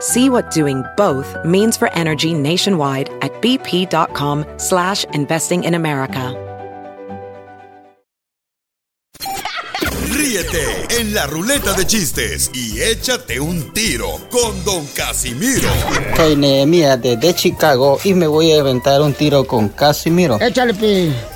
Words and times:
See 0.00 0.28
what 0.28 0.50
doing 0.50 0.84
both 0.96 1.34
means 1.44 1.76
for 1.76 1.88
energy 1.94 2.34
nationwide 2.34 3.08
at 3.22 3.32
bp.com 3.40 4.44
slash 4.58 5.04
investing 5.14 5.64
in 5.64 5.74
America. 5.74 6.34
Ríete 10.10 11.00
en 11.00 11.14
la 11.14 11.26
ruleta 11.26 11.72
de 11.72 11.86
chistes 11.86 12.50
y 12.52 12.80
échate 12.80 13.40
un 13.40 13.72
tiro 13.72 14.18
con 14.30 14.64
Don 14.64 14.86
Casimiro. 14.86 15.68
Soy 16.16 16.36
Nehemia 16.36 16.96
desde 16.96 17.34
Chicago 17.34 17.98
y 18.04 18.12
me 18.14 18.26
voy 18.26 18.52
a 18.52 18.58
inventar 18.58 19.00
un 19.00 19.14
tiro 19.14 19.46
con 19.46 19.68
Casimiro. 19.68 20.38
Échale, 20.40 20.74
pi. 20.74 21.14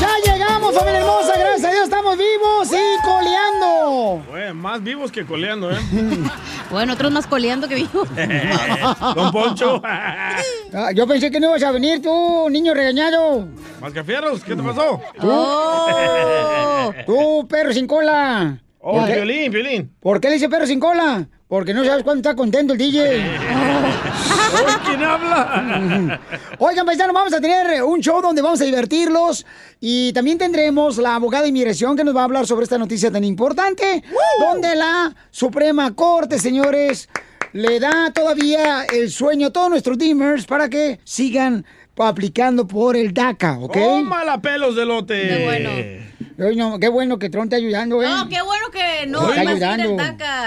Ya 0.00 0.32
llegamos, 0.32 0.74
familia 0.74 1.00
hermosa, 1.00 1.36
gracias 1.38 1.64
a 1.64 1.70
Dios 1.70 1.84
estamos 1.84 2.16
vivos 2.16 2.68
y 2.72 3.02
coleando. 3.06 4.22
Bueno, 4.30 4.54
más 4.54 4.82
vivos 4.82 5.12
que 5.12 5.24
coleando, 5.26 5.70
¿eh? 5.70 5.78
Bueno, 6.70 6.94
otros 6.94 7.12
más 7.12 7.26
coleando 7.26 7.68
que 7.68 7.74
vivos. 7.76 8.08
Don 9.14 9.32
Poncho. 9.32 9.82
Ah, 10.76 10.90
Yo 10.92 11.06
pensé 11.06 11.30
que 11.30 11.38
no 11.38 11.50
ibas 11.50 11.62
a 11.62 11.70
venir 11.70 12.02
tú, 12.02 12.48
niño 12.50 12.74
regañado. 12.74 13.46
Mascafierros, 13.80 14.42
¿qué 14.42 14.56
te 14.56 14.62
pasó? 14.62 15.00
Oh. 15.20 16.92
Tú, 17.06 17.46
perro 17.46 17.72
sin 17.72 17.86
cola. 17.86 18.58
Oh, 18.80 18.98
¿Por 18.98 19.06
qué- 19.06 19.14
violín, 19.14 19.52
violín. 19.52 19.94
¿Por 20.00 20.20
qué 20.20 20.28
le 20.28 20.34
dice 20.34 20.48
perro 20.48 20.66
sin 20.66 20.80
cola? 20.80 21.28
Porque 21.46 21.74
no 21.74 21.84
sabes 21.84 22.02
cuándo 22.02 22.20
está 22.20 22.34
contento 22.34 22.72
el 22.72 22.78
DJ. 22.78 23.02
¿Quién 24.86 25.02
habla? 25.02 26.20
Oigan, 26.58 26.86
paisanos, 26.86 27.14
vamos 27.14 27.32
a 27.34 27.40
tener 27.40 27.82
un 27.82 28.00
show 28.00 28.22
donde 28.22 28.40
vamos 28.40 28.60
a 28.60 28.64
divertirlos 28.64 29.44
y 29.80 30.12
también 30.12 30.38
tendremos 30.38 30.96
la 30.98 31.16
abogada 31.16 31.42
de 31.42 31.50
inmigración 31.50 31.96
que 31.96 32.04
nos 32.04 32.16
va 32.16 32.22
a 32.22 32.24
hablar 32.24 32.46
sobre 32.46 32.64
esta 32.64 32.78
noticia 32.78 33.10
tan 33.10 33.24
importante, 33.24 34.02
donde 34.38 34.74
la 34.74 35.14
Suprema 35.30 35.94
Corte, 35.94 36.38
señores, 36.38 37.08
le 37.52 37.78
da 37.78 38.10
todavía 38.12 38.84
el 38.92 39.10
sueño 39.10 39.48
a 39.48 39.52
todos 39.52 39.70
nuestros 39.70 39.98
Dreamers 39.98 40.46
para 40.46 40.68
que 40.68 40.98
sigan 41.04 41.64
aplicando 41.96 42.66
por 42.66 42.96
el 42.96 43.14
DACA, 43.14 43.58
¿ok? 43.58 43.74
Tómala 43.74 44.40
pelos 44.40 44.74
de 44.74 44.84
lote. 44.84 45.28
Qué 45.28 45.44
bueno. 45.44 45.70
Ay, 46.38 46.56
no, 46.56 46.78
qué 46.78 46.88
bueno 46.88 47.18
que 47.18 47.30
Tron 47.30 47.44
está 47.44 47.56
ayudando, 47.56 48.02
¿eh? 48.02 48.08
No, 48.08 48.28
qué 48.28 48.42
bueno 48.42 48.70
que 48.70 49.06
no 49.06 49.30
Está 49.30 49.40
ayudando. 49.50 49.96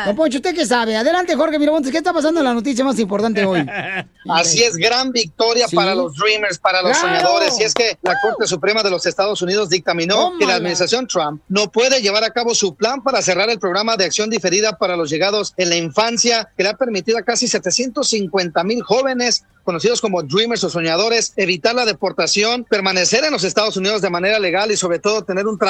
Don 0.06 0.16
Poncho, 0.16 0.38
¿usted 0.38 0.56
qué 0.56 0.66
sabe? 0.66 0.96
Adelante, 0.96 1.36
Jorge 1.36 1.60
Miramontes, 1.60 1.92
¿qué 1.92 1.98
está 1.98 2.14
pasando 2.14 2.40
en 2.40 2.46
la 2.46 2.54
noticia 2.54 2.84
más 2.84 3.00
importante 3.00 3.46
hoy? 3.46 3.66
Así 4.30 4.64
es, 4.64 4.76
gran 4.76 5.12
victoria 5.12 5.68
Sí. 5.68 5.76
para 5.76 5.96
los 5.96 6.16
Dreamers, 6.16 6.58
para 6.60 6.82
los 6.82 6.98
¡Claro! 6.98 7.08
soñadores. 7.18 7.60
Y 7.60 7.64
es 7.64 7.74
que 7.74 7.98
la 8.02 8.16
Corte 8.22 8.48
Suprema 8.48 8.84
de 8.84 8.90
los 8.90 9.06
Estados 9.06 9.42
Unidos 9.42 9.70
dictaminó 9.70 10.34
que 10.38 10.46
la 10.46 10.56
administración 10.56 11.08
Trump 11.08 11.42
no 11.48 11.72
puede 11.72 12.02
llevar 12.02 12.24
a 12.24 12.32
cabo 12.32 12.54
su 12.56 12.76
plan 12.76 13.02
para 13.04 13.22
cerrar 13.22 13.50
el 13.50 13.60
programa 13.60 13.96
de 13.98 14.06
acción 14.06 14.30
diferida 14.30 14.78
para 14.78 14.96
los 14.98 15.10
llegados 15.10 15.54
en 15.58 15.70
la 15.70 15.76
infancia, 15.76 16.50
que 16.58 16.64
le 16.64 16.70
ha 16.70 16.74
permitido 16.78 17.18
a 17.18 17.22
casi 17.24 17.48
750 17.48 18.64
mil 18.64 18.82
jóvenes 18.84 19.44
conocidos 19.64 20.00
como 20.00 20.24
Dreamers 20.24 20.64
o 20.64 20.70
soñadores, 20.70 21.34
evitar 21.36 21.76
la 21.76 21.84
deportación, 21.84 22.64
permanecer 22.64 23.26
en 23.26 23.34
los 23.34 23.44
Estados 23.44 23.76
Unidos 23.76 24.02
de 24.02 24.10
manera 24.10 24.40
legal 24.40 24.72
y 24.72 24.78
sobre 24.78 25.00
todo 25.00 25.26
tener 25.26 25.46
un 25.46 25.58
trabajo 25.60 25.67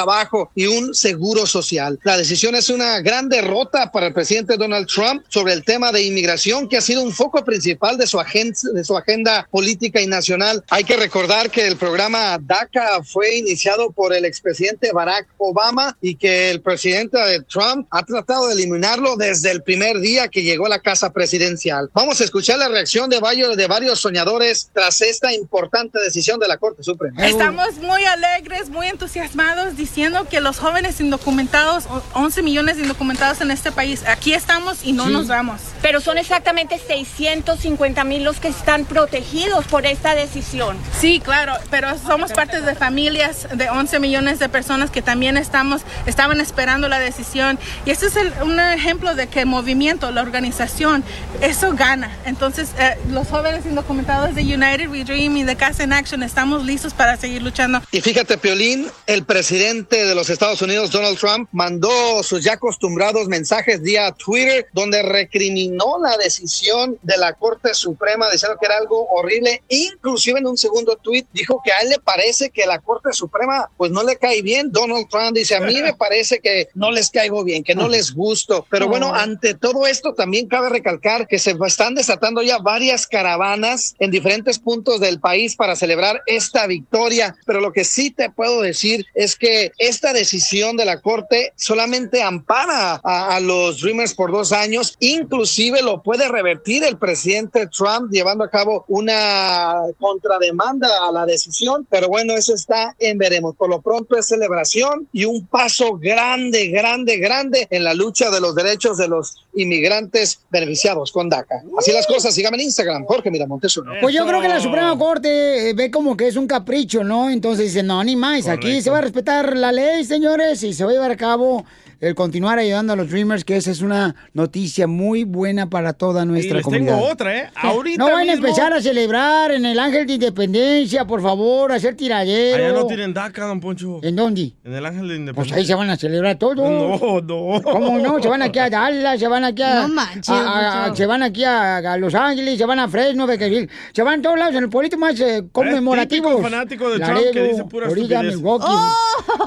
y 0.54 0.66
un 0.66 0.94
seguro 0.94 1.46
social. 1.46 1.98
La 2.04 2.16
decisión 2.16 2.54
es 2.54 2.70
una 2.70 3.00
gran 3.00 3.28
derrota 3.28 3.90
para 3.90 4.08
el 4.08 4.12
presidente 4.12 4.56
Donald 4.56 4.86
Trump 4.86 5.24
sobre 5.28 5.52
el 5.52 5.64
tema 5.64 5.92
de 5.92 6.02
inmigración, 6.02 6.68
que 6.68 6.76
ha 6.76 6.80
sido 6.80 7.02
un 7.02 7.12
foco 7.12 7.44
principal 7.44 7.96
de 7.96 8.06
su, 8.06 8.18
agen- 8.18 8.54
de 8.74 8.84
su 8.84 8.96
agenda 8.96 9.46
política 9.50 10.00
y 10.00 10.06
nacional. 10.06 10.64
Hay 10.70 10.84
que 10.84 10.96
recordar 10.96 11.50
que 11.50 11.66
el 11.66 11.76
programa 11.76 12.38
DACA 12.40 13.02
fue 13.02 13.36
iniciado 13.36 13.90
por 13.90 14.14
el 14.14 14.24
expresidente 14.24 14.92
Barack 14.92 15.26
Obama 15.38 15.96
y 16.00 16.14
que 16.16 16.50
el 16.50 16.60
presidente 16.60 17.18
de 17.18 17.40
Trump 17.42 17.86
ha 17.90 18.02
tratado 18.04 18.48
de 18.48 18.54
eliminarlo 18.54 19.16
desde 19.16 19.50
el 19.50 19.62
primer 19.62 19.98
día 20.00 20.28
que 20.28 20.42
llegó 20.42 20.66
a 20.66 20.68
la 20.68 20.78
casa 20.80 21.12
presidencial. 21.12 21.90
Vamos 21.94 22.20
a 22.20 22.24
escuchar 22.24 22.58
la 22.58 22.68
reacción 22.68 23.08
de 23.10 23.18
varios, 23.20 23.56
de 23.56 23.66
varios 23.66 24.00
soñadores 24.00 24.70
tras 24.72 25.00
esta 25.00 25.32
importante 25.32 25.98
decisión 26.00 26.38
de 26.40 26.48
la 26.48 26.56
Corte 26.56 26.82
Suprema. 26.82 27.26
Estamos 27.26 27.76
muy 27.76 28.04
alegres, 28.04 28.68
muy 28.68 28.86
entusiasmados 28.88 29.76
diciendo 29.78 30.26
que 30.28 30.40
los 30.42 30.58
jóvenes 30.58 31.00
indocumentados, 31.00 31.86
o- 31.86 32.02
11 32.12 32.42
millones 32.42 32.76
de 32.76 32.82
indocumentados 32.82 33.40
en 33.40 33.50
este 33.50 33.72
país, 33.72 34.02
aquí 34.06 34.34
estamos 34.34 34.80
y 34.84 34.92
no 34.92 35.06
Sí. 35.06 35.12
nos 35.12 35.28
vamos. 35.28 35.60
Pero 35.82 36.00
son 36.00 36.18
exactamente 36.18 36.78
650 36.78 38.04
mil 38.04 38.24
los 38.24 38.40
que 38.40 38.48
están 38.48 38.84
protegidos 38.84 39.64
por 39.66 39.86
esta 39.86 40.14
decisión. 40.14 40.76
Sí, 41.00 41.20
claro, 41.20 41.54
pero 41.70 41.96
somos 41.98 42.32
parte 42.32 42.60
de 42.60 42.74
familias 42.74 43.46
de 43.54 43.68
11 43.70 44.00
millones 44.00 44.38
de 44.38 44.48
personas 44.48 44.90
que 44.90 45.02
también 45.02 45.36
estamos, 45.36 45.82
estaban 46.06 46.40
esperando 46.40 46.88
la 46.88 46.98
decisión. 46.98 47.58
Y 47.86 47.90
este 47.90 48.06
es 48.06 48.16
el- 48.16 48.32
un 48.42 48.58
ejemplo 48.58 49.14
de 49.14 49.28
que 49.28 49.40
el 49.40 49.46
movimiento, 49.46 50.10
la 50.10 50.22
organización, 50.22 51.04
eso 51.40 51.72
gana. 51.74 52.10
Entonces, 52.24 52.70
eh, 52.78 52.96
los 53.10 53.28
jóvenes 53.28 53.64
indocumentados 53.66 54.34
de 54.34 54.42
United 54.42 54.88
We 54.88 55.04
Dream 55.04 55.36
y 55.36 55.44
de 55.44 55.56
Casa 55.56 55.84
in 55.84 55.92
Action 55.92 56.22
estamos 56.22 56.64
listos 56.64 56.92
para 56.94 57.16
seguir 57.16 57.42
luchando. 57.42 57.80
Y 57.92 58.00
fíjate, 58.00 58.36
Piolín, 58.38 58.88
el 59.06 59.24
presidente 59.24 60.04
de 60.04 60.14
los 60.14 60.28
Estados 60.30 60.60
Unidos, 60.62 60.90
Donald 60.90 61.18
Trump, 61.18 61.48
mandó 61.52 62.22
sus 62.22 62.42
ya 62.42 62.54
acostumbrados 62.54 63.28
mensajes 63.28 63.80
vía 63.82 64.12
Twitter 64.12 64.66
donde 64.72 65.02
recriminó 65.02 65.67
la 65.76 66.16
decisión 66.16 66.98
de 67.02 67.16
la 67.16 67.32
Corte 67.32 67.74
Suprema 67.74 68.30
diciendo 68.30 68.56
que 68.60 68.66
era 68.66 68.78
algo 68.78 69.06
horrible. 69.10 69.62
Inclusive 69.68 70.38
en 70.38 70.46
un 70.46 70.56
segundo 70.56 70.96
tweet 70.96 71.26
dijo 71.32 71.60
que 71.64 71.72
a 71.72 71.80
él 71.80 71.90
le 71.90 71.98
parece 71.98 72.50
que 72.50 72.66
la 72.66 72.78
Corte 72.78 73.12
Suprema 73.12 73.70
pues 73.76 73.90
no 73.90 74.02
le 74.02 74.16
cae 74.16 74.42
bien. 74.42 74.70
Donald 74.72 75.08
Trump 75.08 75.34
dice, 75.34 75.56
a 75.56 75.60
mí 75.60 75.80
me 75.80 75.94
parece 75.98 76.40
que 76.40 76.68
no 76.74 76.90
les 76.90 77.10
caigo 77.10 77.44
bien, 77.44 77.64
que 77.64 77.74
no 77.74 77.88
les 77.88 78.14
gusto. 78.14 78.66
Pero 78.70 78.88
bueno, 78.88 79.14
ante 79.14 79.54
todo 79.54 79.86
esto 79.86 80.14
también 80.14 80.48
cabe 80.48 80.68
recalcar 80.68 81.26
que 81.26 81.38
se 81.38 81.56
están 81.66 81.94
desatando 81.94 82.42
ya 82.42 82.58
varias 82.58 83.06
caravanas 83.06 83.94
en 83.98 84.10
diferentes 84.10 84.58
puntos 84.58 85.00
del 85.00 85.20
país 85.20 85.56
para 85.56 85.76
celebrar 85.76 86.22
esta 86.26 86.66
victoria. 86.66 87.36
Pero 87.46 87.60
lo 87.60 87.72
que 87.72 87.84
sí 87.84 88.10
te 88.10 88.30
puedo 88.30 88.60
decir 88.62 89.06
es 89.14 89.36
que 89.36 89.72
esta 89.78 90.12
decisión 90.12 90.76
de 90.76 90.84
la 90.84 91.00
Corte 91.00 91.52
solamente 91.56 92.22
ampara 92.22 93.00
a, 93.02 93.36
a 93.36 93.40
los 93.40 93.80
Dreamers 93.80 94.14
por 94.14 94.32
dos 94.32 94.52
años, 94.52 94.96
inclusive 95.00 95.57
inclusive 95.58 95.82
lo 95.82 96.02
puede 96.02 96.28
revertir 96.28 96.84
el 96.84 96.98
presidente 96.98 97.66
Trump 97.66 98.12
llevando 98.12 98.44
a 98.44 98.50
cabo 98.50 98.84
una 98.88 99.82
contrademanda 99.98 100.88
a 101.08 101.12
la 101.12 101.26
decisión, 101.26 101.86
pero 101.90 102.08
bueno, 102.08 102.34
eso 102.34 102.54
está 102.54 102.94
en 102.98 103.18
veremos. 103.18 103.56
Por 103.56 103.68
lo 103.68 103.80
pronto 103.80 104.16
es 104.16 104.26
celebración 104.26 105.08
y 105.12 105.24
un 105.24 105.46
paso 105.46 105.98
grande, 105.98 106.68
grande, 106.68 107.16
grande 107.18 107.66
en 107.70 107.82
la 107.82 107.94
lucha 107.94 108.30
de 108.30 108.40
los 108.40 108.54
derechos 108.54 108.98
de 108.98 109.08
los 109.08 109.46
inmigrantes 109.54 110.40
beneficiados 110.50 111.10
con 111.10 111.28
DACA. 111.28 111.62
Así 111.76 111.92
las 111.92 112.06
cosas, 112.06 112.34
síganme 112.34 112.58
en 112.58 112.64
Instagram, 112.64 113.04
Jorge 113.04 113.30
Miramontes 113.30 113.76
uno. 113.76 113.92
Pues 114.00 114.14
yo 114.14 114.26
creo 114.26 114.40
que 114.40 114.48
la 114.48 114.60
Suprema 114.60 114.96
Corte 114.96 115.70
eh, 115.70 115.74
ve 115.74 115.90
como 115.90 116.16
que 116.16 116.28
es 116.28 116.36
un 116.36 116.46
capricho, 116.46 117.02
¿no? 117.02 117.30
Entonces 117.30 117.66
dice, 117.66 117.82
no, 117.82 118.02
ni 118.04 118.14
más, 118.14 118.46
aquí 118.46 118.68
Correcto. 118.68 118.84
se 118.84 118.90
va 118.90 118.98
a 118.98 119.02
respetar 119.02 119.56
la 119.56 119.72
ley, 119.72 120.04
señores, 120.04 120.62
y 120.62 120.72
se 120.72 120.84
va 120.84 120.90
a 120.90 120.94
llevar 120.94 121.10
a 121.10 121.16
cabo 121.16 121.64
el 122.00 122.14
continuar 122.14 122.58
ayudando 122.58 122.92
a 122.92 122.96
los 122.96 123.10
Dreamers, 123.10 123.44
que 123.44 123.56
esa 123.56 123.70
es 123.72 123.80
una 123.80 124.14
noticia 124.32 124.86
muy 124.86 125.24
buena 125.24 125.68
para 125.68 125.92
toda 125.94 126.22
Y 126.22 126.26
nuestra 126.26 126.56
les 126.58 126.64
comunidad. 126.64 126.94
tengo 126.96 127.08
otra, 127.10 127.36
¿eh? 127.36 127.50
Ahorita 127.56 127.98
no 128.04 128.12
van 128.12 128.28
a 128.28 128.32
empezar 128.32 128.72
a 128.72 128.80
celebrar 128.80 129.50
en 129.50 129.66
el 129.66 129.78
Ángel 129.78 130.06
de 130.06 130.12
Independencia, 130.14 131.04
por 131.06 131.20
favor, 131.22 131.72
a 131.72 131.74
hacer 131.76 131.96
tiradero. 131.96 132.56
Allá 132.66 132.72
no 132.72 132.86
tienen 132.86 133.12
DACA, 133.12 133.46
don 133.46 133.60
Poncho. 133.60 133.98
¿En 134.02 134.14
dónde? 134.14 134.52
En 134.64 134.74
el 134.74 134.86
Ángel 134.86 135.02
de 135.02 135.08
Pues 135.08 135.18
Independencia. 135.18 135.56
ahí 135.56 135.66
se 135.66 135.74
van 135.74 135.90
a 135.90 135.96
celebrar 135.96 136.36
todo. 136.36 136.54
No, 136.54 137.20
no. 137.20 137.62
¿Cómo 137.62 137.98
no? 137.98 138.22
Se 138.22 138.28
van 138.28 138.42
aquí 138.42 138.58
a 138.60 138.70
Dallas, 138.70 139.18
se 139.18 139.26
van 139.28 139.44
aquí 139.44 139.62
a. 139.62 139.82
No 139.82 139.88
manches, 139.88 140.28
a- 140.30 140.92
se 140.94 141.06
van 141.06 141.22
aquí 141.22 141.42
a, 141.44 141.78
a 141.78 141.96
Los 141.96 142.14
Ángeles, 142.14 142.58
se 142.58 142.64
van 142.64 142.78
a 142.78 142.88
Fresno, 142.88 143.26
Bakersfield. 143.26 143.68
Se 143.92 144.02
van 144.02 144.20
a 144.20 144.22
todos 144.22 144.38
lados 144.38 144.54
en 144.54 144.62
el 144.64 144.68
pueblito 144.70 144.96
más 144.98 145.18
eh, 145.20 145.44
conmemorativo. 145.50 146.28
típico 146.28 146.42
fanático 146.42 146.90
de 146.90 147.00
Trump 147.00 147.20
que 147.32 147.42
dice 147.42 147.64
pura 147.64 147.86
Florida. 147.90 148.22
Milwaukee. 148.22 148.66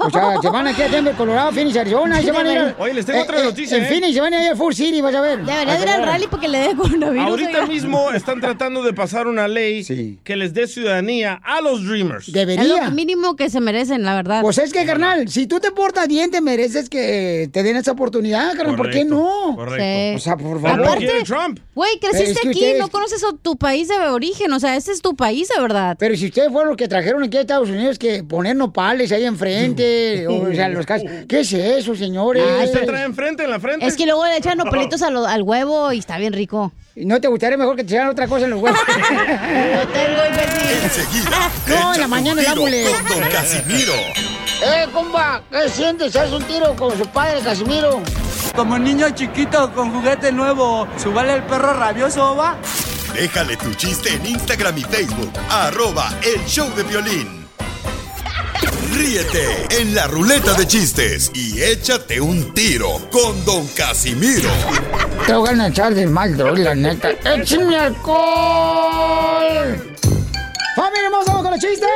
O 0.05 0.09
sea, 0.09 0.41
se 0.41 0.49
van 0.49 0.67
aquí 0.67 0.81
a 0.81 0.89
Denver, 0.89 1.13
Colorado, 1.15 1.51
Phoenix, 1.51 1.77
Arizona. 1.77 2.21
se 2.21 2.31
van 2.31 2.40
a 2.47 2.51
ir. 2.53 2.57
al- 2.57 2.75
Oye, 2.79 2.93
les 2.93 3.05
tengo 3.05 3.21
otra 3.21 3.43
noticia, 3.43 3.77
En 3.77 3.83
¿eh? 3.83 3.87
Phoenix 3.87 4.13
se 4.13 4.21
van 4.21 4.33
a 4.33 4.43
ir 4.45 4.51
a 4.51 4.55
Full 4.55 4.73
City, 4.73 5.01
vas 5.01 5.15
a 5.15 5.21
ver. 5.21 5.39
Debería 5.45 5.75
de 5.77 5.83
ir 5.83 5.89
al 5.89 6.03
rally 6.03 6.27
porque 6.29 6.47
le 6.47 6.57
dé 6.59 6.75
coronavirus. 6.75 7.27
Ahorita 7.27 7.49
oiga. 7.49 7.65
mismo 7.67 8.11
están 8.11 8.39
tratando 8.41 8.83
de 8.83 8.93
pasar 8.93 9.27
una 9.27 9.47
ley 9.47 10.19
que 10.23 10.35
les 10.35 10.53
dé 10.53 10.67
ciudadanía 10.67 11.41
a 11.43 11.61
los 11.61 11.85
Dreamers. 11.85 12.27
Es 12.27 12.33
Debería. 12.33 12.85
lo 12.85 12.91
mínimo 12.91 13.35
que 13.35 13.49
se 13.49 13.59
merecen, 13.59 14.03
la 14.03 14.15
verdad. 14.15 14.41
Pues 14.41 14.57
es 14.57 14.71
que, 14.73 14.85
carnal, 14.85 15.27
si 15.29 15.47
tú 15.47 15.59
te 15.59 15.71
portas 15.71 16.07
bien, 16.07 16.31
te 16.31 16.41
mereces 16.41 16.89
que 16.89 17.49
te 17.51 17.63
den 17.63 17.77
esa 17.77 17.91
oportunidad, 17.91 18.55
carnal. 18.55 18.75
¿Por 18.75 18.89
qué 18.89 19.03
no? 19.05 19.53
Correcto. 19.55 19.81
Sí. 19.81 20.15
O 20.15 20.19
sea, 20.19 20.37
por 20.37 20.61
favor. 20.61 20.97
quiere 20.97 21.23
Trump. 21.23 21.59
Güey, 21.75 21.99
creciste 21.99 22.31
Es 22.31 22.39
que 22.39 22.49
aquí, 22.49 22.59
ustedes- 22.59 22.79
no 22.79 22.87
conoces 22.89 23.23
a 23.23 23.35
tu 23.41 23.55
país 23.57 23.87
de 23.87 23.95
origen, 24.09 24.51
o 24.53 24.59
sea, 24.59 24.75
ese 24.75 24.91
es 24.91 25.01
tu 25.01 25.15
país 25.15 25.49
de 25.55 25.61
verdad. 25.61 25.95
Pero 25.99 26.15
si 26.15 26.25
ustedes 26.27 26.51
fueron 26.51 26.69
los 26.69 26.77
que 26.77 26.87
trajeron 26.87 27.23
aquí 27.23 27.37
a 27.37 27.41
Estados 27.41 27.69
Unidos 27.69 27.97
que 27.97 28.23
poner 28.23 28.55
nopales 28.55 29.11
ahí 29.11 29.23
enfrente, 29.25 30.27
o, 30.27 30.53
sea, 30.53 30.69
los 30.69 30.85
casos. 30.85 31.09
¿Qué 31.27 31.41
es 31.41 31.53
eso, 31.53 31.95
Ay, 32.39 32.65
¿Usted 32.65 32.85
trae 32.85 33.03
enfrente, 33.03 33.43
en 33.43 33.49
la 33.49 33.59
frente? 33.59 33.85
Es 33.85 33.97
que 33.97 34.05
luego 34.05 34.25
le 34.25 34.37
echan 34.37 34.57
nopalitos 34.59 35.01
a 35.01 35.09
lo- 35.09 35.25
al 35.25 35.41
huevo 35.43 35.91
y 35.91 35.99
está 35.99 36.17
bien 36.17 36.33
rico. 36.33 36.71
¿No 36.95 37.19
te 37.21 37.27
gustaría 37.27 37.57
mejor 37.57 37.75
que 37.75 37.83
te 37.83 37.93
echaran 37.93 38.09
otra 38.09 38.27
cosa 38.27 38.45
en 38.45 38.51
los 38.51 38.61
huevos? 38.61 38.79
No 38.87 39.87
tengo 39.87 40.25
imbécil. 40.29 40.83
Enseguida, 40.83 41.51
No, 41.67 41.93
en 41.95 42.01
la 42.01 42.07
mañana 42.07 42.41
el 42.41 42.47
ámbule. 42.47 42.83
con 43.07 43.19
Don 43.21 43.29
Casimiro. 43.29 43.93
¡Eh, 44.63 44.87
compa! 44.93 45.41
¿Qué 45.51 45.69
sientes? 45.69 46.15
¿Haz 46.15 46.31
un 46.31 46.43
tiro 46.43 46.75
con 46.75 46.95
su 46.97 47.05
padre, 47.07 47.39
Casimiro? 47.41 48.01
Como 48.55 48.77
niño 48.77 49.09
chiquito 49.11 49.71
con 49.73 49.91
juguete 49.91 50.31
nuevo, 50.31 50.87
¿subale 51.01 51.33
el 51.33 51.43
perro 51.43 51.73
rabioso, 51.73 52.35
va? 52.35 52.57
Déjale 53.15 53.57
tu 53.57 53.73
chiste 53.73 54.13
en 54.13 54.25
Instagram 54.25 54.77
y 54.77 54.83
Facebook. 54.83 55.31
Arroba 55.49 56.13
el 56.23 56.45
show 56.45 56.69
de 56.75 56.83
violín. 56.83 57.40
Ríete 58.93 59.67
en 59.79 59.95
la 59.95 60.07
ruleta 60.07 60.53
de 60.53 60.67
chistes 60.67 61.31
y 61.33 61.61
échate 61.61 62.19
un 62.19 62.53
tiro 62.53 62.99
con 63.09 63.43
Don 63.45 63.65
Casimiro. 63.69 64.49
Te 65.25 65.33
voy 65.33 65.49
a 65.49 65.67
echar 65.67 65.95
de 65.95 66.05
mal, 66.07 66.35
droga, 66.35 66.59
la 66.59 66.75
neta. 66.75 67.11
¡Échame 67.11 67.77
alcohol! 67.77 68.17
¡Familia 70.75 71.05
hermosa, 71.05 71.31
vamos 71.31 71.43
con 71.43 71.51
los 71.51 71.59
chistes! 71.59 71.87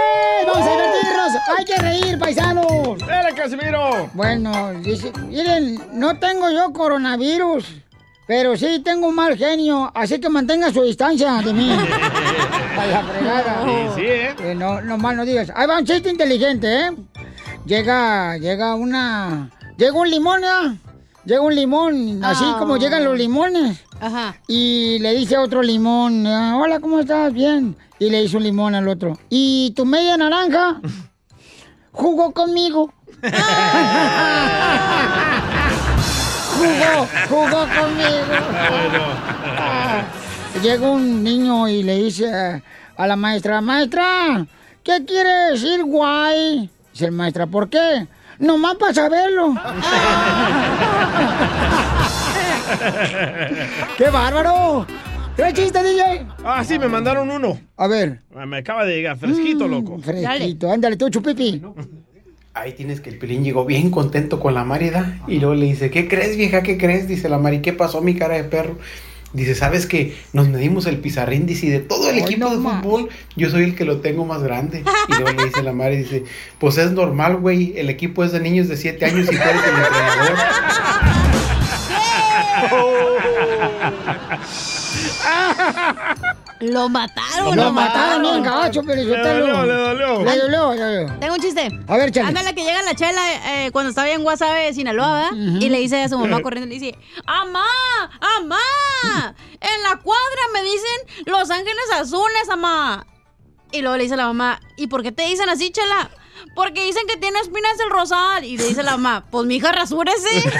¡Vamos 0.47 0.67
a 0.67 0.71
divertirnos! 0.71 1.31
¡Hay 1.57 1.65
que 1.65 1.75
reír, 1.77 2.19
paisanos! 2.19 2.97
¡Dale, 3.05 3.35
Casimiro! 3.35 4.09
Bueno, 4.13 4.73
dice, 4.81 5.11
miren, 5.29 5.81
no 5.93 6.17
tengo 6.17 6.49
yo 6.49 6.71
coronavirus, 6.71 7.65
pero 8.27 8.57
sí 8.57 8.79
tengo 8.83 9.07
un 9.07 9.15
mal 9.15 9.37
genio, 9.37 9.91
así 9.93 10.19
que 10.19 10.29
mantenga 10.29 10.71
su 10.73 10.81
distancia 10.83 11.41
de 11.43 11.53
mí. 11.53 11.71
A 12.77 12.85
la 12.87 13.03
fregada. 13.03 13.63
Sí, 13.65 13.71
sí, 13.95 14.01
¿eh? 14.05 14.35
Eh, 14.39 14.55
no, 14.55 14.81
no 14.81 14.97
mal 14.97 15.15
no 15.15 15.23
digas. 15.25 15.51
Ahí 15.55 15.67
va 15.67 15.77
un 15.79 15.85
chiste 15.85 16.09
inteligente, 16.09 16.87
¿eh? 16.87 16.91
Llega, 17.65 18.37
llega 18.37 18.75
una... 18.75 19.49
Llega 19.77 19.93
un 19.93 20.09
limón, 20.09 20.41
¿ya? 20.41 20.75
Llega 21.25 21.41
un 21.41 21.55
limón, 21.55 22.23
así 22.23 22.43
Ah. 22.47 22.55
como 22.59 22.77
llegan 22.77 23.03
los 23.03 23.17
limones. 23.17 23.79
Ajá. 23.99 24.35
Y 24.47 24.99
le 24.99 25.13
dice 25.15 25.35
a 25.35 25.41
otro 25.41 25.61
limón, 25.63 26.25
ah, 26.27 26.57
hola, 26.57 26.79
¿cómo 26.79 26.99
estás? 26.99 27.33
Bien. 27.33 27.75
Y 27.97 28.09
le 28.09 28.21
dice 28.21 28.37
un 28.37 28.43
limón 28.43 28.75
al 28.75 28.87
otro, 28.87 29.17
¿y 29.29 29.71
tu 29.75 29.85
media 29.85 30.17
naranja? 30.17 30.79
Jugó 31.91 32.31
conmigo. 32.33 32.93
jugó, 36.57 37.07
jugó 37.29 37.67
conmigo. 37.67 38.35
Ah. 39.57 40.03
Llega 40.61 40.89
un 40.89 41.23
niño 41.23 41.67
y 41.67 41.83
le 41.83 41.97
dice 41.97 42.61
a, 42.97 43.07
la 43.07 43.15
maestra, 43.15 43.61
maestra, 43.61 44.45
¿qué 44.83 45.03
quiere 45.05 45.51
decir 45.51 45.83
guay? 45.83 46.69
Dice 46.93 47.05
el 47.05 47.11
maestra, 47.11 47.45
¿por 47.45 47.69
qué? 47.69 48.07
Nomás 48.39 48.75
para 48.75 48.93
saberlo. 48.93 49.53
¡Qué 53.97 54.09
bárbaro! 54.09 54.85
¿Qué 55.35 55.51
chiste, 55.53 55.83
DJ? 55.83 56.25
Ah, 56.45 56.63
sí, 56.63 56.79
me 56.79 56.87
mandaron 56.87 57.29
uno. 57.29 57.59
A 57.75 57.87
ver. 57.87 58.21
Ah, 58.33 58.45
Me 58.45 58.57
acaba 58.57 58.85
de 58.85 58.95
llegar, 58.95 59.17
fresquito, 59.17 59.67
loco. 59.67 59.99
Fresquito, 59.99 60.71
ándale 60.71 60.95
tú, 60.95 61.09
chupipi. 61.09 61.61
Ahí 62.55 62.71
tienes 62.71 63.01
que 63.01 63.09
el 63.09 63.17
Pilín 63.17 63.43
llegó 63.43 63.65
bien 63.65 63.91
contento 63.91 64.39
con 64.39 64.53
la 64.53 64.63
Marida 64.63 65.19
y 65.27 65.39
luego 65.39 65.55
le 65.55 65.65
dice, 65.65 65.91
¿qué 65.91 66.07
crees 66.07 66.37
vieja? 66.37 66.63
¿Qué 66.63 66.77
crees? 66.77 67.05
Dice 67.05 67.27
la 67.27 67.37
Mari, 67.37 67.59
¿qué 67.61 67.73
pasó 67.73 68.01
mi 68.01 68.15
cara 68.15 68.35
de 68.35 68.45
perro? 68.45 68.77
Dice, 69.33 69.55
¿sabes 69.55 69.85
que 69.85 70.15
nos 70.31 70.47
medimos 70.47 70.85
el 70.85 70.99
pizarrín? 70.99 71.45
Dice, 71.45 71.65
y 71.65 71.69
de 71.69 71.81
todo 71.81 72.09
el 72.09 72.15
Ay, 72.15 72.21
equipo 72.21 72.45
no 72.45 72.51
de 72.51 72.57
más. 72.61 72.81
fútbol, 72.81 73.09
yo 73.35 73.49
soy 73.49 73.65
el 73.65 73.75
que 73.75 73.83
lo 73.83 73.99
tengo 73.99 74.23
más 74.23 74.41
grande. 74.41 74.85
Y 75.09 75.11
luego 75.21 75.37
le 75.37 75.47
dice 75.47 75.63
la 75.63 75.73
Mari, 75.73 75.97
dice, 75.97 76.23
pues 76.57 76.77
es 76.77 76.91
normal, 76.91 77.35
güey, 77.35 77.73
el 77.75 77.89
equipo 77.89 78.23
es 78.23 78.31
de 78.31 78.39
niños 78.39 78.69
de 78.69 78.77
7 78.77 79.03
años 79.03 79.25
y 79.25 79.35
tú 79.35 79.41
eres 79.43 79.61
el 79.61 79.75
entrenador. 79.75 80.37
Lo 86.59 86.87
mataron. 86.89 87.55
Lo 87.55 87.71
mataron 87.71 88.21
bien 88.21 88.43
gacho, 88.43 88.81
pero 88.85 89.01
yo 89.01 89.15
Le 89.15 89.23
te 89.23 89.39
lo... 89.39 89.47
dolió, 89.47 89.65
le 89.65 89.73
dolió. 89.73 90.23
Le 90.23 90.37
dolió, 90.37 90.73
le 90.73 90.81
dolió. 90.81 91.13
Tengo 91.19 91.33
un 91.33 91.39
chiste. 91.41 91.67
A 91.87 91.97
ver, 91.97 92.11
chale. 92.11 92.27
Ándale, 92.29 92.55
que 92.55 92.63
llega 92.63 92.81
la 92.83 92.95
chela 92.95 93.21
eh, 93.65 93.71
cuando 93.71 93.89
estaba 93.89 94.09
en 94.09 94.23
Guasave, 94.23 94.73
Sinaloa, 94.73 95.31
¿verdad? 95.31 95.59
Y 95.59 95.69
le 95.69 95.79
dice 95.79 96.01
a 96.03 96.09
su 96.09 96.17
mamá 96.17 96.41
corriendo, 96.41 96.67
le 96.67 96.79
dice, 96.79 96.97
¡Amá! 97.25 97.65
¡Amá! 98.37 99.35
En 99.59 99.83
la 99.83 99.97
cuadra 99.97 100.41
me 100.53 100.63
dicen 100.63 101.25
Los 101.25 101.49
Ángeles 101.51 101.91
Azules, 101.99 102.49
amá. 102.49 103.05
Y 103.71 103.81
luego 103.81 103.97
le 103.97 104.03
dice 104.03 104.15
la 104.15 104.27
mamá, 104.27 104.59
¿y 104.77 104.87
por 104.87 105.03
qué 105.03 105.11
te 105.11 105.23
dicen 105.23 105.49
así, 105.49 105.71
chela? 105.71 106.09
Porque 106.55 106.85
dicen 106.85 107.03
que 107.07 107.17
tiene 107.17 107.39
espinas 107.39 107.77
el 107.83 107.89
rosal. 107.89 108.45
Y 108.45 108.57
le 108.57 108.63
dice 108.65 108.83
la 108.83 108.91
mamá, 108.91 109.25
pues 109.29 109.45
mi 109.45 109.55
hija 109.57 109.71
rasúrese. 109.73 110.29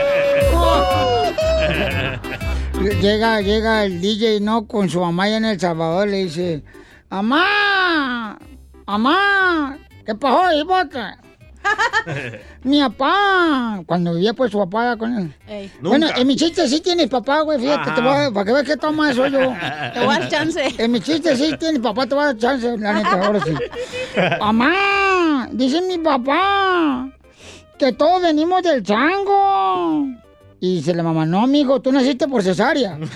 Llega, 2.80 3.40
llega 3.42 3.84
el 3.84 4.00
DJ, 4.00 4.40
¿no? 4.40 4.66
Con 4.66 4.88
su 4.88 5.00
mamá 5.00 5.24
allá 5.24 5.36
en 5.36 5.44
El 5.44 5.60
Salvador, 5.60 6.08
le 6.08 6.24
dice, 6.24 6.62
¡Amá! 7.10 8.38
¡Amá! 8.86 9.76
¿Qué 10.06 10.14
pasó, 10.14 10.50
hijota? 10.54 11.18
Mi 12.64 12.80
papá, 12.80 13.82
cuando 13.84 14.14
vivía 14.14 14.32
pues 14.32 14.50
su 14.50 14.58
papá 14.58 14.96
con 14.96 15.14
él. 15.14 15.34
Ey. 15.46 15.70
Bueno, 15.82 16.06
Nunca. 16.06 16.18
en 16.20 16.26
mi 16.26 16.36
chiste 16.36 16.66
sí 16.68 16.80
tienes 16.80 17.08
papá, 17.08 17.42
güey, 17.42 17.60
fíjate, 17.60 17.90
te 17.90 18.00
voy 18.00 18.14
a- 18.16 18.30
para 18.30 18.46
que 18.46 18.52
veas 18.52 18.64
que 18.64 18.76
toma 18.78 19.12
soy 19.12 19.30
yo. 19.30 19.38
Te 19.94 20.00
voy 20.04 20.14
a 20.16 20.18
dar 20.20 20.28
chance. 20.30 20.74
En 20.78 20.90
mi 20.90 21.00
chiste 21.00 21.36
sí 21.36 21.54
tienes 21.58 21.80
papá, 21.82 22.06
te 22.06 22.14
voy 22.14 22.22
a 22.24 22.26
dar 22.28 22.38
chance, 22.38 22.78
la 22.78 22.94
neta, 22.94 23.26
ahora 23.26 23.40
sí. 23.44 23.54
Mamá, 24.40 25.48
dice 25.52 25.82
mi 25.82 25.98
papá 25.98 27.10
que 27.78 27.92
todos 27.92 28.22
venimos 28.22 28.62
del 28.62 28.82
chango. 28.82 30.06
Y 30.60 30.76
dice 30.76 30.94
la 30.94 31.02
mamá, 31.02 31.24
no, 31.24 31.46
mijo, 31.46 31.80
tú 31.80 31.90
naciste 31.90 32.28
por 32.28 32.42
cesárea. 32.42 32.98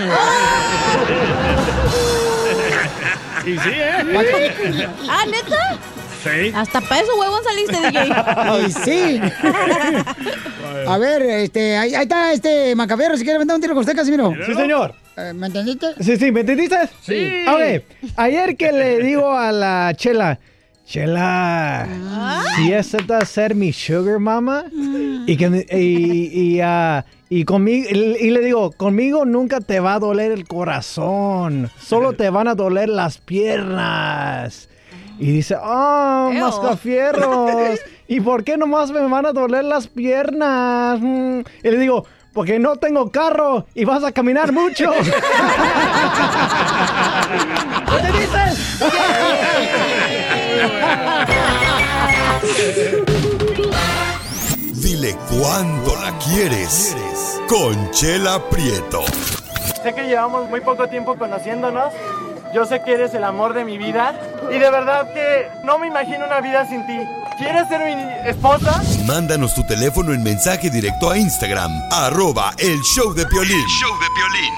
Y 3.47 3.59
sí, 3.59 3.69
¿eh? 3.69 4.89
¿Ah, 5.07 5.25
neta? 5.27 5.79
Sí. 6.23 6.51
Hasta 6.55 6.81
para 6.81 7.03
eso, 7.03 7.15
huevón, 7.15 7.43
saliste, 7.45 7.77
DJ. 7.77 8.09
Y 8.67 8.71
sí. 8.73 9.21
A 10.87 10.97
ver, 10.99 11.23
este, 11.23 11.77
ahí, 11.77 11.95
ahí 11.95 12.05
está 12.05 12.33
este 12.33 12.75
Macabero, 12.75 13.17
si 13.19 13.25
quiere 13.25 13.39
vender 13.39 13.57
un 13.57 13.61
tiro 13.61 13.75
con 13.75 13.83
usted, 13.83 13.95
Casimiro. 13.95 14.33
Sí, 14.47 14.55
señor. 14.55 14.95
Eh, 15.17 15.33
¿Me 15.35 15.49
entendiste? 15.49 15.89
Sí, 16.01 16.17
sí, 16.17 16.33
¿me 16.33 16.41
entendiste? 16.41 16.89
Sí. 17.03 17.45
A 17.47 17.57
ver, 17.57 17.85
ayer 18.17 18.57
que 18.57 18.73
le 18.73 18.99
digo 19.01 19.37
a 19.37 19.53
la 19.53 19.93
chela, 19.95 20.39
Chela, 20.87 21.89
si 22.57 22.75
aceptas 22.75 23.31
ser 23.31 23.55
mi 23.55 23.73
sugar 23.73 24.19
mama 24.19 24.65
y 25.27 25.37
que 25.37 25.67
y, 25.71 26.57
y, 26.57 26.61
ah, 26.61 27.07
y 27.31 27.45
conmigo 27.47 27.89
y, 27.91 28.31
le 28.31 28.41
digo 28.41 28.71
conmigo 28.71 29.25
nunca 29.25 29.61
te 29.61 29.81
va 29.81 29.95
a 29.95 29.99
doler 29.99 30.31
el 30.31 30.47
corazón, 30.47 31.71
solo 31.81 32.13
te 32.13 32.29
van 32.29 32.49
a 32.49 32.55
doler 32.55 32.91
las 32.91 33.17
piernas. 33.19 34.69
Y 35.19 35.31
dice, 35.31 35.57
oh, 35.63 36.33
mascafierros, 36.35 37.79
¿y 38.09 38.21
por 38.21 38.43
qué 38.45 38.57
nomás 38.57 38.91
me 38.91 39.01
van 39.01 39.27
a 39.27 39.33
doler 39.33 39.65
las 39.65 39.87
piernas? 39.87 40.99
Y 41.01 41.71
le 41.71 41.79
digo, 41.79 42.05
porque 42.33 42.59
no 42.59 42.77
tengo 42.77 43.11
carro 43.11 43.67
y 43.75 43.85
vas 43.85 44.03
a 44.03 44.11
caminar 44.13 44.53
mucho. 44.53 44.91
¿Qué 48.01 48.07
dices? 48.19 48.81
Dile 54.75 55.17
cuándo 55.31 55.97
la 55.97 56.19
quieres. 56.19 56.97
Conchela 57.49 58.39
Prieto. 58.51 59.03
Sé 59.83 59.95
que 59.95 60.05
llevamos 60.05 60.49
muy 60.49 60.61
poco 60.61 60.89
tiempo 60.89 61.17
conociéndonos. 61.17 61.93
Yo 62.55 62.65
sé 62.65 62.81
que 62.83 62.93
eres 62.93 63.13
el 63.15 63.25
amor 63.25 63.53
de 63.53 63.65
mi 63.65 63.79
vida. 63.79 64.15
Y 64.49 64.59
de 64.61 64.71
verdad 64.71 65.13
que 65.13 65.49
no 65.65 65.77
me 65.77 65.89
imagino 65.89 66.25
una 66.25 66.41
vida 66.41 66.65
sin 66.69 66.87
ti. 66.87 66.97
¿Quieres 67.37 67.67
ser 67.67 67.81
mi 67.81 68.29
esposa? 68.29 68.81
Mándanos 69.07 69.57
tu 69.57 69.67
teléfono 69.67 70.13
en 70.13 70.23
mensaje 70.23 70.71
directo 70.71 71.11
a 71.11 71.19
Instagram, 71.19 71.73
arroba 71.91 72.55
el 72.59 72.81
show 72.83 73.13
de 73.13 73.27
Piolín. 73.27 73.67
show 73.67 73.91
de 73.99 74.07
Piolín. 74.15 74.55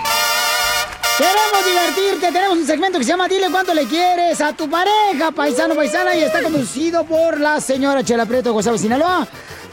Queremos 1.17 1.65
divertirte, 1.65 2.33
tenemos 2.33 2.59
un 2.59 2.67
segmento 2.67 2.99
que 2.99 3.05
se 3.05 3.13
llama 3.13 3.29
Dile 3.29 3.51
cuánto 3.51 3.73
le 3.73 3.87
quieres 3.87 4.39
a 4.43 4.53
tu 4.53 4.69
pareja, 4.69 5.33
paisano, 5.35 5.75
paisana, 5.75 6.15
y 6.15 6.21
está 6.21 6.43
conducido 6.43 7.05
por 7.05 7.41
la 7.41 7.63
señora 7.63 8.05
Chela 8.05 8.27
Prieto, 8.27 8.53
Gonzalo 8.53 8.77
Sinaloa. 8.77 9.27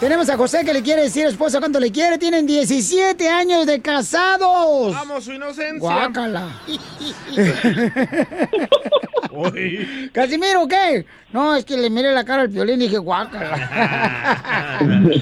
Tenemos 0.03 0.27
a 0.27 0.35
José 0.35 0.65
que 0.65 0.73
le 0.73 0.83
quiere 0.83 1.03
decir 1.03 1.25
a 1.25 1.29
esposa 1.29 1.59
cuánto 1.59 1.79
le 1.79 1.89
quiere, 1.89 2.17
tienen 2.17 2.45
17 2.45 3.29
años 3.29 3.65
de 3.65 3.81
casados. 3.81 4.93
Vamos, 4.93 5.23
su 5.23 5.31
inocencia. 5.31 5.79
Guácala. 5.79 6.59
Casimiro, 10.11 10.67
¿qué? 10.67 11.05
No, 11.31 11.55
es 11.55 11.63
que 11.63 11.77
le 11.77 11.89
miré 11.89 12.11
la 12.11 12.25
cara 12.25 12.41
al 12.41 12.49
violín 12.49 12.81
y 12.81 12.87
dije, 12.87 12.97
guácala. 12.97 14.77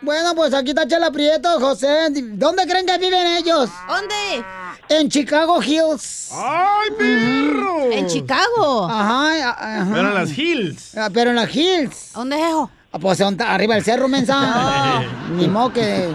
bueno, 0.00 0.32
pues 0.36 0.54
aquí 0.54 0.68
está 0.68 0.86
Chela 0.86 1.10
Prieto, 1.10 1.58
José. 1.58 2.06
¿Dónde 2.34 2.68
creen 2.68 2.86
que 2.86 2.98
viven 2.98 3.26
ellos? 3.26 3.68
¿Dónde? 3.88 4.44
En 4.90 5.08
Chicago 5.08 5.60
Hills. 5.60 6.30
¡Ay, 6.34 6.90
perro! 6.96 7.90
¿En 7.90 8.06
Chicago? 8.06 8.86
Ajá, 8.88 9.50
ajá. 9.50 9.90
Pero 9.92 10.06
en 10.06 10.14
las 10.14 10.38
Hills. 10.38 10.96
Ah, 10.96 11.10
Pero 11.12 11.30
en 11.30 11.36
las 11.36 11.52
Hills. 11.52 12.12
¿Dónde 12.14 12.36
es 12.36 12.42
eso? 12.46 12.70
Pues 13.00 13.18
¿dónde- 13.18 13.44
arriba 13.44 13.74
del 13.74 13.84
cerro, 13.84 14.08
mensa. 14.08 15.02
Ni 15.36 15.48
modo 15.48 15.72
que 15.72 16.08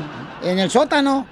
en 0.43 0.59
el 0.59 0.69
sótano. 0.69 1.25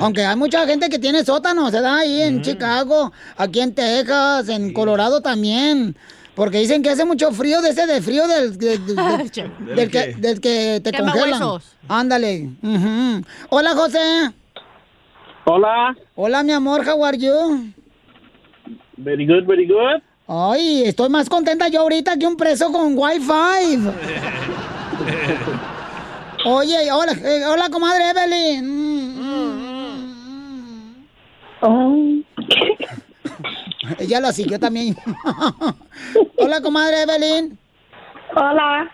Aunque 0.00 0.24
hay 0.24 0.36
mucha 0.36 0.66
gente 0.66 0.88
que 0.90 0.98
tiene 0.98 1.24
sótano, 1.24 1.70
se 1.70 1.80
da 1.80 1.98
ahí 1.98 2.20
en 2.22 2.42
Chicago, 2.42 3.12
aquí 3.38 3.60
en 3.60 3.74
Texas, 3.74 4.48
en 4.50 4.72
Colorado 4.74 5.22
también. 5.22 5.96
Porque 6.34 6.58
dicen 6.58 6.82
que 6.82 6.90
hace 6.90 7.04
mucho 7.04 7.32
frío, 7.32 7.60
de 7.62 7.70
ese 7.70 7.86
de 7.86 8.00
frío 8.02 8.26
del, 8.28 8.56
del- 8.58 9.90
que, 9.90 10.14
del 10.18 10.40
que 10.40 10.80
te 10.82 10.92
congelan. 10.92 11.30
huesos. 11.32 11.64
Ándale. 11.88 12.50
Hola, 13.48 13.74
José. 13.74 14.32
Hola. 15.44 15.96
Hola, 16.14 16.42
mi 16.42 16.52
amor, 16.52 16.86
how 16.86 17.04
are 17.04 17.16
you? 17.18 17.72
Very 18.98 19.26
good, 19.26 19.46
very 19.46 19.66
good. 19.66 20.02
Ay, 20.28 20.82
estoy 20.84 21.08
más 21.08 21.28
contenta 21.28 21.68
yo 21.68 21.80
ahorita 21.80 22.16
que 22.18 22.26
un 22.26 22.36
preso 22.36 22.70
con 22.70 22.96
Wi-Fi. 22.96 23.78
Oye, 26.44 26.90
hola, 26.90 27.12
eh, 27.12 27.44
hola, 27.46 27.68
comadre 27.70 28.10
Evelyn. 28.10 28.64
Mm, 31.62 32.24
Ella 33.98 34.20
lo 34.20 34.32
siguió 34.32 34.58
también. 34.58 34.96
hola, 36.38 36.60
comadre 36.62 37.02
Evelyn. 37.02 37.58
Hola. 38.34 38.90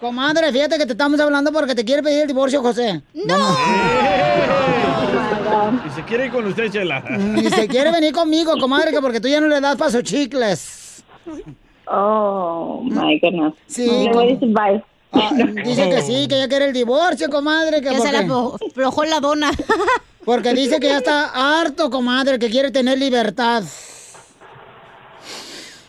Comadre, 0.00 0.50
fíjate 0.50 0.78
que 0.78 0.86
te 0.86 0.92
estamos 0.92 1.20
hablando 1.20 1.52
porque 1.52 1.74
te 1.74 1.84
quiere 1.84 2.02
pedir 2.02 2.22
el 2.22 2.28
divorcio, 2.28 2.60
José. 2.62 3.02
No. 3.14 3.36
Y 5.86 5.90
se 5.90 6.02
quiere 6.04 6.26
ir 6.26 6.32
con 6.32 6.46
usted, 6.46 6.70
Chela. 6.70 7.00
Ni 7.00 7.44
se 7.44 7.68
quiere 7.68 7.92
venir 7.92 8.12
conmigo, 8.12 8.56
comadre, 8.58 8.90
que 8.90 9.00
porque 9.00 9.20
tú 9.20 9.28
ya 9.28 9.40
no 9.40 9.46
le 9.46 9.60
das 9.60 9.76
paso 9.76 10.02
chicles. 10.02 11.04
Oh, 11.86 12.80
my 12.84 13.18
goodness. 13.20 13.54
Sí. 13.66 13.86
Le 13.86 14.12
voy 14.12 14.24
a 14.24 14.32
decir 14.32 14.48
bye. 14.48 14.82
Ah, 15.12 15.30
dice 15.64 15.90
que 15.90 16.02
sí, 16.02 16.26
que 16.28 16.38
ya 16.38 16.48
quiere 16.48 16.66
el 16.66 16.72
divorcio, 16.72 17.28
comadre. 17.28 17.80
Que, 17.82 17.88
Que 17.90 17.96
se 17.96 18.00
porque- 18.00 18.12
le 18.12 18.18
aflo- 18.18 18.58
aflojó 18.70 19.04
la 19.04 19.20
dona. 19.20 19.50
Porque 20.24 20.54
dice 20.54 20.78
que 20.78 20.86
ya 20.86 20.98
está 20.98 21.60
harto, 21.60 21.90
comadre, 21.90 22.38
que 22.38 22.48
quiere 22.48 22.70
tener 22.70 22.96
libertad. 22.96 23.64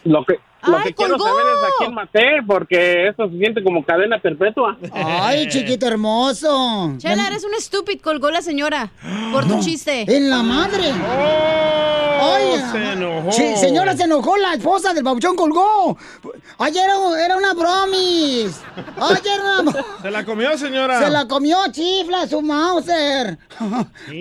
Lo 0.06 0.26
que, 0.26 0.40
lo 0.66 0.78
¡Ay, 0.78 0.84
que 0.86 0.94
quiero 0.94 1.18
colgó! 1.18 1.26
saber 1.28 1.46
es 1.58 1.64
a 1.64 1.68
quién 1.80 1.94
maté, 1.94 2.28
porque 2.48 3.08
eso 3.10 3.30
se 3.30 3.38
siente 3.38 3.64
como 3.64 3.84
cadena 3.84 4.20
perpetua. 4.20 4.78
Ay, 4.94 5.48
chiquito 5.50 5.88
hermoso. 5.88 6.94
Chela, 6.98 7.28
eres 7.28 7.44
un 7.44 7.54
estúpido, 7.54 8.02
colgó 8.02 8.32
la 8.32 8.42
señora 8.42 8.90
por 9.32 9.46
tu 9.48 9.60
chiste. 9.60 10.06
En 10.08 10.30
la 10.30 10.42
madre. 10.44 10.92
Ay, 12.26 12.62
se 12.72 12.92
enojó. 12.94 13.32
Sí, 13.32 13.56
señora, 13.58 13.98
se 13.98 14.04
enojó, 14.04 14.38
la 14.38 14.54
esposa 14.54 14.94
del 14.94 15.04
babuchón 15.04 15.36
colgó. 15.36 15.98
Ayer 16.60 16.84
era, 16.86 17.26
era 17.26 17.38
una 17.38 17.54
bromis. 17.54 18.62
Ayer 19.00 19.34
era 19.36 19.60
una... 19.62 19.86
Se 20.02 20.12
la 20.12 20.24
comió, 20.26 20.58
señora. 20.58 21.00
Se 21.04 21.10
la 21.10 21.28
comió 21.28 21.58
chifla 21.72 22.28
su 22.28 22.42
Mauser. 22.42 23.38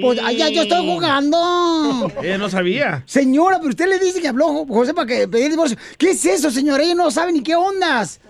Pues 0.00 0.18
allá 0.20 0.48
yo 0.48 0.62
estoy 0.62 0.84
jugando. 0.86 2.10
Ella 2.22 2.38
no 2.38 2.48
sabía. 2.50 3.02
Señora, 3.06 3.58
pero 3.58 3.70
usted 3.70 3.86
le 3.88 3.98
dice 3.98 4.20
que 4.20 4.28
habló 4.28 4.48
Jo- 4.48 4.66
José 4.68 4.94
para 4.94 5.06
que 5.06 5.28
pedir 5.28 5.50
divorcio. 5.50 5.76
¿Qué 5.98 6.10
es 6.10 6.24
eso, 6.34 6.50
señora? 6.50 6.82
Ella 6.82 6.94
no 6.94 7.10
sabe 7.10 7.32
ni 7.32 7.42
qué 7.42 7.54
ondas. 7.56 8.20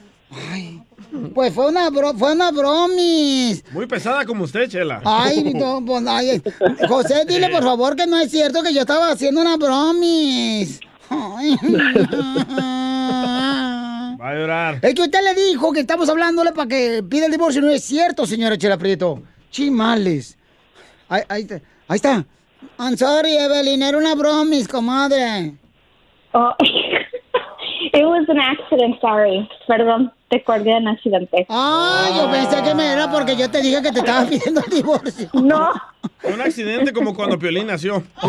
Ay, 0.50 0.82
pues 1.35 1.52
fue 1.54 1.68
una, 1.68 1.90
bro- 1.90 2.16
fue 2.16 2.32
una 2.32 2.50
bromis. 2.50 3.64
Muy 3.73 3.87
pesada 3.87 4.25
como 4.25 4.44
usted, 4.44 4.68
Chela. 4.68 5.00
Ay, 5.04 5.52
no, 5.54 5.82
pues, 5.85 6.04
ay, 6.06 6.42
José, 6.88 7.25
dile 7.26 7.49
por 7.50 7.62
favor 7.62 7.94
que 7.97 8.06
no 8.06 8.18
es 8.18 8.30
cierto 8.30 8.62
que 8.62 8.73
yo 8.73 8.80
estaba 8.80 9.11
haciendo 9.11 9.40
una 9.40 9.56
bromis. 9.56 10.80
Ay. 11.11 11.56
Va 14.21 14.28
a 14.30 14.35
llorar. 14.35 14.78
Es 14.82 14.94
que 14.94 15.02
usted 15.02 15.21
le 15.23 15.35
dijo 15.35 15.73
que 15.73 15.80
estamos 15.80 16.09
hablándole 16.09 16.52
para 16.52 16.68
que 16.68 17.02
pida 17.09 17.26
el 17.26 17.32
divorcio. 17.32 17.61
No 17.61 17.71
es 17.71 17.85
cierto, 17.85 18.26
señora 18.26 18.56
Chela 18.56 18.78
Prieto. 18.78 19.23
Chimales. 19.50 20.37
Ahí, 21.09 21.23
ahí, 21.28 21.42
está- 21.42 21.61
ahí 21.88 21.97
está. 21.97 22.25
I'm 22.78 22.97
sorry, 22.97 23.37
Evelyn. 23.37 23.82
Era 23.82 23.99
una 23.99 24.14
bromis, 24.14 24.66
comadre. 24.68 25.54
Oh, 26.32 26.54
it 27.92 28.04
was 28.04 28.28
an 28.28 28.38
accident, 28.38 29.00
sorry. 29.00 29.49
Perdón, 29.66 30.12
te 30.30 30.42
colgué 30.44 30.76
en 30.76 30.88
accidente. 30.88 31.46
Ah, 31.49 32.08
yo 32.16 32.30
pensé 32.30 32.62
que 32.62 32.75
me 32.75 32.92
era 32.92 33.11
porque 33.11 33.37
yo 33.37 33.50
te 33.50 33.61
dije 33.61 33.82
que 33.82 33.92
te 33.92 33.99
estaba 34.00 34.25
pidiendo 34.26 34.61
el 34.64 34.70
divorcio. 34.70 35.28
No. 35.34 35.70
Un 36.25 36.40
accidente 36.40 36.92
como 36.92 37.14
cuando 37.14 37.38
Piolín 37.38 37.66
nació. 37.66 38.02
Y 38.22 38.26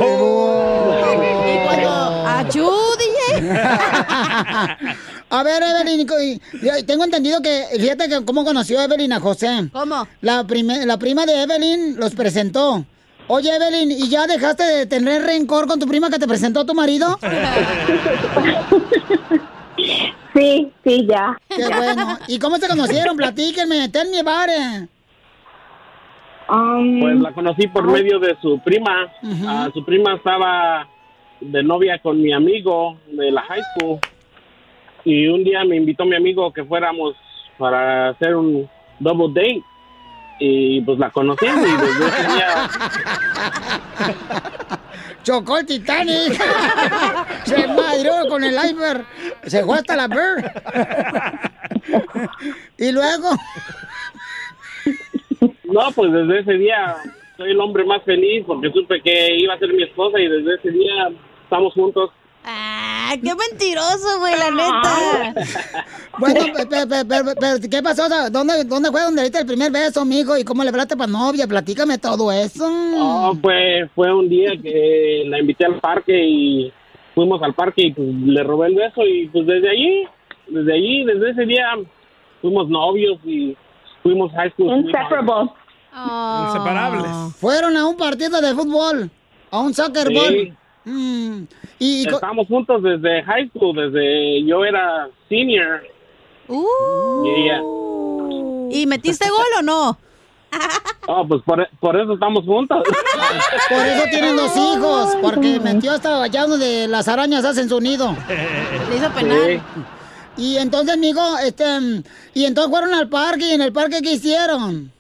cuando... 1.66 1.90
¡Achú, 2.28 2.70
DJ! 3.00 3.52
A 5.30 5.42
ver, 5.44 5.64
Evelyn, 5.64 6.06
tengo 6.86 7.04
entendido 7.06 7.42
que, 7.42 7.66
fíjate 7.80 8.08
que 8.08 8.24
cómo 8.26 8.44
conoció 8.46 8.80
Evelyn 8.82 9.14
a 9.14 9.20
José. 9.20 9.68
¿Cómo? 9.74 10.08
La, 10.22 10.44
prime- 10.44 10.86
la 10.86 10.98
prima 10.98 11.26
de 11.26 11.42
Evelyn 11.44 11.96
los 11.98 12.14
presentó. 12.14 12.86
Oye, 13.28 13.56
Evelyn, 13.56 13.90
¿y 13.92 14.10
ya 14.10 14.28
dejaste 14.28 14.64
de 14.64 14.86
tener 14.86 15.24
rencor 15.24 15.66
con 15.68 15.80
tu 15.80 15.88
prima 15.88 16.10
que 16.12 16.20
te 16.20 16.28
presentó 16.28 16.60
a 16.60 16.66
tu 16.66 16.74
marido? 16.76 17.18
Sí, 19.78 20.72
sí, 20.84 21.06
ya. 21.08 21.38
Qué 21.48 21.68
bueno. 21.68 22.18
¿Y 22.28 22.40
cómo 22.40 22.58
se 22.58 22.68
conocieron? 22.68 23.16
Platíquenme, 23.16 23.90
tell 23.90 24.10
me 24.10 24.20
about 24.20 24.50
it. 24.50 24.90
Um, 26.50 27.00
Pues 27.00 27.20
la 27.20 27.32
conocí 27.32 27.68
por 27.68 27.86
medio 27.86 28.20
de 28.20 28.36
su 28.42 28.60
prima. 28.60 29.12
Ah, 29.48 29.70
su 29.74 29.84
prima 29.86 30.16
estaba 30.16 30.88
de 31.40 31.64
novia 31.64 32.00
con 32.00 32.22
mi 32.22 32.34
amigo 32.34 32.98
de 33.08 33.32
la 33.32 33.42
high 33.44 33.62
school. 33.76 34.00
Y 35.06 35.28
un 35.28 35.44
día 35.44 35.64
me 35.66 35.76
invitó 35.76 36.06
mi 36.06 36.16
amigo 36.16 36.52
que 36.52 36.64
fuéramos 36.64 37.16
para 37.58 38.10
hacer 38.10 38.36
un 38.36 38.70
double 39.00 39.28
date. 39.34 39.64
Y 40.40 40.82
pues 40.82 40.98
la 41.00 41.10
conocí 41.12 41.46
y 41.46 41.50
desde 41.50 42.08
ese 42.08 42.28
día 42.34 42.70
Chocó 45.24 45.58
el 45.58 45.66
Titanic. 45.66 46.34
Se 47.46 47.68
madrió 47.68 48.28
con 48.30 48.44
el 48.44 48.54
iceberg. 48.54 49.06
Se 49.44 49.64
fue 49.64 49.78
hasta 49.78 49.96
la 49.96 50.08
Bird. 50.08 50.46
y 52.78 52.92
luego. 52.92 53.30
No, 55.64 55.92
pues 55.96 56.12
desde 56.12 56.40
ese 56.40 56.54
día 56.54 56.96
soy 57.38 57.52
el 57.52 57.60
hombre 57.60 57.84
más 57.86 58.04
feliz 58.04 58.44
porque 58.46 58.72
supe 58.72 59.02
que 59.02 59.36
iba 59.38 59.54
a 59.54 59.60
ser 59.60 59.74
mi 59.74 59.84
esposa 59.84 60.20
y 60.20 60.28
desde 60.28 60.56
ese 60.56 60.72
día 60.72 61.10
estamos 61.44 61.74
juntos. 61.74 62.12
Ay, 62.46 63.20
qué 63.22 63.34
mentiroso, 63.36 64.20
güey, 64.20 64.34
la 64.38 64.52
neta. 64.52 65.46
Bueno, 66.20 66.42
pe- 66.56 66.66
pe- 66.68 66.86
pe- 66.86 67.06
pe- 67.06 67.36
pero, 67.40 67.58
¿qué 67.72 67.82
pasó? 67.82 68.04
¿Dónde, 68.30 68.64
¿Dónde 68.66 68.92
fue 68.92 69.02
donde 69.02 69.24
diste 69.24 69.40
el 69.40 69.48
primer 69.48 69.72
beso, 69.72 70.06
mijo? 70.06 70.38
¿Y 70.38 70.44
cómo 70.44 70.62
le 70.62 70.70
hablaste 70.70 70.96
para 70.96 71.12
novia? 71.12 71.48
Platícame 71.48 71.98
todo 71.98 72.32
eso. 72.32 72.70
No, 72.70 73.34
fue, 73.42 73.90
fue 73.96 74.14
un 74.14 74.30
día 74.30 74.52
que 74.62 75.24
la 75.26 75.40
invité 75.40 75.66
al 75.66 75.80
parque 75.80 76.14
y 76.24 76.72
fuimos 77.16 77.42
al 77.42 77.56
parque 77.56 77.88
y 77.88 77.94
pues 77.94 78.08
le 78.08 78.44
robé 78.44 78.68
el 78.68 78.76
beso 78.76 79.02
y 79.08 79.28
pues 79.30 79.48
desde 79.48 79.70
allí, 79.72 80.08
desde 80.50 80.74
allí, 80.74 81.04
desde 81.04 81.32
ese 81.32 81.46
día 81.46 81.66
fuimos 82.42 82.70
novios 82.70 83.18
y 83.26 83.58
fuimos 84.04 84.32
high 84.34 84.52
school. 84.52 84.78
Inseparable. 84.86 85.50
Inseparables. 86.46 87.36
Fueron 87.40 87.76
a 87.76 87.88
un 87.88 87.98
partido 87.98 88.40
de 88.40 88.54
fútbol, 88.54 89.10
a 89.50 89.60
un 89.60 89.74
soccer 89.74 90.08
Sí. 90.10 90.14
ball. 90.14 90.58
Mm, 90.86 91.44
y, 91.80 92.02
y 92.04 92.06
co- 92.08 92.16
Estábamos 92.16 92.48
juntos 92.48 92.84
desde 92.84 93.24
high 93.24 93.50
school, 93.50 93.76
desde 93.76 94.44
yo 94.46 94.66
era 94.66 95.08
senior 95.30 95.82
Uh. 96.50 97.26
y 97.26 97.30
ella, 97.42 97.62
¿Y 98.82 98.86
metiste 98.86 99.30
gol 99.30 99.46
o 99.60 99.62
no? 99.62 99.98
oh, 101.08 101.28
pues 101.28 101.42
por, 101.44 101.68
por 101.80 102.00
eso 102.00 102.14
estamos 102.14 102.44
juntos. 102.46 102.84
por 103.70 103.86
eso 103.86 104.04
tienen 104.12 104.36
dos 104.36 104.52
hijos, 104.58 105.18
porque 105.22 105.60
metió 105.64 105.92
hasta 105.94 106.22
allá 106.24 106.46
donde 106.46 106.88
las 106.88 107.08
arañas 107.08 107.46
hacen 107.46 107.70
su 107.70 107.80
nido. 107.80 108.16
Le 108.90 108.98
hizo 108.98 109.10
penal. 109.12 109.62
Y 110.38 110.58
entonces, 110.58 110.96
amigo, 110.96 111.22
este, 111.46 111.64
y 112.34 112.46
entonces 112.46 112.72
fueron 112.72 112.94
al 112.94 113.08
parque 113.08 113.48
y 113.50 113.52
en 113.52 113.62
el 113.62 113.72
parque 113.72 114.02
¿qué 114.02 114.14
hicieron? 114.14 114.92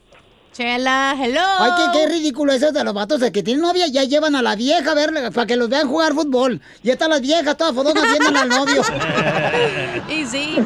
Chela, 0.54 1.16
hello. 1.20 1.42
Ay, 1.60 1.72
qué, 1.78 2.00
qué 2.00 2.08
ridículo 2.10 2.54
eso 2.54 2.72
de 2.72 2.84
los 2.84 2.94
vatos 2.94 3.20
de 3.20 3.32
que 3.32 3.42
tienen 3.42 3.64
novia, 3.64 3.88
ya 3.88 4.04
llevan 4.04 4.36
a 4.36 4.42
la 4.44 4.56
vieja 4.56 4.92
a 4.92 4.94
verle, 4.94 5.32
para 5.32 5.48
que 5.48 5.56
los 5.56 5.68
vean 5.68 5.88
jugar 5.88 6.14
fútbol. 6.14 6.62
Y 6.84 6.92
están 6.92 7.10
las 7.10 7.22
viejas 7.22 7.58
todas 7.58 7.74
fodonas 7.74 8.04
viendo 8.04 8.40
al 8.40 8.50
novio. 8.50 8.82
Y 10.10 10.26
sí. 10.26 10.58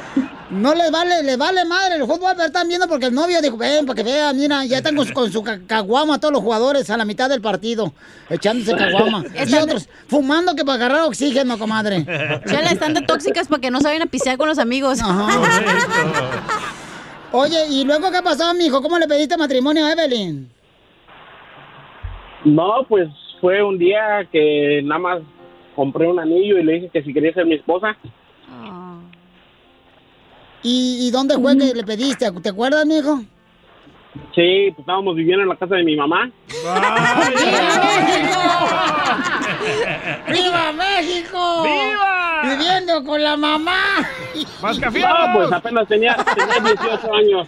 No 0.49 0.73
les 0.73 0.91
vale, 0.91 1.23
les 1.23 1.37
vale 1.37 1.63
madre 1.65 1.95
el 1.95 2.01
fútbol, 2.01 2.31
pero 2.35 2.45
están 2.47 2.67
viendo 2.67 2.87
porque 2.87 3.05
el 3.07 3.13
novio 3.13 3.41
dijo, 3.41 3.55
ven, 3.57 3.85
para 3.85 3.95
que 3.95 4.03
vean, 4.03 4.35
mira, 4.37 4.63
ya 4.65 4.77
están 4.77 4.95
con, 4.95 5.05
su- 5.07 5.13
con 5.13 5.31
su 5.31 5.43
ca- 5.43 5.59
caguama 5.67 6.19
todos 6.19 6.33
los 6.33 6.41
jugadores 6.41 6.89
a 6.89 6.97
la 6.97 7.05
mitad 7.05 7.29
del 7.29 7.41
partido, 7.41 7.93
echándose 8.29 8.75
caguama. 8.75 9.23
y 9.47 9.55
otros 9.55 9.87
fumando 10.09 10.55
que 10.55 10.63
para 10.65 10.75
agarrar 10.85 11.01
oxígeno, 11.03 11.57
comadre. 11.59 12.05
Chela, 12.45 12.71
están 12.71 12.93
de 12.93 13.01
tóxicas 13.01 13.47
para 13.47 13.61
que 13.61 13.71
no 13.71 13.79
se 13.79 13.87
vayan 13.87 14.03
a 14.03 14.05
pisear 14.07 14.37
con 14.37 14.47
los 14.49 14.57
amigos. 14.57 14.99
Oye, 17.31 17.67
¿y 17.69 17.83
luego 17.83 18.09
qué 18.11 18.21
pasó, 18.23 18.53
mijo? 18.53 18.81
¿Cómo 18.81 18.97
le 18.97 19.07
pediste 19.07 19.37
matrimonio 19.37 19.85
a 19.85 19.91
Evelyn? 19.91 20.49
No, 22.45 22.85
pues 22.87 23.09
fue 23.41 23.61
un 23.61 23.77
día 23.77 24.27
que 24.31 24.81
nada 24.83 24.99
más 24.99 25.19
compré 25.75 26.07
un 26.07 26.19
anillo 26.19 26.57
y 26.57 26.63
le 26.63 26.73
dije 26.73 26.89
que 26.91 27.03
si 27.03 27.13
quería 27.13 27.33
ser 27.33 27.45
mi 27.45 27.55
esposa. 27.55 27.97
¿Y, 30.63 31.07
y 31.07 31.11
dónde 31.11 31.35
fue 31.35 31.57
que 31.57 31.73
le 31.73 31.83
pediste? 31.83 32.31
¿Te 32.41 32.49
acuerdas, 32.49 32.85
mijo? 32.85 33.21
Sí, 34.33 34.71
pues 34.71 34.79
estábamos 34.79 35.15
viviendo 35.15 35.43
en 35.43 35.49
la 35.49 35.55
casa 35.55 35.75
de 35.75 35.83
mi 35.83 35.95
mamá. 35.95 36.31
¡Viva 40.27 40.71
México! 40.71 41.63
¡Viva! 41.63 42.41
Viviendo 42.43 43.03
con 43.03 43.23
la 43.23 43.37
mamá. 43.37 44.07
No, 44.43 45.33
pues 45.33 45.51
apenas 45.51 45.87
tenía, 45.87 46.15
tenía 46.15 46.73
18 46.73 47.13
años. 47.13 47.47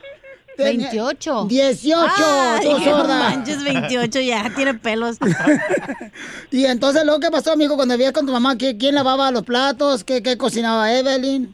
28. 0.58 1.46
18, 1.46 2.06
Ay, 2.20 2.66
tú 2.66 2.72
no 2.72 2.84
sorda. 2.84 3.18
manches, 3.30 3.64
28 3.64 4.20
ya, 4.20 4.52
tiene 4.56 4.74
pelos. 4.74 5.18
Y 6.52 6.66
entonces, 6.66 7.06
¿luego 7.06 7.20
qué 7.22 7.30
pasó, 7.32 7.54
amigo, 7.54 7.76
cuando 7.78 7.94
vivías 7.94 8.12
con 8.12 8.26
tu 8.26 8.32
mamá? 8.34 8.58
¿Qué- 8.58 8.76
¿Quién 8.78 8.96
lavaba 8.96 9.32
los 9.32 9.44
platos? 9.44 10.04
¿Qué, 10.04 10.22
qué 10.24 10.38
cocinaba 10.38 10.92
Evelyn? 10.92 11.54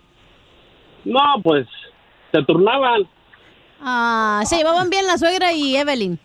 No, 1.04 1.20
pues 1.44 1.68
se 2.32 2.42
turnaban. 2.44 3.04
Ah, 3.82 4.42
se 4.46 4.56
llevaban 4.58 4.90
bien 4.90 5.06
la 5.06 5.18
suegra 5.20 5.52
y 5.52 5.76
Evelyn. 5.76 6.18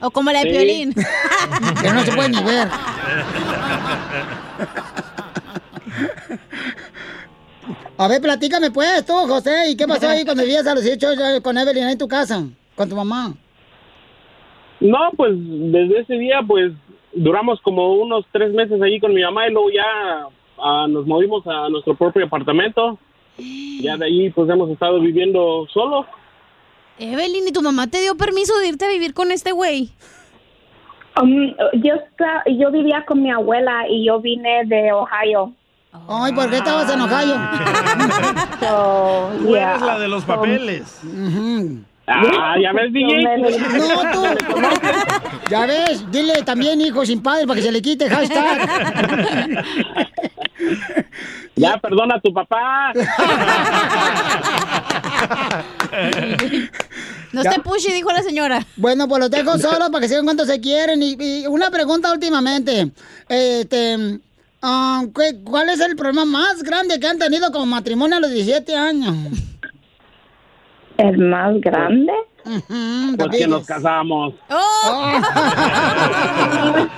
O 0.00 0.10
como 0.10 0.30
la 0.30 0.40
de 0.42 0.50
Sí. 0.50 0.56
Piolín. 0.56 0.94
Que 1.80 1.90
no 1.92 2.02
se 2.04 2.12
puede 2.12 2.28
ni 2.28 2.42
ver. 2.44 2.68
A 7.98 8.08
ver, 8.08 8.20
platícame 8.20 8.70
pues 8.70 9.04
tú, 9.04 9.12
José, 9.12 9.70
¿y 9.70 9.76
qué 9.76 9.86
pasó 9.86 10.08
ahí 10.08 10.24
cuando 10.24 10.42
vivías 10.42 10.66
a 10.66 10.74
los 10.74 10.84
18 10.84 11.22
años 11.22 11.40
con 11.40 11.56
Evelyn 11.58 11.84
ahí 11.84 11.92
en 11.92 11.98
tu 11.98 12.08
casa? 12.08 12.42
Con 12.74 12.88
tu 12.88 12.96
mamá. 12.96 13.34
No, 14.80 14.98
pues 15.16 15.32
desde 15.36 16.00
ese 16.00 16.14
día, 16.14 16.40
pues 16.46 16.72
duramos 17.12 17.60
como 17.60 17.94
unos 17.94 18.24
tres 18.32 18.52
meses 18.52 18.80
allí 18.82 18.98
con 18.98 19.14
mi 19.14 19.22
mamá 19.22 19.46
y 19.46 19.52
luego 19.52 19.70
ya 19.70 20.26
ah, 20.58 20.86
nos 20.88 21.06
movimos 21.06 21.46
a 21.46 21.68
nuestro 21.68 21.94
propio 21.94 22.26
apartamento. 22.26 22.98
Ya 23.38 23.96
de 23.96 24.06
ahí, 24.06 24.30
pues 24.30 24.48
hemos 24.50 24.70
estado 24.70 25.00
viviendo 25.00 25.66
solos. 25.72 26.06
Evelyn, 26.98 27.48
¿y 27.48 27.52
tu 27.52 27.62
mamá 27.62 27.86
te 27.86 28.00
dio 28.00 28.16
permiso 28.16 28.58
de 28.58 28.68
irte 28.68 28.84
a 28.84 28.88
vivir 28.88 29.14
con 29.14 29.30
este 29.30 29.52
güey? 29.52 29.90
Um, 31.20 31.54
yo, 31.74 31.94
yo 32.58 32.70
vivía 32.70 33.04
con 33.06 33.22
mi 33.22 33.30
abuela 33.30 33.86
y 33.88 34.06
yo 34.06 34.20
vine 34.20 34.64
de 34.66 34.92
Ohio. 34.92 35.52
Ay, 36.08 36.32
¿por 36.32 36.48
qué 36.50 36.56
estabas 36.56 36.90
en 36.92 37.00
Ohio? 37.00 37.34
So, 38.60 39.30
Tú 39.38 39.56
eres 39.56 39.80
la 39.82 39.98
de 39.98 40.08
los 40.08 40.24
papeles. 40.24 40.82
Ah, 42.06 42.54
ya 42.60 42.72
ves, 42.72 42.92
DJ. 42.92 43.22
No, 43.24 44.12
tú. 44.12 44.24
Ya 45.50 45.66
ves, 45.66 46.10
dile 46.10 46.42
también 46.42 46.80
hijo 46.80 47.04
sin 47.04 47.22
padre 47.22 47.46
para 47.46 47.56
que 47.60 47.66
se 47.66 47.72
le 47.72 47.82
quite 47.82 48.08
hashtag. 48.08 49.64
Ya, 51.54 51.76
perdona 51.76 52.14
a 52.14 52.20
tu 52.20 52.32
papá. 52.32 52.92
No 57.32 57.42
Ya. 57.42 57.50
esté 57.50 57.60
pushy, 57.62 57.92
dijo 57.92 58.10
la 58.10 58.22
señora. 58.22 58.64
Bueno, 58.76 59.06
pues 59.06 59.20
los 59.20 59.30
dejo 59.30 59.58
solos 59.58 59.90
para 59.90 60.00
que 60.00 60.08
sigan 60.08 60.24
cuánto 60.24 60.46
se 60.46 60.60
quieren. 60.60 61.02
Y, 61.02 61.16
y 61.20 61.46
una 61.46 61.70
pregunta 61.70 62.10
últimamente. 62.12 62.90
Este, 63.28 64.18
¿qué- 65.14 65.42
¿Cuál 65.44 65.68
es 65.70 65.80
el 65.80 65.96
problema 65.96 66.24
más 66.24 66.62
grande 66.62 66.98
que 67.00 67.06
han 67.06 67.18
tenido 67.18 67.50
como 67.50 67.66
matrimonio 67.66 68.16
a 68.16 68.20
los 68.20 68.30
17 68.30 68.74
años? 68.76 69.14
¿El 70.98 71.18
más 71.18 71.60
grande? 71.60 72.12
Pues 72.44 73.28
que 73.38 73.46
nos 73.46 73.66
casamos. 73.66 74.34
Oh. 74.50 75.12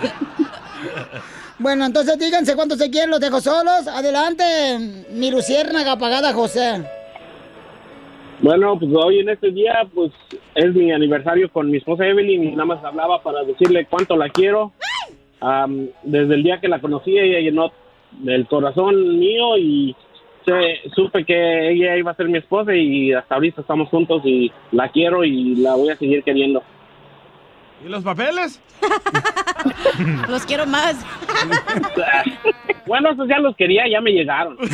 Bueno, 1.58 1.86
entonces 1.86 2.18
díganse 2.18 2.56
cuánto 2.56 2.76
se 2.76 2.90
quieren, 2.90 3.10
los 3.10 3.20
dejo 3.20 3.40
solos. 3.40 3.86
Adelante, 3.86 4.44
mi 5.12 5.30
luciérnaga 5.30 5.92
apagada, 5.92 6.32
José. 6.34 6.82
Bueno, 8.40 8.76
pues 8.78 8.90
hoy 8.94 9.20
en 9.20 9.28
este 9.30 9.50
día, 9.52 9.72
pues 9.94 10.10
es 10.56 10.74
mi 10.74 10.92
aniversario 10.92 11.50
con 11.50 11.70
mi 11.70 11.78
esposa 11.78 12.04
Evelyn 12.06 12.44
y 12.44 12.50
nada 12.50 12.66
más 12.66 12.84
hablaba 12.84 13.22
para 13.22 13.44
decirle 13.44 13.86
cuánto 13.88 14.16
la 14.16 14.28
quiero. 14.28 14.72
Am, 15.44 15.88
desde 16.02 16.34
el 16.34 16.42
día 16.42 16.58
que 16.58 16.68
la 16.68 16.80
conocí, 16.80 17.18
ella 17.18 17.38
llenó 17.40 17.70
el 18.26 18.46
corazón 18.46 19.18
mío 19.18 19.58
y 19.58 19.94
sé- 20.46 20.80
supe 20.94 21.24
que 21.24 21.70
ella 21.70 21.96
iba 21.96 22.12
a 22.12 22.14
ser 22.14 22.28
mi 22.28 22.38
esposa 22.38 22.74
y 22.74 23.12
hasta 23.12 23.34
ahorita 23.34 23.60
estamos 23.60 23.88
juntos 23.90 24.22
y 24.24 24.50
la 24.72 24.88
quiero 24.88 25.22
y 25.24 25.56
la 25.56 25.74
voy 25.74 25.90
a 25.90 25.96
seguir 25.96 26.22
queriendo. 26.22 26.62
¿Y 27.84 27.88
los 27.88 28.02
papeles? 28.02 28.58
Los 30.28 30.44
quiero 30.44 30.66
más. 30.66 30.96
Bueno, 32.86 33.10
esos 33.12 33.26
ya 33.26 33.38
los 33.38 33.56
quería, 33.56 33.84
ya 33.90 34.02
me 34.02 34.10
llegaron. 34.10 34.58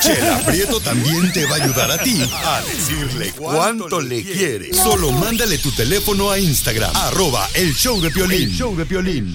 Chela 0.00 0.40
Prieto 0.44 0.80
también 0.80 1.32
te 1.32 1.46
va 1.46 1.52
a 1.52 1.62
ayudar 1.62 1.92
a 1.92 1.98
ti 1.98 2.20
a 2.44 2.60
decirle 2.62 3.32
cuánto 3.38 4.00
le 4.00 4.24
quiere. 4.24 4.74
Solo 4.74 5.12
mándale 5.12 5.58
tu 5.58 5.70
teléfono 5.70 6.32
a 6.32 6.40
Instagram, 6.40 6.90
arroba 6.96 7.48
el 7.54 7.72
show 7.74 8.00
de 8.00 8.10
Piolín. 8.10 8.48
El 8.48 8.56
show 8.56 8.74
de 8.74 8.86
Piolín. 8.86 9.32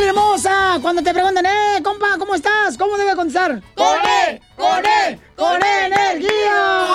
¡Familia 0.00 0.18
hermosa! 0.18 0.78
Cuando 0.80 1.02
te 1.02 1.12
preguntan, 1.12 1.44
¡eh, 1.44 1.82
compa, 1.82 2.16
¿cómo 2.18 2.34
estás? 2.34 2.78
¿Cómo 2.78 2.96
debe 2.96 3.14
contestar? 3.14 3.60
¡Con 3.74 3.98
él! 4.26 4.40
¡Con 4.56 4.78
él! 4.78 5.20
¡Con 5.36 5.60
energía! 5.62 6.86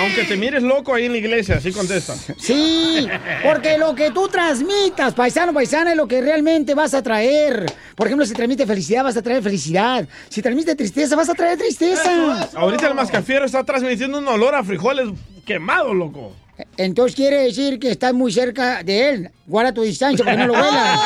Aunque 0.00 0.24
te 0.24 0.36
mires 0.36 0.60
loco 0.60 0.92
ahí 0.92 1.06
en 1.06 1.12
la 1.12 1.18
iglesia, 1.18 1.58
así 1.58 1.70
contesta. 1.70 2.16
Sí, 2.36 3.06
porque 3.44 3.78
lo 3.78 3.94
que 3.94 4.10
tú 4.10 4.26
transmitas, 4.26 5.14
paisano, 5.14 5.54
paisana, 5.54 5.92
es 5.92 5.96
lo 5.96 6.08
que 6.08 6.20
realmente 6.20 6.74
vas 6.74 6.94
a 6.94 7.02
traer. 7.02 7.72
Por 7.94 8.08
ejemplo, 8.08 8.26
si 8.26 8.34
transmite 8.34 8.66
felicidad, 8.66 9.04
vas 9.04 9.16
a 9.16 9.22
traer 9.22 9.40
felicidad. 9.40 10.08
Si 10.28 10.42
transmite 10.42 10.74
tristeza, 10.74 11.14
vas 11.14 11.28
a 11.28 11.34
traer 11.34 11.56
tristeza. 11.58 12.48
Ahorita 12.56 12.88
el 12.88 12.94
mascafiero 12.94 13.44
está 13.44 13.62
transmitiendo 13.62 14.18
un 14.18 14.26
olor 14.26 14.56
a 14.56 14.64
frijoles 14.64 15.10
quemados, 15.44 15.94
loco. 15.94 16.32
Entonces 16.76 17.16
quiere 17.16 17.44
decir 17.44 17.78
que 17.78 17.90
estás 17.90 18.12
muy 18.12 18.32
cerca 18.32 18.82
de 18.82 19.10
él. 19.10 19.30
Guarda 19.46 19.72
tu 19.72 19.82
distancia 19.82 20.24
porque 20.24 20.38
no 20.38 20.46
lo 20.48 20.52
huelas. 20.60 21.00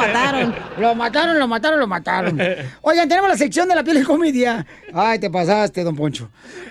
Lo 0.00 0.06
mataron. 0.12 0.54
Lo 0.78 0.94
mataron, 0.94 1.38
lo 1.38 1.48
mataron, 1.48 1.80
lo 1.80 1.86
mataron. 1.86 2.40
Oigan, 2.82 3.08
tenemos 3.08 3.28
la 3.30 3.36
sección 3.36 3.68
de 3.68 3.74
la 3.74 3.82
piel 3.84 3.98
de 3.98 4.04
comedia. 4.04 4.66
Ay, 4.94 5.18
te 5.18 5.30
pasaste, 5.30 5.82
don 5.84 5.94
Poncho. 5.96 6.28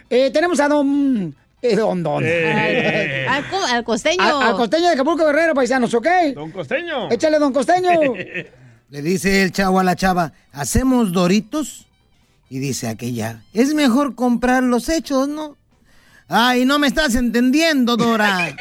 Eh, 0.09 0.31
tenemos 0.31 0.59
a 0.59 0.67
don 0.67 1.35
Eh, 1.61 1.75
don, 1.75 2.01
don. 2.01 2.23
Eh. 2.25 3.25
Al, 3.29 3.47
co- 3.49 3.65
al 3.65 3.83
costeño. 3.83 4.21
Al, 4.23 4.41
al 4.49 4.55
costeño 4.55 4.87
de 4.87 4.93
Acapulco 4.93 5.25
Guerrero, 5.25 5.53
paisanos, 5.53 5.93
¿ok? 5.93 6.07
Don 6.33 6.51
Costeño. 6.51 7.11
Échale, 7.11 7.37
don 7.39 7.51
costeño. 7.53 7.89
Le 8.91 9.01
dice 9.03 9.43
el 9.43 9.51
chavo 9.51 9.79
a 9.79 9.83
la 9.83 9.95
chava, 9.95 10.31
¿hacemos 10.51 11.11
doritos? 11.11 11.85
Y 12.49 12.57
dice 12.57 12.87
aquella, 12.87 13.41
es 13.53 13.75
mejor 13.75 14.15
comprar 14.15 14.63
los 14.63 14.89
hechos, 14.89 15.27
¿no? 15.27 15.55
Ay, 16.31 16.63
no 16.63 16.77
me 16.77 16.85
estás 16.85 17.15
entendiendo, 17.15 17.97
Dora. 17.97 18.37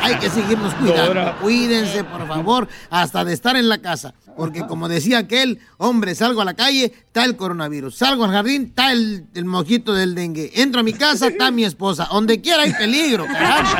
Hay 0.00 0.14
que 0.16 0.30
seguirnos 0.30 0.74
cuidando. 0.74 1.06
Dora. 1.08 1.36
Cuídense, 1.38 2.02
por 2.02 2.26
favor, 2.26 2.66
hasta 2.88 3.26
de 3.26 3.34
estar 3.34 3.56
en 3.56 3.68
la 3.68 3.76
casa. 3.78 4.14
Porque 4.36 4.66
como 4.66 4.88
decía 4.88 5.18
aquel, 5.18 5.58
hombre, 5.76 6.14
salgo 6.14 6.40
a 6.40 6.46
la 6.46 6.54
calle, 6.54 6.86
está 6.86 7.26
el 7.26 7.36
coronavirus. 7.36 7.94
Salgo 7.94 8.24
al 8.24 8.30
jardín, 8.30 8.68
está 8.68 8.90
el, 8.92 9.26
el 9.34 9.44
mosquito 9.44 9.92
del 9.92 10.14
dengue. 10.14 10.50
Entro 10.54 10.80
a 10.80 10.82
mi 10.82 10.94
casa, 10.94 11.26
está 11.28 11.50
mi 11.50 11.64
esposa. 11.66 12.08
Donde 12.10 12.40
quiera 12.40 12.62
hay 12.62 12.72
peligro, 12.72 13.26
carajo. 13.26 13.76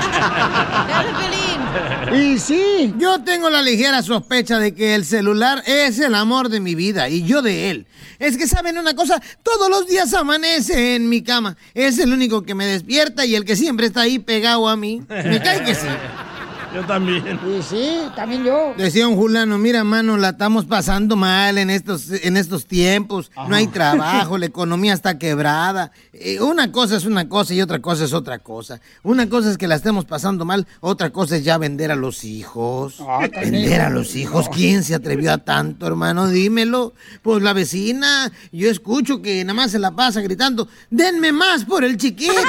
Y 2.13 2.39
sí. 2.39 2.95
Yo 2.99 3.21
tengo 3.23 3.51
la 3.51 3.63
ligera 3.63 4.03
sospecha 4.03 4.59
de 4.59 4.75
que 4.75 4.95
el 4.95 5.05
celular 5.05 5.63
es 5.67 5.99
el 5.99 6.15
amor 6.15 6.49
de 6.49 6.61
mi 6.61 6.75
vida 6.75 7.09
y 7.09 7.23
yo 7.25 7.43
de 7.43 7.71
él. 7.71 7.87
Es 8.19 8.37
que, 8.37 8.47
¿saben 8.47 8.79
una 8.79 8.95
cosa? 8.95 9.21
Todos 9.43 9.71
los 9.71 9.87
días 9.87 10.13
amanece 10.15 10.97
en 10.97 11.09
mi 11.09 11.23
cama. 11.23 11.57
Es 11.75 11.99
el 11.99 12.13
único 12.13 12.43
que 12.43 12.55
me 12.55 12.67
despierta 12.67 13.25
y 13.25 13.35
el 13.35 13.45
que 13.45 13.57
siempre 13.57 13.87
está 13.87 14.03
ahí 14.03 14.19
pegado 14.19 14.69
a 14.69 14.77
mí. 14.77 15.03
Me 15.09 15.41
cae 15.41 15.65
que 15.65 15.75
sí. 15.75 15.87
Yo 16.75 16.85
también. 16.87 17.39
Y 17.49 17.63
sí, 17.63 17.99
también 18.15 18.45
yo. 18.45 18.75
Decía 18.77 19.09
un 19.09 19.17
fulano, 19.17 19.59
mira, 19.59 19.83
mano, 19.83 20.17
la 20.17 20.31
estamos 20.31 20.67
pasando 20.67 21.17
mal 21.17 21.59
en 21.59 21.69
estos, 21.69 22.11
en 22.11 22.37
estos 22.37 22.67
tiempos. 22.67 23.33
No 23.49 23.57
hay 23.57 23.67
trabajo, 23.69 24.39
la 24.39 24.47
economía 24.47 24.93
está 24.93 25.19
quebrada. 25.19 25.91
Eh, 26.13 26.41
una 26.41 26.71
cosa 26.71 26.97
es 26.97 27.05
una 27.05 27.29
cosa 27.29 27.55
y 27.55 27.61
otra 27.61 27.81
cosa 27.81 28.05
es 28.05 28.13
otra 28.13 28.39
cosa. 28.39 28.81
Una 29.03 29.29
cosa 29.29 29.51
es 29.51 29.59
que 29.59 29.67
la 29.67 29.75
estemos 29.75 30.05
pasando 30.05 30.45
mal, 30.45 30.67
otra 30.81 31.11
cosa 31.11 31.37
es 31.37 31.45
ya 31.45 31.59
vender 31.59 31.91
a 31.91 31.97
los 31.97 32.25
hijos. 32.25 33.03
vender 33.41 33.81
a 33.81 33.91
los 33.91 34.15
hijos, 34.15 34.49
¿quién 34.49 34.85
se 34.85 34.95
atrevió 34.95 35.33
a 35.33 35.39
tanto, 35.39 35.87
hermano? 35.87 36.29
Dímelo. 36.29 36.95
Pues 37.23 37.43
la 37.43 37.53
vecina, 37.53 38.31
yo 38.53 38.71
escucho 38.71 39.23
que 39.23 39.45
nada 39.45 39.55
más 39.55 39.73
se 39.73 39.81
la 39.81 39.91
pasa 39.91 40.21
gritando, 40.21 40.69
denme 40.89 41.33
más 41.33 41.65
por 41.65 41.85
el 41.85 41.97
chiquito. 41.97 42.33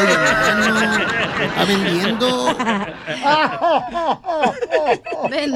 Oye, 0.00 0.12
hermano, 0.12 0.98
está 1.44 1.64
vendiendo. 1.64 2.56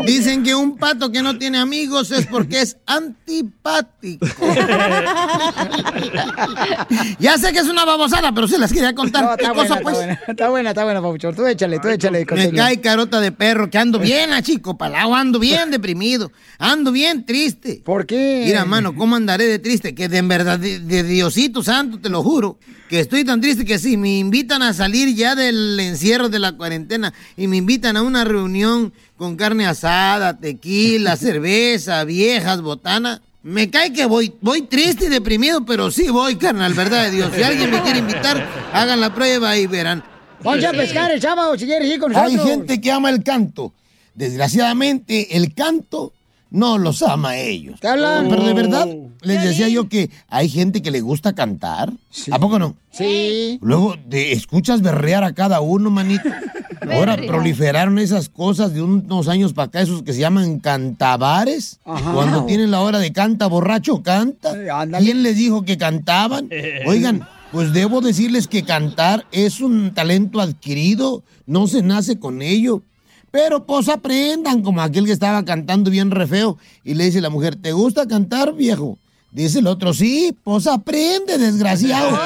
Dicen 0.07 0.43
que 0.43 0.55
un 0.55 0.77
pato 0.77 1.11
que 1.11 1.23
no 1.23 1.39
tiene 1.39 1.59
amigos 1.59 2.11
es 2.11 2.27
porque 2.27 2.61
es 2.61 2.77
antipático. 2.87 4.27
ya 7.19 7.39
sé 7.39 7.53
que 7.53 7.61
es 7.61 7.69
una 7.69 7.85
babosada, 7.85 8.33
pero 8.33 8.49
se 8.49 8.59
las 8.59 8.73
quería 8.73 8.95
contar. 8.95 9.25
No, 9.25 9.37
¿Qué 9.37 9.45
está, 9.45 9.55
cosa, 9.55 9.81
buena, 9.81 9.83
pues? 9.83 10.29
está 10.29 10.49
buena, 10.49 10.71
está 10.71 10.85
buena, 10.85 10.99
está 10.99 11.09
buena. 11.09 11.35
Tú 11.35 11.47
échale, 11.47 11.79
tú 11.79 11.89
échale, 11.89 12.27
Me 12.35 12.53
cae 12.53 12.81
carota 12.81 13.21
de 13.21 13.33
perro 13.33 13.71
que 13.71 13.79
ando 13.79 13.99
bien, 13.99 14.33
a 14.33 14.43
chico 14.43 14.77
palao, 14.77 15.15
ando 15.15 15.39
bien 15.39 15.71
deprimido, 15.71 16.33
ando 16.59 16.93
bien 16.93 17.25
triste. 17.25 17.83
¿Por 17.85 18.07
qué? 18.07 18.45
Mira, 18.47 18.65
mano, 18.65 18.95
¿cómo 18.95 19.17
andaré 19.17 19.47
de 19.47 19.59
triste? 19.59 19.95
Que 19.95 20.09
de 20.09 20.19
en 20.19 20.29
verdad, 20.29 20.59
de, 20.59 20.81
de 20.81 21.03
Diosito 21.03 21.63
Santo, 21.63 21.99
te 21.99 22.09
lo 22.09 22.23
juro, 22.23 22.59
que 22.91 23.01
estoy 23.01 23.25
tan 23.25 23.41
triste 23.41 23.65
que 23.65 23.79
si 23.79 23.97
me 23.97 24.19
invitan 24.19 24.63
a 24.63 24.75
salir 24.75 25.15
ya 25.15 25.35
del 25.37 25.79
encierro 25.79 26.29
de 26.29 26.41
la 26.41 26.53
cuarentena 26.53 27.15
y 27.37 27.47
me 27.47 27.57
invitan 27.57 27.97
a 27.97 28.00
una 28.03 28.25
reunión 28.25 28.93
con 29.17 29.37
carne 29.37 29.67
asada, 29.67 30.39
tequila, 30.39 31.17
cerveza, 31.19 32.05
viejas, 32.05 32.63
botana. 32.63 33.23
Me 33.43 33.71
cae 33.71 33.93
que 33.93 34.05
voy, 34.05 34.35
voy 34.43 34.63
triste 34.63 35.07
y 35.07 35.09
deprimido, 35.09 35.65
pero 35.65 35.91
sí 35.91 36.11
voy, 36.11 36.37
carnal, 36.37 36.75
verdad 36.75 37.05
de 37.05 37.11
Dios. 37.11 37.33
Si 37.35 37.43
alguien 37.43 37.71
me 37.71 37.81
quiere 37.83 38.01
invitar, 38.01 38.47
hagan 38.73 39.01
la 39.01 39.15
prueba 39.15 39.57
y 39.57 39.67
verán. 39.67 40.05
Vamos 40.43 40.65
a 40.65 40.73
pescar 40.73 41.11
el 41.11 41.21
sábado 41.21 41.57
si 41.59 41.65
quieres 41.67 41.89
ir 41.89 41.99
con 41.99 42.13
nosotros. 42.13 42.41
Hay 42.41 42.51
gente 42.51 42.81
que 42.81 42.93
ama 42.93 43.11
el 43.11 43.23
canto. 43.23 43.73
Desgraciadamente, 44.15 45.37
el 45.37 45.55
canto 45.55 46.13
no 46.51 46.79
los 46.79 47.03
ama 47.03 47.31
a 47.31 47.39
ellos. 47.39 47.79
Pero 47.81 48.45
de 48.45 48.55
verdad, 48.55 48.89
les 49.23 49.43
decía 49.43 49.69
yo 49.69 49.89
que 49.89 50.11
hay 50.29 50.49
gente 50.49 50.83
que 50.83 50.91
le 50.91 51.01
gusta 51.01 51.33
cantar. 51.33 51.93
¿A 52.31 52.39
poco 52.39 52.59
no? 52.59 52.77
Sí. 52.91 53.59
Luego 53.63 53.95
te 54.09 54.33
escuchas 54.33 54.83
berrear 54.83 55.25
a 55.25 55.35
cada 55.35 55.61
uno, 55.61 55.91
manito. 55.91 56.29
Ahora 56.93 57.17
proliferaron 57.17 57.99
esas 57.99 58.29
cosas 58.29 58.73
de 58.73 58.83
unos 58.83 59.29
años 59.29 59.53
para 59.53 59.67
acá, 59.67 59.81
esos 59.83 60.03
que 60.03 60.13
se 60.13 60.21
llaman 60.21 60.61
cantabares. 60.61 61.79
Ajá. 61.85 62.13
Cuando 62.13 62.47
tienen 62.47 62.71
la 62.71 62.81
hora 62.81 62.99
de 62.99 63.13
canta, 63.13 63.47
borracho, 63.47 64.03
canta. 64.03 64.55
¿Quién 64.99 65.23
les 65.23 65.37
dijo 65.37 65.65
que 65.65 65.77
cantaban? 65.77 66.49
Oigan, 66.87 67.27
pues 67.53 67.73
debo 67.73 68.01
decirles 68.01 68.49
que 68.49 68.65
cantar 68.65 69.27
es 69.31 69.61
un 69.61 69.93
talento 69.93 70.41
adquirido, 70.41 71.23
no 71.47 71.67
se 71.67 71.83
nace 71.83 72.19
con 72.19 72.43
ello. 72.43 72.83
Pero 73.31 73.65
pues 73.65 73.89
aprendan, 73.89 74.63
como 74.63 74.81
aquel 74.81 75.07
que 75.07 75.13
estaba 75.13 75.45
cantando 75.45 75.91
bien 75.91 76.11
re 76.11 76.27
feo. 76.27 76.59
Y 76.85 76.95
le 76.95 77.05
dice 77.05 77.21
la 77.21 77.31
mujer, 77.31 77.57
¿te 77.57 77.73
gusta 77.73 78.07
cantar, 78.07 78.55
viejo? 78.55 78.99
Dice 79.33 79.61
el 79.61 79.69
otro, 79.69 79.95
sí, 79.95 80.37
pues 80.43 80.67
aprende, 80.67 81.39
desgraciado. 81.39 82.11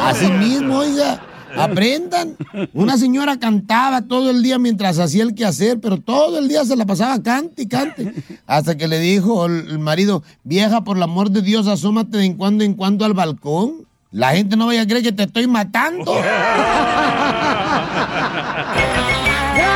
Así 0.00 0.26
mismo, 0.32 0.78
oiga, 0.78 1.20
aprendan. 1.56 2.36
Una 2.72 2.96
señora 2.96 3.38
cantaba 3.38 4.02
todo 4.02 4.30
el 4.30 4.42
día 4.42 4.58
mientras 4.58 4.98
hacía 4.98 5.22
el 5.22 5.36
quehacer, 5.36 5.78
pero 5.80 5.98
todo 5.98 6.40
el 6.40 6.48
día 6.48 6.64
se 6.64 6.74
la 6.74 6.84
pasaba 6.84 7.22
cante 7.22 7.62
y 7.62 7.68
cante. 7.68 8.12
Hasta 8.46 8.76
que 8.76 8.88
le 8.88 8.98
dijo 8.98 9.46
el 9.46 9.68
el 9.70 9.78
marido, 9.78 10.24
vieja, 10.42 10.82
por 10.82 10.96
el 10.96 11.02
amor 11.04 11.30
de 11.30 11.42
Dios, 11.42 11.68
asómate 11.68 12.18
de 12.18 12.24
en 12.24 12.34
cuando 12.34 12.64
en 12.64 12.74
cuando 12.74 13.04
al 13.04 13.14
balcón. 13.14 13.86
La 14.10 14.32
gente 14.32 14.56
no 14.56 14.66
vaya 14.66 14.82
a 14.82 14.86
creer 14.86 15.02
que 15.04 15.12
te 15.12 15.22
estoy 15.22 15.46
matando. 15.46 16.12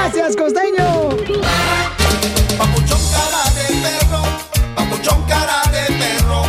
Gracias, 0.07 0.37
costeño. 0.37 1.09
Papuchón 2.57 3.01
cara 3.11 3.43
de 3.57 3.67
perro, 3.83 4.23
papuchón 4.77 5.23
cara 5.27 5.63
de 5.73 5.93
perro, 5.95 6.43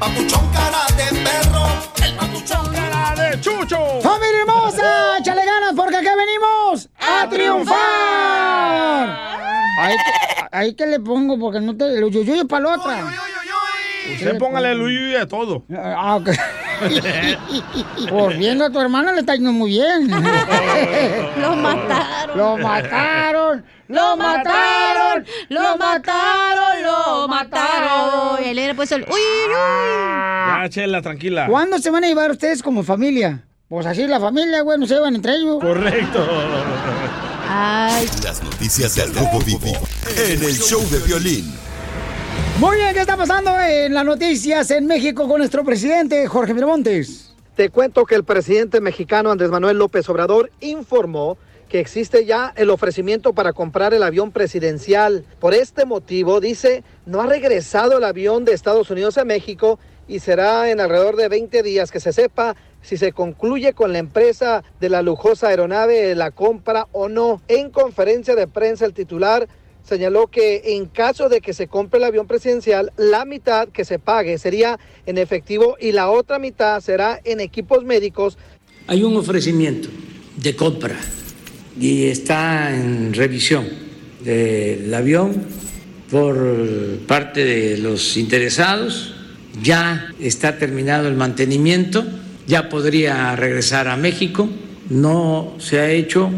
papuchón 0.00 0.50
cara 0.50 0.86
de 0.96 1.20
perro, 1.20 1.66
el 2.06 2.14
papuchón 2.16 2.72
cara 2.72 3.14
de 3.14 3.38
chucho. 3.42 3.76
¡Familia 4.00 4.40
hermosa! 4.46 5.18
¡Échale 5.18 5.44
ganas 5.44 5.74
porque 5.76 5.96
acá 5.98 6.12
venimos 6.16 6.88
a 6.98 7.28
triunfar! 7.28 7.76
Ahí, 9.78 9.96
que- 9.96 10.46
ahí 10.56 10.74
que 10.74 10.86
le 10.86 10.98
pongo 10.98 11.38
porque 11.38 11.60
no 11.60 11.76
te... 11.76 12.00
Lo 12.00 12.08
yuyo 12.08 12.46
para 12.48 12.62
la 12.64 12.74
otra. 12.76 13.04
Usted 14.14 14.38
póngale 14.38 14.72
el 14.72 14.80
uyuy 14.80 15.16
a 15.16 15.26
todo. 15.26 15.64
Ah, 15.74 16.16
ok. 16.16 16.30
Pues 18.08 18.38
viendo 18.38 18.64
a 18.64 18.70
tu 18.70 18.80
hermana 18.80 19.12
le 19.12 19.20
está 19.20 19.34
yendo 19.34 19.52
muy 19.52 19.70
bien. 19.70 20.10
Lo 21.40 21.54
mataron. 21.54 22.36
Lo 22.36 22.56
mataron. 22.56 23.64
Lo 23.88 24.16
mataron. 24.16 25.24
Lo 25.48 25.76
mataron. 25.76 26.82
Lo 26.82 27.28
mataron. 27.28 28.44
Él 28.44 28.56
le 28.56 28.74
puesto 28.74 28.96
el 28.96 29.02
uy, 29.02 29.08
uy, 29.10 29.46
uy. 29.46 29.52
Ya, 29.54 30.66
Chela, 30.68 31.02
tranquila. 31.02 31.46
¿Cuándo 31.46 31.78
se 31.78 31.90
van 31.90 32.02
a 32.04 32.08
llevar 32.08 32.30
ustedes 32.32 32.62
como 32.62 32.82
familia? 32.82 33.44
Pues 33.68 33.86
así 33.86 34.06
la 34.06 34.20
familia, 34.20 34.62
güey, 34.62 34.78
no 34.78 34.86
se 34.86 34.94
llevan 34.94 35.14
entre 35.14 35.34
ellos. 35.36 35.58
Correcto. 35.60 36.26
Las 38.22 38.42
noticias 38.42 38.94
del 38.96 39.14
Rojo 39.14 39.38
Vivo 39.40 39.72
en 40.16 40.42
el 40.42 40.58
show 40.58 40.82
de 40.90 40.98
violín. 41.00 41.61
Muy 42.58 42.76
bien, 42.76 42.94
¿qué 42.94 43.00
está 43.00 43.16
pasando 43.16 43.58
en 43.60 43.94
las 43.94 44.04
noticias 44.04 44.70
en 44.70 44.86
México 44.86 45.26
con 45.26 45.38
nuestro 45.38 45.64
presidente 45.64 46.26
Jorge 46.28 46.54
Miramontes? 46.54 47.34
Te 47.56 47.70
cuento 47.70 48.04
que 48.04 48.14
el 48.14 48.24
presidente 48.24 48.80
mexicano 48.80 49.30
Andrés 49.30 49.50
Manuel 49.50 49.78
López 49.78 50.08
Obrador 50.08 50.50
informó 50.60 51.38
que 51.68 51.80
existe 51.80 52.24
ya 52.24 52.52
el 52.54 52.70
ofrecimiento 52.70 53.32
para 53.32 53.52
comprar 53.52 53.94
el 53.94 54.02
avión 54.02 54.30
presidencial. 54.30 55.24
Por 55.40 55.54
este 55.54 55.86
motivo, 55.86 56.40
dice, 56.40 56.84
no 57.06 57.22
ha 57.22 57.26
regresado 57.26 57.98
el 57.98 58.04
avión 58.04 58.44
de 58.44 58.52
Estados 58.52 58.90
Unidos 58.90 59.18
a 59.18 59.24
México 59.24 59.78
y 60.06 60.20
será 60.20 60.70
en 60.70 60.80
alrededor 60.80 61.16
de 61.16 61.28
20 61.28 61.62
días 61.62 61.90
que 61.90 62.00
se 62.00 62.12
sepa 62.12 62.54
si 62.82 62.96
se 62.96 63.12
concluye 63.12 63.72
con 63.72 63.92
la 63.92 63.98
empresa 63.98 64.62
de 64.78 64.90
la 64.90 65.02
lujosa 65.02 65.48
aeronave 65.48 66.14
la 66.14 66.30
compra 66.30 66.86
o 66.92 67.08
no. 67.08 67.40
En 67.48 67.70
conferencia 67.70 68.34
de 68.34 68.46
prensa, 68.46 68.84
el 68.84 68.92
titular 68.92 69.48
señaló 69.84 70.28
que 70.28 70.62
en 70.76 70.86
caso 70.86 71.28
de 71.28 71.40
que 71.40 71.52
se 71.52 71.66
compre 71.66 71.98
el 71.98 72.04
avión 72.04 72.26
presidencial, 72.26 72.92
la 72.96 73.24
mitad 73.24 73.68
que 73.68 73.84
se 73.84 73.98
pague 73.98 74.38
sería 74.38 74.78
en 75.06 75.18
efectivo 75.18 75.76
y 75.80 75.92
la 75.92 76.10
otra 76.10 76.38
mitad 76.38 76.80
será 76.80 77.20
en 77.24 77.40
equipos 77.40 77.84
médicos. 77.84 78.38
Hay 78.86 79.02
un 79.02 79.16
ofrecimiento 79.16 79.88
de 80.36 80.56
compra 80.56 80.96
y 81.78 82.04
está 82.04 82.74
en 82.74 83.14
revisión 83.14 83.68
del 84.20 84.92
avión 84.92 85.46
por 86.10 86.36
parte 87.06 87.44
de 87.44 87.78
los 87.78 88.16
interesados. 88.16 89.14
Ya 89.62 90.08
está 90.20 90.58
terminado 90.58 91.08
el 91.08 91.14
mantenimiento, 91.14 92.04
ya 92.46 92.68
podría 92.68 93.34
regresar 93.36 93.88
a 93.88 93.96
México. 93.96 94.48
No 94.88 95.54
se 95.58 95.78
ha 95.78 95.90
hecho 95.90 96.30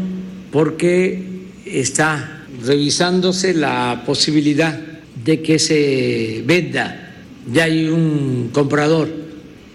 porque 0.51 1.23
está 1.65 2.44
revisándose 2.65 3.53
la 3.53 4.03
posibilidad 4.05 4.79
de 5.23 5.41
que 5.41 5.59
se 5.59 6.43
venda. 6.45 7.13
Ya 7.51 7.65
hay 7.65 7.85
un 7.85 8.49
comprador, 8.51 9.09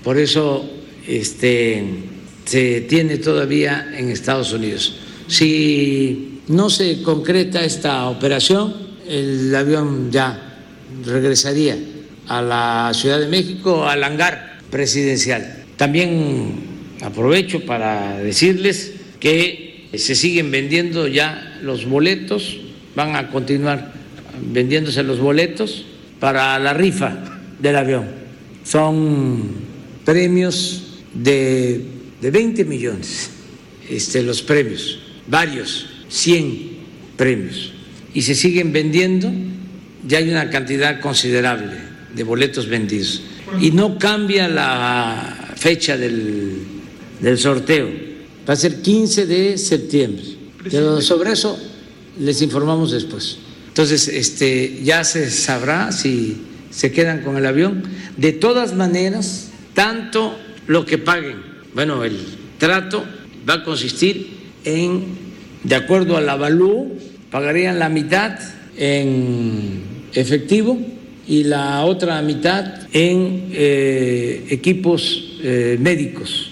por 0.03 0.19
eso 0.19 0.69
este, 1.07 1.85
se 2.45 2.83
tiene 2.83 3.19
todavía 3.19 3.93
en 3.97 4.11
Estados 4.11 4.53
Unidos. 4.53 4.97
Si 5.29 6.41
no 6.49 6.69
se 6.69 7.03
concreta 7.03 7.65
esta 7.65 8.09
operación, 8.09 8.75
el 9.09 9.55
avión 9.55 10.11
ya 10.11 10.59
regresaría 11.05 11.79
a 12.27 12.43
la 12.43 12.93
Ciudad 12.95 13.21
de 13.21 13.29
México, 13.29 13.87
al 13.87 14.03
hangar 14.05 14.59
presidencial. 14.71 15.65
También 15.77 16.55
aprovecho 17.03 17.65
para 17.65 18.19
decirles 18.19 18.93
que 19.19 19.89
se 19.95 20.15
siguen 20.15 20.51
vendiendo 20.51 21.09
ya 21.09 21.59
los 21.63 21.87
boletos, 21.87 22.60
van 22.95 23.17
a 23.17 23.29
continuar 23.31 23.93
vendiéndose 24.53 25.03
los 25.03 25.19
boletos 25.19 25.85
para 26.19 26.59
la 26.59 26.75
rifa 26.75 27.17
del 27.59 27.77
avión. 27.77 28.07
Son 28.65 29.43
premios 30.05 30.99
de, 31.15 31.85
de 32.21 32.31
20 32.31 32.65
millones, 32.65 33.31
este, 33.89 34.23
los 34.23 34.43
premios, 34.43 35.01
varios, 35.27 35.87
100 36.09 36.71
premios. 37.17 37.73
Y 38.15 38.23
se 38.23 38.35
siguen 38.35 38.73
vendiendo, 38.73 39.31
ya 40.07 40.19
hay 40.19 40.31
una 40.31 40.51
cantidad 40.51 41.01
considerable 41.01 41.75
de 42.15 42.25
boletos 42.25 42.69
vendidos. 42.69 43.23
Y 43.61 43.71
no 43.73 43.99
cambia 43.99 44.49
la 44.49 45.53
fecha 45.57 45.97
del, 45.97 46.59
del 47.21 47.39
sorteo, 47.39 47.89
va 48.49 48.55
a 48.55 48.57
ser 48.57 48.81
15 48.81 49.27
de 49.27 49.59
septiembre. 49.59 50.25
Pero 50.71 51.01
sobre 51.01 51.33
eso 51.33 51.59
les 52.21 52.43
informamos 52.43 52.93
después. 52.93 53.39
Entonces, 53.69 54.09
este, 54.09 54.81
ya 54.83 55.05
se 55.05 55.31
sabrá 55.31 55.91
si 55.91 56.37
se 56.71 56.93
quedan 56.93 57.23
con 57.23 57.37
el 57.37 57.47
avión. 57.47 57.83
De 58.17 58.33
todas 58.33 58.75
maneras, 58.75 59.51
tanto 59.75 60.39
lo 60.67 60.85
que 60.85 60.99
paguen, 60.99 61.37
bueno, 61.75 62.05
el 62.05 62.19
trato 62.59 63.05
va 63.49 63.55
a 63.55 63.65
consistir 63.65 64.29
en, 64.65 65.05
de 65.65 65.75
acuerdo 65.75 66.17
al 66.17 66.29
avalúo, 66.29 66.89
pagarían 67.31 67.79
la 67.79 67.89
mitad 67.89 68.39
en 68.77 69.83
efectivo 70.13 70.79
y 71.27 71.45
la 71.45 71.85
otra 71.85 72.21
mitad 72.23 72.89
en 72.93 73.51
eh, 73.53 74.47
equipos 74.51 75.39
eh, 75.43 75.79
médicos. 75.81 76.50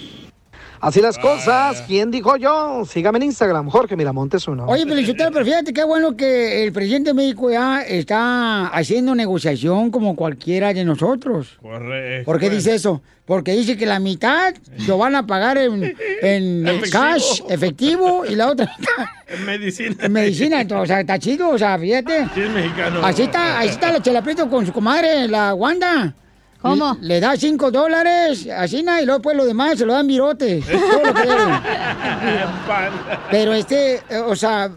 Así 0.81 1.01
las 1.01 1.17
cosas. 1.17 1.81
¿Quién 1.87 2.09
dijo 2.11 2.37
yo? 2.37 2.83
Sígame 2.85 3.17
en 3.17 3.23
Instagram, 3.23 3.69
Jorge 3.69 3.95
Miramontes 3.95 4.47
uno. 4.47 4.65
Oye, 4.65 4.85
Felicitero, 4.85 5.29
pero 5.31 5.43
fíjate 5.45 5.73
qué 5.73 5.83
bueno 5.83 6.15
que 6.15 6.63
el 6.63 6.71
presidente 6.71 7.09
de 7.09 7.13
México 7.13 7.51
ya 7.51 7.81
está 7.81 8.67
haciendo 8.67 9.13
negociación 9.15 9.91
como 9.91 10.15
cualquiera 10.15 10.73
de 10.73 10.85
nosotros. 10.85 11.57
Correcto. 11.61 12.25
¿Por 12.25 12.39
qué 12.39 12.49
dice 12.49 12.75
eso? 12.75 13.01
Porque 13.25 13.51
dice 13.51 13.77
que 13.77 13.85
la 13.85 13.99
mitad 13.99 14.55
lo 14.87 14.97
van 14.97 15.15
a 15.15 15.27
pagar 15.27 15.57
en, 15.57 15.83
en 16.21 16.67
Efectivo. 16.67 16.91
cash, 16.91 17.41
efectivo, 17.49 18.25
y 18.25 18.35
la 18.35 18.49
otra 18.49 18.73
mitad 18.79 19.05
En 19.27 19.45
medicina. 19.45 19.95
en 20.01 20.11
medicina. 20.11 20.61
Entonces, 20.61 20.83
o 20.83 20.87
sea, 20.87 21.01
está 21.01 21.19
chido, 21.19 21.49
o 21.49 21.57
sea, 21.57 21.77
fíjate. 21.77 22.25
Sí, 22.33 22.41
es 22.41 22.49
mexicano. 22.49 23.01
Así 23.05 23.23
está, 23.23 23.59
ahí 23.59 23.69
está 23.69 23.91
la 23.91 24.01
Chelaprieto 24.01 24.49
con 24.49 24.65
su 24.65 24.73
comadre, 24.73 25.27
la 25.27 25.53
Wanda. 25.53 26.15
¿Cómo? 26.61 26.97
Le, 27.01 27.19
da 27.21 27.37
cinco 27.37 27.71
dólares, 27.71 28.47
así 28.55 28.83
nada, 28.83 29.01
y 29.01 29.05
luego 29.05 29.21
pues 29.21 29.37
lo 29.37 29.45
demás 29.45 29.77
se 29.77 29.85
lo 29.85 29.93
dan 29.93 30.07
virote. 30.07 30.61
Todo 30.61 31.05
lo 31.05 31.13
que 31.13 31.21
deben. 31.21 31.49
Pero 33.31 33.53
este, 33.53 34.01
o 34.25 34.35
sea, 34.35 34.69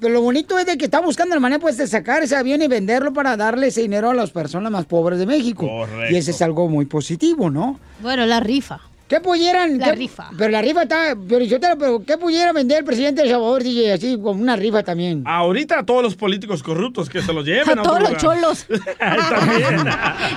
pero 0.00 0.14
lo 0.14 0.22
bonito 0.22 0.58
es 0.58 0.64
de 0.64 0.78
que 0.78 0.86
está 0.86 1.00
buscando 1.00 1.34
la 1.34 1.40
manera 1.40 1.60
pues 1.60 1.76
de 1.76 1.86
sacar 1.86 2.22
ese 2.22 2.34
avión 2.34 2.62
y 2.62 2.68
venderlo 2.68 3.12
para 3.12 3.36
darle 3.36 3.66
ese 3.66 3.82
dinero 3.82 4.08
a 4.08 4.14
las 4.14 4.30
personas 4.30 4.72
más 4.72 4.86
pobres 4.86 5.18
de 5.18 5.26
México. 5.26 5.68
Correcto. 5.68 6.14
Y 6.14 6.16
ese 6.16 6.30
es 6.30 6.40
algo 6.40 6.68
muy 6.68 6.86
positivo, 6.86 7.50
¿no? 7.50 7.78
Bueno, 8.00 8.24
la 8.24 8.40
rifa. 8.40 8.80
¿Qué 9.10 9.18
pudieran? 9.20 9.76
La 9.78 9.86
qué- 9.86 9.92
rifa. 9.96 10.30
Pero 10.38 10.50
la 10.52 10.62
rifa 10.62 10.82
está, 10.84 11.16
pero 11.28 11.44
yo 11.44 11.58
te 11.58 11.68
lo- 11.68 11.76
pero 11.76 12.02
¿qué 12.06 12.16
pudiera 12.16 12.52
vender 12.52 12.78
el 12.78 12.84
presidente 12.84 13.22
de 13.22 13.26
El 13.28 13.34
Salvador, 13.34 13.64
DJ? 13.64 13.92
Así, 13.94 14.14
como 14.22 14.40
una 14.40 14.54
rifa 14.54 14.84
también. 14.84 15.24
Ahorita 15.26 15.80
a 15.80 15.84
todos 15.84 16.00
los 16.02 16.14
políticos 16.14 16.62
corruptos 16.62 17.10
que 17.10 17.20
se 17.20 17.32
los 17.32 17.44
lleven 17.44 17.76
A 17.76 17.82
todos 17.82 17.98
los 18.00 18.10
lugar. 18.10 18.20
cholos. 18.22 18.66
También. 19.00 19.84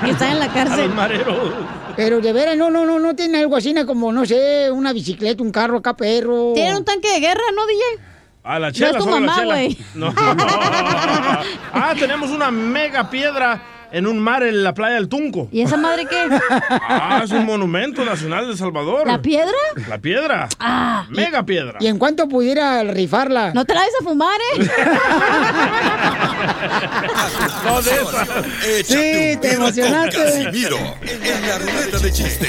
Que 0.03 0.09
están 0.09 0.31
en 0.31 0.39
la 0.39 0.45
A 0.45 0.77
los 0.77 0.95
mareros. 0.95 1.37
Pero 1.95 2.19
de 2.19 2.33
veras, 2.33 2.57
no, 2.57 2.71
no, 2.71 2.83
no, 2.83 2.99
no 2.99 3.15
tiene 3.15 3.37
algo 3.41 3.55
así 3.55 3.73
¿no? 3.75 3.85
como, 3.85 4.11
no 4.11 4.25
sé, 4.25 4.71
una 4.71 4.91
bicicleta, 4.91 5.43
un 5.43 5.51
carro 5.51 5.77
acá, 5.77 5.95
perro. 5.95 6.53
Tiene 6.55 6.75
un 6.75 6.83
tanque 6.83 7.11
de 7.13 7.19
guerra, 7.19 7.43
¿no, 7.55 7.67
DJ? 7.67 7.81
A 8.43 8.57
la 8.59 8.67
No 8.69 8.73
chela, 8.73 8.97
es 8.97 9.05
tu 9.05 9.05
la 9.11 9.19
mamá, 9.19 9.45
güey. 9.45 9.77
No. 9.93 10.13
ah, 10.17 11.93
tenemos 11.97 12.31
una 12.31 12.51
mega 12.51 13.09
piedra 13.09 13.61
en 13.93 14.07
un 14.07 14.19
mar 14.19 14.41
en 14.43 14.63
la 14.63 14.73
playa 14.73 14.95
del 14.95 15.07
Tunco. 15.07 15.47
¿Y 15.51 15.61
esa 15.61 15.77
madre 15.77 16.05
qué? 16.09 16.27
Ah, 16.89 17.21
es 17.23 17.29
un 17.31 17.45
monumento 17.45 18.03
nacional 18.03 18.45
de 18.47 18.53
El 18.53 18.57
Salvador. 18.57 19.05
¿La 19.05 19.21
piedra? 19.21 19.53
La 19.87 19.99
piedra. 19.99 20.49
Ah. 20.59 21.05
Mega 21.09 21.43
piedra. 21.45 21.77
¿Y 21.79 21.85
en 21.87 21.99
cuánto 21.99 22.27
pudiera 22.27 22.83
rifarla? 22.83 23.53
No 23.53 23.65
te 23.65 23.75
la 23.75 23.81
des 23.83 23.93
a 24.01 24.03
fumar, 24.03 24.39
¿eh? 24.57 24.67
No 27.65 27.81
de. 27.81 27.91
Échate 28.79 29.33
Sí, 29.33 29.37
te 29.39 29.53
emocionaste. 29.53 30.17
Casimiro 30.17 30.77
en 31.03 31.47
la 31.47 31.57
ruleta 31.59 31.99
de 31.99 32.11
chiste. 32.11 32.47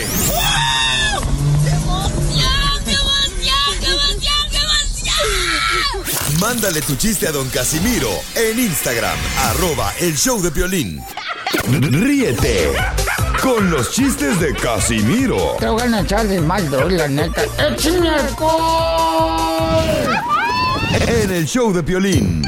Mándale 6.40 6.80
tu 6.80 6.96
chiste 6.96 7.28
a 7.28 7.32
don 7.32 7.48
Casimiro 7.50 8.08
en 8.34 8.58
Instagram, 8.58 9.18
arroba 9.50 9.92
el 10.00 10.16
show 10.16 10.40
de 10.40 10.50
violín. 10.50 11.00
Ríete 11.70 12.72
con 13.42 13.70
los 13.70 13.92
chistes 13.92 14.40
de 14.40 14.52
Casimiro 14.54 15.56
Te 15.58 15.68
voy 15.68 15.82
a 15.82 16.00
echar 16.00 16.26
de 16.26 16.40
mal, 16.40 16.68
la 16.96 17.08
neta. 17.08 17.42
¡Échame 17.58 18.08
alcohol! 18.08 19.84
en 21.06 21.30
el 21.30 21.46
show 21.46 21.72
de 21.72 21.82
violín. 21.82 22.42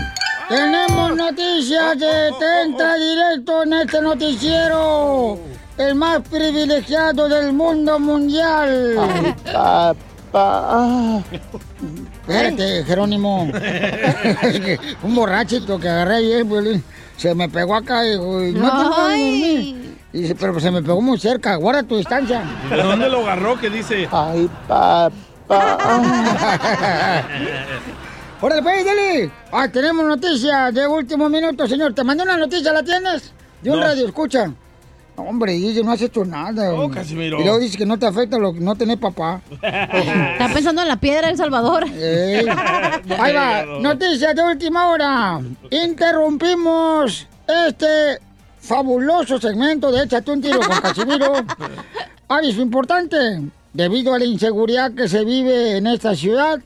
Tenemos 0.49 1.17
noticias 1.17 1.99
de 1.99 2.33
Tenta 2.39 2.95
Directo 2.95 3.63
en 3.65 3.73
este 3.75 4.01
noticiero. 4.01 5.39
El 5.77 5.95
más 5.95 6.21
privilegiado 6.29 7.29
del 7.29 7.53
mundo 7.53 7.99
mundial. 7.99 8.97
Papá. 10.33 11.23
Espérate, 12.29 12.85
Jerónimo. 12.85 13.43
Un 15.03 15.15
borrachito 15.15 15.79
que 15.79 15.89
agarré 15.89 16.17
ayer, 16.17 16.45
Violín, 16.45 16.83
se 17.17 17.35
me 17.35 17.49
pegó 17.49 17.77
acá 17.77 18.05
y 18.05 18.11
dijo, 18.13 18.43
"Y 18.43 18.53
no 18.53 18.91
dormir. 18.91 19.97
Y 20.13 20.21
dice, 20.23 20.35
pero 20.35 20.59
se 20.59 20.71
me 20.71 20.83
pegó 20.83 21.01
muy 21.01 21.19
cerca, 21.19 21.57
guarda 21.57 21.83
tu 21.83 21.97
distancia. 21.97 22.43
¿De 22.71 22.77
dónde 22.83 23.09
lo 23.09 23.21
agarró 23.21 23.59
que 23.61 23.69
dice? 23.71 24.09
Ay, 24.11 24.49
papá. 24.67 25.13
Órale, 28.41 28.63
pues, 28.63 28.85
dale. 28.85 29.31
Ah, 29.53 29.69
tenemos 29.69 30.05
noticias 30.05 30.75
de 30.75 30.87
último 30.87 31.29
minuto, 31.29 31.67
señor. 31.67 31.95
Te 31.95 32.03
mandé 32.05 32.23
una 32.25 32.37
noticia, 32.37 32.73
¿la 32.73 32.83
tienes? 32.83 33.33
De 33.63 33.71
un 33.71 33.81
No. 33.81 33.87
radio, 33.87 34.07
escucha. 34.07 34.51
No, 35.17 35.25
hombre, 35.25 35.53
dice, 35.53 35.83
no 35.83 35.93
has 35.93 36.03
hecho 36.03 36.25
nada. 36.25 36.75
Oh, 36.75 36.83
hombre. 36.83 37.01
Casimiro. 37.01 37.41
Y 37.41 37.45
luego 37.45 37.59
dice 37.59 37.79
que 37.79 37.87
no 37.87 37.99
te 37.99 38.07
afecta 38.07 38.39
lo 38.39 38.53
que 38.53 38.61
no 38.61 38.75
tenés 38.77 38.99
papá. 38.99 39.41
Está 39.51 40.51
pensando 40.53 40.83
en 40.83 40.89
la 40.89 40.97
piedra 40.97 41.29
del 41.29 41.37
Salvador. 41.37 41.85
Ey. 41.95 42.47
Ahí 43.19 43.33
va, 43.35 43.65
noticias 43.81 44.35
de 44.35 44.43
última 44.43 44.89
hora. 44.89 45.41
Interrumpimos 45.71 47.27
este 47.47 48.21
fabuloso 48.61 49.41
segmento 49.41 49.91
de 49.91 50.05
Échate 50.05 50.31
un 50.33 50.43
tiro 50.43 50.61
con 50.61 50.81
Casimiro. 50.81 51.33
Aviso 52.29 52.61
importante. 52.61 53.17
Debido 53.73 54.15
a 54.15 54.19
la 54.19 54.25
inseguridad 54.25 54.93
que 54.93 55.09
se 55.09 55.25
vive 55.25 55.77
en 55.77 55.87
esta 55.87 56.15
ciudad, 56.15 56.59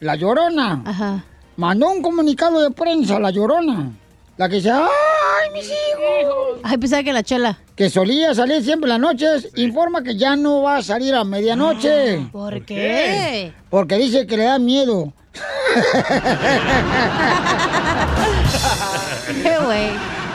La 0.00 0.14
Llorona 0.14 1.24
mandó 1.56 1.90
un 1.90 2.00
comunicado 2.02 2.62
de 2.62 2.70
prensa 2.70 3.16
a 3.16 3.20
La 3.20 3.30
Llorona. 3.30 3.90
La 4.38 4.48
que 4.48 4.56
dice, 4.56 4.70
¡ay, 4.70 5.50
mis 5.52 5.66
hijos! 5.66 6.60
Ay, 6.62 6.78
pensaba 6.78 7.02
que 7.02 7.12
la 7.12 7.22
chela. 7.22 7.58
Que 7.76 7.90
solía 7.90 8.34
salir 8.34 8.62
siempre 8.62 8.90
en 8.90 9.00
las 9.00 9.12
noches, 9.12 9.50
informa 9.56 10.02
que 10.02 10.16
ya 10.16 10.36
no 10.36 10.62
va 10.62 10.78
a 10.78 10.82
salir 10.82 11.14
a 11.14 11.22
medianoche. 11.24 12.28
¿Por 12.32 12.64
qué? 12.64 13.52
Porque 13.68 13.96
dice 13.98 14.26
que 14.26 14.36
le 14.38 14.44
da 14.44 14.58
miedo. 14.58 15.12
¿Qué, 19.42 19.56
güey? 19.64 19.88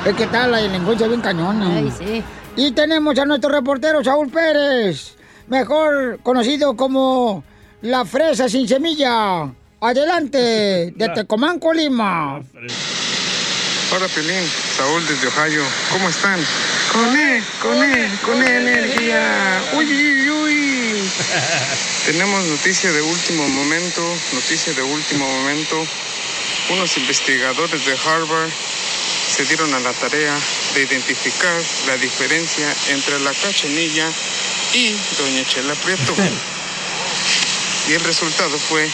Es 0.05 0.15
que 0.15 0.27
tal 0.27 0.51
la 0.51 0.57
delincuencia 0.59 1.07
bien 1.07 1.21
cañona. 1.21 1.77
Ay, 1.77 1.91
sí. 1.97 2.23
Y 2.55 2.71
tenemos 2.71 3.17
a 3.19 3.25
nuestro 3.25 3.49
reportero 3.49 4.03
Saúl 4.03 4.29
Pérez, 4.29 5.15
mejor 5.47 6.19
conocido 6.23 6.75
como 6.75 7.43
la 7.81 8.05
fresa 8.05 8.49
sin 8.49 8.67
semilla. 8.67 9.51
Adelante, 9.79 10.91
de 10.95 11.09
Tecomán, 11.15 11.59
Colima. 11.59 12.41
Hola 13.89 14.09
Pelín, 14.09 14.43
Saúl 14.75 15.07
desde 15.07 15.27
Ohio. 15.27 15.63
¿Cómo 15.91 16.09
están? 16.09 16.45
Con 16.91 17.17
él, 17.17 17.41
con 17.61 17.81
él, 17.81 18.19
con 18.19 18.43
él, 18.43 18.67
energía. 18.67 19.63
Uy, 19.75 19.85
uy, 19.85 20.29
uy. 20.29 21.11
Tenemos 22.05 22.43
noticia 22.43 22.91
de 22.91 23.01
último 23.01 23.47
momento, 23.47 24.01
noticia 24.33 24.73
de 24.73 24.81
último 24.81 25.25
momento. 25.25 25.87
Unos 26.69 26.97
investigadores 26.97 27.85
de 27.85 27.93
Harvard 27.93 28.51
se 29.29 29.45
dieron 29.45 29.73
a 29.73 29.79
la 29.79 29.93
tarea 29.93 30.37
de 30.73 30.81
identificar 30.81 31.61
la 31.87 31.95
diferencia 31.95 32.67
entre 32.89 33.21
la 33.21 33.31
cachanilla 33.31 34.11
y 34.73 34.97
doña 35.17 35.45
Chela 35.47 35.75
Prieto. 35.75 36.13
Y 37.87 37.93
el 37.93 38.03
resultado 38.03 38.59
fue 38.59 38.91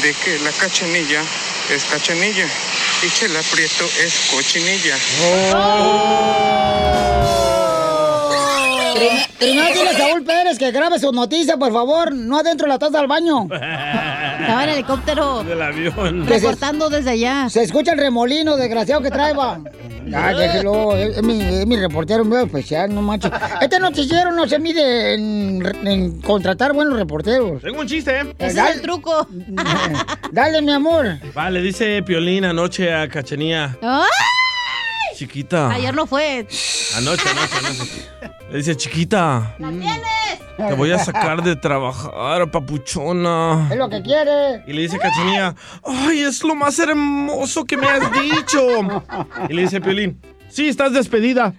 de 0.00 0.14
que 0.14 0.38
la 0.38 0.52
cachanilla 0.52 1.24
es 1.70 1.84
cachanilla 1.86 2.48
y 3.02 3.10
Chela 3.10 3.40
Prieto 3.52 3.84
es 4.04 4.14
cochinilla. 4.30 4.96
Prim- 8.94 9.26
Primero 9.38 9.72
dile 9.72 9.90
a 9.90 9.96
Saúl 9.96 10.24
Pérez 10.24 10.58
que 10.58 10.70
grabe 10.72 10.98
su 10.98 11.12
noticia, 11.12 11.56
por 11.56 11.72
favor, 11.72 12.12
no 12.12 12.38
adentro 12.38 12.66
de 12.66 12.72
la 12.72 12.78
taza 12.78 12.98
del 12.98 13.06
baño. 13.06 13.48
Estaba 14.48 14.64
en 14.64 14.70
helicóptero. 14.70 15.44
Del 15.44 15.60
avión. 15.60 16.26
Reportando 16.26 16.88
desde 16.88 17.10
allá. 17.10 17.50
Se 17.50 17.62
escucha 17.62 17.92
el 17.92 17.98
remolino 17.98 18.56
desgraciado 18.56 19.02
que 19.02 19.10
trae, 19.10 19.34
va. 19.34 19.60
Ya, 20.06 20.28
déjelo, 20.34 20.96
es, 20.96 21.18
es 21.18 21.22
mi, 21.22 21.38
es 21.42 21.66
mi 21.66 21.76
reportero 21.76 22.24
muy 22.24 22.38
especial, 22.38 22.94
no 22.94 23.02
manches. 23.02 23.30
Este 23.60 23.78
noticiero 23.78 24.32
no 24.32 24.48
se 24.48 24.58
mide 24.58 25.12
en, 25.14 25.86
en 25.86 26.22
contratar 26.22 26.72
buenos 26.72 26.96
reporteros. 26.98 27.60
Tengo 27.60 27.80
un 27.80 27.86
chiste, 27.86 28.20
¿eh? 28.20 28.34
Ese 28.38 28.58
es 28.58 28.76
el 28.76 28.80
truco. 28.80 29.28
Dale, 30.32 30.62
mi 30.62 30.72
amor. 30.72 31.18
Vale, 31.34 31.60
dice 31.60 32.02
Piolín 32.02 32.46
anoche 32.46 32.94
a 32.94 33.06
Cachanía. 33.06 33.76
¡Ay! 33.82 34.08
Chiquita. 35.14 35.70
Ayer 35.72 35.94
no 35.94 36.06
fue. 36.06 36.46
Anoche, 36.96 37.28
anoche, 37.28 37.56
anoche. 37.58 38.08
Le 38.50 38.56
dice, 38.58 38.76
chiquita, 38.76 39.56
te 40.58 40.74
voy 40.74 40.90
a 40.90 40.98
sacar 40.98 41.42
de 41.42 41.54
trabajar, 41.56 42.50
papuchona. 42.50 43.68
Es 43.70 43.76
lo 43.78 43.88
que 43.88 44.02
quiere. 44.02 44.64
Y 44.66 44.72
le 44.72 44.82
dice 44.82 44.98
Cachanía, 44.98 45.54
ay, 45.84 46.22
es 46.22 46.42
lo 46.42 46.54
más 46.56 46.78
hermoso 46.78 47.64
que 47.64 47.76
me 47.76 47.86
has 47.86 48.10
dicho. 48.12 48.60
Y 49.48 49.52
le 49.54 49.62
dice 49.62 49.80
Piolín, 49.80 50.20
sí, 50.48 50.68
estás 50.68 50.92
despedida. 50.92 51.54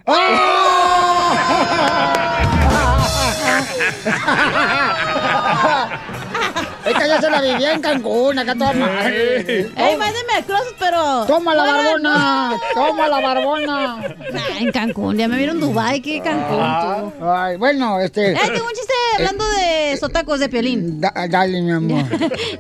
Esta 4.06 4.89
ya 7.10 7.22
se 7.22 7.30
la 7.30 7.42
vivía 7.42 7.74
en 7.74 7.82
Cancún, 7.82 8.40
acá 8.40 8.54
toda 8.56 8.74
madre. 8.74 9.70
¡Ey, 9.76 9.98
mándeme 9.98 10.34
al 10.38 10.46
closet, 10.46 10.76
pero! 10.80 11.26
Toma 11.26 11.54
la 11.56 11.64
barbona, 11.64 12.60
toma 12.74 13.08
la 13.08 13.20
barbona. 13.20 13.98
Nah, 14.32 14.58
en 14.60 14.72
Cancún, 14.72 15.18
ya 15.18 15.28
me 15.28 15.38
vieron 15.38 15.60
Dubai, 15.60 16.02
¿qué 16.02 16.22
Cancún 16.22 17.12
tú? 17.20 17.26
Ay, 17.26 17.58
bueno, 17.58 18.00
este. 18.00 18.32
¡Ey, 18.32 18.50
tengo 18.54 18.66
un 18.68 18.74
chiste 18.74 18.94
hablando 19.18 19.44
de 19.50 19.98
sotacos 20.00 20.40
de 20.40 20.48
Piolín! 20.50 21.02
Da- 21.02 21.14
dale, 21.30 21.62
mi 21.62 21.72
amor. 21.72 22.06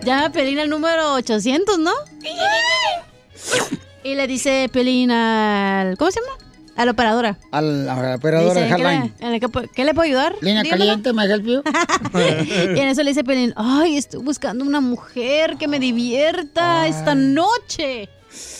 Llama 0.03 0.25
a 0.27 0.29
Piolín 0.31 0.59
al 0.59 0.69
número 0.69 1.13
800, 1.13 1.77
¿no? 1.79 1.91
Y 4.03 4.15
le 4.15 4.27
dice 4.27 4.69
Piolín 4.71 5.11
al... 5.11 5.97
¿Cómo 5.97 6.09
se 6.09 6.21
llama? 6.21 6.33
A 6.79 6.85
la 6.85 6.91
operadora. 6.91 7.37
A 7.51 7.61
la 7.61 7.93
a 7.93 8.01
la 8.01 8.15
operadora 8.15 8.53
Dice, 8.53 8.73
de 8.73 9.11
¿qué, 9.19 9.29
le, 9.29 9.39
que 9.41 9.69
¿Qué 9.75 9.83
le 9.83 9.93
puedo 9.93 10.07
ayudar? 10.07 10.33
Línea 10.39 10.63
caliente, 10.63 11.11
me 11.11 11.25
help 11.25 11.45
you. 11.45 11.61
Y 12.17 12.79
en 12.79 12.87
eso 12.87 13.03
le 13.03 13.09
dice 13.09 13.25
Pelín, 13.25 13.53
ay, 13.57 13.97
estoy 13.97 14.23
buscando 14.23 14.63
una 14.63 14.79
mujer 14.79 15.57
que 15.57 15.67
me 15.67 15.77
divierta 15.77 16.87
esta 16.87 17.15
noche. 17.15 18.07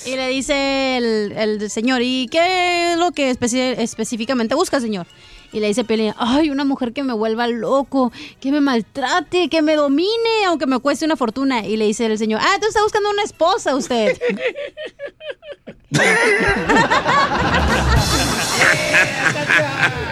Y 0.05 0.17
le 0.17 0.27
dice 0.27 0.97
el, 0.97 1.31
el 1.31 1.69
señor, 1.69 2.01
¿y 2.01 2.27
qué 2.27 2.91
es 2.91 2.97
lo 2.97 3.13
que 3.13 3.29
específicamente 3.29 4.53
busca, 4.53 4.81
señor? 4.81 5.07
Y 5.51 5.59
le 5.59 5.67
dice 5.67 5.83
Pelín, 5.83 6.13
ay, 6.17 6.49
una 6.51 6.63
mujer 6.65 6.93
que 6.93 7.03
me 7.03 7.13
vuelva 7.13 7.47
loco, 7.47 8.11
que 8.39 8.51
me 8.51 8.61
maltrate, 8.61 9.49
que 9.49 9.61
me 9.61 9.75
domine, 9.75 10.45
aunque 10.47 10.67
me 10.67 10.79
cueste 10.79 11.05
una 11.05 11.15
fortuna. 11.15 11.65
Y 11.65 11.77
le 11.77 11.85
dice 11.85 12.05
el 12.05 12.17
señor, 12.17 12.39
ah, 12.41 12.51
entonces 12.55 12.69
está 12.75 12.83
buscando 12.83 13.09
una 13.09 13.23
esposa 13.23 13.75
usted. 13.75 14.17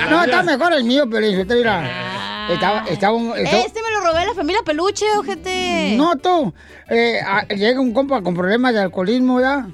No, 0.10 0.24
está 0.24 0.44
mejor 0.44 0.74
el 0.74 0.84
mío, 0.84 1.06
pero 1.10 1.28
usted 1.42 1.56
mira. 1.56 2.04
Estaba, 2.50 2.86
estaba 2.88 3.14
un- 3.18 3.36
estaba- 3.36 3.64
Este 3.64 3.82
me 3.82 3.92
lo 3.92 4.00
robé 4.02 4.26
la 4.26 4.34
familia 4.34 4.62
Peluche, 4.64 5.06
ojete. 5.18 5.96
No, 5.98 6.16
tú. 6.16 6.54
Eh, 6.90 7.20
a- 7.26 7.46
llega 7.48 7.82
un 7.82 7.94
compa 7.94 8.22
con 8.22 8.34
problemas 8.36 8.74
de 8.74 8.80
alcoholismo, 8.80 9.42
¿ya? 9.42 9.68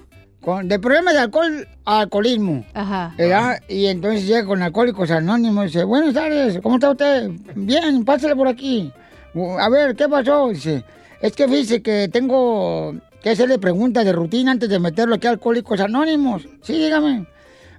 Con, 0.44 0.68
de 0.68 0.78
problemas 0.78 1.14
de 1.14 1.22
alcohol 1.22 1.66
a 1.86 2.02
alcoholismo. 2.02 2.66
Ajá. 2.74 3.14
¿verdad? 3.18 3.62
Y 3.70 3.86
entonces 3.86 4.28
llega 4.28 4.46
con 4.46 4.62
Alcohólicos 4.62 5.10
Anónimos 5.10 5.64
y 5.64 5.68
dice, 5.68 5.84
buenas 5.86 6.14
tardes, 6.14 6.60
¿cómo 6.62 6.76
está 6.76 6.90
usted? 6.92 7.30
Bien, 7.56 8.04
pásale 8.04 8.36
por 8.36 8.50
aquí. 8.50 8.92
"Uh, 9.34 9.58
A 9.58 9.70
ver, 9.70 9.96
¿qué 9.96 10.10
pasó? 10.10 10.50
Dice, 10.50 10.84
es 11.22 11.32
que 11.34 11.48
fíjese 11.48 11.82
que 11.82 12.10
tengo 12.12 12.94
que 13.22 13.30
hacerle 13.30 13.58
preguntas 13.58 14.04
de 14.04 14.12
rutina 14.12 14.52
antes 14.52 14.68
de 14.70 14.80
meterlo 14.80 15.16
aquí 15.16 15.28
a 15.28 15.32
Alcohólicos 15.32 15.80
Anónimos. 15.80 16.46
Sí, 16.62 16.74
dígame. 16.74 17.26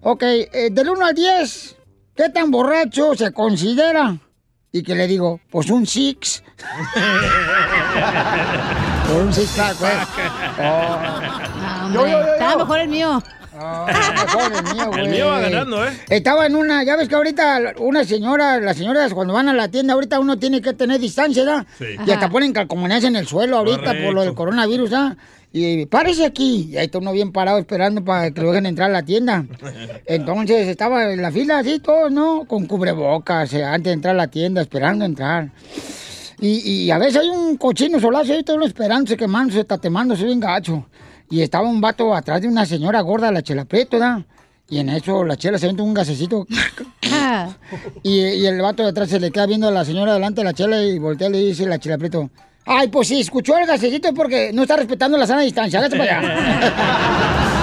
Ok, 0.00 0.22
eh, 0.22 0.70
del 0.72 0.88
1 0.88 1.04
al 1.04 1.14
10, 1.14 1.76
¿qué 2.16 2.30
tan 2.30 2.50
borracho 2.50 3.14
se 3.14 3.30
considera? 3.32 4.16
Y 4.72 4.82
que 4.82 4.94
le 4.94 5.06
digo, 5.06 5.38
pues 5.50 5.68
un 5.70 5.86
six. 5.86 6.42
Por 9.06 9.22
un 9.22 9.32
six 9.32 9.54
pack, 9.56 9.76
pues. 9.76 9.92
Ah, 10.58 11.88
Estaba 12.34 12.56
mejor 12.64 12.80
el 12.80 12.88
mío. 12.88 13.22
mejor 13.54 14.52
el 14.52 14.74
mío, 14.74 14.90
El 14.96 15.08
mío 15.08 15.26
va 15.26 15.40
ganando, 15.40 15.86
¿eh? 15.86 15.92
Estaba 16.08 16.46
en 16.46 16.56
una, 16.56 16.82
ya 16.84 16.96
ves 16.96 17.08
que 17.08 17.14
ahorita 17.14 17.74
una 17.78 18.04
señora, 18.04 18.58
las 18.60 18.76
señoras 18.76 19.12
cuando 19.14 19.34
van 19.34 19.48
a 19.48 19.52
la 19.52 19.68
tienda, 19.68 19.94
ahorita 19.94 20.18
uno 20.18 20.38
tiene 20.38 20.60
que 20.60 20.72
tener 20.72 20.98
distancia, 21.00 21.44
¿verdad? 21.44 21.66
Sí. 21.78 21.84
Y 22.06 22.10
hasta 22.10 22.28
ponen 22.28 22.52
calcomanías 22.52 23.04
en 23.04 23.16
el 23.16 23.26
suelo 23.26 23.58
ahorita 23.58 23.94
por 24.04 24.14
lo 24.14 24.22
del 24.22 24.34
coronavirus, 24.34 24.92
¿ah? 24.94 25.16
Y 25.52 25.86
párese 25.86 26.26
aquí. 26.26 26.70
Y 26.72 26.76
ahí 26.78 26.86
está 26.86 26.98
uno 26.98 27.12
bien 27.12 27.30
parado 27.30 27.58
esperando 27.58 28.04
para 28.04 28.32
que 28.32 28.40
lo 28.40 28.50
dejen 28.50 28.66
entrar 28.66 28.90
a 28.90 28.92
la 28.92 29.02
tienda. 29.04 29.44
Entonces 30.06 30.66
estaba 30.66 31.12
en 31.12 31.22
la 31.22 31.30
fila 31.30 31.58
así, 31.58 31.78
todos, 31.78 32.10
¿no? 32.10 32.44
Con 32.46 32.66
cubrebocas, 32.66 33.52
eh, 33.52 33.62
antes 33.62 33.84
de 33.84 33.92
entrar 33.92 34.14
a 34.14 34.18
la 34.18 34.26
tienda, 34.26 34.62
esperando 34.62 35.04
entrar. 35.04 35.50
Y, 36.46 36.82
y 36.84 36.90
a 36.90 36.98
veces 36.98 37.22
hay 37.22 37.28
un 37.30 37.56
cochino 37.56 37.98
solazo 37.98 38.34
ahí, 38.34 38.42
todo 38.42 38.56
uno 38.56 38.66
esperándose, 38.66 39.16
quemándose, 39.16 39.64
tatemándose 39.64 40.26
bien 40.26 40.40
gacho. 40.40 40.84
Y 41.30 41.40
estaba 41.40 41.66
un 41.66 41.80
vato 41.80 42.14
atrás 42.14 42.42
de 42.42 42.48
una 42.48 42.66
señora 42.66 43.00
gorda, 43.00 43.32
la 43.32 43.40
chela 43.42 43.64
Prieto, 43.64 43.98
¿da? 43.98 44.22
Y 44.68 44.78
en 44.78 44.90
eso 44.90 45.24
la 45.24 45.38
chela 45.38 45.56
se 45.56 45.68
mete 45.68 45.80
un 45.80 45.94
gasecito. 45.94 46.46
y, 48.02 48.20
y 48.20 48.46
el 48.46 48.60
vato 48.60 48.82
de 48.82 48.90
atrás 48.90 49.08
se 49.08 49.18
le 49.18 49.30
queda 49.30 49.46
viendo 49.46 49.68
a 49.68 49.70
la 49.70 49.86
señora 49.86 50.12
delante 50.12 50.42
de 50.42 50.44
la 50.44 50.52
chela 50.52 50.82
y 50.82 50.98
voltea 50.98 51.28
y 51.28 51.32
le 51.32 51.38
dice 51.38 51.64
la 51.64 51.78
chela 51.78 51.96
Prieto. 51.96 52.28
Ay, 52.66 52.88
pues 52.88 53.08
si 53.08 53.20
escuchó 53.20 53.56
el 53.56 53.66
gasecito 53.66 54.08
es 54.08 54.14
porque 54.14 54.50
no 54.52 54.64
está 54.64 54.76
respetando 54.76 55.16
la 55.16 55.26
sana 55.26 55.40
distancia. 55.40 55.78
Hágase 55.78 55.96
para 55.96 56.18
allá. 56.18 56.40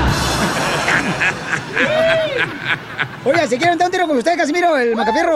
Oiga, 3.25 3.45
¿se 3.45 3.57
quieren 3.59 3.77
dar 3.77 3.89
un 3.89 3.91
tiro 3.91 4.07
con 4.07 4.17
usted, 4.17 4.35
Casimiro, 4.35 4.75
el 4.75 4.95
macafierro? 4.95 5.35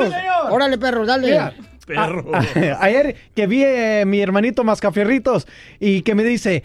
Órale, 0.49 0.79
perro, 0.79 1.05
dale. 1.05 1.27
Mira, 1.27 1.53
Perro. 1.85 2.31
a- 2.33 2.43
ayer 2.83 3.15
que 3.35 3.47
vi 3.47 3.63
eh, 3.63 4.03
mi 4.05 4.21
hermanito 4.21 4.63
Mascafierritos 4.63 5.47
y 5.79 6.01
que 6.01 6.15
me 6.15 6.23
dice, 6.23 6.63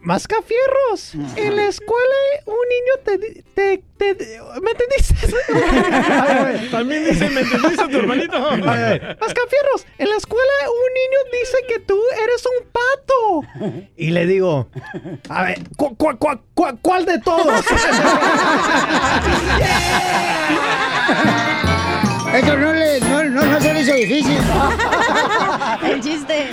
Mascafierros, 0.00 1.14
en 1.36 1.56
la 1.56 1.66
escuela 1.66 2.14
un 2.44 2.54
niño 2.68 2.92
te... 3.04 3.42
te, 3.54 3.78
te- 3.96 4.38
¿Me 4.62 4.70
entendiste? 4.72 5.14
También 6.70 7.06
dice, 7.06 7.30
¿me 7.30 7.40
entendiste 7.40 7.88
tu 7.88 7.96
hermanito? 8.00 8.38
Mascafierros, 8.58 9.86
en 9.96 10.10
la 10.10 10.16
escuela 10.16 10.52
un 10.68 10.92
niño 10.92 11.40
dice 11.40 11.56
que 11.68 11.78
tú 11.80 11.98
eres 12.22 12.44
un 12.44 12.68
pato. 12.70 13.82
Y 13.96 14.10
le 14.10 14.26
digo, 14.26 14.68
a 15.30 15.42
ver, 15.44 15.60
¿cu- 15.76 15.96
cu- 15.96 16.18
cu- 16.18 16.40
cu- 16.52 16.78
cuál 16.82 17.06
de 17.06 17.18
todos? 17.20 17.64
Eso 22.34 22.56
no, 22.56 22.72
le, 22.72 23.00
no, 23.00 23.22
no, 23.22 23.44
no 23.44 23.60
se 23.60 23.72
le 23.72 23.82
hizo 23.82 23.94
difícil. 23.94 24.38
El 25.84 26.00
chiste. 26.00 26.52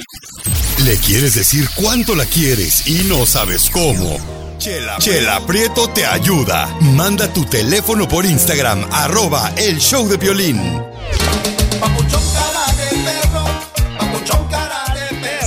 Le 0.84 0.98
quieres 0.98 1.34
decir 1.34 1.68
cuánto 1.76 2.14
la 2.14 2.26
quieres 2.26 2.86
y 2.86 3.04
no 3.06 3.26
sabes 3.26 3.68
cómo. 3.72 4.18
Chela, 4.60 4.98
Chela 5.00 5.40
Prieto 5.48 5.90
te 5.90 6.06
ayuda. 6.06 6.68
Manda 6.82 7.34
tu 7.34 7.46
teléfono 7.46 8.08
por 8.08 8.26
Instagram, 8.26 8.86
arroba 8.92 9.54
el 9.58 9.80
show 9.80 10.08
de 10.08 10.18
violín. 10.18 10.62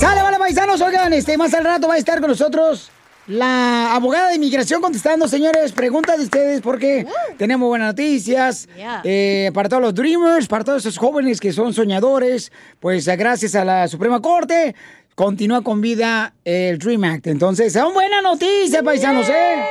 Sale, 0.01 0.23
vale, 0.23 0.39
paisanos. 0.41 0.81
Oigan, 0.81 1.13
este, 1.13 1.39
más 1.39 1.55
al 1.55 1.65
rato 1.65 1.87
va 1.87 1.95
a 1.95 1.99
estar 1.99 2.19
con 2.21 2.31
nosotros 2.31 2.91
la 3.27 3.95
abogada 3.95 4.29
de 4.29 4.37
inmigración 4.37 4.83
contestando, 4.83 5.27
señores, 5.29 5.73
preguntas 5.73 6.19
de 6.19 6.25
ustedes 6.25 6.61
porque 6.61 7.07
tenemos 7.39 7.69
buenas 7.69 7.89
noticias 7.89 8.69
Yeah. 8.77 9.01
eh, 9.05 9.51
para 9.55 9.69
todos 9.69 9.83
los 9.83 9.95
dreamers, 9.95 10.47
para 10.47 10.65
todos 10.65 10.83
esos 10.83 10.99
jóvenes 10.99 11.41
que 11.41 11.53
son 11.53 11.73
soñadores. 11.73 12.53
Pues 12.81 13.09
eh, 13.09 13.17
gracias 13.17 13.55
a 13.55 13.65
la 13.65 13.89
Suprema 13.89 14.21
Corte 14.21 14.75
continúa 15.15 15.63
con 15.63 15.81
vida 15.81 16.35
el 16.45 16.79
Dream 16.79 17.05
Act. 17.05 17.29
Entonces, 17.29 17.73
son 17.73 17.95
buenas 17.95 18.23
noticias, 18.23 18.83
paisanos, 18.83 19.29
¿eh? 19.29 19.63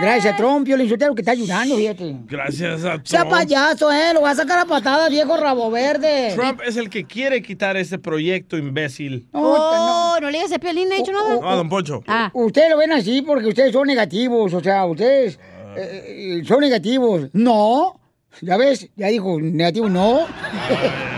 Gracias 0.00 0.34
a 0.34 0.36
Trump, 0.36 0.66
Piolín 0.66 0.88
Sotelo, 0.88 1.14
que 1.14 1.22
está 1.22 1.32
ayudando, 1.32 1.76
fíjate. 1.76 2.16
Gracias 2.26 2.84
a 2.84 3.00
Sea 3.02 3.20
Trump. 3.20 3.30
payaso, 3.30 3.90
¿eh? 3.90 4.12
Lo 4.12 4.22
va 4.22 4.30
a 4.30 4.34
sacar 4.34 4.58
a 4.58 4.64
patadas, 4.66 5.10
viejo 5.10 5.36
rabo 5.36 5.70
verde. 5.70 6.32
Trump 6.34 6.60
es 6.66 6.76
el 6.76 6.90
que 6.90 7.04
quiere 7.04 7.40
quitar 7.42 7.76
ese 7.76 7.98
proyecto 7.98 8.58
imbécil. 8.58 9.26
Oh, 9.32 10.18
no 10.20 10.30
le 10.30 10.38
digas 10.38 10.52
a 10.52 10.58
Piolín, 10.58 10.88
no 10.88 10.94
he 10.94 10.98
dicho 10.98 11.12
nada. 11.12 11.40
No, 11.40 11.56
don 11.56 11.68
Poncho. 11.68 12.02
Ah. 12.06 12.30
Ustedes 12.34 12.70
lo 12.70 12.76
ven 12.78 12.92
así 12.92 13.22
porque 13.22 13.46
ustedes 13.48 13.72
son 13.72 13.86
negativos, 13.86 14.52
o 14.52 14.60
sea, 14.60 14.84
ustedes 14.84 15.38
eh, 15.76 16.40
eh, 16.40 16.44
son 16.46 16.60
negativos. 16.60 17.30
No, 17.32 17.98
ya 18.42 18.56
ves, 18.56 18.90
ya 18.96 19.08
dijo 19.08 19.40
negativo, 19.40 19.88
no. 19.88 20.26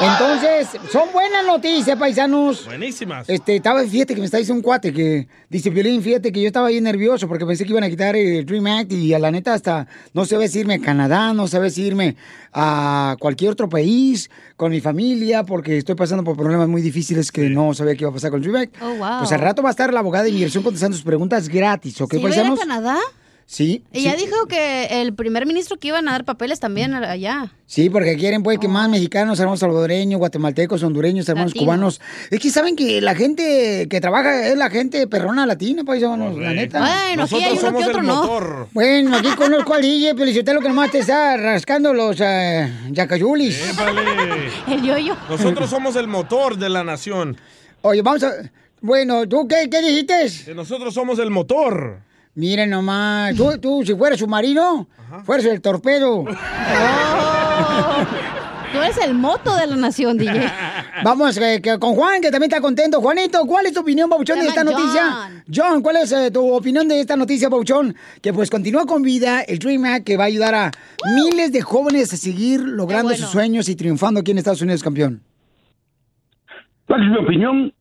Entonces, 0.00 0.68
son 0.92 1.10
buenas 1.12 1.46
noticias, 1.46 1.98
paisanos. 1.98 2.66
Buenísimas. 2.66 3.28
Este, 3.28 3.56
estaba, 3.56 3.82
fíjate 3.84 4.14
que 4.14 4.20
me 4.20 4.26
está 4.26 4.36
diciendo 4.38 4.58
un 4.58 4.62
cuate 4.62 4.92
que 4.92 5.26
dice, 5.48 5.70
Violín, 5.70 6.02
fíjate 6.02 6.32
que 6.32 6.40
yo 6.42 6.46
estaba 6.48 6.68
bien 6.68 6.84
nervioso 6.84 7.26
porque 7.28 7.46
pensé 7.46 7.64
que 7.64 7.70
iban 7.70 7.84
a 7.84 7.88
quitar 7.88 8.14
el 8.14 8.44
Dream 8.44 8.66
Act 8.66 8.92
y 8.92 9.14
a 9.14 9.18
la 9.18 9.30
neta 9.30 9.54
hasta 9.54 9.86
no 10.12 10.26
sabía 10.26 10.48
si 10.48 10.60
irme 10.60 10.74
a 10.74 10.80
Canadá, 10.80 11.32
no 11.32 11.48
sabía 11.48 11.70
si 11.70 11.82
irme 11.82 12.16
a 12.52 13.16
cualquier 13.18 13.52
otro 13.52 13.68
país 13.68 14.30
con 14.56 14.70
mi 14.70 14.80
familia 14.80 15.44
porque 15.44 15.78
estoy 15.78 15.94
pasando 15.94 16.24
por 16.24 16.36
problemas 16.36 16.68
muy 16.68 16.82
difíciles 16.82 17.32
que 17.32 17.48
no 17.48 17.72
sabía 17.72 17.94
qué 17.94 18.02
iba 18.02 18.10
a 18.10 18.14
pasar 18.14 18.30
con 18.30 18.42
el 18.42 18.50
Dream 18.50 18.62
Act. 18.64 18.76
Oh, 18.82 18.94
wow. 18.96 19.18
Pues 19.20 19.32
al 19.32 19.40
rato 19.40 19.62
va 19.62 19.70
a 19.70 19.72
estar 19.72 19.92
la 19.92 20.00
abogada 20.00 20.24
de 20.24 20.30
inmigración 20.30 20.62
contestando 20.62 20.96
sus 20.96 21.06
preguntas 21.06 21.48
gratis, 21.48 22.00
¿ok, 22.02 22.12
¿Sí 22.12 22.16
va 22.18 22.28
a 22.28 22.32
paisanos? 22.32 22.60
Canadá? 22.60 22.98
Sí. 23.46 23.84
Ella 23.92 24.16
sí. 24.18 24.26
dijo 24.26 24.46
que 24.46 25.00
el 25.02 25.14
primer 25.14 25.46
ministro 25.46 25.76
que 25.76 25.88
iban 25.88 26.08
a 26.08 26.12
dar 26.12 26.24
papeles 26.24 26.58
también 26.58 26.94
allá. 26.94 27.52
Sí, 27.64 27.88
porque 27.88 28.16
quieren 28.16 28.42
pues 28.42 28.58
que 28.58 28.66
más 28.66 28.88
mexicanos, 28.88 29.38
hermanos 29.38 29.60
salvadoreños, 29.60 30.18
guatemaltecos, 30.18 30.82
hondureños, 30.82 31.28
hermanos 31.28 31.54
cubanos. 31.54 32.00
Es 32.30 32.40
que 32.40 32.50
saben 32.50 32.74
que 32.74 33.00
la 33.00 33.14
gente 33.14 33.86
que 33.88 34.00
trabaja 34.00 34.48
es 34.48 34.56
la 34.56 34.68
gente 34.68 35.06
perrona 35.06 35.46
latina, 35.46 35.84
paisanos, 35.84 36.36
la 36.36 36.52
neta. 36.52 36.80
Bueno, 36.80 37.22
aquí 37.22 37.36
hay 37.36 37.56
uno 37.56 37.78
que 37.78 37.84
otro 37.84 38.02
no. 38.02 38.68
Bueno, 38.72 39.16
aquí 39.16 39.30
conozco 39.36 39.74
al 39.74 39.82
DJ, 39.82 40.16
pero 40.16 40.54
lo 40.54 40.60
que 40.60 40.68
nomás 40.68 40.90
te 40.90 40.98
está 40.98 41.36
rascando 41.36 41.94
los 41.94 42.18
uh, 42.18 42.24
yacayulis. 42.90 43.60
El 44.68 44.82
yoyo. 44.82 45.16
Nosotros 45.30 45.70
somos 45.70 45.94
el 45.94 46.08
motor 46.08 46.56
de 46.58 46.68
la 46.68 46.82
nación. 46.82 47.36
Oye, 47.82 48.02
vamos 48.02 48.24
a... 48.24 48.32
Bueno, 48.80 49.26
¿tú 49.28 49.46
qué, 49.48 49.68
qué 49.70 49.80
dijiste? 49.80 50.26
Que 50.44 50.54
nosotros 50.54 50.92
somos 50.92 51.18
el 51.18 51.30
motor. 51.30 52.05
Miren 52.36 52.68
nomás, 52.68 53.34
tú, 53.34 53.56
tú 53.58 53.82
si 53.82 53.94
fueras 53.94 54.18
submarino, 54.18 54.86
fueras 55.24 55.46
el 55.46 55.62
torpedo. 55.62 56.22
Tú 58.72 58.78
eres 58.78 58.98
el 58.98 59.14
moto 59.14 59.56
de 59.56 59.66
la 59.66 59.76
nación, 59.76 60.18
DJ. 60.18 60.42
Vamos 61.02 61.38
eh, 61.38 61.62
que 61.62 61.78
con 61.78 61.94
Juan, 61.94 62.20
que 62.20 62.30
también 62.30 62.50
está 62.50 62.60
contento. 62.60 63.00
Juanito, 63.00 63.46
¿cuál 63.46 63.64
es 63.64 63.72
tu 63.72 63.80
opinión, 63.80 64.10
Pauchón, 64.10 64.40
de 64.40 64.48
esta 64.48 64.64
noticia? 64.64 65.42
John, 65.50 65.80
¿cuál 65.80 65.96
es 65.96 66.12
eh, 66.12 66.30
tu 66.30 66.52
opinión 66.52 66.86
de 66.86 67.00
esta 67.00 67.16
noticia, 67.16 67.48
Pauchón? 67.48 67.96
Que 68.20 68.34
pues 68.34 68.50
continúa 68.50 68.84
con 68.84 69.00
vida 69.00 69.40
el 69.40 69.58
Dream 69.58 69.86
Act 69.86 70.04
que 70.04 70.18
va 70.18 70.24
a 70.24 70.26
ayudar 70.26 70.54
a 70.54 70.70
miles 71.14 71.52
de 71.52 71.62
jóvenes 71.62 72.12
a 72.12 72.18
seguir 72.18 72.60
logrando 72.60 73.14
sus 73.14 73.30
sueños 73.30 73.70
y 73.70 73.76
triunfando 73.76 74.20
aquí 74.20 74.32
en 74.32 74.38
Estados 74.38 74.60
Unidos, 74.60 74.82
campeón. 74.82 75.22
¿Cuál 76.86 77.02
es 77.02 77.10
mi 77.12 77.16
opinión? 77.16 77.72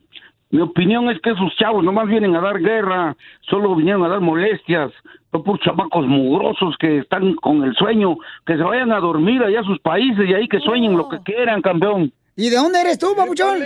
Mi 0.56 0.62
opinión 0.62 1.10
es 1.10 1.20
que 1.20 1.32
esos 1.32 1.53
chavos 1.58 1.84
nomás 1.84 2.08
vienen 2.08 2.34
a 2.34 2.39
dar 2.39 2.58
guerra, 2.62 3.18
solo 3.41 3.76
vinieron 3.76 4.06
a 4.06 4.08
dar 4.08 4.22
molestias, 4.22 4.89
son 5.30 5.43
por 5.43 5.60
chamacos 5.60 6.08
mugrosos 6.08 6.78
que 6.80 6.99
están 6.99 7.34
con 7.36 7.62
el 7.66 7.76
sueño, 7.76 8.16
que 8.45 8.56
se 8.56 8.64
vayan 8.64 8.93
a 8.93 9.01
dormir 9.01 9.43
allá 9.43 9.60
a 9.60 9.64
sus 9.66 9.78
países 9.82 10.30
y 10.30 10.34
ahí 10.34 10.47
que 10.47 10.62
sueñen 10.62 10.95
lo 10.95 11.10
que 11.10 11.20
quieran, 11.26 11.62
campeón. 11.62 12.14
¿Y 12.38 12.49
de 12.49 12.56
dónde 12.56 12.80
eres 12.80 12.97
tú, 12.97 13.08
Papuchón? 13.18 13.58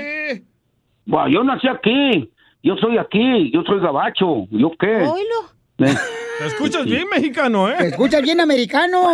Bueno, 1.05 1.27
yo 1.29 1.43
nací 1.43 1.67
aquí, 1.67 2.27
yo 2.63 2.75
soy 2.77 2.97
aquí, 2.97 3.51
yo 3.51 3.61
soy 3.67 3.79
gabacho, 3.81 4.47
¿yo 4.49 4.71
qué? 4.79 5.03
Eh, 5.03 5.95
Te 6.39 6.47
escuchas 6.47 6.85
bien 6.85 7.07
mexicano, 7.07 7.69
¿eh? 7.69 7.75
Te 7.77 7.87
escuchas 7.89 8.23
bien 8.23 8.41
americano. 8.41 9.11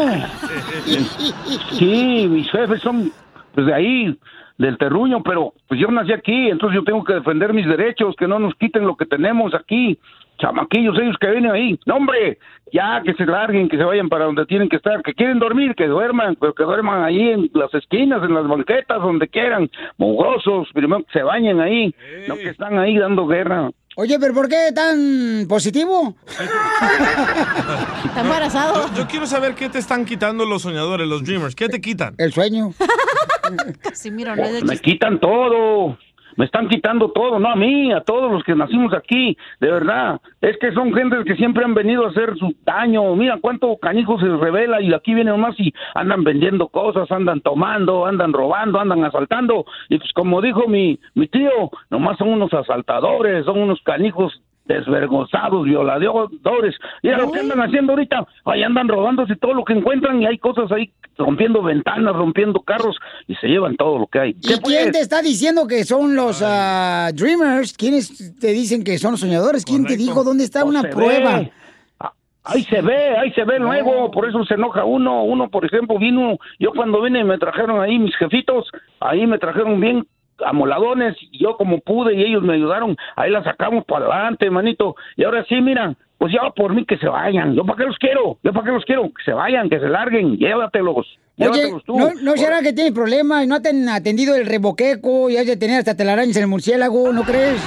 Sí, 1.78 2.26
mis 2.30 2.50
jefes 2.50 2.82
son 2.82 3.12
pues, 3.54 3.68
de 3.68 3.74
ahí, 3.74 4.18
del 4.58 4.78
terruño, 4.78 5.22
pero 5.24 5.54
pues 5.68 5.80
yo 5.80 5.88
nací 5.88 6.14
aquí, 6.14 6.50
entonces 6.50 6.76
yo 6.76 6.84
tengo 6.84 7.04
que 7.04 7.14
defender 7.14 7.54
mis 7.54 7.68
derechos, 7.68 8.16
que 8.16 8.28
no 8.28 8.40
nos 8.40 8.56
quiten 8.56 8.86
lo 8.86 8.96
que 8.96 9.06
tenemos 9.06 9.54
aquí. 9.54 10.00
Chamaquillos, 10.38 11.00
ellos 11.00 11.16
que 11.18 11.32
vienen 11.32 11.52
ahí. 11.52 11.80
No, 11.86 11.96
hombre, 11.96 12.40
ya 12.74 13.02
que 13.04 13.14
se 13.14 13.26
larguen, 13.26 13.70
que 13.70 13.78
se 13.78 13.84
vayan 13.86 14.10
para 14.10 14.26
donde 14.26 14.46
tienen 14.46 14.68
que 14.68 14.76
estar, 14.76 15.02
que 15.02 15.14
quieren 15.14 15.40
dormir, 15.40 15.76
que 15.76 15.88
duerman, 15.88 16.36
pero 16.36 16.54
que 16.54 16.64
duerman 16.64 17.04
ahí 17.04 17.30
en 17.30 17.50
las 17.54 17.74
esquinas, 17.74 18.22
en 18.22 18.34
las 18.34 18.46
banquetas, 18.46 19.02
donde 19.02 19.30
quieran. 19.30 19.70
Mugrosos, 19.98 20.68
primero 20.74 21.04
que 21.04 21.20
se 21.20 21.24
bañen 21.24 21.62
ahí, 21.62 21.96
no 22.28 22.36
que 22.36 22.50
están 22.50 22.78
ahí 22.78 22.98
dando 22.98 23.28
guerra. 23.28 23.72
Oye, 23.98 24.20
pero 24.20 24.34
¿por 24.34 24.50
qué 24.50 24.72
tan 24.74 25.46
positivo? 25.48 26.16
Está 26.28 28.22
embarazado. 28.22 28.90
Yo, 28.90 28.96
yo 28.96 29.08
quiero 29.08 29.26
saber 29.26 29.56
qué 29.56 29.70
te 29.70 29.80
están 29.80 30.04
quitando 30.04 30.46
los 30.46 30.64
soñadores, 30.64 31.08
los 31.08 31.24
dreamers. 31.24 31.56
¿Qué 31.56 31.70
te 31.70 31.80
quitan? 31.80 32.14
El 32.18 32.34
sueño. 32.34 32.74
Casimiro, 33.82 34.36
no 34.36 34.44
es 34.44 34.54
de 34.54 34.64
Me 34.64 34.78
quitan 34.80 35.18
todo. 35.20 35.98
Me 36.38 36.46
están 36.46 36.68
quitando 36.68 37.12
todo, 37.12 37.40
no 37.40 37.50
a 37.50 37.56
mí, 37.56 37.92
a 37.92 38.02
todos 38.02 38.32
los 38.32 38.44
que 38.44 38.56
nacimos 38.56 38.94
aquí, 38.94 39.38
de 39.60 39.72
verdad. 39.72 40.20
Es 40.42 40.58
que 40.58 40.72
son 40.74 40.94
gentes 40.94 41.24
que 41.26 41.36
siempre 41.36 41.64
han 41.64 41.74
venido 41.74 42.06
a 42.06 42.10
hacer 42.10 42.36
su 42.38 42.54
daño. 42.66 43.16
Mira 43.16 43.38
cuánto 43.42 43.78
canijo 43.78 44.20
se 44.20 44.28
revela 44.28 44.82
y 44.82 44.94
aquí 44.94 45.14
vienen 45.14 45.40
más 45.40 45.60
y 45.60 45.74
andan 45.94 46.24
vendiendo 46.24 46.68
cosas, 46.68 47.12
andan 47.12 47.42
tomando, 47.42 48.06
andan 48.06 48.34
robando, 48.34 48.80
andan 48.80 49.04
asaltando. 49.06 49.66
Y 49.90 49.98
pues 49.98 50.12
como 50.14 50.42
dijo 50.42 50.68
mi, 50.68 51.00
mi 51.14 51.28
tío, 51.28 51.72
nomás 51.90 52.18
son 52.18 52.30
unos 52.30 52.54
asaltadores, 52.54 53.46
son 53.46 53.60
unos 53.60 53.82
canijos 53.84 54.42
desvergonzados, 54.66 55.64
violadores. 55.66 56.76
Mira 57.04 57.18
lo 57.20 57.32
que 57.32 57.40
andan 57.40 57.62
haciendo 57.62 57.94
ahorita. 57.94 58.26
Ahí 58.46 58.64
andan 58.64 58.88
robándose 58.88 59.36
todo 59.36 59.54
lo 59.54 59.64
que 59.64 59.74
encuentran 59.74 60.22
y 60.22 60.26
hay 60.26 60.38
cosas 60.38 60.72
ahí 60.72 60.92
rompiendo 61.18 61.62
ventanas, 61.64 62.16
rompiendo 62.16 62.60
carros 62.62 62.98
y 63.28 63.36
se 63.36 63.48
llevan 63.48 63.76
todo 63.76 64.00
lo 64.00 64.08
que 64.08 64.20
hay. 64.20 64.30
¿Y 64.42 64.60
quién 64.62 64.92
te 64.92 65.00
está 65.00 65.22
diciendo 65.22 65.68
que 65.68 65.84
son 65.84 66.16
los 66.16 66.42
ah, 66.46 67.10
Dreamers? 67.14 67.74
¿Quiénes 67.74 68.38
te 68.40 68.48
dicen 68.48 68.84
que 68.84 68.98
son 68.98 69.12
los 69.12 69.20
soñadores? 69.22 69.66
¿Quién 69.66 69.86
te 69.86 69.98
dijo 69.98 70.24
dónde 70.24 70.44
está 70.44 70.66
una 70.66 70.82
se 70.82 70.90
prueba? 70.90 71.40
ve. 71.40 71.52
Ah, 72.00 72.12
Ahí 72.44 72.64
se 72.64 72.80
ve, 72.82 73.18
ahí 73.18 73.32
se 73.32 73.44
ve 73.44 73.58
luego, 73.58 74.12
por 74.12 74.30
eso 74.30 74.44
se 74.46 74.54
enoja 74.54 74.86
uno. 74.86 75.24
Uno, 75.24 75.50
por 75.50 75.66
ejemplo, 75.66 75.98
vino, 75.98 76.38
yo 76.60 76.72
cuando 76.76 77.02
vine 77.02 77.24
me 77.24 77.40
trajeron 77.40 77.82
ahí 77.82 77.98
mis 77.98 78.16
jefitos, 78.18 78.70
ahí 79.00 79.26
me 79.26 79.40
trajeron 79.40 79.80
bien 79.80 80.06
amoladones, 80.44 81.16
y 81.20 81.40
yo 81.40 81.58
como 81.58 81.80
pude 81.80 82.16
y 82.16 82.24
ellos 82.24 82.44
me 82.44 82.54
ayudaron, 82.56 82.98
ahí 83.16 83.32
la 83.32 83.44
sacamos 83.44 83.86
para 83.86 84.06
adelante, 84.06 84.50
manito. 84.50 84.96
Y 85.16 85.24
ahora 85.24 85.46
sí, 85.48 85.62
mira, 85.62 85.96
pues 86.18 86.34
ya 86.34 86.50
por 86.52 86.74
mí 86.74 86.86
que 86.86 86.98
se 86.98 87.08
vayan. 87.08 87.56
¿Yo 87.56 87.66
para 87.66 87.78
qué 87.78 87.84
los 87.86 87.98
quiero? 87.98 88.38
¿Yo 88.44 88.54
para 88.54 88.66
qué 88.66 88.72
los 88.72 88.86
quiero? 88.86 89.04
Que 89.04 89.24
se 89.24 89.34
vayan, 89.34 89.70
que 89.70 89.80
se 89.80 89.88
larguen, 89.88 90.38
llévatelos. 90.38 90.96
Oye, 91.38 91.52
Llévatelos 91.52 91.84
tú. 91.84 91.98
¿no, 91.98 92.10
¿no 92.22 92.32
será 92.38 92.62
que 92.62 92.74
tiene 92.74 92.92
problemas 92.92 93.44
y 93.44 93.48
no 93.48 93.62
te 93.62 93.70
han 93.70 93.88
atendido 93.90 94.36
el 94.36 94.46
reboqueco 94.46 95.30
y 95.30 95.38
has 95.38 95.48
de 95.48 95.58
tener 95.58 95.80
hasta 95.80 95.96
telarañas 95.96 96.38
en 96.38 96.44
el 96.44 96.50
murciélago, 96.50 97.12
¿no 97.12 97.24
crees? 97.24 97.62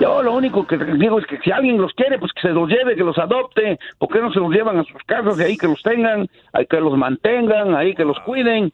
Yo 0.00 0.22
lo 0.22 0.34
único 0.34 0.64
que 0.64 0.76
digo 0.76 1.18
es 1.18 1.26
que 1.26 1.38
si 1.38 1.50
alguien 1.50 1.76
los 1.78 1.92
quiere, 1.94 2.18
pues 2.18 2.32
que 2.32 2.42
se 2.42 2.50
los 2.50 2.68
lleve, 2.68 2.94
que 2.94 3.02
los 3.02 3.18
adopte. 3.18 3.80
¿Por 3.98 4.08
qué 4.08 4.20
no 4.20 4.32
se 4.32 4.38
los 4.38 4.52
llevan 4.52 4.78
a 4.78 4.84
sus 4.84 5.02
casas 5.06 5.40
y 5.40 5.42
ahí 5.42 5.56
que 5.56 5.66
los 5.66 5.82
tengan, 5.82 6.28
ahí 6.52 6.66
que 6.66 6.80
los 6.80 6.96
mantengan, 6.96 7.74
ahí 7.74 7.94
que 7.96 8.04
los 8.04 8.18
cuiden? 8.20 8.72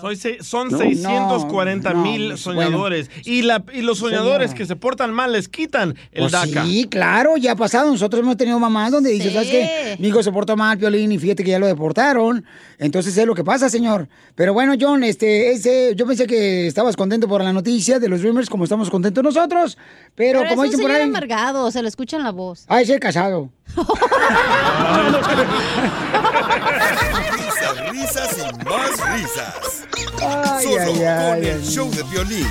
Soy 0.00 0.16
se- 0.16 0.42
son 0.42 0.68
No. 0.70 0.78
640 0.78 1.92
no, 1.92 2.02
mil 2.02 2.30
no, 2.30 2.36
soñadores. 2.38 3.10
Y, 3.24 3.42
la, 3.42 3.62
y 3.74 3.82
los 3.82 3.98
soñadores 3.98 4.52
Señor. 4.52 4.56
que 4.58 4.66
se 4.66 4.76
portan 4.76 5.12
mal 5.12 5.32
les 5.32 5.48
quitan 5.48 5.90
el 6.12 6.20
Pues 6.22 6.32
DACA. 6.32 6.64
sí, 6.64 6.86
claro, 6.90 7.36
ya 7.36 7.52
ha 7.52 7.56
pasado. 7.56 7.90
Nosotros 7.90 8.22
hemos 8.22 8.38
tenido 8.38 8.58
mamás 8.58 8.90
donde 8.90 9.10
dices, 9.10 9.28
Sí. 9.28 9.34
¿sabes 9.34 9.50
qué? 9.50 9.96
Mi 9.98 10.08
hijo 10.08 10.22
se 10.22 10.32
portó 10.32 10.56
mal, 10.56 10.78
Piolín, 10.78 11.12
y 11.12 11.18
fíjate 11.18 11.44
que 11.44 11.50
ya 11.50 11.58
lo 11.58 11.66
deportaron. 11.66 12.42
Entonces 12.78 13.14
es 13.18 13.26
lo 13.26 13.34
que 13.34 13.44
pasa, 13.44 13.68
señor. 13.68 14.08
Pero 14.34 14.54
bueno, 14.54 14.72
John, 14.80 15.04
este, 15.04 15.52
ese, 15.52 15.92
yo 15.94 16.06
pensé 16.06 16.26
que 16.26 16.66
estabas 16.66 16.96
contento 16.96 17.28
por 17.28 17.44
la 17.44 17.52
noticia 17.52 17.98
de 17.98 18.08
los 18.08 18.22
Dreamers, 18.22 18.48
como 18.48 18.64
estamos 18.64 18.88
contentos 18.88 19.22
nosotros. 19.22 19.76
Pero, 20.14 20.38
Pero 20.40 20.50
como 20.50 20.64
es 20.64 20.74
un 20.74 20.80
por 20.80 20.90
ahí, 20.90 21.02
amargado, 21.02 21.70
se 21.70 21.82
le 21.82 21.88
escucha 21.88 22.16
en 22.16 22.24
la 22.24 22.32
voz. 22.32 22.64
ay, 22.68 22.86
ser 22.86 22.98
casado. 22.98 23.50
Risas, 27.70 27.90
risas 27.92 28.36
y 28.38 28.64
más 28.64 28.90
risas. 29.14 29.84
Ay, 30.20 30.64
Solo 30.64 30.80
ay, 30.80 30.92
con 30.94 31.04
ay, 31.06 31.46
el 31.46 31.60
ay. 31.60 31.68
show 31.68 31.90
de 31.90 32.02
violín. 32.04 32.46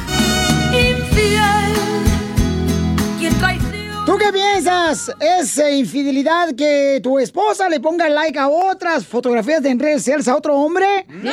¿Tú 4.05 4.17
qué 4.17 4.32
piensas? 4.34 5.11
¿Es 5.20 5.57
eh, 5.59 5.78
infidelidad 5.78 6.55
que 6.55 6.99
tu 7.03 7.20
esposa 7.20 7.70
le 7.70 7.80
ponga 7.80 8.09
like 8.09 8.39
a 8.39 8.47
otras 8.49 9.05
fotografías 9.05 9.61
de 9.61 9.70
en 9.70 9.78
redes 9.80 10.01
sociales 10.01 10.28
a 10.28 10.36
otro 10.36 10.55
hombre? 10.55 11.05
¡No! 11.09 11.32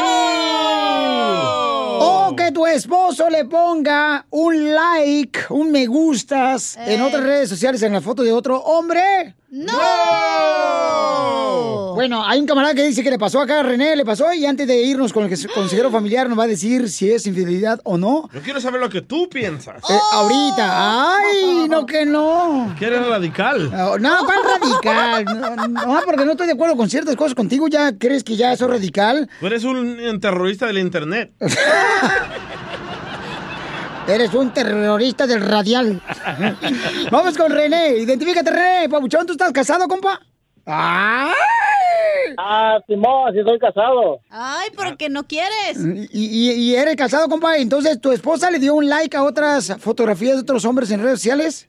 O 1.98 2.36
que 2.36 2.52
tu 2.52 2.66
esposo 2.66 3.30
le 3.30 3.46
ponga 3.46 4.26
un 4.30 4.74
like, 4.74 5.40
un 5.50 5.70
me 5.70 5.86
gustas 5.86 6.76
en 6.76 7.00
otras 7.00 7.22
redes 7.22 7.48
sociales 7.48 7.80
en 7.82 7.94
la 7.94 8.02
foto 8.02 8.22
de 8.22 8.32
otro 8.32 8.58
hombre? 8.58 9.34
¡No! 9.48 9.76
Bueno, 11.94 12.22
hay 12.26 12.40
un 12.40 12.46
camarada 12.46 12.74
que 12.74 12.82
dice 12.86 13.02
que 13.02 13.10
le 13.10 13.18
pasó 13.18 13.40
acá 13.40 13.60
a 13.60 13.62
René, 13.62 13.96
le 13.96 14.04
pasó, 14.04 14.30
y 14.32 14.44
antes 14.44 14.66
de 14.66 14.76
irnos 14.82 15.12
con 15.14 15.24
el 15.24 15.30
que- 15.30 15.48
consejero 15.48 15.90
familiar 15.90 16.28
nos 16.28 16.38
va 16.38 16.42
a 16.44 16.46
decir 16.46 16.90
si 16.90 17.10
es 17.10 17.26
infidelidad 17.26 17.80
o 17.84 17.96
no. 17.96 18.28
Yo 18.34 18.40
quiero 18.42 18.60
saber 18.60 18.80
lo 18.80 18.90
que 18.90 19.00
tú 19.00 19.28
piensas. 19.30 19.76
Eh, 19.88 19.98
ahorita. 20.12 21.14
¡Ay! 21.16 21.68
No 21.70 21.86
que 21.86 22.04
no. 22.04 22.74
Que 22.78 22.86
eres 22.86 23.06
radical. 23.06 23.70
No, 23.70 23.96
no, 23.98 24.24
¿cuál 24.26 24.38
radical? 24.60 25.24
No, 25.24 25.68
no, 25.68 26.00
porque 26.04 26.24
no 26.26 26.32
estoy 26.32 26.48
de 26.48 26.52
acuerdo 26.52 26.76
con 26.76 26.90
ciertas 26.90 27.16
cosas 27.16 27.34
contigo. 27.34 27.66
¿Ya 27.68 27.96
crees 27.96 28.22
que 28.24 28.36
ya 28.36 28.54
soy 28.56 28.68
radical? 28.68 29.28
Tú 29.40 29.46
eres 29.46 29.64
un 29.64 30.18
terrorista 30.20 30.66
del 30.66 30.78
internet. 30.78 31.32
Eres 34.08 34.32
un 34.34 34.52
terrorista 34.52 35.26
del 35.26 35.40
radial. 35.40 36.00
Vamos 37.10 37.36
con 37.36 37.50
René. 37.50 37.96
Identifícate, 37.98 38.50
René. 38.50 38.88
Pabuchón, 38.88 39.26
¿tú 39.26 39.32
estás 39.32 39.52
casado, 39.52 39.88
compa? 39.88 40.20
¡Ay! 40.64 41.34
Ah, 42.38 42.78
Simón, 42.86 43.32
sí 43.32 43.40
soy 43.44 43.58
casado. 43.58 44.20
Ay, 44.30 44.68
porque 44.76 45.08
no 45.08 45.24
quieres. 45.26 45.78
¿Y, 46.12 46.50
y, 46.50 46.52
y 46.52 46.74
eres 46.76 46.94
casado, 46.96 47.28
compa? 47.28 47.56
Entonces, 47.56 48.00
¿tu 48.00 48.12
esposa 48.12 48.50
le 48.50 48.58
dio 48.60 48.74
un 48.74 48.88
like 48.88 49.16
a 49.16 49.24
otras 49.24 49.76
fotografías 49.80 50.36
de 50.36 50.42
otros 50.42 50.64
hombres 50.64 50.90
en 50.92 51.02
redes 51.02 51.18
sociales? 51.20 51.68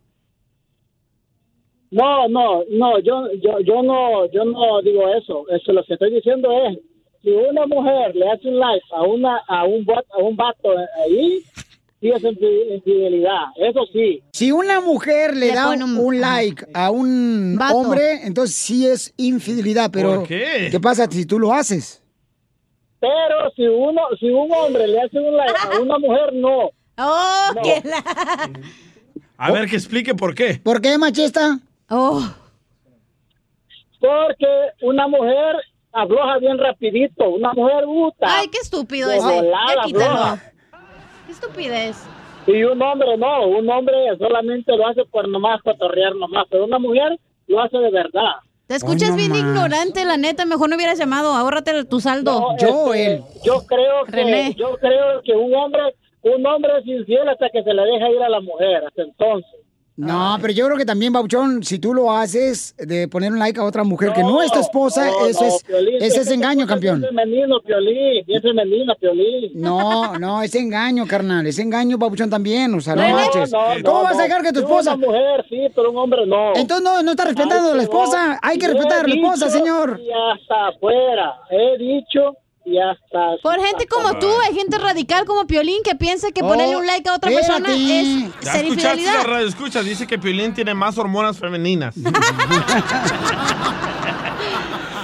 No, 1.89 2.27
no, 2.27 2.63
no, 2.69 2.99
yo, 2.99 3.31
yo, 3.41 3.59
yo 3.61 3.81
no, 3.81 4.29
yo 4.31 4.43
no 4.45 4.81
digo 4.83 5.07
eso. 5.09 5.45
Eso 5.49 5.71
lo 5.73 5.83
que 5.85 5.93
estoy 5.93 6.13
diciendo 6.13 6.49
es, 6.67 6.77
si 7.23 7.31
una 7.31 7.65
mujer 7.65 8.15
le 8.15 8.29
hace 8.29 8.47
un 8.47 8.59
like 8.59 8.85
a 8.91 9.01
una, 9.03 9.37
a 9.47 9.63
un, 9.63 9.85
a 9.89 10.17
un 10.17 10.35
vato 10.35 10.69
ahí, 11.03 11.43
sí 12.01 12.09
es 12.09 12.23
infi- 12.23 12.75
infidelidad. 12.75 13.45
Eso 13.57 13.85
sí. 13.91 14.21
Si 14.33 14.51
una 14.51 14.81
mujer 14.81 15.35
le, 15.35 15.53
da 15.53 15.69
un, 15.69 16.19
like 16.21 16.65
a 16.73 16.91
un 16.91 17.55
Vato. 17.57 17.77
hombre, 17.77 18.21
entonces 18.25 18.55
sí 18.55 18.87
es 18.87 19.13
infidelidad, 19.17 19.89
pero 19.91 20.15
¿Por 20.19 20.27
qué? 20.27 20.77
pasa 20.81 21.07
si 21.09 21.25
tú 21.25 21.39
lo 21.39 21.53
haces? 21.53 22.03
Pero 22.99 23.51
si 23.55 23.63
uno, 23.67 24.01
si 24.19 24.29
un 24.29 24.51
hombre 24.51 24.87
le 24.87 25.01
hace 25.01 25.19
un 25.19 25.35
like 25.37 25.53
a 25.71 25.79
una 25.79 25.99
mujer, 25.99 26.33
no. 26.33 26.71
Oh, 26.99 27.51
No. 27.55 27.61
que 27.61 27.81
la... 27.87 28.03
A 29.37 29.51
ver, 29.51 29.69
que 29.69 29.75
explique 29.75 30.15
por 30.15 30.33
qué. 30.33 30.59
¿Por 30.63 30.81
qué, 30.81 30.97
machista? 30.97 31.59
Oh. 31.89 32.27
Porque 33.99 34.47
una 34.81 35.07
mujer 35.07 35.55
afloja 35.91 36.37
bien 36.39 36.57
rapidito. 36.57 37.29
Una 37.29 37.53
mujer 37.53 37.85
gusta. 37.85 38.25
Ay, 38.39 38.47
qué 38.47 38.57
estúpido 38.59 39.11
ese. 39.11 39.21
volada 39.21 39.75
Ya 39.75 39.81
quítalo. 39.83 40.05
afloja. 40.05 40.51
Qué 41.27 41.33
estupidez. 41.33 41.97
Y 42.47 42.63
un 42.63 42.81
hombre 42.81 43.17
no, 43.17 43.47
un 43.47 43.69
hombre 43.69 43.95
solamente 44.17 44.75
lo 44.75 44.87
hace 44.87 45.05
por 45.05 45.27
nomás 45.27 45.61
cotorrear 45.61 46.15
nomás, 46.15 46.45
pero 46.49 46.65
una 46.65 46.79
mujer 46.79 47.19
lo 47.47 47.61
hace 47.61 47.77
de 47.77 47.91
verdad. 47.91 48.37
Te 48.67 48.75
escuchas 48.75 49.15
bien 49.15 49.35
ignorante, 49.35 50.03
la 50.03 50.17
neta. 50.17 50.45
Mejor 50.45 50.69
no 50.69 50.75
hubieras 50.75 50.97
llamado. 50.97 51.33
Ahórrate 51.33 51.85
tu 51.85 52.01
saldo. 52.01 52.55
No, 52.59 52.93
este, 52.93 53.23
yo 53.45 53.65
creo 53.65 54.03
que 54.05 54.11
René. 54.11 54.55
yo 54.55 54.75
creo 54.77 55.21
que 55.23 55.33
un 55.33 55.53
hombre 55.53 55.93
un 56.23 56.45
hombre 56.45 56.71
es 56.79 56.87
infiel 56.87 57.27
hasta 57.29 57.49
que 57.49 57.63
se 57.63 57.73
le 57.73 57.83
deja 57.83 58.09
ir 58.09 58.21
a 58.21 58.29
la 58.29 58.41
mujer, 58.41 58.83
hasta 58.85 59.03
entonces. 59.03 59.59
No, 59.97 60.37
pero 60.39 60.53
yo 60.53 60.67
creo 60.67 60.77
que 60.77 60.85
también, 60.85 61.11
Bauchón, 61.11 61.63
si 61.63 61.79
tú 61.79 61.91
lo 61.91 62.11
haces 62.11 62.75
de 62.77 63.07
poner 63.07 63.31
un 63.31 63.39
like 63.39 63.59
a 63.59 63.63
otra 63.63 63.83
mujer 63.83 64.13
que 64.13 64.21
no 64.21 64.43
es 64.43 64.51
tu 64.51 64.59
esposa, 64.59 65.07
No, 65.07 65.25
eso 65.25 65.41
no, 65.41 65.47
es, 65.47 65.63
Piolín, 65.63 65.95
ese 65.95 66.21
es 66.21 66.27
es 66.27 66.31
engaño, 66.31 66.65
te 66.65 66.69
campeón. 66.69 67.01
Bien 67.01 67.09
femenino, 67.09 67.59
Piolín, 67.61 68.23
bien 68.27 68.41
femenino, 68.43 68.95
Piolín. 68.95 69.51
No, 69.55 70.19
no, 70.19 70.43
es 70.43 70.53
engaño, 70.53 71.07
carnal, 71.07 71.47
es 71.47 71.57
engaño, 71.57 71.97
Babuchón, 71.97 72.29
también, 72.29 72.75
o 72.75 72.79
sea, 72.79 72.95
no, 72.95 73.07
No, 73.07 73.15
manches. 73.15 73.51
¿Cómo 73.83 74.03
vas 74.03 74.19
a 74.19 74.23
dejar 74.23 74.43
que 74.43 74.53
tu 74.53 74.59
esposa... 74.59 74.93
Una 74.93 75.07
mujer, 75.07 75.45
sí, 75.49 75.67
pero 75.75 75.89
un 75.89 75.97
hombre 75.97 76.27
no. 76.27 76.55
Entonces 76.55 76.83
no, 76.83 77.01
no 77.01 77.11
está 77.11 77.25
respetando 77.25 77.71
a 77.71 77.75
la 77.75 77.81
esposa, 77.81 78.39
hay 78.43 78.59
que 78.59 78.67
respetar 78.67 79.03
a 79.03 79.07
la 79.07 79.15
esposa, 79.15 79.49
señor. 79.49 79.99
Y 79.99 80.09
hasta 80.11 80.67
afuera, 80.67 81.37
he 81.49 81.77
dicho 81.79 82.37
y 82.69 82.77
hasta... 82.79 83.37
Por 83.41 83.59
gente 83.65 83.87
como 83.87 84.19
tú, 84.19 84.27
hay 84.45 84.53
gente 84.53 84.77
radical 84.77 85.25
como 85.25 85.47
Piolín 85.47 85.81
que 85.83 85.95
piensa 85.95 86.31
que 86.31 86.41
Oh, 86.43 86.47
ponerle 86.49 86.75
un 86.75 86.85
like 86.85 87.07
a 87.09 87.13
otra 87.15 87.31
persona 87.31 87.69
es 87.73 87.79
Ya 88.41 88.51
ser 88.51 88.65
escuchaste 88.65 88.67
infidelidad. 88.67 89.13
la 89.13 89.23
radio, 89.23 89.47
escucha, 89.47 89.81
dice 89.81 90.05
que 90.05 90.19
Piolín 90.19 90.53
tiene 90.53 90.73
más 90.73 90.97
hormonas 90.97 91.37
femeninas. 91.39 91.95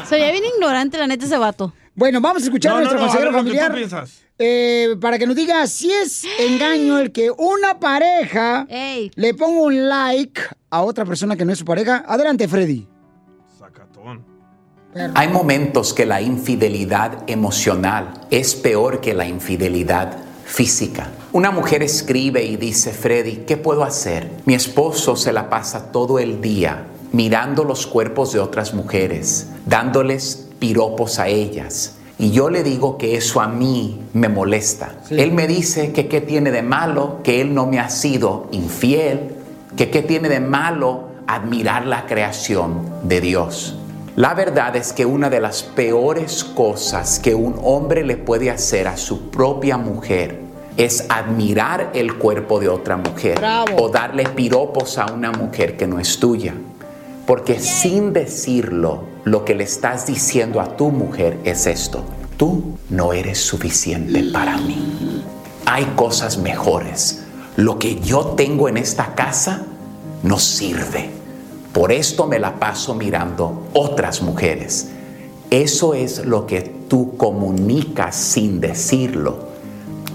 Soy 0.09 0.19
bien 0.19 0.43
ignorante, 0.55 0.97
la 0.97 1.07
neta, 1.07 1.25
ese 1.25 1.37
vato. 1.37 1.73
Bueno, 1.95 2.19
vamos 2.21 2.41
a 2.43 2.45
escuchar 2.45 2.71
No, 2.73 2.77
a 2.77 2.81
no, 2.81 2.85
nuestro 2.85 2.99
no, 2.99 3.11
a 3.11 3.15
ver 3.15 3.31
consejero 3.31 3.31
tú 3.31 3.37
familiar. 3.37 3.73
piensas. 3.73 4.21
eh, 4.39 4.95
para 4.99 5.17
que 5.19 5.27
nos 5.27 5.35
diga 5.35 5.65
si 5.67 5.91
es 5.91 6.25
engaño 6.39 6.97
el 6.99 7.11
que 7.11 7.29
una 7.31 7.79
pareja 7.79 8.67
le 9.15 9.33
ponga 9.35 9.61
un 9.61 9.87
like 9.89 10.41
a 10.69 10.81
otra 10.81 11.05
persona 11.05 11.35
que 11.35 11.45
no 11.45 11.53
es 11.53 11.59
su 11.59 11.65
pareja. 11.65 12.03
Adelante, 12.07 12.47
Freddy. 12.47 12.87
Hay 15.15 15.27
momentos 15.27 15.93
que 15.93 16.05
la 16.05 16.21
infidelidad 16.21 17.23
emocional 17.27 18.13
es 18.29 18.53
peor 18.53 19.01
que 19.01 19.15
la 19.15 19.25
infidelidad 19.25 20.17
física. 20.45 21.09
Una 21.31 21.49
mujer 21.49 21.81
escribe 21.81 22.43
y 22.43 22.57
dice, 22.57 22.91
Freddy, 22.91 23.37
¿qué 23.47 23.57
puedo 23.57 23.83
hacer? 23.83 24.29
Mi 24.45 24.53
esposo 24.53 25.15
se 25.15 25.33
la 25.33 25.49
pasa 25.49 25.91
todo 25.91 26.19
el 26.19 26.41
día 26.41 26.85
mirando 27.11 27.63
los 27.63 27.87
cuerpos 27.87 28.33
de 28.33 28.39
otras 28.39 28.73
mujeres, 28.73 29.47
dándoles 29.65 30.49
piropos 30.59 31.17
a 31.17 31.27
ellas. 31.27 31.95
Y 32.19 32.31
yo 32.31 32.49
le 32.49 32.63
digo 32.63 32.97
que 32.99 33.15
eso 33.15 33.41
a 33.41 33.47
mí 33.47 34.01
me 34.13 34.29
molesta. 34.29 34.95
Él 35.09 35.31
me 35.31 35.47
dice 35.47 35.91
que 35.91 36.07
qué 36.07 36.21
tiene 36.21 36.51
de 36.51 36.61
malo 36.61 37.19
que 37.23 37.41
él 37.41 37.55
no 37.55 37.65
me 37.65 37.79
ha 37.79 37.89
sido 37.89 38.47
infiel, 38.51 39.35
que 39.75 39.89
qué 39.89 40.03
tiene 40.03 40.29
de 40.29 40.39
malo 40.39 41.09
admirar 41.27 41.87
la 41.87 42.05
creación 42.05 42.91
de 43.03 43.21
Dios. 43.21 43.77
La 44.15 44.35
verdad 44.35 44.75
es 44.75 44.93
que 44.93 45.07
una 45.07 45.31
de 45.31 45.41
las 45.41 45.63
peores 45.63 46.43
cosas 46.43 47.17
que 47.17 47.33
un 47.33 47.59
hombre 47.63 48.03
le 48.03 48.15
puede 48.15 48.51
hacer 48.51 48.87
a 48.87 48.95
su 48.95 49.31
propia 49.31 49.77
mujer 49.77 50.39
es 50.77 51.07
admirar 51.09 51.89
el 51.95 52.19
cuerpo 52.19 52.59
de 52.59 52.69
otra 52.69 52.95
mujer 52.95 53.39
Bravo. 53.39 53.75
o 53.79 53.89
darle 53.89 54.29
piropos 54.29 54.99
a 54.99 55.11
una 55.11 55.31
mujer 55.31 55.77
que 55.77 55.87
no 55.87 55.99
es 55.99 56.19
tuya. 56.19 56.53
Porque 57.25 57.59
sin 57.59 58.13
decirlo, 58.13 59.03
lo 59.23 59.45
que 59.45 59.55
le 59.55 59.63
estás 59.63 60.05
diciendo 60.05 60.61
a 60.61 60.77
tu 60.77 60.91
mujer 60.91 61.39
es 61.43 61.65
esto. 61.65 62.03
Tú 62.37 62.77
no 62.89 63.13
eres 63.13 63.39
suficiente 63.39 64.25
para 64.31 64.57
mí. 64.57 65.23
Hay 65.65 65.85
cosas 65.95 66.37
mejores. 66.37 67.23
Lo 67.55 67.79
que 67.79 67.99
yo 67.99 68.33
tengo 68.37 68.69
en 68.69 68.77
esta 68.77 69.15
casa 69.15 69.63
no 70.21 70.37
sirve. 70.37 71.22
Por 71.73 71.91
esto 71.91 72.27
me 72.27 72.37
la 72.37 72.59
paso 72.59 72.93
mirando 72.93 73.69
otras 73.73 74.21
mujeres. 74.21 74.89
Eso 75.49 75.95
es 75.95 76.23
lo 76.23 76.45
que 76.45 76.61
tú 76.61 77.17
comunicas 77.17 78.15
sin 78.15 78.61
decirlo. 78.61 79.47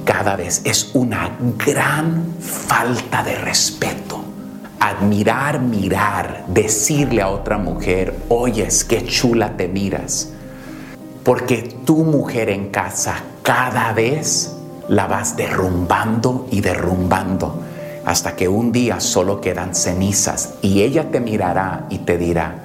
Cada 0.05 0.37
vez 0.37 0.63
es 0.65 0.93
una 0.95 1.37
gran 1.67 2.35
falta 2.41 3.25
de 3.25 3.35
respeto. 3.35 4.21
Admirar, 4.79 5.61
mirar, 5.61 6.45
decirle 6.47 7.23
a 7.23 7.29
otra 7.29 7.59
mujer, 7.59 8.17
oyes, 8.29 8.85
qué 8.85 9.05
chula 9.05 9.57
te 9.57 9.67
miras. 9.67 10.31
Porque 11.25 11.77
tu 11.85 12.05
mujer 12.05 12.51
en 12.51 12.69
casa 12.69 13.17
cada 13.43 13.93
vez 13.93 14.55
la 14.89 15.09
vas 15.09 15.37
derrumbando 15.37 16.47
y 16.53 16.61
derrumbando 16.61 17.65
hasta 18.09 18.37
que 18.37 18.49
un 18.49 18.73
día 18.73 19.01
solo 19.01 19.39
quedan 19.43 19.75
cenizas 19.75 20.55
y 20.63 20.81
ella 20.81 21.11
te 21.11 21.21
mirará 21.21 21.85
y 21.91 21.99
te 21.99 22.17
dirá, 22.17 22.65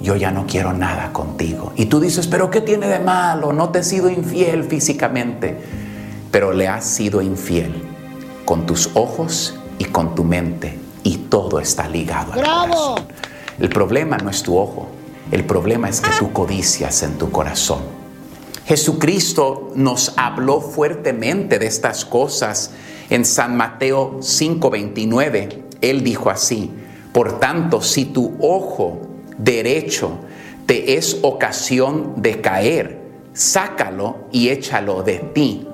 yo 0.00 0.14
ya 0.14 0.30
no 0.30 0.46
quiero 0.46 0.72
nada 0.72 1.12
contigo. 1.12 1.72
Y 1.74 1.86
tú 1.86 1.98
dices, 1.98 2.28
pero 2.28 2.48
¿qué 2.48 2.60
tiene 2.60 2.86
de 2.86 3.00
malo? 3.00 3.52
No 3.52 3.70
te 3.70 3.80
he 3.80 3.82
sido 3.82 4.08
infiel 4.08 4.62
físicamente, 4.62 5.58
pero 6.30 6.52
le 6.52 6.68
has 6.68 6.84
sido 6.84 7.20
infiel 7.22 7.74
con 8.44 8.66
tus 8.66 8.90
ojos 8.94 9.58
y 9.80 9.86
con 9.86 10.14
tu 10.14 10.22
mente 10.22 10.78
y 11.02 11.16
todo 11.16 11.58
está 11.58 11.88
ligado 11.88 12.32
al 12.32 12.38
¡Bravo! 12.38 12.94
el 13.58 13.70
problema 13.70 14.16
no 14.18 14.30
es 14.30 14.44
tu 14.44 14.56
ojo, 14.56 14.86
el 15.32 15.44
problema 15.44 15.88
es 15.88 16.00
que 16.00 16.10
tú 16.20 16.32
codicias 16.32 17.02
en 17.02 17.18
tu 17.18 17.32
corazón. 17.32 17.80
Jesucristo 18.64 19.72
nos 19.74 20.12
habló 20.16 20.60
fuertemente 20.60 21.58
de 21.58 21.66
estas 21.66 22.04
cosas 22.04 22.70
en 23.14 23.24
San 23.24 23.56
Mateo 23.56 24.18
5:29. 24.22 25.62
Él 25.80 26.02
dijo 26.02 26.30
así, 26.30 26.72
por 27.12 27.38
tanto, 27.38 27.80
si 27.80 28.06
tu 28.06 28.36
ojo 28.40 29.02
derecho 29.38 30.18
te 30.66 30.96
es 30.96 31.18
ocasión 31.22 32.14
de 32.16 32.40
caer, 32.40 33.02
sácalo 33.32 34.26
y 34.32 34.48
échalo 34.48 35.04
de 35.04 35.18
ti. 35.32 35.64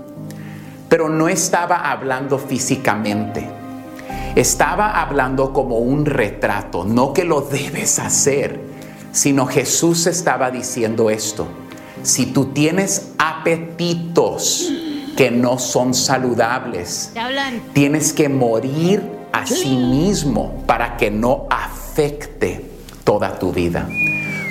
Pero 0.90 1.08
no 1.08 1.30
estaba 1.30 1.90
hablando 1.90 2.38
físicamente. 2.38 3.48
Estaba 4.34 5.00
hablando 5.00 5.54
como 5.54 5.78
un 5.78 6.04
retrato, 6.04 6.84
no 6.84 7.14
que 7.14 7.24
lo 7.24 7.40
debes 7.40 7.98
hacer, 8.00 8.60
sino 9.12 9.46
Jesús 9.46 10.06
estaba 10.06 10.50
diciendo 10.50 11.08
esto. 11.08 11.46
Si 12.02 12.26
tú 12.26 12.46
tienes 12.52 13.12
apetitos 13.16 14.70
que 15.20 15.30
no 15.30 15.58
son 15.58 15.92
saludables, 15.92 17.12
tienes 17.74 18.14
que 18.14 18.30
morir 18.30 19.02
a 19.32 19.44
sí. 19.44 19.76
mismo 19.76 20.64
para 20.66 20.96
que 20.96 21.10
no 21.10 21.46
afecte 21.50 22.70
toda 23.04 23.38
tu 23.38 23.52
vida. 23.52 23.86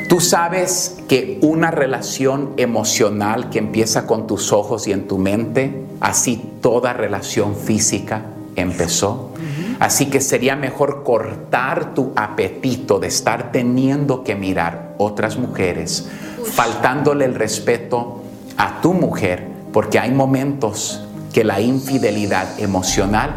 Tú 0.09 0.19
sabes 0.19 0.99
que 1.07 1.39
una 1.41 1.71
relación 1.71 2.53
emocional 2.57 3.49
que 3.49 3.57
empieza 3.57 4.05
con 4.05 4.27
tus 4.27 4.53
ojos 4.53 4.87
y 4.87 4.91
en 4.91 5.07
tu 5.07 5.17
mente, 5.17 5.85
así 6.01 6.39
toda 6.61 6.93
relación 6.93 7.55
física 7.55 8.25
empezó. 8.55 9.31
Así 9.79 10.05
que 10.05 10.21
sería 10.21 10.55
mejor 10.55 11.01
cortar 11.03 11.95
tu 11.95 12.13
apetito 12.15 12.99
de 12.99 13.07
estar 13.07 13.51
teniendo 13.51 14.23
que 14.23 14.35
mirar 14.35 14.93
otras 14.99 15.35
mujeres, 15.35 16.07
faltándole 16.53 17.25
el 17.25 17.33
respeto 17.33 18.21
a 18.55 18.81
tu 18.81 18.93
mujer, 18.93 19.57
porque 19.71 19.99
hay 19.99 20.11
momentos 20.11 21.01
que 21.33 21.43
la 21.43 21.61
infidelidad 21.61 22.59
emocional 22.59 23.35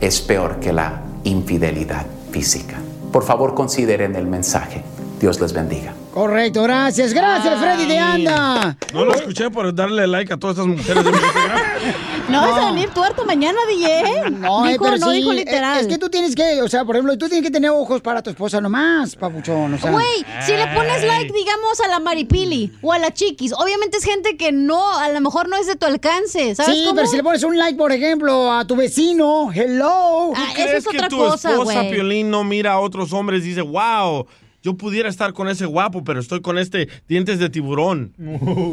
es 0.00 0.20
peor 0.20 0.60
que 0.60 0.72
la 0.72 1.02
infidelidad 1.24 2.06
física. 2.30 2.76
Por 3.12 3.24
favor, 3.24 3.54
consideren 3.54 4.16
el 4.16 4.26
mensaje. 4.26 4.82
Dios 5.20 5.40
les 5.40 5.52
bendiga. 5.52 5.94
Correcto, 6.14 6.62
gracias. 6.62 7.12
Gracias, 7.12 7.58
Freddy 7.58 7.86
de 7.86 7.98
Anda. 7.98 8.76
No 8.92 9.04
lo 9.04 9.16
escuché 9.16 9.50
por 9.50 9.74
darle 9.74 10.06
like 10.06 10.32
a 10.32 10.36
todas 10.36 10.56
estas 10.56 10.68
mujeres 10.68 11.04
de 11.04 11.10
mi 11.10 11.18
Instagram. 11.18 11.60
No 12.28 12.40
vas 12.40 12.58
a 12.58 12.70
venir 12.72 12.88
tuerto 12.88 13.26
mañana, 13.26 13.58
DJ. 13.68 14.30
No, 14.30 14.64
eh, 14.64 14.72
dijo, 14.72 14.84
pero 14.84 14.96
no 14.96 15.10
sí, 15.10 15.16
dijo 15.18 15.32
eh, 15.32 15.36
literal. 15.36 15.80
Es 15.80 15.86
que 15.86 15.98
tú 15.98 16.08
tienes 16.08 16.34
que, 16.34 16.62
o 16.62 16.68
sea, 16.68 16.82
por 16.82 16.96
ejemplo, 16.96 17.18
tú 17.18 17.28
tienes 17.28 17.44
que 17.44 17.50
tener 17.50 17.70
ojos 17.70 18.00
para 18.00 18.22
tu 18.22 18.30
esposa 18.30 18.62
nomás, 18.62 19.14
papuchón. 19.14 19.74
O 19.74 19.78
sea. 19.78 19.90
Güey, 19.90 20.24
si 20.46 20.52
le 20.52 20.66
pones 20.68 21.04
like, 21.04 21.30
digamos, 21.34 21.80
a 21.84 21.88
la 21.88 22.00
Maripili 22.00 22.72
o 22.80 22.94
a 22.94 22.98
la 22.98 23.12
Chiquis, 23.12 23.52
obviamente 23.52 23.98
es 23.98 24.04
gente 24.04 24.38
que 24.38 24.52
no, 24.52 24.96
a 24.98 25.10
lo 25.10 25.20
mejor 25.20 25.50
no 25.50 25.56
es 25.56 25.66
de 25.66 25.76
tu 25.76 25.84
alcance, 25.84 26.54
¿sabes 26.54 26.74
Sí, 26.74 26.84
cómo? 26.84 26.96
pero 26.96 27.08
si 27.08 27.16
le 27.18 27.22
pones 27.22 27.42
un 27.42 27.58
like, 27.58 27.76
por 27.76 27.92
ejemplo, 27.92 28.50
a 28.50 28.64
tu 28.66 28.74
vecino, 28.74 29.50
hello. 29.52 30.32
Ah, 30.34 30.48
¿Crees 30.54 30.86
que 30.88 30.98
tu 31.08 31.26
esposa, 31.26 31.82
Piolín, 31.90 32.30
no 32.30 32.42
mira 32.42 32.72
a 32.72 32.80
otros 32.80 33.12
hombres 33.12 33.44
y 33.44 33.48
dice, 33.48 33.60
wow, 33.60 34.26
yo 34.64 34.78
pudiera 34.78 35.10
estar 35.10 35.34
con 35.34 35.46
ese 35.48 35.66
guapo, 35.66 36.02
pero 36.04 36.20
estoy 36.20 36.40
con 36.40 36.58
este 36.58 36.88
dientes 37.06 37.38
de 37.38 37.50
tiburón? 37.50 38.14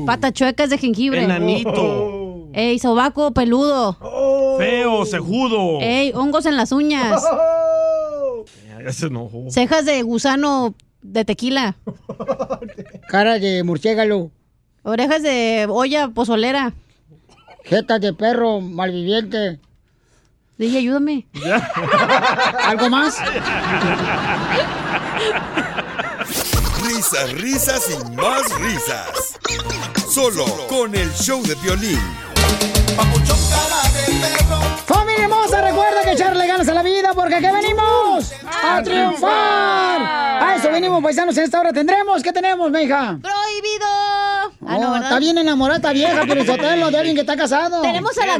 Patas 0.06 0.32
chuecas 0.32 0.70
de 0.70 0.78
jengibre. 0.78 1.22
Enanito. 1.22 2.48
Ey, 2.54 2.80
sobaco 2.80 3.34
peludo. 3.34 3.98
Feo, 4.58 5.06
cejudo. 5.06 5.82
Ey, 5.82 6.14
hongos 6.16 6.46
en 6.46 6.56
las 6.56 6.72
uñas. 6.72 7.22
Ya 8.84 8.92
se 8.92 9.06
enojó. 9.06 9.46
Cejas 9.52 9.86
de 9.86 10.02
gusano 10.02 10.74
de 11.04 11.24
tequila. 11.24 11.76
Cara 13.10 13.38
de 13.38 13.64
murciélago. 13.64 14.32
Orejas 14.82 15.22
de 15.22 15.68
olla 15.70 16.08
pozolera. 16.08 16.74
Jetas 17.64 18.02
de 18.02 18.12
perro 18.14 18.60
malviviente. 18.60 19.60
Dije, 20.58 20.80
ayúdame. 20.80 21.28
¿Algo 22.66 22.90
más? 22.90 23.20
Risas, 27.12 27.34
risas 27.34 27.90
y 27.90 28.12
más 28.16 28.42
risas. 28.62 29.38
Solo 30.10 30.46
con 30.70 30.96
el 30.96 31.12
show 31.14 31.44
de 31.44 31.56
violín. 31.56 32.00
Familia 34.86 35.24
hermosa, 35.26 35.62
recuerda 35.62 36.04
que 36.06 36.12
echarle 36.14 36.48
ganas 36.48 36.70
a 36.70 36.74
la 36.74 36.82
vida 36.84 37.12
porque 37.14 37.36
aquí 37.36 37.48
venimos 37.54 38.32
a 38.64 38.82
triunfar. 38.82 40.02
A 40.42 40.56
eso 40.58 40.72
venimos, 40.72 41.04
paisanos. 41.04 41.36
En 41.38 41.44
esta 41.44 41.60
hora 41.60 41.74
tendremos. 41.74 42.24
¿Qué 42.24 42.32
tenemos, 42.32 42.72
meja? 42.72 43.20
Prohibido. 43.22 43.88
Ah, 44.66 44.78
no, 44.80 44.94
Oh, 44.94 44.96
está 44.96 45.20
bien 45.20 45.38
enamorada 45.38 45.92
vieja, 45.92 46.24
pero 46.26 46.46
de 46.92 46.98
alguien 46.98 47.16
que 47.16 47.22
está 47.22 47.36
casado. 47.36 47.82
Tenemos 47.82 48.18
a 48.20 48.26
la 48.26 48.40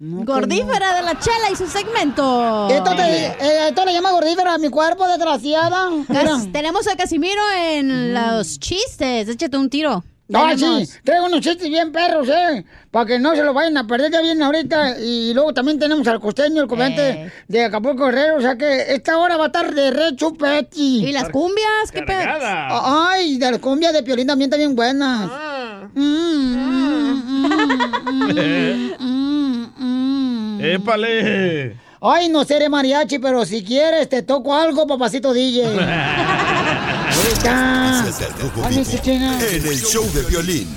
gord- 0.00 0.24
gordífera 0.26 0.94
de 0.96 1.02
la 1.02 1.18
chela 1.18 1.50
y 1.52 1.56
su 1.56 1.66
segmento. 1.66 2.68
Esto, 2.70 2.94
te- 2.94 3.26
eh, 3.26 3.68
esto 3.68 3.84
le 3.84 3.92
llama 3.92 4.12
gordífera 4.12 4.54
a 4.54 4.58
mi 4.58 4.68
cuerpo, 4.68 5.06
desgraciada. 5.08 5.88
Cas- 6.06 6.50
tenemos 6.52 6.86
a 6.88 6.96
Casimiro 6.96 7.42
en 7.56 8.14
los 8.14 8.58
chistes. 8.58 9.28
Échate 9.28 9.56
un 9.56 9.68
tiro. 9.70 10.04
No, 10.30 10.46
Tenemos- 10.46 10.86
sí, 10.90 10.98
traigo 11.04 11.24
unos 11.24 11.40
chistes 11.40 11.70
bien 11.70 11.90
perros, 11.90 12.28
¿eh? 12.28 12.62
Para 12.90 13.06
que 13.06 13.18
no 13.18 13.34
se 13.34 13.42
lo 13.42 13.54
vayan 13.54 13.78
a 13.78 13.86
perder, 13.86 14.12
ya 14.12 14.20
vienen 14.20 14.42
ahorita. 14.42 15.00
Y 15.00 15.32
luego 15.32 15.54
también 15.54 15.78
tenemos 15.78 16.06
al 16.06 16.20
costeño, 16.20 16.60
el 16.60 16.68
comediante 16.68 17.08
Eh. 17.28 17.32
de 17.48 17.64
Acapulco 17.64 18.04
Guerrero. 18.04 18.36
O 18.36 18.40
sea 18.42 18.58
que 18.58 18.92
esta 18.92 19.16
hora 19.16 19.38
va 19.38 19.44
a 19.44 19.46
estar 19.46 19.74
de 19.74 19.90
re 19.90 20.14
chupeti. 20.16 21.06
¿Y 21.06 21.12
las 21.12 21.30
cumbias? 21.30 21.90
¿Qué 21.90 22.02
pedo? 22.02 22.20
Ah, 22.26 23.08
Ay, 23.12 23.38
de 23.38 23.50
las 23.52 23.60
cumbias 23.60 23.94
de 23.94 24.02
Piolín 24.02 24.26
también 24.26 24.48
están 24.50 24.58
bien 24.60 24.76
buenas. 24.76 25.30
Mm, 25.94 26.68
¡Épale! 30.60 31.76
Ay, 32.00 32.28
no 32.28 32.44
seré 32.44 32.68
mariachi, 32.68 33.18
pero 33.18 33.44
si 33.44 33.64
quieres 33.64 34.08
te 34.08 34.22
toco 34.22 34.54
algo, 34.54 34.86
papacito 34.86 35.32
DJ. 35.32 35.64
Ahorita. 37.18 38.04
En 38.70 39.66
el 39.66 39.80
show 39.80 40.04
de 40.12 40.22
violín. 40.22 40.68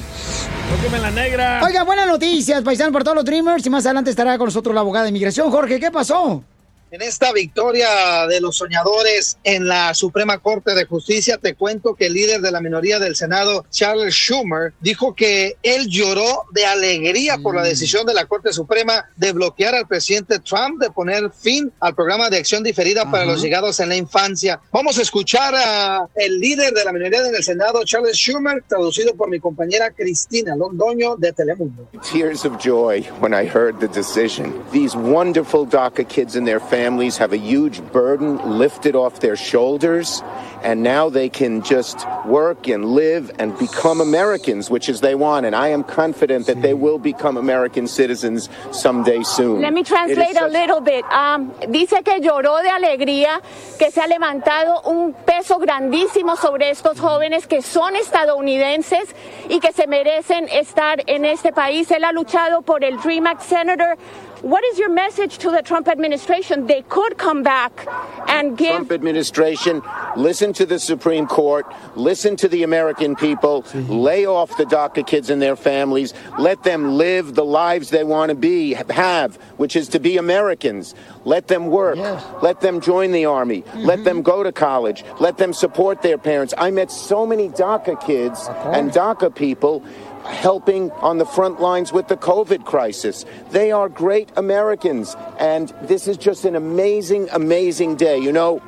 Tóqueme 0.71 0.99
la 0.99 1.11
negra. 1.11 1.61
Oiga, 1.63 1.83
buenas 1.83 2.07
noticias, 2.07 2.63
paisanos, 2.63 2.93
para 2.93 3.03
todos 3.03 3.17
los 3.17 3.25
Dreamers. 3.25 3.65
Y 3.65 3.69
más 3.69 3.85
adelante 3.85 4.09
estará 4.09 4.37
con 4.37 4.45
nosotros 4.45 4.73
la 4.73 4.81
abogada 4.81 5.03
de 5.03 5.09
inmigración. 5.09 5.51
Jorge, 5.51 5.79
¿qué 5.79 5.91
pasó? 5.91 6.43
En 6.91 7.01
esta 7.01 7.31
victoria 7.31 8.27
de 8.27 8.41
los 8.41 8.57
soñadores 8.57 9.37
en 9.45 9.65
la 9.65 9.93
Suprema 9.93 10.39
Corte 10.39 10.75
de 10.75 10.83
Justicia, 10.83 11.37
te 11.37 11.55
cuento 11.55 11.95
que 11.95 12.07
el 12.07 12.13
líder 12.13 12.41
de 12.41 12.51
la 12.51 12.59
minoría 12.59 12.99
del 12.99 13.15
Senado, 13.15 13.65
Charles 13.69 14.13
Schumer, 14.13 14.73
dijo 14.81 15.15
que 15.15 15.55
él 15.63 15.87
lloró 15.87 16.43
de 16.51 16.65
alegría 16.65 17.37
por 17.37 17.55
la 17.55 17.63
decisión 17.63 18.05
de 18.05 18.13
la 18.13 18.25
Corte 18.25 18.51
Suprema 18.51 19.05
de 19.15 19.31
bloquear 19.31 19.73
al 19.73 19.87
presidente 19.87 20.39
Trump 20.39 20.81
de 20.81 20.91
poner 20.91 21.31
fin 21.31 21.71
al 21.79 21.95
programa 21.95 22.29
de 22.29 22.39
acción 22.39 22.61
diferida 22.61 23.09
para 23.09 23.23
los 23.23 23.41
llegados 23.41 23.79
en 23.79 23.87
la 23.87 23.95
infancia. 23.95 24.59
Vamos 24.73 24.99
a 24.99 25.01
escuchar 25.01 25.55
a 25.55 26.09
el 26.13 26.41
líder 26.41 26.73
de 26.73 26.83
la 26.83 26.91
minoría 26.91 27.25
en 27.25 27.33
el 27.33 27.43
Senado, 27.43 27.85
Charles 27.85 28.17
Schumer, 28.17 28.65
traducido 28.67 29.15
por 29.15 29.29
mi 29.29 29.39
compañera 29.39 29.91
Cristina 29.91 30.57
Londoño 30.57 31.15
de 31.15 31.31
Telemundo. 31.31 31.87
tears 32.11 32.43
of 32.43 32.59
joy 32.59 33.03
when 33.21 33.33
I 33.33 33.45
heard 33.45 33.79
the 33.79 33.87
decision. 33.87 34.61
These 34.73 34.93
wonderful 34.97 35.65
DACA 35.65 36.09
kids 36.09 36.35
and 36.35 36.45
their 36.45 36.59
families 36.59 36.80
have 37.17 37.33
a 37.33 37.37
huge 37.37 37.81
burden 37.91 38.37
lifted 38.57 38.95
off 38.95 39.19
their 39.19 39.35
shoulders, 39.35 40.21
and 40.63 40.83
now 40.83 41.09
they 41.09 41.29
can 41.29 41.61
just 41.61 42.05
work 42.25 42.67
and 42.67 42.85
live 42.85 43.31
and 43.39 43.57
become 43.57 44.01
Americans, 44.01 44.69
which 44.69 44.89
is 44.89 45.01
they 45.01 45.15
want. 45.15 45.45
And 45.45 45.55
I 45.55 45.69
am 45.69 45.83
confident 45.83 46.47
that 46.47 46.61
they 46.61 46.73
will 46.73 46.99
become 46.99 47.37
American 47.37 47.87
citizens 47.87 48.49
someday 48.71 49.23
soon. 49.23 49.61
Let 49.61 49.73
me 49.73 49.83
translate 49.83 50.37
a 50.39 50.47
little 50.47 50.81
bit. 50.81 51.03
Um, 51.05 51.51
dice 51.69 52.03
que 52.03 52.19
lloró 52.19 52.61
de 52.61 52.69
alegría, 52.69 53.41
que 53.77 53.91
se 53.91 54.01
ha 54.01 54.07
levantado 54.07 54.81
un 54.85 55.13
peso 55.13 55.59
grandísimo 55.59 56.35
sobre 56.35 56.69
estos 56.69 56.99
jóvenes 56.99 57.47
que 57.47 57.61
son 57.61 57.95
estadounidenses 57.95 59.15
y 59.49 59.59
que 59.59 59.71
se 59.71 59.87
merecen 59.87 60.47
estar 60.49 61.03
en 61.07 61.25
este 61.25 61.51
país. 61.51 61.89
Él 61.91 62.03
ha 62.03 62.11
luchado 62.11 62.61
por 62.61 62.83
el 62.83 62.97
Dream 62.97 63.27
Act, 63.27 63.41
Senator. 63.41 63.97
What 64.41 64.63
is 64.63 64.79
your 64.79 64.89
message 64.89 65.37
to 65.39 65.51
the 65.51 65.61
Trump 65.61 65.87
administration? 65.87 66.65
They 66.65 66.81
could 66.89 67.19
come 67.19 67.43
back 67.43 67.87
and 68.27 68.57
give 68.57 68.75
Trump 68.75 68.91
administration, 68.91 69.83
listen 70.17 70.51
to 70.53 70.65
the 70.65 70.79
Supreme 70.79 71.27
Court, 71.27 71.67
listen 71.95 72.35
to 72.37 72.47
the 72.47 72.63
American 72.63 73.15
people, 73.15 73.63
lay 73.75 74.25
off 74.25 74.57
the 74.57 74.63
DACA 74.65 75.05
kids 75.05 75.29
and 75.29 75.39
their 75.39 75.55
families, 75.55 76.15
let 76.39 76.63
them 76.63 76.97
live 76.97 77.35
the 77.35 77.45
lives 77.45 77.91
they 77.91 78.03
want 78.03 78.29
to 78.29 78.35
be 78.35 78.73
have, 78.89 79.35
which 79.57 79.75
is 79.75 79.87
to 79.89 79.99
be 79.99 80.17
Americans. 80.17 80.95
Let 81.23 81.47
them 81.47 81.67
work, 81.67 81.97
let 82.41 82.61
them 82.61 82.81
join 82.81 83.11
the 83.11 83.25
army, 83.25 83.63
let 83.75 83.99
mm-hmm. 83.99 84.03
them 84.05 84.21
go 84.23 84.41
to 84.41 84.51
college, 84.51 85.03
let 85.19 85.37
them 85.37 85.53
support 85.53 86.01
their 86.01 86.17
parents. 86.17 86.55
I 86.57 86.71
met 86.71 86.89
so 86.89 87.27
many 87.27 87.49
DACA 87.49 88.03
kids 88.03 88.47
and 88.49 88.91
DACA 88.91 89.35
people 89.35 89.85
helping 90.25 90.91
on 90.91 91.17
the 91.17 91.25
front 91.25 91.59
lines 91.59 91.91
with 91.91 92.07
the 92.07 92.17
COVID 92.17 92.65
crisis. 92.65 93.25
They 93.51 93.71
are 93.71 93.89
great 93.89 94.29
Americans, 94.35 95.15
and 95.39 95.69
this 95.83 96.07
is 96.07 96.17
just 96.17 96.45
an 96.45 96.55
amazing, 96.55 97.29
amazing 97.31 97.95
day. 97.95 98.17
You 98.17 98.31
know, 98.31 98.61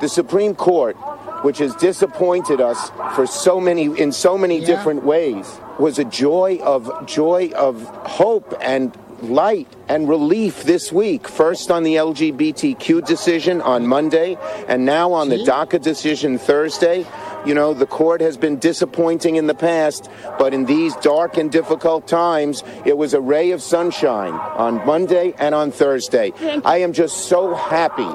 the 0.00 0.08
Supreme 0.08 0.54
Court, 0.54 0.96
which 1.42 1.58
has 1.58 1.74
disappointed 1.76 2.60
us 2.60 2.90
for 3.14 3.26
so 3.26 3.60
many 3.60 3.84
in 3.98 4.12
so 4.12 4.36
many 4.36 4.64
different 4.64 5.04
ways, 5.04 5.60
was 5.78 5.98
a 5.98 6.04
joy 6.04 6.58
of 6.62 7.06
joy 7.06 7.50
of 7.54 7.82
hope 8.06 8.54
and 8.60 8.96
light 9.22 9.68
and 9.88 10.08
relief 10.08 10.64
this 10.64 10.92
week. 10.92 11.28
First 11.28 11.70
on 11.70 11.82
the 11.82 11.96
LGBTQ 11.96 13.06
decision 13.06 13.60
on 13.60 13.86
Monday, 13.86 14.36
and 14.68 14.84
now 14.84 15.12
on 15.12 15.28
the 15.28 15.38
DACA 15.38 15.80
decision 15.80 16.38
Thursday. 16.38 17.06
You 17.44 17.54
know, 17.54 17.74
the 17.74 17.86
court 17.86 18.20
has 18.22 18.36
been 18.36 18.58
disappointing 18.58 19.36
in 19.36 19.46
the 19.46 19.54
past, 19.54 20.10
but 20.36 20.52
in 20.52 20.64
these 20.64 20.96
dark 20.96 21.36
and 21.36 21.50
difficult 21.50 22.08
times, 22.08 22.64
it 22.84 22.98
was 22.98 23.14
a 23.14 23.20
ray 23.20 23.52
of 23.52 23.62
sunshine 23.62 24.32
on 24.32 24.84
Monday 24.84 25.32
and 25.38 25.54
on 25.54 25.70
Thursday. 25.70 26.32
I 26.64 26.78
am 26.78 26.92
just 26.92 27.28
so 27.28 27.54
happy 27.54 28.10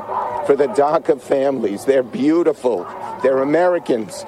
for 0.46 0.58
the 0.58 0.68
DACA 0.68 1.22
families. 1.22 1.86
They're 1.86 2.04
beautiful, 2.04 2.86
they're 3.24 3.42
Americans. 3.42 4.26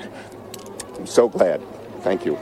I'm 0.97 1.07
so 1.07 1.27
glad. 1.27 1.61
Thank 2.01 2.25
you. 2.25 2.37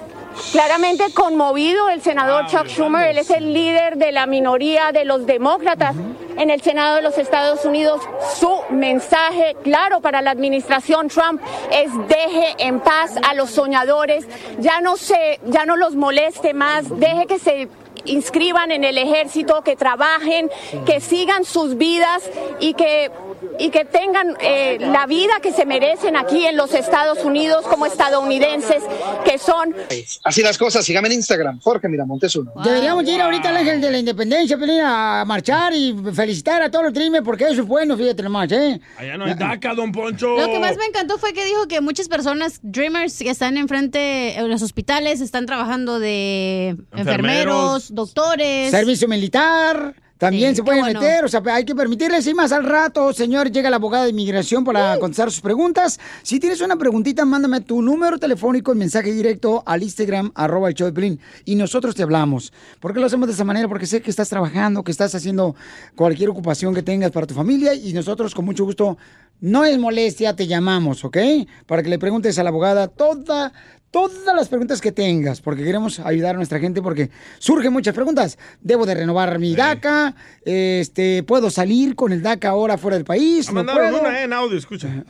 Claramente 0.51 1.13
conmovido 1.13 1.89
el 1.89 2.01
senador 2.01 2.45
Chuck 2.47 2.67
Schumer, 2.67 3.07
él 3.07 3.17
es 3.19 3.29
el 3.29 3.53
líder 3.53 3.97
de 3.97 4.11
la 4.11 4.25
minoría 4.25 4.91
de 4.91 5.05
los 5.05 5.25
demócratas 5.25 5.95
en 6.37 6.49
el 6.49 6.61
Senado 6.61 6.97
de 6.97 7.01
los 7.01 7.17
Estados 7.17 7.63
Unidos. 7.63 8.01
Su 8.37 8.59
mensaje 8.69 9.55
claro 9.63 10.01
para 10.01 10.21
la 10.21 10.31
administración 10.31 11.07
Trump 11.07 11.41
es 11.71 11.89
deje 12.09 12.55
en 12.57 12.81
paz 12.81 13.15
a 13.29 13.33
los 13.33 13.51
soñadores, 13.51 14.27
ya 14.59 14.81
no 14.81 14.97
se, 14.97 15.39
ya 15.45 15.65
no 15.65 15.77
los 15.77 15.95
moleste 15.95 16.53
más, 16.53 16.85
deje 16.99 17.27
que 17.27 17.39
se 17.39 17.69
inscriban 18.05 18.71
en 18.71 18.83
el 18.83 18.97
ejército, 18.97 19.61
que 19.61 19.75
trabajen, 19.75 20.49
que 20.85 20.99
sigan 20.99 21.45
sus 21.45 21.77
vidas 21.77 22.29
y 22.59 22.73
que 22.73 23.11
y 23.59 23.69
que 23.69 23.85
tengan 23.85 24.35
eh, 24.41 24.77
la 24.79 25.05
vida 25.05 25.33
que 25.41 25.51
se 25.51 25.65
merecen 25.65 26.15
aquí 26.17 26.45
en 26.45 26.57
los 26.57 26.73
Estados 26.73 27.23
Unidos 27.23 27.65
como 27.67 27.85
estadounidenses 27.85 28.83
que 29.25 29.37
son. 29.37 29.75
Así 30.23 30.41
las 30.41 30.57
cosas, 30.57 30.85
sígame 30.85 31.07
en 31.07 31.15
Instagram, 31.15 31.59
Jorge 31.61 31.87
Miramontes 31.87 32.35
uno. 32.35 32.51
Deberíamos 32.63 33.03
ir 33.07 33.21
ahorita 33.21 33.49
al 33.49 33.57
Ángel 33.57 33.81
de 33.81 33.91
la 33.91 33.97
Independencia, 33.99 34.57
Pelín, 34.57 34.81
a 34.81 35.23
marchar 35.25 35.73
y 35.73 35.95
felicitar 36.13 36.61
a 36.61 36.69
todos 36.71 36.85
los 36.85 36.93
trimes 36.93 37.21
porque 37.23 37.45
eso 37.45 37.61
es 37.61 37.67
bueno, 37.67 37.97
fíjate 37.97 38.23
nomás, 38.23 38.51
¿eh? 38.51 38.79
Allá 38.97 39.17
no 39.17 39.25
hay 39.25 39.33
DACA, 39.33 39.73
don 39.73 39.91
Poncho. 39.91 40.37
Lo 40.37 40.45
que 40.47 40.59
más 40.59 40.77
me 40.77 40.85
encantó 40.85 41.17
fue 41.17 41.33
que 41.33 41.45
dijo 41.45 41.67
que 41.67 41.81
muchas 41.81 42.07
personas, 42.07 42.59
dreamers, 42.61 43.17
que 43.19 43.29
están 43.29 43.57
enfrente 43.57 44.37
en 44.37 44.49
los 44.49 44.61
hospitales, 44.61 45.21
están 45.21 45.45
trabajando 45.45 45.99
de 45.99 46.69
enfermeros, 46.91 47.89
Enfermeros. 47.89 47.95
doctores. 47.95 48.71
Servicio 48.71 49.07
militar. 49.07 49.95
También 50.21 50.51
Sí, 50.51 50.57
se 50.57 50.63
pueden 50.63 50.81
bueno. 50.83 51.01
meter, 51.01 51.25
o 51.25 51.27
sea, 51.27 51.41
hay 51.47 51.65
que 51.65 51.73
permitirles. 51.73 52.27
Y 52.27 52.35
más 52.35 52.51
al 52.51 52.63
rato, 52.63 53.11
señor, 53.11 53.51
llega 53.51 53.71
la 53.71 53.77
abogada 53.77 54.03
de 54.03 54.11
inmigración 54.11 54.63
para 54.63 54.99
contestar 54.99 55.31
sus 55.31 55.41
preguntas. 55.41 55.99
Si 56.21 56.39
tienes 56.39 56.61
una 56.61 56.75
preguntita, 56.75 57.25
mándame 57.25 57.61
tu 57.61 57.81
número 57.81 58.19
telefónico 58.19 58.71
en 58.71 58.77
mensaje 58.77 59.11
directo 59.13 59.63
al 59.65 59.81
Instagram, 59.81 60.31
arroba 60.35 60.69
el 60.69 60.75
show 60.75 60.91
de 60.91 61.17
y 61.43 61.55
nosotros 61.55 61.95
te 61.95 62.03
hablamos. 62.03 62.53
¿Por 62.79 62.93
qué 62.93 62.99
lo 62.99 63.07
hacemos 63.07 63.29
de 63.29 63.33
esa 63.33 63.45
manera? 63.45 63.67
Porque 63.67 63.87
sé 63.87 64.03
que 64.03 64.11
estás 64.11 64.29
trabajando, 64.29 64.83
que 64.83 64.91
estás 64.91 65.15
haciendo 65.15 65.55
cualquier 65.95 66.29
ocupación 66.29 66.75
que 66.75 66.83
tengas 66.83 67.09
para 67.09 67.25
tu 67.25 67.33
familia, 67.33 67.73
y 67.73 67.91
nosotros 67.91 68.35
con 68.35 68.45
mucho 68.45 68.63
gusto, 68.63 68.99
no 69.39 69.65
es 69.65 69.79
molestia, 69.79 70.35
te 70.35 70.45
llamamos, 70.45 71.03
¿ok? 71.03 71.17
Para 71.65 71.81
que 71.81 71.89
le 71.89 71.97
preguntes 71.97 72.37
a 72.37 72.43
la 72.43 72.49
abogada 72.49 72.87
toda, 72.89 73.53
todas 73.91 74.35
las 74.35 74.47
preguntas 74.47 74.81
que 74.81 74.91
tengas, 74.91 75.41
porque 75.41 75.63
queremos 75.63 75.99
ayudar 75.99 76.35
a 76.35 76.37
nuestra 76.37 76.59
gente, 76.59 76.81
porque 76.81 77.11
surgen 77.39 77.73
muchas 77.73 77.93
preguntas. 77.93 78.37
¿Debo 78.61 78.85
de 78.85 78.95
renovar 78.95 79.37
mi 79.37 79.53
DACA? 79.53 80.15
Este, 80.43 81.23
¿Puedo 81.23 81.51
salir 81.51 81.95
con 81.95 82.13
el 82.13 82.23
DACA 82.23 82.49
ahora 82.49 82.77
fuera 82.77 82.95
del 82.95 83.05
país? 83.05 83.47
Ah, 83.49 83.51
¿No 83.51 83.63
Mandaron 83.63 83.89
puedo? 83.91 84.01
una 84.01 84.21
eh, 84.21 84.23
en 84.23 84.33
audio, 84.33 84.57
escucha. 84.57 85.03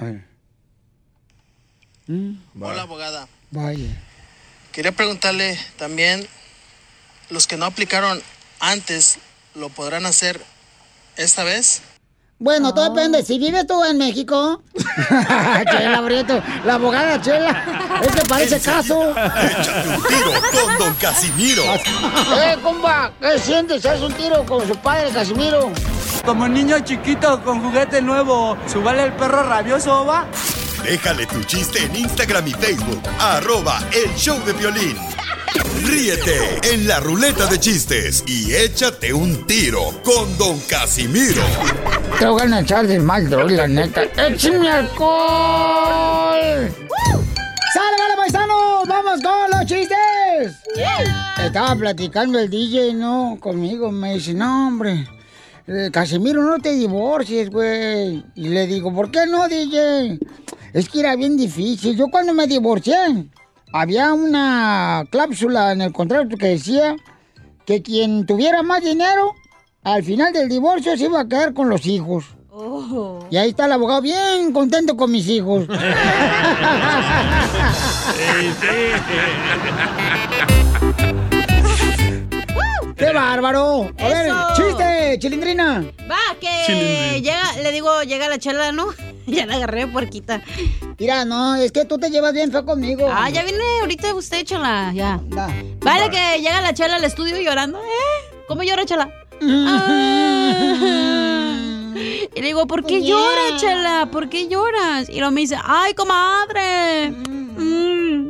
Hola, 2.60 2.82
abogada. 2.82 3.28
Vaya. 3.52 4.02
Quería 4.72 4.92
preguntarle 4.92 5.58
también, 5.78 6.26
los 7.30 7.48
que 7.48 7.58
no 7.58 7.66
aplicaron 7.66 8.22
antes, 8.60 9.20
¿lo 9.54 9.70
podrán 9.70 10.06
hacer 10.06 10.42
esta 11.18 11.44
vez? 11.44 11.82
Bueno, 12.42 12.74
todo 12.74 12.90
depende. 12.90 13.22
Si 13.22 13.38
vives 13.38 13.68
tú 13.68 13.84
en 13.84 14.00
México, 14.00 14.64
Chela 15.72 16.02
Brieto, 16.02 16.42
la 16.66 16.74
abogada 16.74 17.22
Chela, 17.22 17.56
es 18.02 18.16
que 18.16 18.22
parece 18.28 18.60
caso. 18.60 19.12
Échate 19.12 19.90
un 19.90 20.04
tiro 20.04 20.32
con 20.52 20.78
Don 20.80 20.94
Casimiro. 20.96 21.62
eh, 21.64 22.58
compa, 22.64 23.12
¿qué 23.22 23.38
sientes? 23.38 23.86
¿Haz 23.86 24.02
un 24.02 24.12
tiro 24.14 24.44
con 24.44 24.68
su 24.68 24.76
padre, 24.78 25.12
Casimiro? 25.12 25.72
Como 26.26 26.48
niño 26.48 26.80
chiquito 26.80 27.44
con 27.44 27.62
juguete 27.62 28.02
nuevo, 28.02 28.58
¿subale 28.66 29.04
el 29.04 29.14
perro 29.14 29.44
rabioso, 29.44 30.04
va? 30.04 30.26
Déjale 30.84 31.26
tu 31.28 31.44
chiste 31.44 31.84
en 31.84 31.96
Instagram 31.96 32.48
y 32.48 32.52
Facebook. 32.52 33.02
Arroba 33.20 33.80
el 33.92 34.14
show 34.16 34.38
de 34.46 34.54
violín. 34.54 34.98
Ríete 35.86 36.60
en 36.74 36.88
la 36.88 37.00
ruleta 37.00 37.46
de 37.46 37.60
chistes 37.60 38.24
y 38.26 38.54
échate 38.54 39.14
un 39.14 39.46
tiro 39.46 39.92
con 40.04 40.38
Don 40.38 40.60
Casimiro. 40.62 41.44
Te 42.20 42.26
voy 42.26 42.52
a 42.52 42.60
echar 42.60 42.88
de 42.88 43.00
mal, 43.00 43.30
droga, 43.30 43.52
la 43.52 43.68
neta. 43.68 44.04
¡Échame 44.04 44.70
alcohol! 44.70 46.40
¡Sale, 47.74 47.98
vale, 48.00 48.16
paisanos! 48.18 48.88
¡Vamos 48.88 49.22
con 49.22 49.52
los 49.52 49.66
chistes! 49.66 50.58
Estaba 51.44 51.76
platicando 51.76 52.40
el 52.40 52.50
DJ, 52.50 52.94
¿no? 52.94 53.38
Conmigo. 53.40 53.92
Me 53.92 54.16
dice, 54.16 54.34
no, 54.34 54.68
hombre. 54.68 55.08
Eh, 55.68 55.90
Casimiro, 55.92 56.44
no 56.44 56.60
te 56.60 56.74
divorcies, 56.74 57.50
güey. 57.50 58.24
Y 58.36 58.50
le 58.50 58.68
digo, 58.68 58.94
¿por 58.94 59.12
qué 59.12 59.26
no, 59.28 59.48
DJ? 59.48 60.20
Es 60.74 60.90
que 60.90 61.02
era 61.02 61.16
bien 61.16 61.38
difícil. 61.38 61.96
Yo 61.96 62.08
cuando 62.08 62.34
me 62.34 62.48
divorcié, 62.48 63.30
había 63.74 64.14
una 64.14 65.04
cláusula 65.12 65.72
en 65.72 65.82
el 65.82 65.94
contrato 65.94 66.36
que 66.38 66.48
decía 66.48 66.96
que 67.66 67.82
quien 67.82 68.26
tuviera 68.26 68.64
más 68.64 68.84
dinero, 68.84 69.34
al 69.84 70.04
final 70.04 70.34
del 70.34 70.50
divorcio 70.50 70.98
se 70.98 71.06
iba 71.06 71.22
a 71.22 71.28
quedar 71.28 71.54
con 71.54 71.70
los 71.70 71.86
hijos. 71.86 72.26
Y 73.30 73.38
ahí 73.38 73.50
está 73.50 73.66
el 73.66 73.72
abogado 73.72 74.02
bien 74.02 74.52
contento 74.52 74.98
con 74.98 75.12
mis 75.12 75.28
hijos. 75.30 75.68
¡Qué 83.02 83.12
bárbaro! 83.12 83.92
A 83.98 84.08
ver, 84.10 84.28
Eso. 84.28 84.48
chiste, 84.56 85.18
chilindrina. 85.18 85.84
Va, 86.10 86.20
que 86.40 87.20
llega, 87.20 87.54
le 87.64 87.72
digo, 87.72 88.04
llega 88.04 88.30
la 88.30 88.38
chela, 88.38 88.72
¿no? 88.72 88.90
ya 89.26 89.48
la 89.48 89.56
agarré 89.56 89.88
puerquita. 89.88 90.44
Mira, 91.00 91.26
no, 91.26 91.56
es 91.56 91.72
que 91.72 91.84
tú 91.86 91.98
te 91.98 92.12
llevas 92.12 92.32
bien 92.32 92.52
feo 92.52 92.64
conmigo. 92.64 93.10
Ah, 93.12 93.28
ya 93.32 93.42
viene 93.42 93.64
ahorita 93.80 94.14
usted, 94.14 94.46
chela, 94.46 94.92
ya. 94.94 95.20
Vale, 95.80 96.12
que 96.12 96.42
llega 96.42 96.62
la 96.62 96.76
chela 96.76 96.98
al 96.98 97.04
estudio 97.04 97.42
llorando. 97.42 97.80
¿Eh? 97.80 98.44
¿Cómo 98.48 98.62
llora, 98.62 98.86
chela? 98.86 99.10
Ah. 99.44 100.78
Y 102.36 102.40
le 102.40 102.48
digo, 102.48 102.68
¿por 102.68 102.86
qué 102.86 103.04
lloras, 103.04 103.60
chela? 103.60 104.08
¿Por 104.12 104.30
qué 104.30 104.48
lloras? 104.48 105.10
Y 105.10 105.16
luego 105.16 105.32
me 105.32 105.42
dice, 105.42 105.58
¡ay, 105.62 105.94
comadre! 105.94 107.14
Mm, 107.58 108.28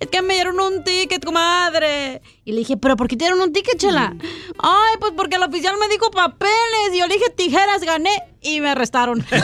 es 0.00 0.08
que 0.08 0.22
me 0.22 0.34
dieron 0.34 0.60
un 0.60 0.84
ticket, 0.84 1.24
comadre. 1.24 2.22
Y 2.44 2.52
le 2.52 2.58
dije, 2.58 2.76
¿pero 2.76 2.96
por 2.96 3.08
qué 3.08 3.16
te 3.16 3.24
dieron 3.24 3.40
un 3.40 3.52
ticket, 3.52 3.78
chela? 3.78 4.14
Ay, 4.58 4.94
pues 5.00 5.12
porque 5.16 5.36
el 5.36 5.42
oficial 5.42 5.76
me 5.80 5.88
dijo 5.88 6.10
papeles. 6.10 6.90
Y 6.92 6.98
yo 6.98 7.06
le 7.06 7.14
dije 7.14 7.30
tijeras, 7.30 7.82
gané 7.82 8.10
y 8.40 8.60
me 8.60 8.70
arrestaron. 8.70 9.24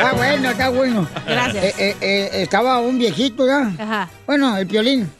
Está 0.00 0.12
bueno, 0.14 0.50
está 0.50 0.68
bueno. 0.70 1.08
Gracias. 1.26 1.64
Eh, 1.64 1.74
eh, 1.78 1.96
eh, 2.00 2.30
estaba 2.42 2.78
un 2.78 2.98
viejito 2.98 3.46
ya. 3.46 3.72
Ajá. 3.78 4.10
Bueno, 4.26 4.56
el 4.56 4.66
piolín. 4.66 5.10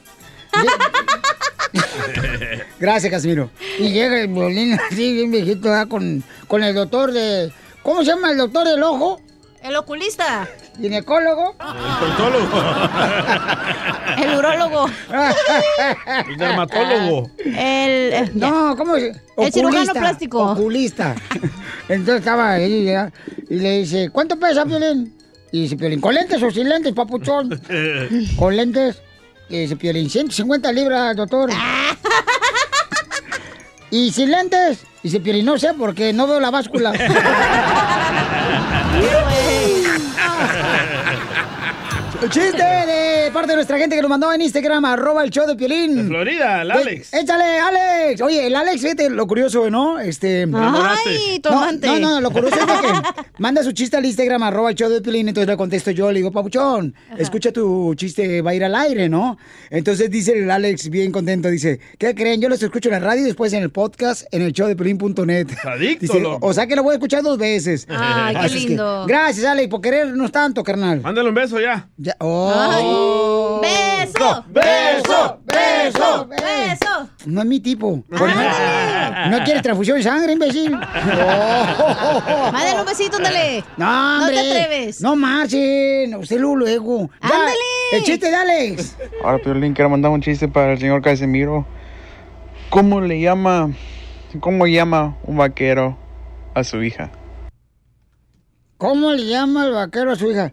Gracias, 2.81 3.11
Casimiro. 3.11 3.51
Y 3.79 3.91
llega 3.91 4.21
el 4.21 4.29
violín 4.29 4.73
así, 4.75 5.12
bien 5.12 5.31
viejito, 5.31 5.68
ya, 5.68 5.87
con, 5.87 6.25
con 6.49 6.62
el 6.62 6.75
doctor 6.75 7.12
de. 7.12 7.53
¿Cómo 7.83 8.01
se 8.01 8.07
llama 8.07 8.31
el 8.31 8.39
doctor 8.39 8.66
del 8.66 8.83
ojo? 8.83 9.21
El 9.63 9.77
oculista. 9.77 10.49
¿Ginecólogo? 10.81 11.55
El 14.19 14.39
urólogo. 14.39 14.87
El 16.29 16.37
dermatólogo. 16.39 17.31
El. 17.45 17.55
eh, 17.57 18.31
No, 18.35 18.75
¿cómo 18.77 18.97
se 18.97 19.13
El 19.37 19.53
cirujano 19.53 19.93
plástico. 19.93 20.53
Oculista. 20.53 21.15
Entonces 21.89 22.21
estaba 22.21 22.53
ahí 22.53 22.85
ya, 22.85 23.11
y 23.49 23.57
le 23.57 23.79
dice, 23.81 24.11
¿cuánto 24.11 24.39
pesa, 24.39 24.65
Piolín? 24.65 25.15
Y 25.53 25.63
dice, 25.63 25.77
Piolín, 25.77 26.01
¿con 26.01 26.15
lentes 26.15 26.41
o 26.43 26.51
sin 26.51 26.69
lentes, 26.69 26.93
papuchón? 26.95 27.61
Con 28.39 28.57
lentes. 28.57 29.03
Y 29.49 29.63
dice, 29.63 29.77
Piolín, 29.77 30.09
150 30.09 30.71
libras, 30.73 31.17
doctor. 31.17 31.51
¿Y 33.91 34.13
sin 34.13 34.31
lentes? 34.31 34.85
Dice, 35.03 35.19
Piolín, 35.19 35.45
no 35.47 35.59
sé, 35.59 35.75
porque 35.77 36.13
no 36.13 36.29
veo 36.29 36.39
la 36.39 36.53
báscula. 36.53 36.93
Chiste 42.29 43.10
de 43.31 43.35
parte 43.35 43.51
de 43.53 43.55
nuestra 43.57 43.78
gente 43.78 43.95
que 43.95 44.03
nos 44.03 44.09
mandó 44.09 44.33
en 44.33 44.41
Instagram, 44.43 44.85
arroba 44.87 45.22
el 45.22 45.31
show 45.31 45.47
de 45.47 45.55
Piolín. 45.55 45.95
De 45.95 46.03
Florida, 46.05 46.62
el 46.62 46.68
De- 46.68 46.74
Alex. 46.74 47.14
Échale, 47.14 47.59
Alex. 47.61 48.20
Oye, 48.22 48.47
el 48.49 48.57
Alex, 48.57 48.81
fíjate, 48.83 49.09
lo 49.09 49.24
curioso, 49.28 49.70
¿no? 49.70 50.01
Este. 50.01 50.49
Ay, 50.53 51.39
tu 51.41 51.49
no, 51.51 51.70
no, 51.72 51.99
no, 52.01 52.20
lo 52.20 52.31
curioso 52.33 52.57
es 52.57 52.64
que 52.64 53.22
manda 53.39 53.62
su 53.62 53.70
chiste 53.70 53.97
al 53.97 54.05
Instagram, 54.05 54.43
arroba 54.43 54.70
el 54.70 54.74
show 54.74 54.91
de 54.91 55.01
Piolín, 55.01 55.28
entonces 55.28 55.49
le 55.49 55.57
contesto 55.57 55.93
yo, 55.93 56.11
le 56.11 56.18
digo, 56.18 56.33
Papuchón, 56.33 56.93
escucha 57.18 57.53
tu 57.53 57.95
chiste, 57.95 58.43
va 58.43 58.51
a 58.51 58.55
ir 58.55 58.64
al 58.64 58.74
aire, 58.74 59.09
¿no? 59.09 59.39
Entonces 59.70 60.11
dice 60.11 60.33
el 60.37 60.51
Alex, 60.51 60.89
bien 60.91 61.12
contento, 61.12 61.49
dice, 61.51 61.78
¿qué 61.99 62.14
creen? 62.16 62.41
Yo 62.41 62.49
los 62.49 62.61
escucho 62.61 62.89
en 62.89 62.95
la 62.95 63.01
radio 63.01 63.22
y 63.22 63.26
después 63.26 63.53
en 63.53 63.62
el 63.62 63.70
podcast, 63.70 64.24
en 64.33 64.43
el 64.43 64.53
show 64.53 64.66
de 64.66 64.74
Piolín.net. 64.74 65.47
Dice, 66.01 66.20
o 66.41 66.53
sea 66.53 66.66
que 66.66 66.74
lo 66.74 66.83
voy 66.83 66.93
a 66.93 66.95
escuchar 66.95 67.22
dos 67.22 67.39
veces. 67.39 67.87
Ay, 67.89 68.35
qué 68.35 68.41
Así 68.41 68.57
es 68.57 68.62
que, 68.62 68.68
lindo. 68.70 69.05
gracias, 69.07 69.47
Alex, 69.47 69.68
por 69.68 69.81
querernos 69.81 70.33
tanto, 70.33 70.64
carnal. 70.64 71.01
Mándale 71.01 71.28
un 71.28 71.35
beso 71.37 71.61
ya. 71.61 71.89
Ya- 71.97 72.16
oh. 72.18 73.20
¡Beso! 73.62 74.45
¡Beso! 74.49 75.41
¡Beso! 75.45 76.27
¡Beso! 76.27 77.09
No 77.27 77.41
es 77.41 77.47
mi 77.47 77.61
tipo. 77.61 78.03
Pues 78.09 78.35
no, 78.35 79.31
no 79.31 79.45
quiere 79.45 79.61
transfusión 79.62 79.99
de 79.99 80.03
sangre, 80.03 80.33
imbécil. 80.33 80.71
Mándale 80.73 82.81
un 82.81 82.87
besito, 82.87 83.16
ándale. 83.18 83.64
No, 83.77 84.21
No 84.21 84.29
te 84.29 84.39
atreves. 84.39 85.01
No 85.01 85.16
marchen. 85.16 86.14
Usted 86.14 86.39
luego, 86.39 86.57
luego. 86.57 87.11
Ándale. 87.21 87.53
El 87.93 88.03
chiste 88.05 88.31
de 88.31 88.37
Alex. 88.37 88.97
Ahora, 89.25 89.39
Piolín, 89.43 89.75
quiero 89.75 89.91
mandar 89.91 90.11
un 90.11 90.23
chiste 90.23 90.49
para 90.49 90.73
el 90.73 90.79
señor 90.79 91.03
Casimiro. 91.03 91.66
¿Cómo 92.71 93.01
le 93.01 93.21
llama, 93.21 93.71
cómo 94.41 94.66
llama 94.66 95.16
un 95.25 95.37
vaquero 95.37 95.99
a 96.55 96.64
su 96.64 96.83
hija? 96.83 97.11
¿Cómo 98.79 99.12
le 99.12 99.27
llama 99.27 99.66
el 99.66 99.73
vaquero 99.73 100.12
a 100.12 100.16
su 100.16 100.31
hija? 100.31 100.53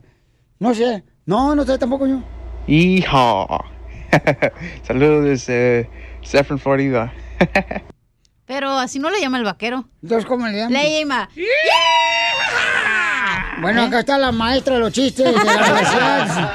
No 0.59 0.73
sé. 0.73 1.03
No, 1.25 1.55
no 1.55 1.63
sé 1.63 1.77
tampoco 1.77 2.07
yo. 2.07 2.21
Hija. 2.67 3.45
Saludos 4.83 5.25
desde 5.25 5.89
Zephyr, 6.25 6.59
Florida. 6.59 7.13
Pero 8.45 8.71
así 8.77 8.99
no 8.99 9.09
le 9.09 9.19
llama 9.19 9.37
el 9.39 9.43
vaquero. 9.43 9.85
Entonces, 10.01 10.25
¿cómo 10.25 10.47
le 10.47 10.57
llama? 10.57 10.69
Le 10.71 10.99
llama. 10.99 11.29
Bueno, 13.61 13.83
acá 13.83 13.99
está 13.99 14.17
la 14.17 14.31
maestra 14.31 14.75
de 14.75 14.79
los 14.79 14.93
chistes 14.93 15.25
de 15.25 15.31
la 15.33 15.41
universidad. 15.41 16.51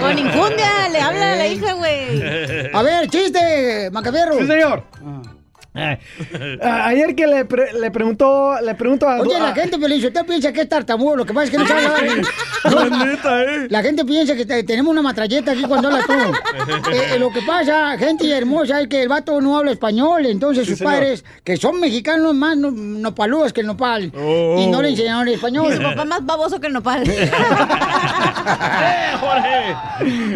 Con 0.00 0.18
infundia, 0.18 0.88
le 0.90 1.00
habla 1.00 1.32
a 1.32 1.36
la 1.36 1.46
hija, 1.46 1.72
güey. 1.74 2.70
A 2.72 2.82
ver, 2.82 3.08
chiste, 3.10 3.90
Macafierro. 3.90 4.38
Sí, 4.38 4.46
señor. 4.46 4.84
Eh, 4.94 5.04
a- 5.04 5.37
ayer 5.74 7.14
que 7.14 7.26
le, 7.26 7.44
pre- 7.44 7.72
le 7.72 7.90
preguntó, 7.90 8.60
le 8.60 8.74
pregunto 8.74 9.08
a... 9.08 9.20
Oye, 9.20 9.38
la 9.38 9.54
gente, 9.54 9.76
usted 9.76 10.26
piensa 10.26 10.52
que 10.52 10.62
es 10.62 10.68
tartamudo, 10.68 11.16
lo 11.16 11.24
que 11.24 11.32
pasa 11.32 11.44
es 11.44 11.50
que 11.50 11.58
no 11.58 11.66
sabe 11.68 11.86
hablar. 11.86 12.16
La 12.64 12.84
neta, 13.06 13.42
¿eh? 13.44 13.66
La 13.70 13.82
gente 13.82 14.04
piensa 14.04 14.34
que 14.34 14.44
te- 14.44 14.64
tenemos 14.64 14.90
una 14.90 15.02
matralleta 15.02 15.52
aquí 15.52 15.62
cuando 15.62 15.88
habla 15.88 16.04
tú. 16.06 16.12
Eh, 16.90 17.14
eh, 17.14 17.18
lo 17.18 17.30
que 17.30 17.42
pasa, 17.42 17.96
gente 17.98 18.28
hermosa, 18.30 18.80
es 18.80 18.88
que 18.88 19.02
el 19.02 19.08
vato 19.08 19.40
no 19.40 19.56
habla 19.58 19.72
español, 19.72 20.24
entonces 20.26 20.64
Sí, 20.64 20.70
sus 20.70 20.78
señor. 20.78 20.94
padres, 20.94 21.24
que 21.44 21.56
son 21.56 21.78
mexicanos 21.80 22.34
más 22.34 22.56
no, 22.56 22.70
nopaludos 22.70 23.52
que 23.52 23.60
el 23.60 23.66
nopal, 23.66 24.10
Oh. 24.16 24.56
y 24.58 24.66
no 24.68 24.80
le 24.82 24.90
enseñaron 24.90 25.28
español. 25.28 25.72
Y 25.72 25.76
su 25.76 25.82
papá 25.82 26.04
más 26.04 26.24
baboso 26.24 26.60
que 26.60 26.68
el 26.68 26.72
nopal. 26.72 27.04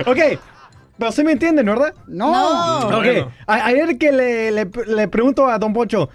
Ok, 0.07 0.19
pero 0.99 1.13
sí 1.13 1.25
me 1.25 1.33
entienden, 1.33 1.67
¿verdad? 1.67 1.95
No. 2.07 2.89
Ok, 2.89 2.93
Bueno. 3.05 3.33
a- 3.47 3.67
ayer 3.67 3.99
que 3.99 4.13
le, 4.13 4.51
le- 4.53 4.71
le 4.87 5.09
pregunto 5.09 5.49
a 5.49 5.59
Don 5.59 5.73
Poncho, 5.73 6.09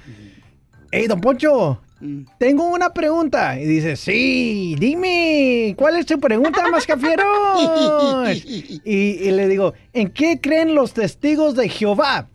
hey, 0.92 1.08
Don 1.08 1.20
Poncho, 1.22 1.82
tengo 2.38 2.66
una 2.68 2.94
pregunta. 2.94 3.60
Y 3.60 3.66
dice, 3.66 3.96
sí, 3.96 4.76
dime, 4.80 5.74
¿cuál 5.78 5.98
es 5.98 6.06
tu 6.06 6.20
pregunta, 6.20 6.64
mascafieros? 6.72 7.26
y, 8.86 8.92
y 8.92 9.32
le 9.32 9.48
digo, 9.48 9.74
¿en 9.94 10.10
qué 10.12 10.40
creen 10.40 10.76
los 10.76 10.94
testigos 10.94 11.56
de 11.56 11.70
Jehová? 11.70 12.28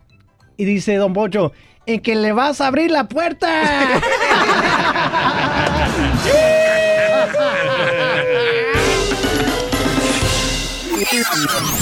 Y 0.56 0.64
dice 0.64 0.96
Don 0.96 1.12
Poncho, 1.12 1.52
en 1.86 2.00
que 2.00 2.14
le 2.14 2.32
vas 2.32 2.60
a 2.60 2.66
abrir 2.66 2.90
la 2.90 3.08
puerta. 3.08 3.48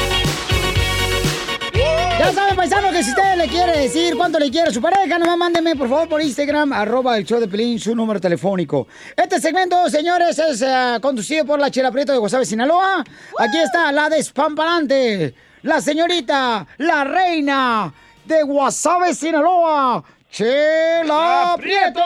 Ya 2.21 2.31
saben, 2.33 2.55
paisano, 2.55 2.91
que 2.91 3.03
si 3.03 3.09
usted 3.09 3.35
le 3.35 3.47
quiere 3.47 3.79
decir 3.79 4.15
cuánto 4.15 4.37
le 4.37 4.51
quiere 4.51 4.69
a 4.69 4.71
su 4.71 4.79
pareja, 4.79 5.17
nomás 5.17 5.39
mándeme, 5.39 5.75
por 5.75 5.89
favor, 5.89 6.07
por 6.07 6.21
Instagram, 6.21 6.71
arroba 6.71 7.17
el 7.17 7.25
show 7.25 7.39
de 7.39 7.47
Pelín, 7.47 7.79
su 7.79 7.95
número 7.95 8.19
telefónico. 8.19 8.87
Este 9.17 9.41
segmento, 9.41 9.89
señores, 9.89 10.37
es 10.37 10.61
eh, 10.61 10.99
conducido 11.01 11.45
por 11.45 11.59
la 11.59 11.71
Chela 11.71 11.91
Prieto 11.91 12.11
de 12.11 12.19
Guasave, 12.19 12.45
Sinaloa. 12.45 13.03
Aquí 13.39 13.57
está 13.57 13.91
la 13.91 14.07
despamparante, 14.07 15.33
la 15.63 15.81
señorita, 15.81 16.67
la 16.77 17.03
reina 17.05 17.91
de 18.23 18.43
Guasave, 18.43 19.15
Sinaloa, 19.15 20.03
Chela 20.29 21.55
Prieto. 21.57 22.01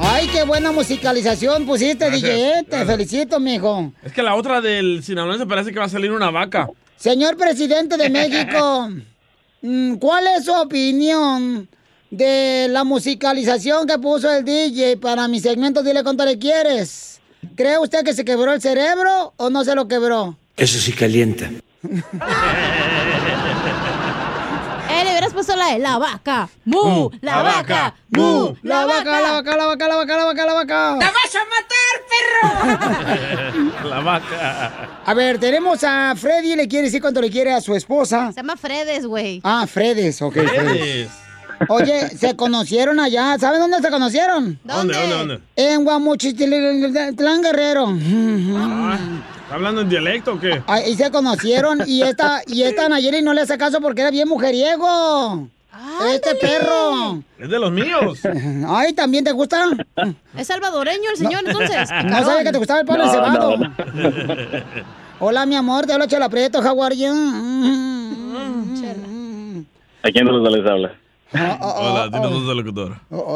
Ay, 0.00 0.28
qué 0.28 0.44
buena 0.44 0.72
musicalización 0.72 1.66
pusiste, 1.66 2.06
Gracias, 2.06 2.22
DJ. 2.22 2.64
Te 2.64 2.76
gracias. 2.76 2.86
felicito, 2.86 3.40
mijo. 3.40 3.92
Es 4.04 4.12
que 4.12 4.22
la 4.22 4.34
otra 4.34 4.60
del 4.60 5.02
sinaloense 5.02 5.46
parece 5.46 5.72
que 5.72 5.78
va 5.78 5.86
a 5.86 5.88
salir 5.88 6.12
una 6.12 6.30
vaca. 6.30 6.68
Señor 6.96 7.36
presidente 7.36 7.96
de 7.96 8.08
México, 8.10 8.88
mm, 9.62 9.94
¿cuál 9.96 10.26
es 10.36 10.44
su 10.44 10.52
opinión 10.52 11.68
de 12.10 12.68
la 12.70 12.84
musicalización 12.84 13.86
que 13.86 13.98
puso 13.98 14.30
el 14.32 14.44
DJ 14.44 14.96
para 14.98 15.26
mi 15.28 15.40
segmento 15.40 15.82
Dile 15.82 16.02
cuánto 16.02 16.24
le 16.24 16.38
quieres? 16.38 17.20
¿Cree 17.56 17.78
usted 17.78 18.04
que 18.04 18.12
se 18.14 18.24
quebró 18.24 18.52
el 18.52 18.60
cerebro 18.60 19.32
o 19.36 19.50
no 19.50 19.64
se 19.64 19.74
lo 19.74 19.88
quebró? 19.88 20.36
Eso 20.56 20.78
sí 20.78 20.92
calienta. 20.92 21.50
Eh, 24.96 25.04
le 25.04 25.10
hubieras 25.10 25.34
puesto 25.34 25.54
la 25.56 25.66
de 25.72 25.78
la 25.78 25.98
vaca. 25.98 26.48
¡Mu! 26.64 27.10
¡La, 27.20 27.42
vaca! 27.42 27.94
¡Mu! 28.08 28.54
La 28.62 28.86
vaca, 28.86 29.20
la 29.20 29.32
vaca, 29.32 29.54
la 29.54 29.66
vaca, 29.66 29.88
la 29.88 29.96
vaca, 29.96 30.16
la 30.16 30.24
vaca, 30.24 30.46
la 30.46 30.54
vaca. 30.54 30.96
¡La 30.96 31.12
vas 31.12 31.34
a 31.34 31.44
matar, 31.52 32.80
perro! 33.60 33.88
la 33.90 34.00
vaca. 34.00 35.02
A 35.04 35.12
ver, 35.12 35.38
tenemos 35.38 35.84
a 35.84 36.14
Freddy, 36.16 36.56
le 36.56 36.66
quiere 36.66 36.86
decir 36.86 37.02
cuánto 37.02 37.20
le 37.20 37.30
quiere 37.30 37.52
a 37.52 37.60
su 37.60 37.74
esposa. 37.74 38.32
Se 38.32 38.36
llama 38.36 38.56
Fredes, 38.56 39.04
güey. 39.04 39.42
Ah, 39.44 39.66
Fredes, 39.66 40.22
ok. 40.22 40.32
Fredes. 40.32 41.25
Oye, 41.68 42.08
se 42.10 42.36
conocieron 42.36 43.00
allá. 43.00 43.38
¿Saben 43.38 43.60
dónde 43.60 43.80
se 43.80 43.90
conocieron? 43.90 44.58
¿Dónde, 44.64 44.94
dónde, 44.94 45.14
dónde? 45.16 45.40
En 45.56 45.84
Guamuchitlán 45.84 47.42
Guerrero. 47.42 47.90
¿Está 47.96 49.54
hablando 49.54 49.80
en 49.82 49.88
dialecto 49.88 50.34
o 50.34 50.40
qué? 50.40 50.62
Ahí 50.66 50.94
se 50.96 51.10
conocieron 51.10 51.80
y 51.86 52.02
esta, 52.02 52.42
y 52.46 52.62
esta 52.62 52.88
Nayeli 52.88 53.22
no 53.22 53.32
le 53.32 53.42
hace 53.42 53.56
caso 53.58 53.80
porque 53.80 54.02
era 54.02 54.10
bien 54.10 54.28
mujeriego. 54.28 55.48
Este 56.12 56.34
perro. 56.36 57.22
Es 57.38 57.48
de 57.48 57.58
los 57.58 57.70
míos. 57.70 58.18
Ay, 58.68 58.92
¿también 58.92 59.24
te 59.24 59.32
gusta? 59.32 59.64
Es 60.36 60.46
salvadoreño 60.46 61.10
el 61.10 61.16
señor, 61.16 61.42
entonces. 61.46 61.88
No 62.04 62.24
sabía 62.24 62.44
que 62.44 62.52
te 62.52 62.58
gustaba 62.58 62.80
el 62.80 62.86
palo 62.86 63.04
No, 63.04 63.10
encebado. 63.10 63.56
no, 63.56 63.74
Hola, 65.20 65.46
mi 65.46 65.54
amor, 65.56 65.86
te 65.86 65.92
habla 65.94 66.06
Chela 66.06 66.28
Prieto, 66.28 66.58
how 66.60 66.82
are 66.82 66.94
you? 66.96 67.06
¿A 70.02 70.10
quién 70.10 70.26
de 70.26 70.32
los 70.32 70.42
dos 70.42 70.52
les 70.52 70.66
habla? 70.70 70.92
Hola, 71.32 72.08
dinos 72.12 72.46
dos 72.46 72.56
locutor. 72.56 72.92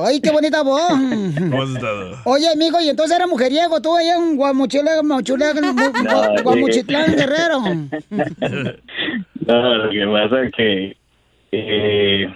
Ay, 0.07 0.21
qué 0.21 0.31
bonita 0.31 0.63
voz. 0.63 0.89
¿Cómo 1.39 1.63
has 1.63 1.71
estado? 1.71 2.17
Oye, 2.25 2.49
amigo, 2.53 2.81
y 2.81 2.89
entonces 2.89 3.17
era 3.17 3.27
mujeriego, 3.27 3.81
tú 3.83 3.97
allá 3.97 4.15
en 4.17 4.37
Guamuchile, 4.37 4.91
Guamuchile, 5.03 5.47
No, 6.05 6.43
Guamuchitlán, 6.43 7.07
sí. 7.11 7.17
Guerrero. 7.17 7.61
No, 9.47 9.75
lo 9.75 9.91
que 9.91 10.07
pasa 10.07 10.43
es 10.45 10.53
que 10.53 10.97
eh, 11.51 12.33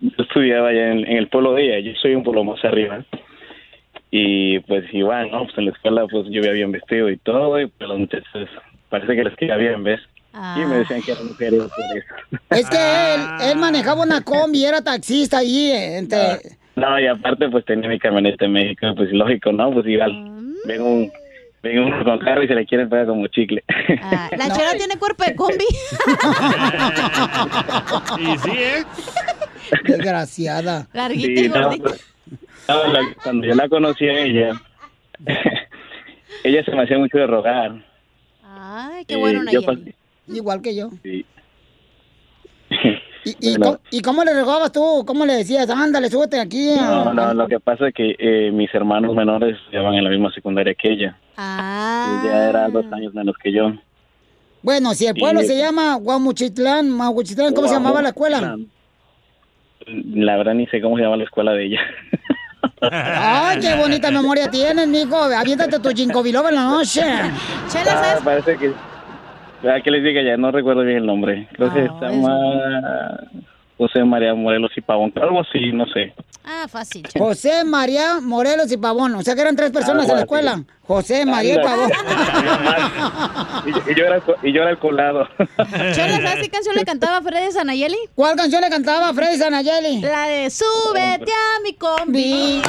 yo 0.00 0.10
estudiaba 0.18 0.68
allá 0.68 0.90
en, 0.92 0.98
en 1.06 1.16
el 1.18 1.28
pueblo 1.28 1.52
de 1.52 1.62
ella, 1.64 1.78
yo 1.92 1.96
soy 2.00 2.14
un 2.14 2.24
pueblo 2.24 2.42
más 2.42 2.64
arriba. 2.64 3.04
Y 4.10 4.58
pues 4.60 4.84
igual, 4.92 5.30
¿no? 5.30 5.44
Pues 5.44 5.56
en 5.58 5.66
la 5.66 5.70
escuela 5.72 6.06
pues 6.10 6.26
yo 6.30 6.40
iba 6.42 6.52
bien 6.52 6.72
vestido 6.72 7.08
y 7.10 7.18
todo, 7.18 7.60
y 7.60 7.66
pues 7.66 7.88
los 7.88 7.98
muchachos 7.98 8.48
parece 8.88 9.14
que 9.14 9.24
les 9.24 9.36
queda 9.36 9.56
bien, 9.56 9.84
¿ves? 9.84 10.00
Y 10.56 10.60
me 10.66 10.78
decían 10.78 11.02
que 11.02 11.12
era 11.12 11.22
mujer 11.22 11.54
por 11.56 11.66
eso. 11.96 12.14
Es 12.50 12.68
que 12.68 13.14
él, 13.14 13.20
él 13.50 13.56
manejaba 13.58 14.02
una 14.02 14.20
combi, 14.22 14.64
era 14.64 14.82
taxista 14.82 15.38
allí. 15.38 15.70
Entre... 15.72 16.40
No, 16.74 16.98
y 17.00 17.06
aparte 17.06 17.48
pues 17.48 17.64
tenía 17.64 17.88
mi 17.88 17.98
camioneta 17.98 18.44
en 18.44 18.52
México, 18.52 18.86
pues 18.96 19.10
lógico, 19.12 19.52
¿no? 19.52 19.72
Pues 19.72 19.86
igual, 19.86 20.12
ven 20.66 20.82
un, 20.82 21.10
ven 21.62 21.78
uno 21.78 22.04
con 22.04 22.18
carro 22.18 22.42
y 22.42 22.48
se 22.48 22.54
le 22.54 22.66
quieren 22.66 22.88
pegar 22.90 23.06
como 23.06 23.26
chicle. 23.28 23.64
La 24.36 24.50
chera 24.54 24.72
tiene 24.76 24.98
cuerpo 24.98 25.24
de 25.24 25.34
combi. 25.34 25.64
Y 28.18 28.38
sí, 28.38 28.50
¿eh? 28.54 28.84
Desgraciada. 29.84 30.86
Larguita 30.92 31.40
y 31.40 31.44
Sí, 31.44 31.48
gordita. 31.48 31.84
pues, 31.88 32.04
no, 32.68 32.86
la- 32.92 33.14
cuando 33.22 33.46
yo 33.46 33.54
la 33.54 33.68
conocí 33.68 34.08
a 34.08 34.20
ella, 34.20 34.50
ella 36.44 36.64
se 36.64 36.70
me 36.72 36.82
hacía 36.82 36.98
mucho 36.98 37.18
de 37.18 37.26
rogar. 37.26 37.72
Ay, 38.44 39.04
qué 39.06 39.14
Eh, 39.14 39.18
bueno, 39.18 39.40
yo 39.50 39.60
Nayeli. 39.60 39.94
Igual 40.28 40.60
que 40.62 40.74
yo. 40.74 40.90
Sí. 41.02 41.24
¿Y, 43.24 43.36
y, 43.40 43.58
Bueno. 43.58 43.64
cómo, 43.66 43.78
y 43.90 44.00
cómo 44.02 44.24
le 44.24 44.34
rogabas 44.34 44.70
tú? 44.72 45.04
¿Cómo 45.06 45.26
le 45.26 45.34
decías? 45.34 45.68
Ándale, 45.68 46.08
súbete 46.10 46.38
aquí. 46.40 46.70
No, 46.76 47.12
no, 47.12 47.34
lo 47.34 47.48
que 47.48 47.58
pasa 47.58 47.88
es 47.88 47.94
que 47.94 48.14
eh, 48.18 48.50
mis 48.52 48.72
hermanos 48.74 49.14
menores 49.16 49.56
ya 49.72 49.80
van 49.82 49.94
en 49.94 50.04
la 50.04 50.10
misma 50.10 50.30
secundaria 50.32 50.74
que 50.74 50.92
ella. 50.92 51.16
Ah. 51.36 52.20
Ella 52.24 52.48
era 52.50 52.68
dos 52.68 52.84
años 52.92 53.12
menos 53.14 53.34
que 53.42 53.52
yo. 53.52 53.72
Bueno, 54.62 54.94
si 54.94 55.06
el 55.06 55.14
pueblo 55.14 55.42
Y- 55.42 55.46
se 55.46 55.56
llama 55.58 55.94
Guamuchitlán, 55.96 56.88
Mahuchitlán, 56.90 57.52
¿cómo 57.54 57.66
se 57.68 57.74
llamaba 57.74 58.00
la 58.02 58.08
escuela? 58.10 58.56
La 59.86 60.36
verdad 60.36 60.54
ni 60.54 60.66
sé 60.68 60.80
cómo 60.80 60.96
se 60.96 61.02
llama 61.02 61.16
la 61.16 61.24
escuela 61.24 61.52
de 61.52 61.66
ella. 61.66 61.80
Ay, 62.80 63.58
qué 63.60 63.74
bonita 63.76 64.10
memoria 64.10 64.50
tienes, 64.50 64.86
mijo. 64.88 65.16
Aviéntate 65.16 65.78
tu 65.80 65.90
ginkgo 65.94 66.22
biloba 66.22 66.48
en 66.50 66.54
la 66.56 66.64
noche. 66.64 67.02
Ah, 67.04 68.18
parece 68.24 68.56
que... 68.56 68.72
¿A 69.68 69.80
qué 69.82 69.90
les 69.90 70.02
diga 70.02 70.22
ya? 70.22 70.36
No 70.36 70.50
recuerdo 70.50 70.82
bien 70.82 70.98
el 70.98 71.06
nombre. 71.06 71.48
Creo 71.52 71.72
que 71.72 71.80
Ah, 71.80 71.96
se 72.00 72.06
llama 72.06 73.20
José 73.78 74.04
María 74.04 74.34
Morelos 74.34 74.70
y 74.76 74.80
Pavón. 74.80 75.12
Algo 75.20 75.40
así, 75.40 75.72
no 75.72 75.86
sé. 75.86 76.14
Ah, 76.44 76.66
fácil. 76.68 77.06
José 77.18 77.64
María 77.64 78.20
Morelos 78.22 78.70
y 78.72 78.76
Pavón. 78.76 79.14
O 79.16 79.22
sea 79.22 79.34
que 79.34 79.40
eran 79.42 79.56
tres 79.56 79.70
personas 79.70 80.08
en 80.08 80.14
la 80.14 80.20
escuela. 80.20 80.62
José 80.82 81.26
María 81.26 81.54
y. 81.54 81.58
Pavón. 81.64 81.90
Y, 83.66 83.70
y 83.90 83.94
yo, 83.96 84.04
era, 84.04 84.22
y 84.44 84.52
yo 84.52 84.62
era 84.62 84.70
el 84.70 84.78
colado. 84.78 85.26
¿sabes 85.56 86.38
qué 86.40 86.48
canción 86.48 86.76
le 86.76 86.84
cantaba 86.84 87.20
Freddy 87.20 87.50
Sanayeli? 87.50 87.96
¿Cuál 88.14 88.36
canción 88.36 88.62
le 88.62 88.70
cantaba 88.70 89.12
Freddy 89.12 89.38
Sanayeli? 89.38 90.00
La 90.02 90.28
de 90.28 90.50
Súbete 90.50 91.32
a 91.32 91.60
mi 91.64 91.74
combi. 91.74 92.62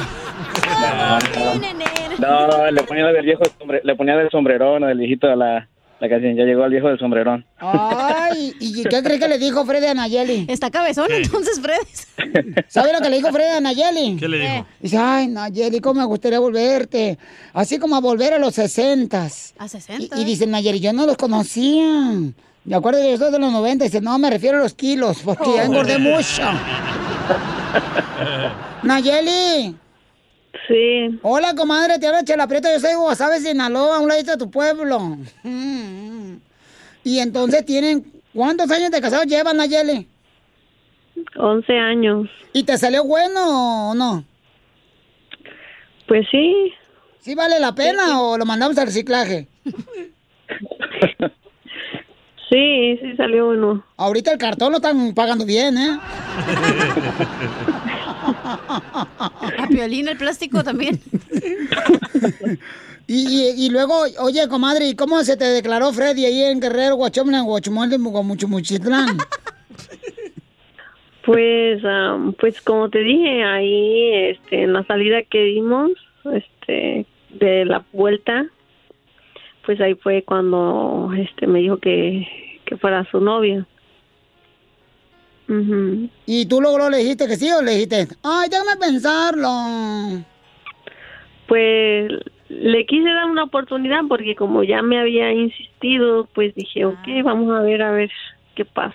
No, 2.18 2.70
le 2.72 2.82
ponía 2.82 3.06
del 3.06 3.24
viejo 3.24 3.42
le 3.84 3.94
ponía 3.94 4.16
del 4.16 4.28
sombrerón, 4.30 4.82
del 4.82 4.98
viejito 4.98 5.30
a 5.30 5.36
la, 5.36 5.68
la 6.00 6.08
canción. 6.08 6.36
Ya 6.36 6.44
llegó 6.44 6.64
el 6.64 6.70
viejo 6.70 6.88
del 6.88 6.98
sombrerón. 6.98 7.44
Ay, 7.58 8.54
¿y 8.60 8.82
qué 8.84 9.02
crees 9.02 9.20
que 9.20 9.28
le 9.28 9.38
dijo 9.38 9.64
Freddy 9.64 9.86
a 9.86 9.94
Nayeli? 9.94 10.46
Está 10.48 10.70
cabezón 10.70 11.10
entonces, 11.10 11.60
Freddy. 11.60 12.62
¿Sabe 12.68 12.92
lo 12.92 13.00
que 13.00 13.10
le 13.10 13.16
dijo 13.16 13.30
Freddy 13.30 13.56
a 13.56 13.60
Nayeli? 13.60 14.16
¿Qué 14.16 14.28
le 14.28 14.38
dijo? 14.38 14.66
Dice, 14.80 14.98
ay, 14.98 15.28
Nayeli, 15.28 15.80
¿cómo 15.80 16.00
me 16.00 16.06
gustaría 16.06 16.38
volverte? 16.38 17.18
Así 17.52 17.78
como 17.78 17.96
a 17.96 18.00
volver 18.00 18.34
a 18.34 18.38
los 18.38 18.54
sesentas. 18.54 19.54
¿A 19.58 19.68
60? 19.68 20.16
Y, 20.16 20.22
y 20.22 20.24
dice 20.24 20.46
Nayeli, 20.46 20.80
yo 20.80 20.92
no 20.92 21.06
los 21.06 21.16
conocía. 21.16 22.12
Me 22.64 22.76
acuerdo 22.76 23.00
que 23.00 23.10
yo 23.12 23.16
soy 23.16 23.32
de 23.32 23.38
los 23.38 23.50
90. 23.50 23.84
Dice, 23.84 24.00
no, 24.00 24.18
me 24.18 24.30
refiero 24.30 24.58
a 24.58 24.60
los 24.60 24.74
kilos, 24.74 25.18
porque 25.24 25.54
ya 25.56 25.64
engordé 25.64 25.98
mucho. 25.98 26.42
Nayeli. 28.82 29.74
Sí. 30.68 31.18
Hola, 31.22 31.54
comadre, 31.54 31.98
te 31.98 32.06
habla 32.06 32.22
Chela 32.24 32.46
Prieto, 32.46 32.68
yo 32.70 32.78
soy 32.78 32.94
Guasave, 32.94 33.40
Sinaloa, 33.40 33.96
a 33.96 34.00
un 34.00 34.08
ladito 34.08 34.32
de 34.32 34.36
tu 34.36 34.50
pueblo. 34.50 35.16
Y 37.04 37.20
entonces 37.20 37.64
tienen, 37.64 38.04
¿cuántos 38.34 38.70
años 38.70 38.90
de 38.90 39.00
casados 39.00 39.24
llevan, 39.24 39.56
Nayeli? 39.56 40.06
11 41.38 41.72
años. 41.78 42.28
¿Y 42.52 42.64
te 42.64 42.76
salió 42.76 43.02
bueno 43.04 43.90
o 43.90 43.94
no? 43.94 44.24
Pues 46.06 46.26
sí. 46.30 46.74
¿Sí 47.20 47.34
vale 47.34 47.60
la 47.60 47.74
pena 47.74 48.20
o 48.20 48.36
lo 48.36 48.44
mandamos 48.44 48.76
al 48.76 48.86
reciclaje? 48.86 49.48
Sí, 52.50 52.98
sí 53.02 53.14
salió 53.18 53.44
bueno. 53.46 53.84
Ahorita 53.98 54.32
el 54.32 54.38
cartón 54.38 54.72
lo 54.72 54.78
están 54.78 55.12
pagando 55.12 55.44
bien, 55.44 55.76
¿eh? 55.76 55.98
A 58.28 59.66
Piolín 59.68 60.08
el 60.08 60.16
plástico 60.16 60.62
también. 60.62 61.00
Y, 63.10 63.26
y, 63.26 63.66
y 63.66 63.70
luego, 63.70 64.02
oye, 64.20 64.46
comadre, 64.48 64.86
¿y 64.86 64.94
cómo 64.94 65.22
se 65.24 65.38
te 65.38 65.46
declaró 65.46 65.94
Freddy 65.94 66.26
ahí 66.26 66.42
en 66.42 66.60
Guerrero, 66.60 66.96
Guachomla, 66.96 67.40
Guachumol, 67.40 67.88
de 67.88 67.96
Muchumuchitlán? 67.96 69.16
Pues, 71.24 71.84
am, 71.84 72.34
pues 72.34 72.60
como 72.62 72.88
te 72.90 73.00
dije, 73.00 73.44
ahí 73.44 74.14
este, 74.30 74.62
en 74.62 74.74
la 74.74 74.82
salida 74.84 75.22
que 75.22 75.42
dimos 75.42 75.90
este, 76.32 77.06
de 77.30 77.64
la 77.64 77.84
vuelta, 77.92 78.46
pues 79.64 79.80
ahí 79.80 79.94
fue 79.94 80.22
cuando 80.22 81.10
este, 81.16 81.46
me 81.46 81.60
dijo 81.60 81.76
que, 81.78 82.26
que 82.64 82.76
fuera 82.76 83.04
su 83.10 83.20
novia. 83.20 83.66
Ujú. 85.48 86.08
¿Y 86.26 86.46
tú 86.46 86.60
luego 86.60 86.90
le 86.90 86.98
dijiste 86.98 87.26
que 87.26 87.36
sí 87.36 87.50
o 87.50 87.62
le 87.62 87.72
dijiste, 87.72 88.08
ay, 88.22 88.48
déjame 88.50 88.76
pensarlo? 88.78 89.48
Pues 91.46 92.10
le 92.50 92.86
quise 92.86 93.08
dar 93.08 93.24
una 93.26 93.44
oportunidad 93.44 94.00
porque 94.08 94.34
como 94.36 94.62
ya 94.62 94.82
me 94.82 95.00
había 95.00 95.32
insistido, 95.32 96.28
pues 96.34 96.54
dije, 96.54 96.84
ok, 96.84 97.08
vamos 97.24 97.56
a 97.56 97.62
ver, 97.62 97.80
a 97.82 97.90
ver 97.90 98.10
qué 98.54 98.64
pasa. 98.66 98.94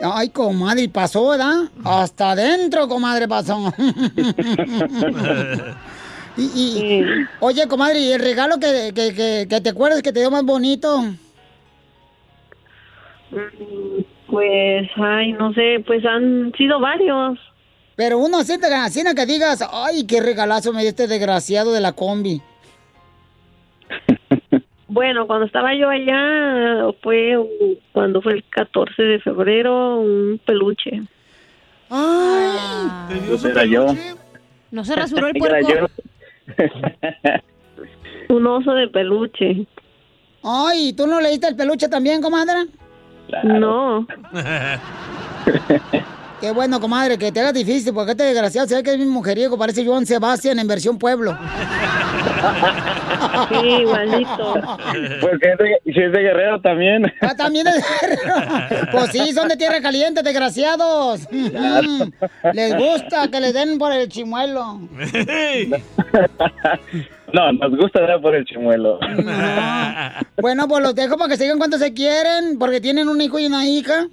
Ay, 0.00 0.28
comadre, 0.28 0.82
y 0.82 0.88
pasó, 0.88 1.30
¿verdad? 1.30 1.64
Hasta 1.82 2.32
adentro, 2.32 2.86
comadre, 2.86 3.26
pasó. 3.26 3.72
y, 6.36 6.42
y- 6.42 7.04
Oye, 7.40 7.66
comadre, 7.66 7.98
¿y 8.00 8.12
el 8.12 8.20
regalo 8.20 8.58
que, 8.60 8.92
que, 8.94 9.14
que, 9.14 9.46
que 9.48 9.60
te 9.60 9.70
acuerdas 9.70 10.02
que 10.02 10.12
te 10.12 10.20
dio 10.20 10.30
más 10.30 10.44
bonito? 10.44 11.00
Mm, 13.30 14.02
Pues, 14.36 14.90
ay, 14.96 15.32
no 15.32 15.54
sé, 15.54 15.82
pues 15.86 16.04
han 16.04 16.52
sido 16.58 16.78
varios. 16.78 17.38
Pero 17.96 18.18
uno 18.18 18.40
así, 18.40 18.58
te- 18.60 18.66
en 18.66 19.14
que 19.14 19.24
digas, 19.24 19.66
ay, 19.72 20.06
qué 20.06 20.20
regalazo 20.20 20.74
me 20.74 20.80
dio 20.82 20.90
este 20.90 21.06
desgraciado 21.06 21.72
de 21.72 21.80
la 21.80 21.92
combi. 21.92 22.42
Bueno, 24.88 25.26
cuando 25.26 25.44
estaba 25.46 25.74
yo 25.74 25.90
allá, 25.90 26.90
fue 27.02 27.34
cuando 27.92 28.22
fue 28.22 28.34
el 28.34 28.44
14 28.48 29.02
de 29.02 29.20
febrero, 29.20 29.98
un 30.00 30.40
peluche. 30.46 31.02
Ay, 31.90 32.56
Era 33.44 33.64
yo. 33.66 33.86
¿No 34.70 34.84
se 34.84 34.96
rasuró 34.96 35.26
el 35.26 35.34
puerco? 35.38 35.68
Un 38.30 38.46
oso 38.46 38.72
de 38.72 38.88
peluche. 38.88 39.66
Ay, 40.42 40.92
¿tú 40.94 41.06
no 41.06 41.20
leíste 41.20 41.48
el 41.48 41.56
peluche 41.56 41.88
también, 41.88 42.22
comadre? 42.22 42.66
No. 43.44 44.06
Qué 46.40 46.50
bueno, 46.50 46.80
comadre, 46.80 47.16
que 47.16 47.32
te 47.32 47.40
haga 47.40 47.50
difícil, 47.52 47.94
porque 47.94 48.10
este 48.10 48.24
desgraciado 48.24 48.68
se 48.68 48.74
ve 48.74 48.82
que 48.82 48.92
es 48.92 48.98
mi 48.98 49.06
mujeriego, 49.06 49.56
parece 49.56 49.86
Joan 49.86 50.04
Sebastián 50.04 50.58
en 50.58 50.66
versión 50.68 50.98
pueblo. 50.98 51.36
Sí, 53.48 53.66
igualito. 53.66 54.54
Pues 55.20 55.32
que 55.40 55.52
es 55.52 55.58
de, 55.58 55.80
si 55.92 56.00
es 56.00 56.12
de 56.12 56.20
Guerrero 56.20 56.60
también. 56.60 57.12
Ah, 57.20 57.34
también 57.34 57.66
es 57.66 57.74
guerrero. 58.00 58.34
Pues 58.92 59.10
sí, 59.10 59.32
son 59.32 59.48
de 59.48 59.56
tierra 59.56 59.80
caliente, 59.80 60.22
desgraciados. 60.22 61.26
Mm, 61.30 62.02
Les 62.52 62.76
gusta 62.76 63.28
que 63.28 63.40
les 63.40 63.52
den 63.54 63.78
por 63.78 63.92
el 63.92 64.08
chimuelo. 64.08 64.80
No, 67.32 67.52
nos 67.52 67.76
gusta 67.76 68.00
dar 68.02 68.20
por 68.20 68.34
el 68.34 68.44
chimuelo. 68.44 68.98
Bueno, 70.38 70.68
pues 70.68 70.82
los 70.82 70.94
dejo 70.94 71.16
para 71.16 71.30
que 71.30 71.36
sigan 71.38 71.58
cuánto 71.58 71.78
se 71.78 71.92
quieren, 71.94 72.58
porque 72.58 72.80
tienen 72.80 73.08
un 73.08 73.20
hijo 73.20 73.38
y 73.38 73.46
una 73.46 73.66
hija. 73.66 74.06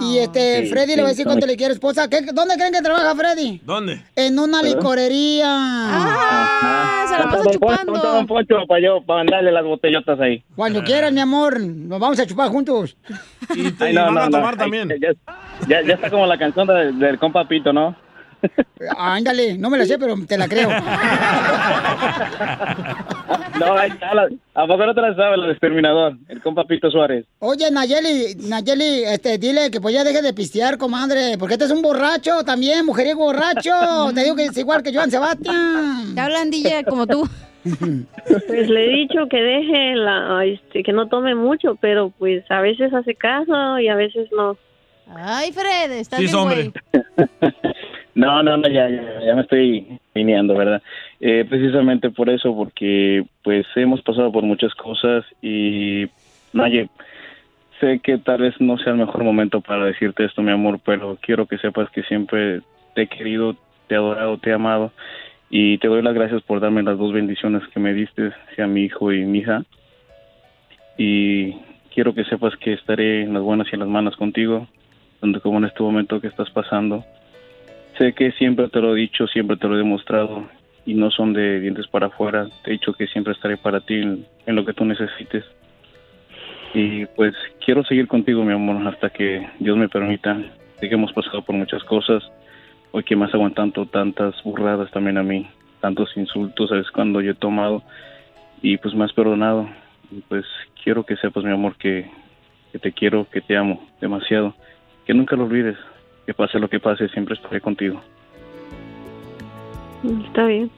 Y 0.00 0.18
este, 0.18 0.62
Sí, 0.66 0.70
Freddy 0.70 0.94
le 0.94 1.02
va 1.02 1.08
a 1.08 1.10
decir 1.10 1.24
cuánto 1.26 1.44
le 1.46 1.56
quiere 1.56 1.72
esposa. 1.74 2.08
¿Qué- 2.08 2.20
¿Dónde 2.32 2.54
creen 2.54 2.72
que 2.72 2.82
trabaja 2.82 3.14
Freddy? 3.16 3.60
¿Dónde? 3.64 4.00
En 4.14 4.38
una 4.38 4.62
licorería. 4.62 5.46
Ah, 5.48 7.04
se 7.08 7.14
la 7.18 7.24
pasa 7.24 7.36
Poncho, 7.38 7.50
chupando. 7.52 7.92
Don 7.94 8.26
Poncho, 8.28 8.56
para 8.68 8.80
yo, 8.80 9.02
para 9.02 9.20
mandarle 9.24 9.50
las 9.50 9.64
botellotas 9.64 10.20
ahí. 10.20 10.44
Cuando 10.54 10.84
quieran, 10.84 11.14
mi 11.14 11.20
amor, 11.20 11.58
nos 11.60 11.98
vamos 11.98 12.20
a 12.20 12.26
chupar 12.26 12.48
juntos. 12.50 12.96
Ay, 13.80 13.92
no, 13.94 14.10
no, 14.12 14.28
no. 14.28 14.48
Ay, 14.58 14.88
Ya, 15.00 15.08
ya, 15.66 15.82
ya 15.86 15.94
está 15.94 16.10
como 16.10 16.26
la 16.26 16.38
canción 16.38 16.66
del, 16.68 16.98
del 16.98 17.18
compa 17.18 17.48
Pito, 17.48 17.72
¿no? 17.72 17.96
Ándale, 18.98 19.56
no 19.58 19.70
me 19.70 19.78
la 19.78 19.84
sé, 19.86 19.98
pero 19.98 20.14
te 20.26 20.36
la 20.38 20.48
creo. 20.48 20.68
No, 23.60 23.72
ahí 23.78 23.90
está. 23.90 24.14
la- 24.14 24.28
¿A 24.54 24.66
poco 24.66 24.84
no 24.86 24.94
te 24.94 25.00
la 25.00 25.14
sabes, 25.14 25.38
el 25.42 25.50
exterminador? 25.50 26.16
El 26.28 26.40
compa 26.42 26.64
Pito 26.64 26.90
Suárez. 26.90 27.24
Oye, 27.38 27.70
Nayeli, 27.70 28.34
Nayeli, 28.48 29.04
este, 29.04 29.38
dile 29.38 29.70
que 29.70 29.80
pues 29.80 29.94
ya 29.94 30.04
deje 30.04 30.22
de 30.22 30.34
pistear, 30.34 30.78
comadre, 30.78 31.36
porque 31.38 31.54
este 31.54 31.66
es 31.66 31.70
un 31.70 31.82
borracho 31.82 32.42
también, 32.44 32.84
mujeriego 32.84 33.20
borracho. 33.24 33.72
Te 34.14 34.24
digo 34.24 34.36
que 34.36 34.46
es 34.46 34.56
igual 34.58 34.82
que 34.82 34.92
Joan 34.92 35.10
Sebastián. 35.10 36.14
Te 36.14 36.20
hablan, 36.20 36.50
DJ, 36.50 36.84
como 36.84 37.06
tú. 37.06 37.28
Pues 38.48 38.68
le 38.68 38.86
he 38.86 38.88
dicho 38.96 39.28
que 39.30 39.36
deje 39.40 39.94
la, 39.94 40.44
este, 40.44 40.82
que 40.82 40.92
no 40.92 41.06
tome 41.08 41.34
mucho, 41.36 41.76
pero 41.80 42.10
pues 42.18 42.44
a 42.50 42.60
veces 42.60 42.92
hace 42.92 43.14
caso 43.14 43.78
y 43.78 43.88
a 43.88 43.94
veces 43.94 44.28
no. 44.36 44.56
Ay, 45.14 45.52
Fred, 45.52 45.92
estás 45.92 46.18
Sí, 46.18 46.24
bien, 46.26 46.36
hombre. 46.36 46.72
güey. 46.92 47.30
No, 48.14 48.42
no, 48.42 48.56
no, 48.56 48.68
ya, 48.68 48.88
ya, 48.88 49.20
ya 49.24 49.34
me 49.34 49.42
estoy 49.42 49.98
viniendo, 50.14 50.54
¿verdad? 50.54 50.82
Eh, 51.20 51.46
precisamente 51.48 52.10
por 52.10 52.28
eso, 52.28 52.54
porque 52.54 53.24
pues 53.42 53.66
hemos 53.76 54.02
pasado 54.02 54.30
por 54.30 54.44
muchas 54.44 54.74
cosas 54.74 55.24
y, 55.40 56.06
Naye, 56.52 56.88
sé 57.80 58.00
que 58.00 58.18
tal 58.18 58.42
vez 58.42 58.60
no 58.60 58.76
sea 58.78 58.92
el 58.92 58.98
mejor 58.98 59.24
momento 59.24 59.60
para 59.60 59.86
decirte 59.86 60.24
esto, 60.24 60.42
mi 60.42 60.52
amor, 60.52 60.78
pero 60.84 61.16
quiero 61.20 61.46
que 61.46 61.58
sepas 61.58 61.88
que 61.90 62.02
siempre 62.02 62.60
te 62.94 63.02
he 63.02 63.06
querido, 63.06 63.56
te 63.86 63.94
he 63.94 63.98
adorado, 63.98 64.36
te 64.38 64.50
he 64.50 64.52
amado 64.52 64.92
y 65.48 65.78
te 65.78 65.88
doy 65.88 66.02
las 66.02 66.14
gracias 66.14 66.42
por 66.42 66.60
darme 66.60 66.82
las 66.82 66.98
dos 66.98 67.12
bendiciones 67.12 67.62
que 67.68 67.80
me 67.80 67.92
diste, 67.92 68.32
sea 68.54 68.66
mi 68.66 68.84
hijo 68.84 69.12
y 69.12 69.24
mi 69.24 69.38
hija. 69.38 69.64
Y 70.96 71.52
quiero 71.94 72.14
que 72.14 72.24
sepas 72.24 72.56
que 72.56 72.72
estaré 72.72 73.22
en 73.22 73.34
las 73.34 73.42
buenas 73.42 73.66
y 73.70 73.74
en 73.74 73.80
las 73.80 73.88
malas 73.88 74.16
contigo, 74.16 74.66
tanto 75.20 75.40
como 75.40 75.58
en 75.58 75.64
este 75.64 75.82
momento 75.82 76.20
que 76.20 76.28
estás 76.28 76.50
pasando. 76.50 77.04
Sé 78.02 78.14
que 78.14 78.32
siempre 78.32 78.66
te 78.66 78.80
lo 78.80 78.96
he 78.96 78.98
dicho, 78.98 79.28
siempre 79.28 79.56
te 79.56 79.68
lo 79.68 79.76
he 79.76 79.78
demostrado 79.78 80.48
y 80.84 80.94
no 80.94 81.12
son 81.12 81.32
de 81.32 81.60
dientes 81.60 81.86
para 81.86 82.08
afuera. 82.08 82.48
Te 82.64 82.70
he 82.70 82.72
dicho 82.72 82.94
que 82.94 83.06
siempre 83.06 83.32
estaré 83.32 83.56
para 83.56 83.78
ti 83.78 83.94
en, 83.94 84.26
lo 84.56 84.64
que 84.64 84.72
tú 84.72 84.84
necesites. 84.84 85.44
Y 86.74 87.06
pues 87.06 87.32
quiero 87.64 87.84
seguir 87.84 88.08
contigo, 88.08 88.42
mi 88.42 88.54
amor, 88.54 88.84
hasta 88.88 89.10
que 89.10 89.48
Dios 89.60 89.76
me 89.76 89.88
permita. 89.88 90.36
Sé 90.80 90.88
que 90.88 90.96
hemos 90.96 91.12
pasado 91.12 91.42
por 91.42 91.54
muchas 91.54 91.84
cosas. 91.84 92.24
Hoy 92.90 93.04
que 93.04 93.14
me 93.14 93.26
has 93.26 93.34
aguantado 93.34 93.86
tantas 93.86 94.34
burradas 94.42 94.90
también 94.90 95.16
a 95.16 95.22
mí, 95.22 95.48
tantos 95.80 96.10
insultos, 96.16 96.70
sabes 96.70 96.90
cuando 96.90 97.20
yo 97.20 97.30
he 97.30 97.34
tomado 97.34 97.84
y 98.62 98.78
pues 98.78 98.96
me 98.96 99.04
has 99.04 99.12
perdonado. 99.12 99.68
Y 100.10 100.22
pues 100.22 100.44
quiero 100.82 101.06
que 101.06 101.14
sepas, 101.18 101.44
mi 101.44 101.52
amor, 101.52 101.76
que 101.76 102.10
te 102.80 102.90
quiero, 102.90 103.28
que 103.30 103.40
te 103.40 103.56
amo 103.56 103.80
demasiado. 104.00 104.56
Que 105.06 105.14
nunca 105.14 105.36
lo 105.36 105.44
olvides. 105.44 105.76
Que 106.26 106.34
pase 106.34 106.58
lo 106.58 106.68
que 106.68 106.80
pase, 106.80 107.08
siempre 107.08 107.34
estaré 107.34 107.60
contigo. 107.60 108.00
Está 110.26 110.46
bien. 110.46 110.70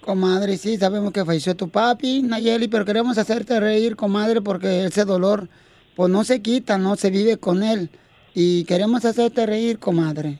Comadre, 0.00 0.56
sí, 0.56 0.76
sabemos 0.76 1.12
que 1.12 1.24
falleció 1.24 1.56
tu 1.56 1.68
papi, 1.68 2.22
Nayeli, 2.22 2.68
pero 2.68 2.84
queremos 2.84 3.18
hacerte 3.18 3.58
reír, 3.58 3.96
comadre, 3.96 4.40
porque 4.40 4.84
ese 4.84 5.04
dolor, 5.04 5.48
pues 5.96 6.10
no 6.10 6.22
se 6.22 6.42
quita, 6.42 6.78
no 6.78 6.94
se 6.96 7.10
vive 7.10 7.38
con 7.38 7.62
él. 7.62 7.90
Y 8.34 8.64
queremos 8.66 9.04
hacerte 9.04 9.46
reír, 9.46 9.78
comadre. 9.78 10.38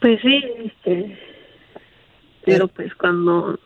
Pues 0.00 0.20
sí, 0.20 0.40
este, 0.64 1.18
Pero 2.44 2.68
pues 2.68 2.94
cuando 2.94 3.58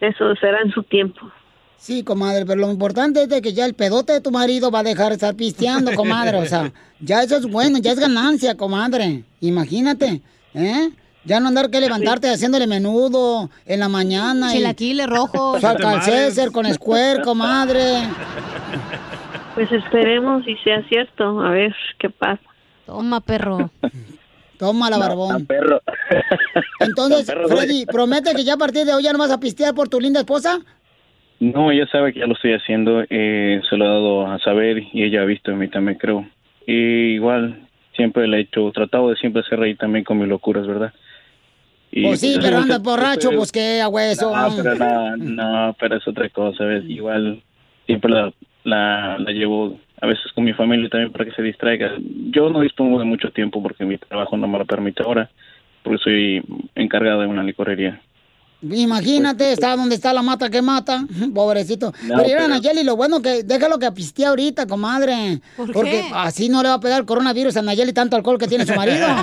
eso 0.00 0.34
será 0.36 0.60
en 0.62 0.70
su 0.70 0.82
tiempo. 0.84 1.30
Sí, 1.80 2.02
comadre, 2.04 2.44
pero 2.44 2.60
lo 2.60 2.70
importante 2.70 3.22
es 3.22 3.28
de 3.30 3.40
que 3.40 3.54
ya 3.54 3.64
el 3.64 3.72
pedote 3.72 4.12
de 4.12 4.20
tu 4.20 4.30
marido 4.30 4.70
va 4.70 4.80
a 4.80 4.82
dejar 4.82 5.08
de 5.08 5.14
estar 5.14 5.34
pisteando, 5.34 5.94
comadre. 5.94 6.36
O 6.38 6.44
sea, 6.46 6.70
ya 7.00 7.22
eso 7.22 7.36
es 7.38 7.46
bueno, 7.46 7.78
ya 7.78 7.92
es 7.92 7.98
ganancia, 7.98 8.54
comadre. 8.56 9.24
Imagínate, 9.40 10.20
¿eh? 10.54 10.90
Ya 11.24 11.40
no 11.40 11.48
andar 11.48 11.70
que 11.70 11.80
levantarte 11.80 12.28
haciéndole 12.30 12.66
menudo 12.66 13.50
en 13.66 13.80
la 13.80 13.88
mañana. 13.88 14.52
y- 14.54 14.58
Chilaquiles 14.58 15.06
rojos. 15.06 15.60
Saca 15.60 15.90
al 15.90 16.02
César 16.02 16.50
con 16.52 16.72
Square, 16.72 17.22
comadre. 17.22 18.02
Pues 19.54 19.70
esperemos 19.72 20.46
y 20.46 20.56
sea 20.58 20.82
cierto, 20.88 21.40
a 21.40 21.50
ver 21.50 21.74
qué 21.98 22.08
pasa. 22.10 22.40
Toma, 22.86 23.20
perro. 23.20 23.70
Toma 24.58 24.90
la 24.90 24.98
barbón. 24.98 25.46
perro. 25.46 25.80
Entonces, 26.80 27.26
Tan 27.26 27.36
perro 27.36 27.48
soy. 27.48 27.56
Freddy, 27.58 27.86
¿promete 27.86 28.34
que 28.34 28.44
ya 28.44 28.54
a 28.54 28.58
partir 28.58 28.84
de 28.86 28.94
hoy 28.94 29.02
ya 29.02 29.12
no 29.12 29.18
vas 29.18 29.30
a 29.30 29.40
pistear 29.40 29.74
por 29.74 29.88
tu 29.88 30.00
linda 30.00 30.20
esposa? 30.20 30.60
No, 31.40 31.70
ella 31.70 31.86
sabe 31.90 32.12
que 32.12 32.20
ya 32.20 32.26
lo 32.26 32.34
estoy 32.34 32.52
haciendo, 32.52 33.02
eh, 33.08 33.60
se 33.68 33.76
lo 33.76 33.84
he 33.84 33.88
dado 33.88 34.26
a 34.26 34.38
saber 34.40 34.84
y 34.92 35.02
ella 35.02 35.22
ha 35.22 35.24
visto 35.24 35.50
en 35.50 35.58
mí 35.58 35.68
también, 35.68 35.96
creo. 35.96 36.28
Y 36.66 37.14
igual, 37.14 37.66
siempre 37.96 38.28
le 38.28 38.36
he 38.36 38.40
hecho, 38.40 38.70
tratado 38.72 39.08
de 39.08 39.16
siempre 39.16 39.40
hacer 39.40 39.58
reír 39.58 39.78
también 39.78 40.04
con 40.04 40.18
mis 40.18 40.28
locuras, 40.28 40.66
¿verdad? 40.66 40.92
Y, 41.90 42.04
Pues 42.04 42.20
sí, 42.20 42.34
pues, 42.34 42.44
pero 42.44 42.58
anda 42.58 42.78
borracho, 42.78 43.30
pues 43.32 43.50
qué, 43.50 43.80
a 43.80 43.88
hueso. 43.88 44.36
No, 44.36 44.54
pero 44.54 44.74
no, 44.76 45.16
no, 45.16 45.76
pero 45.80 45.96
es 45.96 46.06
otra 46.06 46.28
cosa, 46.28 46.64
¿ves? 46.64 46.84
Igual 46.86 47.42
siempre 47.86 48.12
la, 48.12 48.32
la, 48.64 49.18
la 49.18 49.32
llevo 49.32 49.78
a 50.00 50.06
veces 50.06 50.32
con 50.34 50.44
mi 50.44 50.52
familia 50.52 50.88
también 50.88 51.10
para 51.10 51.24
que 51.24 51.32
se 51.32 51.42
distraiga. 51.42 51.92
Yo 52.30 52.50
no 52.50 52.60
dispongo 52.60 52.98
de 52.98 53.04
mucho 53.04 53.30
tiempo 53.32 53.62
porque 53.62 53.84
mi 53.84 53.98
trabajo 53.98 54.36
no 54.36 54.46
me 54.46 54.58
lo 54.58 54.66
permite 54.66 55.02
ahora, 55.02 55.30
porque 55.82 56.02
soy 56.02 56.42
encargado 56.74 57.22
de 57.22 57.26
una 57.26 57.42
licorería. 57.42 58.00
Imagínate, 58.62 59.52
está 59.52 59.74
donde 59.76 59.94
está 59.94 60.12
la 60.12 60.20
mata 60.22 60.50
que 60.50 60.60
mata. 60.60 61.06
Pobrecito. 61.34 61.92
No, 62.02 62.16
pero 62.16 62.22
mira, 62.24 62.36
pero- 62.38 62.48
Nayeli, 62.48 62.82
lo 62.84 62.96
bueno 62.96 63.22
que 63.22 63.42
déjalo 63.42 63.78
que 63.78 63.90
pistea 63.92 64.28
ahorita, 64.30 64.66
comadre. 64.66 65.40
¿Por 65.56 65.72
porque 65.72 65.90
qué? 65.90 66.10
así 66.14 66.48
no 66.50 66.62
le 66.62 66.68
va 66.68 66.74
a 66.74 66.80
pegar 66.80 67.00
el 67.00 67.06
coronavirus 67.06 67.56
a 67.56 67.62
Nayeli 67.62 67.92
tanto 67.92 68.16
alcohol 68.16 68.38
que 68.38 68.48
tiene 68.48 68.66
su 68.66 68.74
marido. 68.74 69.06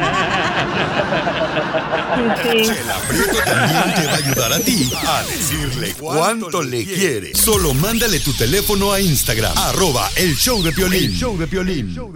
Chela 2.43 2.95
Prieto 3.07 3.37
también 3.45 3.93
te 3.95 4.05
va 4.07 4.13
a 4.13 4.15
ayudar 4.15 4.53
a 4.53 4.59
ti 4.59 4.89
a 5.05 5.23
decirle 5.23 5.93
cuánto 5.99 6.63
le 6.63 6.83
quiere. 6.83 7.35
Solo 7.35 7.73
mándale 7.75 8.19
tu 8.19 8.33
teléfono 8.33 8.91
a 8.91 8.99
Instagram, 8.99 9.55
arroba 9.55 10.09
el 10.15 10.35
show 10.35 10.61
de 10.63 10.71
Piolín. 10.71 11.11
show 11.11 11.37
de 11.37 11.45
Piolín. 11.47 11.93
ya 11.93 12.01
llegó, 12.01 12.13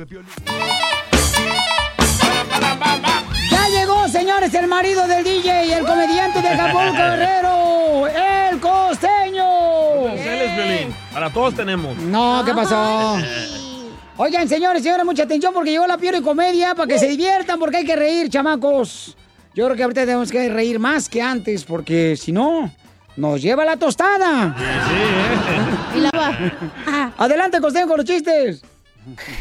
señores, 4.12 4.54
el 4.54 4.68
marido 4.68 5.08
del 5.08 5.24
DJ, 5.24 5.78
el 5.78 5.86
comediante 5.86 6.42
de 6.42 6.50
Acapulco 6.50 6.94
Guerrero, 6.98 8.08
el 8.08 8.60
costeño. 8.60 9.46
Para 11.14 11.30
todos 11.30 11.56
tenemos. 11.56 11.98
No, 11.98 12.44
¿qué 12.46 12.54
pasó? 12.54 13.18
Oigan, 14.18 14.48
señores, 14.48 14.84
señores, 14.84 15.06
mucha 15.06 15.24
atención 15.24 15.54
porque 15.54 15.72
llegó 15.72 15.88
la 15.88 15.98
Piero 15.98 16.18
y 16.18 16.22
Comedia 16.22 16.76
para 16.76 16.88
que 16.88 17.00
se 17.00 17.08
diviertan, 17.08 17.58
porque 17.58 17.78
hay 17.78 17.86
que 17.86 17.96
reír, 17.96 18.30
chamacos. 18.30 19.16
Yo 19.56 19.66
creo 19.66 19.76
que 19.76 19.84
ahorita 19.84 20.02
tenemos 20.02 20.32
que 20.32 20.50
reír 20.50 20.80
más 20.80 21.10
que 21.10 21.22
antes, 21.22 21.64
porque 21.64 22.16
si 22.16 22.32
no, 22.32 22.72
nos 23.16 23.42
lleva 23.42 23.66
la 23.66 23.78
tostada. 23.78 24.56
Y 25.96 26.00
la 26.00 26.10
va. 26.12 27.14
Adelante, 27.18 27.60
costeño, 27.60 27.88
con 27.88 27.98
los 27.98 28.06
chistes. 28.06 28.62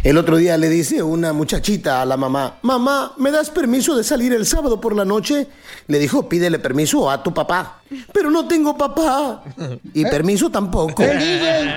El 0.03 0.17
otro 0.17 0.37
día 0.37 0.57
le 0.57 0.69
dice 0.69 1.03
una 1.03 1.33
muchachita 1.33 2.01
a 2.01 2.07
la 2.07 2.17
mamá, 2.17 2.59
mamá, 2.63 3.13
¿me 3.19 3.31
das 3.31 3.51
permiso 3.51 3.95
de 3.95 4.05
salir 4.05 4.33
el 4.33 4.47
sábado 4.47 4.81
por 4.81 4.97
la 4.97 5.05
noche? 5.05 5.47
Le 5.87 5.99
dijo, 5.99 6.29
pídele 6.29 6.59
permiso 6.59 7.11
a 7.11 7.23
tu 7.23 7.35
papá. 7.35 7.83
Pero 8.13 8.31
no 8.31 8.47
tengo 8.49 8.77
papá. 8.77 9.43
Y 9.95 10.05
permiso 10.05 10.51
tampoco. 10.51 11.03
El 11.03 11.19
DJ. 11.19 11.75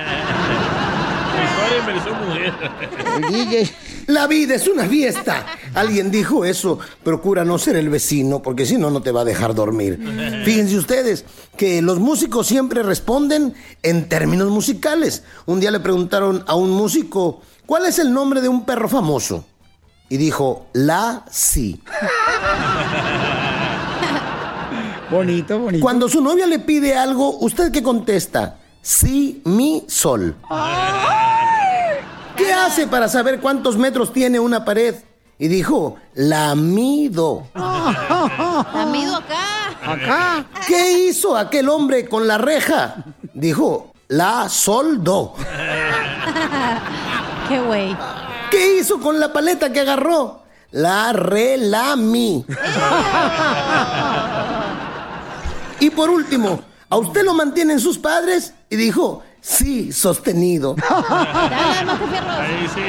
DJ. 3.30 3.70
La 4.06 4.26
vida 4.26 4.54
es 4.54 4.68
una 4.68 4.84
fiesta. 4.84 5.46
Alguien 5.74 6.10
dijo 6.10 6.44
eso. 6.44 6.78
Procura 7.02 7.44
no 7.44 7.58
ser 7.58 7.76
el 7.76 7.88
vecino 7.88 8.42
porque 8.42 8.66
si 8.66 8.76
no, 8.76 8.90
no 8.90 9.00
te 9.02 9.10
va 9.12 9.22
a 9.22 9.24
dejar 9.24 9.54
dormir. 9.54 9.98
Fíjense 10.44 10.76
ustedes 10.76 11.24
que 11.56 11.80
los 11.82 11.98
músicos 11.98 12.46
siempre 12.46 12.82
responden 12.82 13.54
en 13.82 14.08
términos 14.08 14.50
musicales. 14.50 15.24
Un 15.46 15.60
día 15.60 15.70
le 15.70 15.80
preguntaron 15.80 16.44
a 16.46 16.54
un 16.54 16.70
músico, 16.70 17.42
¿cuál 17.66 17.86
es 17.86 17.98
el 17.98 18.12
nombre 18.12 18.40
de 18.40 18.48
un 18.48 18.64
perro 18.64 18.88
famoso? 18.88 19.44
Y 20.08 20.16
dijo, 20.16 20.66
la 20.72 21.24
sí. 21.30 21.80
Bonito, 25.10 25.58
bonito. 25.58 25.82
Cuando 25.82 26.08
su 26.08 26.20
novia 26.20 26.46
le 26.46 26.58
pide 26.58 26.96
algo, 26.96 27.38
¿usted 27.38 27.70
qué 27.70 27.82
contesta? 27.82 28.56
Sí, 28.82 29.42
mi 29.44 29.84
sol. 29.86 30.34
¿Qué 32.36 32.52
hace 32.52 32.86
para 32.86 33.08
saber 33.08 33.40
cuántos 33.40 33.76
metros 33.76 34.12
tiene 34.12 34.40
una 34.40 34.64
pared? 34.64 34.96
Y 35.38 35.48
dijo, 35.48 35.96
la 36.14 36.54
mido. 36.54 37.46
La 37.54 38.88
mido 38.92 39.16
acá. 39.16 39.92
Acá. 39.92 40.46
¿Qué 40.66 41.06
hizo 41.06 41.36
aquel 41.36 41.68
hombre 41.68 42.08
con 42.08 42.26
la 42.26 42.38
reja? 42.38 42.96
Dijo, 43.34 43.92
la 44.08 44.48
soldó. 44.48 45.34
Qué 47.48 47.60
güey. 47.60 47.96
¿Qué 48.50 48.78
hizo 48.78 49.00
con 49.00 49.18
la 49.20 49.32
paleta 49.32 49.72
que 49.72 49.80
agarró? 49.80 50.42
La 50.70 51.12
relamí. 51.12 52.44
Y 55.80 55.90
por 55.90 56.10
último, 56.10 56.60
¿a 56.88 56.96
usted 56.96 57.24
lo 57.24 57.34
mantienen 57.34 57.78
sus 57.78 57.98
padres? 57.98 58.54
Y 58.70 58.76
dijo, 58.76 59.22
sí, 59.40 59.92
sostenido. 59.92 60.74
Dale, 60.74 61.84
Macafierros. 61.84 62.38
Ahí 62.38 62.68
sí. 62.74 62.80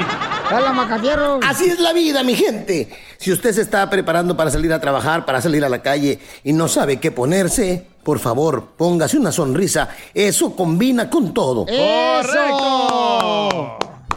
Hola, 0.56 0.74
Macafierro. 0.74 1.40
Así 1.44 1.66
es 1.66 1.80
la 1.80 1.94
vida, 1.94 2.24
mi 2.24 2.36
gente. 2.36 2.90
Si 3.18 3.32
usted 3.32 3.54
se 3.54 3.62
está 3.62 3.90
preparando 3.90 4.38
para 4.38 4.52
salir 4.52 4.72
a 4.72 4.80
trabajar, 4.80 5.26
para 5.26 5.42
salir 5.42 5.66
a 5.66 5.70
la 5.70 5.82
calle 5.82 6.20
y 6.44 6.54
no 6.54 6.68
sabe 6.68 7.00
qué 7.00 7.12
ponerse, 7.12 7.86
por 8.04 8.20
favor, 8.20 8.68
póngase 8.78 9.18
una 9.18 9.32
sonrisa. 9.32 9.90
Eso 10.14 10.56
combina 10.56 11.10
con 11.10 11.34
todo. 11.34 11.66
¡Eso! 11.68 12.30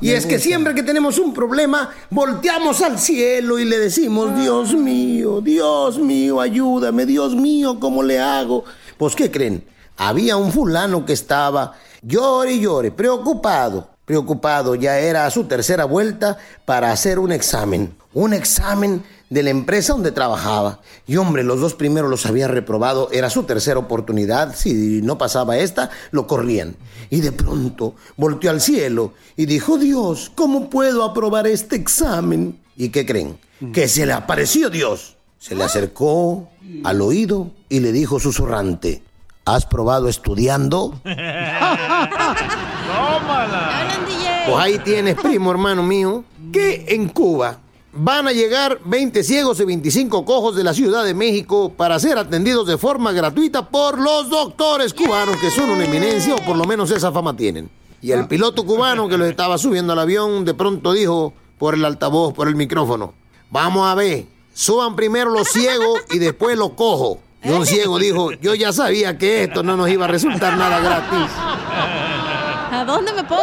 Y 0.01 0.13
es 0.13 0.27
que 0.27 0.39
siempre 0.39 0.75
que 0.75 0.83
tenemos 0.83 1.19
un 1.19 1.35
problema, 1.35 1.91
volteamos 2.11 2.83
al 2.83 2.99
cielo 2.99 3.59
y 3.59 3.65
le 3.65 3.79
decimos, 3.79 4.39
Dios 4.39 4.75
mío, 4.75 5.41
Dios 5.41 5.99
mío, 5.99 6.41
ayúdame, 6.41 7.05
Dios 7.05 7.35
mío, 7.35 7.81
¿cómo 7.81 8.03
le 8.03 8.21
hago? 8.21 8.65
Pues, 8.97 9.17
¿qué 9.17 9.31
creen? 9.31 9.65
Había 9.97 10.37
un 10.37 10.53
fulano 10.53 11.05
que 11.05 11.13
estaba 11.13 11.75
llore 12.03 12.53
y 12.53 12.61
llore, 12.61 12.93
preocupado, 12.93 13.89
preocupado, 14.05 14.77
ya 14.77 14.99
era 15.01 15.29
su 15.31 15.45
tercera 15.45 15.85
vuelta 15.85 16.39
para 16.65 16.93
hacer 16.93 17.19
un 17.19 17.33
examen, 17.33 17.95
un 18.15 18.33
examen 18.33 19.03
de 19.31 19.43
la 19.43 19.51
empresa 19.51 19.93
donde 19.93 20.13
trabajaba. 20.13 20.81
Y 21.07 21.17
hombre, 21.17 21.43
los 21.45 21.61
dos 21.61 21.75
primeros 21.75 22.11
los 22.11 22.27
había 22.27 22.49
reprobado, 22.49 23.11
era 23.13 23.31
su 23.31 23.45
tercera 23.45 23.79
oportunidad, 23.79 24.55
si 24.55 25.03
no 25.03 25.19
pasaba 25.19 25.59
esta, 25.59 25.91
lo 26.11 26.27
corrían. 26.27 26.77
Y 27.11 27.21
de 27.21 27.33
pronto 27.33 27.95
volteó 28.17 28.51
al 28.51 28.61
cielo 28.61 29.13
y 29.37 29.47
dijo, 29.47 29.79
Dios, 29.79 30.33
¿cómo 30.35 30.71
puedo 30.71 31.05
aprobar 31.05 31.47
este 31.47 31.77
examen? 31.77 32.59
¿Y 32.77 32.89
qué 32.91 33.07
creen? 33.07 33.39
Que 33.73 33.89
se 33.89 34.07
le 34.07 34.13
apareció 34.13 34.71
Dios. 34.71 35.17
Se 35.39 35.55
le 35.55 35.65
acercó 35.65 36.49
al 36.85 37.01
oído 37.01 37.51
y 37.69 37.81
le 37.81 37.93
dijo 37.93 38.19
susurrante, 38.19 39.03
¿has 39.45 39.67
probado 39.67 40.09
estudiando? 40.09 41.01
Tómala. 41.05 41.29
Pues 44.47 44.59
ahí 44.59 44.79
tienes, 44.79 45.15
primo 45.17 45.51
hermano 45.51 45.83
mío, 45.83 46.25
que 46.53 46.87
en 46.89 47.09
Cuba 47.09 47.59
van 47.99 48.29
a 48.29 48.33
llegar 48.33 48.79
20 48.85 49.25
ciegos 49.25 49.59
y 49.61 49.65
25 49.65 50.25
cojos 50.25 50.55
de 50.55 50.65
la 50.65 50.73
Ciudad 50.73 51.05
de 51.05 51.15
México 51.15 51.73
para 51.77 51.99
ser 51.99 52.17
atendidos 52.17 52.67
de 52.67 52.79
forma 52.79 53.13
gratuita 53.13 53.69
por 53.69 53.99
los 53.99 54.31
doctores 54.31 54.95
cubanos, 54.95 55.37
que 55.39 55.51
son 55.51 55.71
una 55.71 55.85
eminencia, 55.85 56.35
o 56.35 56.39
por 56.39 56.57
lo 56.57 56.65
menos 56.65 56.91
esa 56.91 57.11
fama 57.11 57.37
tienen. 57.37 57.69
Y 58.01 58.13
el 58.13 58.29
piloto 58.29 58.65
cubano 58.65 59.09
que 59.09 59.19
los 59.19 59.29
estaba 59.29 59.59
subiendo 59.59 59.93
al 59.93 59.99
avión 59.99 60.45
de 60.45 60.55
pronto 60.55 60.93
dijo 60.93 61.33
por 61.59 61.75
el 61.75 61.85
altavoz, 61.85 62.33
por 62.33 62.47
el 62.47 62.55
micrófono, 62.55 63.15
vamos 63.51 63.89
a 63.89 63.97
ver, 63.97 64.27
suban 64.55 64.95
primero 64.95 65.31
los 65.31 65.49
ciegos 65.49 66.01
y 66.13 66.19
después 66.19 66.57
los 66.57 66.71
cojos. 66.71 67.19
Y 67.43 67.51
un 67.51 67.67
ciego 67.67 67.99
dijo, 67.99 68.33
yo 68.33 68.55
ya 68.55 68.73
sabía 68.73 69.19
que 69.19 69.45
esto 69.45 69.63
no 69.63 69.77
nos 69.77 69.89
iba 69.89 70.05
a 70.05 70.09
resultar 70.09 70.57
nada 70.57 70.79
gratis. 70.81 71.31
¿A 72.71 72.85
dónde 72.87 73.13
me 73.13 73.25
pongo? 73.25 73.43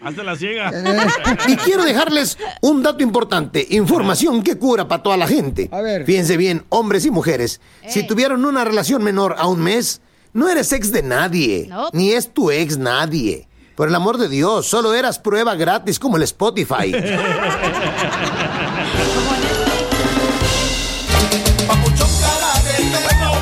Hazte 0.00 0.22
la 0.22 0.36
ciega. 0.36 0.70
Y 1.48 1.56
quiero 1.56 1.84
dejarles 1.84 2.38
un 2.60 2.82
dato 2.82 3.02
importante, 3.02 3.66
información 3.70 4.42
que 4.42 4.56
cura 4.58 4.86
para 4.86 5.02
toda 5.02 5.16
la 5.16 5.26
gente. 5.26 5.68
A 5.72 5.80
ver. 5.80 6.04
Fíjense 6.04 6.36
bien, 6.36 6.64
hombres 6.68 7.04
y 7.04 7.10
mujeres, 7.10 7.60
si 7.88 8.06
tuvieron 8.06 8.44
una 8.44 8.64
relación 8.64 9.02
menor 9.02 9.34
a 9.38 9.46
un 9.46 9.60
mes, 9.60 10.00
no 10.32 10.48
eres 10.48 10.72
ex 10.72 10.92
de 10.92 11.02
nadie, 11.02 11.70
ni 11.92 12.12
es 12.12 12.32
tu 12.32 12.50
ex 12.50 12.78
nadie. 12.78 13.48
Por 13.74 13.88
el 13.88 13.94
amor 13.94 14.18
de 14.18 14.28
Dios, 14.28 14.66
solo 14.66 14.92
eras 14.94 15.18
prueba 15.18 15.54
gratis 15.54 15.98
como 15.98 16.16
el 16.16 16.22
Spotify. 16.24 16.92
Papuchón 21.66 22.08
cara 22.20 22.52
de 22.64 22.72
perro. 22.90 23.32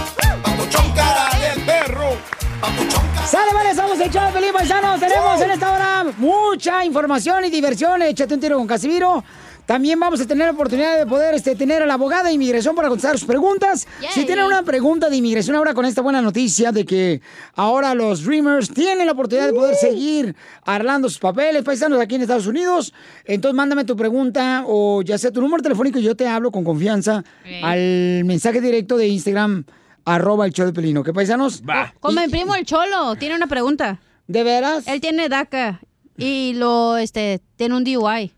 Papuchón 0.43 0.93
cara 0.95 1.29
de 1.39 1.61
perro. 1.65 2.17
Papuchón 2.61 2.91
cara 2.91 3.06
Sale, 3.29 3.53
vale, 3.53 3.75
somos 3.75 3.99
el 3.99 4.09
show 4.09 4.33
Pelín 4.33 4.53
Paisanos. 4.53 5.01
Tenemos 5.01 5.41
en 5.41 5.51
esta 5.51 5.73
hora 5.73 6.15
mucha 6.17 6.85
información 6.85 7.45
y 7.45 7.51
diversión. 7.51 8.01
Échate 8.03 8.35
un 8.35 8.41
tiro 8.41 8.57
con 8.57 8.69
Casimiro. 8.69 9.25
También 9.67 9.99
vamos 9.99 10.21
a 10.21 10.27
tener 10.29 10.47
la 10.47 10.53
oportunidad 10.53 10.97
de 10.97 11.07
poder 11.07 11.35
este, 11.35 11.57
tener 11.57 11.83
a 11.83 11.87
la 11.87 11.95
abogada 11.95 12.29
de 12.29 12.35
inmigración 12.35 12.77
para 12.77 12.87
contestar 12.87 13.19
sus 13.19 13.27
preguntas. 13.27 13.89
Si 14.11 14.25
tienen 14.25 14.45
una 14.45 14.63
pregunta 14.63 15.11
de 15.11 15.17
inmigración 15.17 15.57
ahora 15.57 15.75
con 15.75 15.85
esta 15.85 16.03
buena 16.03 16.23
noticia 16.23 16.71
de 16.71 16.85
que 16.85 17.21
ahora 17.57 17.97
los 17.97 18.25
Dreamers 18.25 18.73
tienen 18.73 19.07
la 19.07 19.13
oportunidad 19.13 19.49
de 19.49 19.55
poder 19.55 19.75
seguir 19.75 20.37
arreglando 20.65 21.09
sus 21.09 21.19
papeles, 21.19 21.65
paisanos 21.65 21.99
aquí 21.99 22.15
en 22.15 22.23
Estados 22.23 22.47
Unidos, 22.47 22.95
entonces 23.25 23.57
mándame 23.57 23.85
tu 23.85 23.97
pregunta 23.97 24.63
o 24.69 25.03
ya 25.03 25.19
sea 25.19 25.33
tu 25.33 25.41
número 25.41 25.65
telefónico 25.65 25.99
y 25.99 26.03
yo 26.05 26.15
te 26.15 26.29
hablo 26.29 26.53
con 26.53 26.63
confianza 26.63 27.25
al 27.61 28.23
mensaje 28.25 28.61
directo 28.61 28.97
de 28.97 29.09
Instagram 29.09 29.65
arroba 30.07 30.47
el 30.47 30.53
show 30.53 30.65
de 30.65 30.73
Pelino. 30.73 31.03
¿Qué 31.03 31.13
paisanos? 31.13 31.63
Como 32.01 32.21
mi 32.21 32.29
primo 32.29 32.55
el 32.55 32.65
Cholo, 32.65 33.17
tiene 33.17 33.35
una 33.35 33.47
pregunta. 33.47 33.99
¿De 34.27 34.43
veras? 34.43 34.87
Él 34.87 35.03
tiene 35.03 35.29
DACA 35.29 35.81
y 36.17 36.55
lo, 36.55 36.97
este, 36.97 37.43
tiene 37.57 37.77
un 37.77 37.85
DUI. 37.85 38.33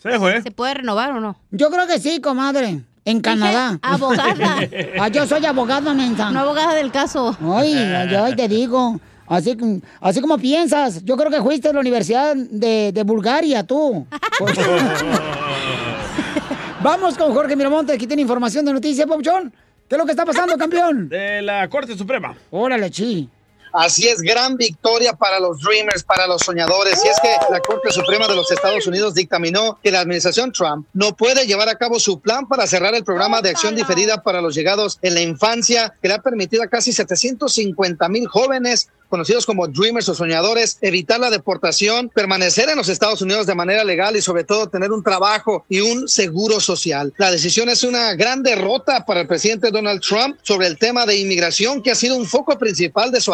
Se 0.00 0.16
fue. 0.18 0.40
¿Se 0.42 0.52
puede 0.52 0.74
renovar 0.74 1.10
o 1.10 1.20
no? 1.20 1.36
Yo 1.50 1.70
creo 1.70 1.88
que 1.88 1.98
sí, 1.98 2.20
comadre. 2.20 2.82
En 3.04 3.20
Canadá. 3.20 3.78
abogada. 3.82 4.58
ah, 5.00 5.08
yo 5.08 5.26
soy 5.26 5.44
abogada, 5.46 5.92
mensa. 5.94 6.30
No 6.30 6.40
abogada 6.40 6.74
del 6.74 6.92
caso. 6.92 7.36
Ay, 7.42 7.74
ay, 7.74 8.36
te 8.36 8.46
digo. 8.46 9.00
Así, 9.26 9.56
así 10.00 10.20
como 10.20 10.38
piensas. 10.38 11.04
Yo 11.04 11.16
creo 11.16 11.30
que 11.30 11.42
fuiste 11.42 11.68
a 11.68 11.72
la 11.72 11.80
Universidad 11.80 12.36
de, 12.36 12.92
de 12.92 13.02
Bulgaria, 13.02 13.66
tú. 13.66 14.06
Vamos 16.82 17.18
con 17.18 17.34
Jorge 17.34 17.56
Miramonte, 17.56 17.92
aquí 17.92 18.06
tiene 18.06 18.22
información 18.22 18.64
de 18.64 18.72
noticias, 18.72 19.06
Pauchón. 19.06 19.52
¿Qué 19.88 19.94
es 19.94 19.98
lo 19.98 20.04
que 20.04 20.12
está 20.12 20.26
pasando, 20.26 20.58
campeón? 20.58 21.08
De 21.08 21.40
la 21.40 21.66
Corte 21.68 21.96
Suprema. 21.96 22.36
Órale, 22.50 22.90
chi. 22.90 23.28
Así 23.72 24.06
es, 24.06 24.20
gran 24.20 24.56
victoria 24.56 25.14
para 25.14 25.40
los 25.40 25.60
Dreamers, 25.60 26.02
para 26.02 26.26
los 26.26 26.42
soñadores. 26.42 27.02
Y 27.04 27.08
es 27.08 27.16
que 27.20 27.30
la 27.50 27.60
Corte 27.60 27.90
Suprema 27.90 28.26
de 28.26 28.34
los 28.34 28.50
Estados 28.50 28.86
Unidos 28.86 29.14
dictaminó 29.14 29.78
que 29.82 29.90
la 29.90 30.00
administración 30.00 30.52
Trump 30.52 30.86
no 30.92 31.16
puede 31.16 31.46
llevar 31.46 31.68
a 31.68 31.76
cabo 31.76 31.98
su 31.98 32.20
plan 32.20 32.46
para 32.46 32.66
cerrar 32.66 32.94
el 32.94 33.04
programa 33.04 33.40
de 33.40 33.50
acción 33.50 33.74
diferida 33.74 34.22
para 34.22 34.42
los 34.42 34.54
llegados 34.54 34.98
en 35.00 35.14
la 35.14 35.20
infancia, 35.22 35.94
que 36.02 36.08
le 36.08 36.14
ha 36.14 36.22
permitido 36.22 36.62
a 36.62 36.68
casi 36.68 36.92
750 36.92 38.08
mil 38.08 38.26
jóvenes 38.26 38.88
conocidos 39.08 39.46
como 39.46 39.68
Dreamers 39.68 40.08
o 40.08 40.14
soñadores, 40.14 40.78
evitar 40.80 41.20
la 41.20 41.30
deportación, 41.30 42.08
permanecer 42.08 42.68
en 42.68 42.76
los 42.76 42.88
Estados 42.88 43.22
Unidos 43.22 43.46
de 43.46 43.54
manera 43.54 43.84
legal 43.84 44.16
y 44.16 44.22
sobre 44.22 44.44
todo 44.44 44.68
tener 44.68 44.92
un 44.92 45.02
trabajo 45.02 45.64
y 45.68 45.80
un 45.80 46.08
seguro 46.08 46.60
social. 46.60 47.12
La 47.16 47.30
decisión 47.30 47.68
es 47.68 47.82
una 47.82 48.14
gran 48.14 48.42
derrota 48.42 49.04
para 49.04 49.20
el 49.20 49.26
presidente 49.26 49.70
Donald 49.70 50.00
Trump 50.00 50.36
sobre 50.42 50.66
el 50.66 50.78
tema 50.78 51.06
de 51.06 51.16
inmigración, 51.16 51.82
que 51.82 51.90
ha 51.90 51.94
sido 51.94 52.16
un 52.16 52.26
foco 52.26 52.58
principal 52.58 53.10
de 53.10 53.20
su, 53.20 53.32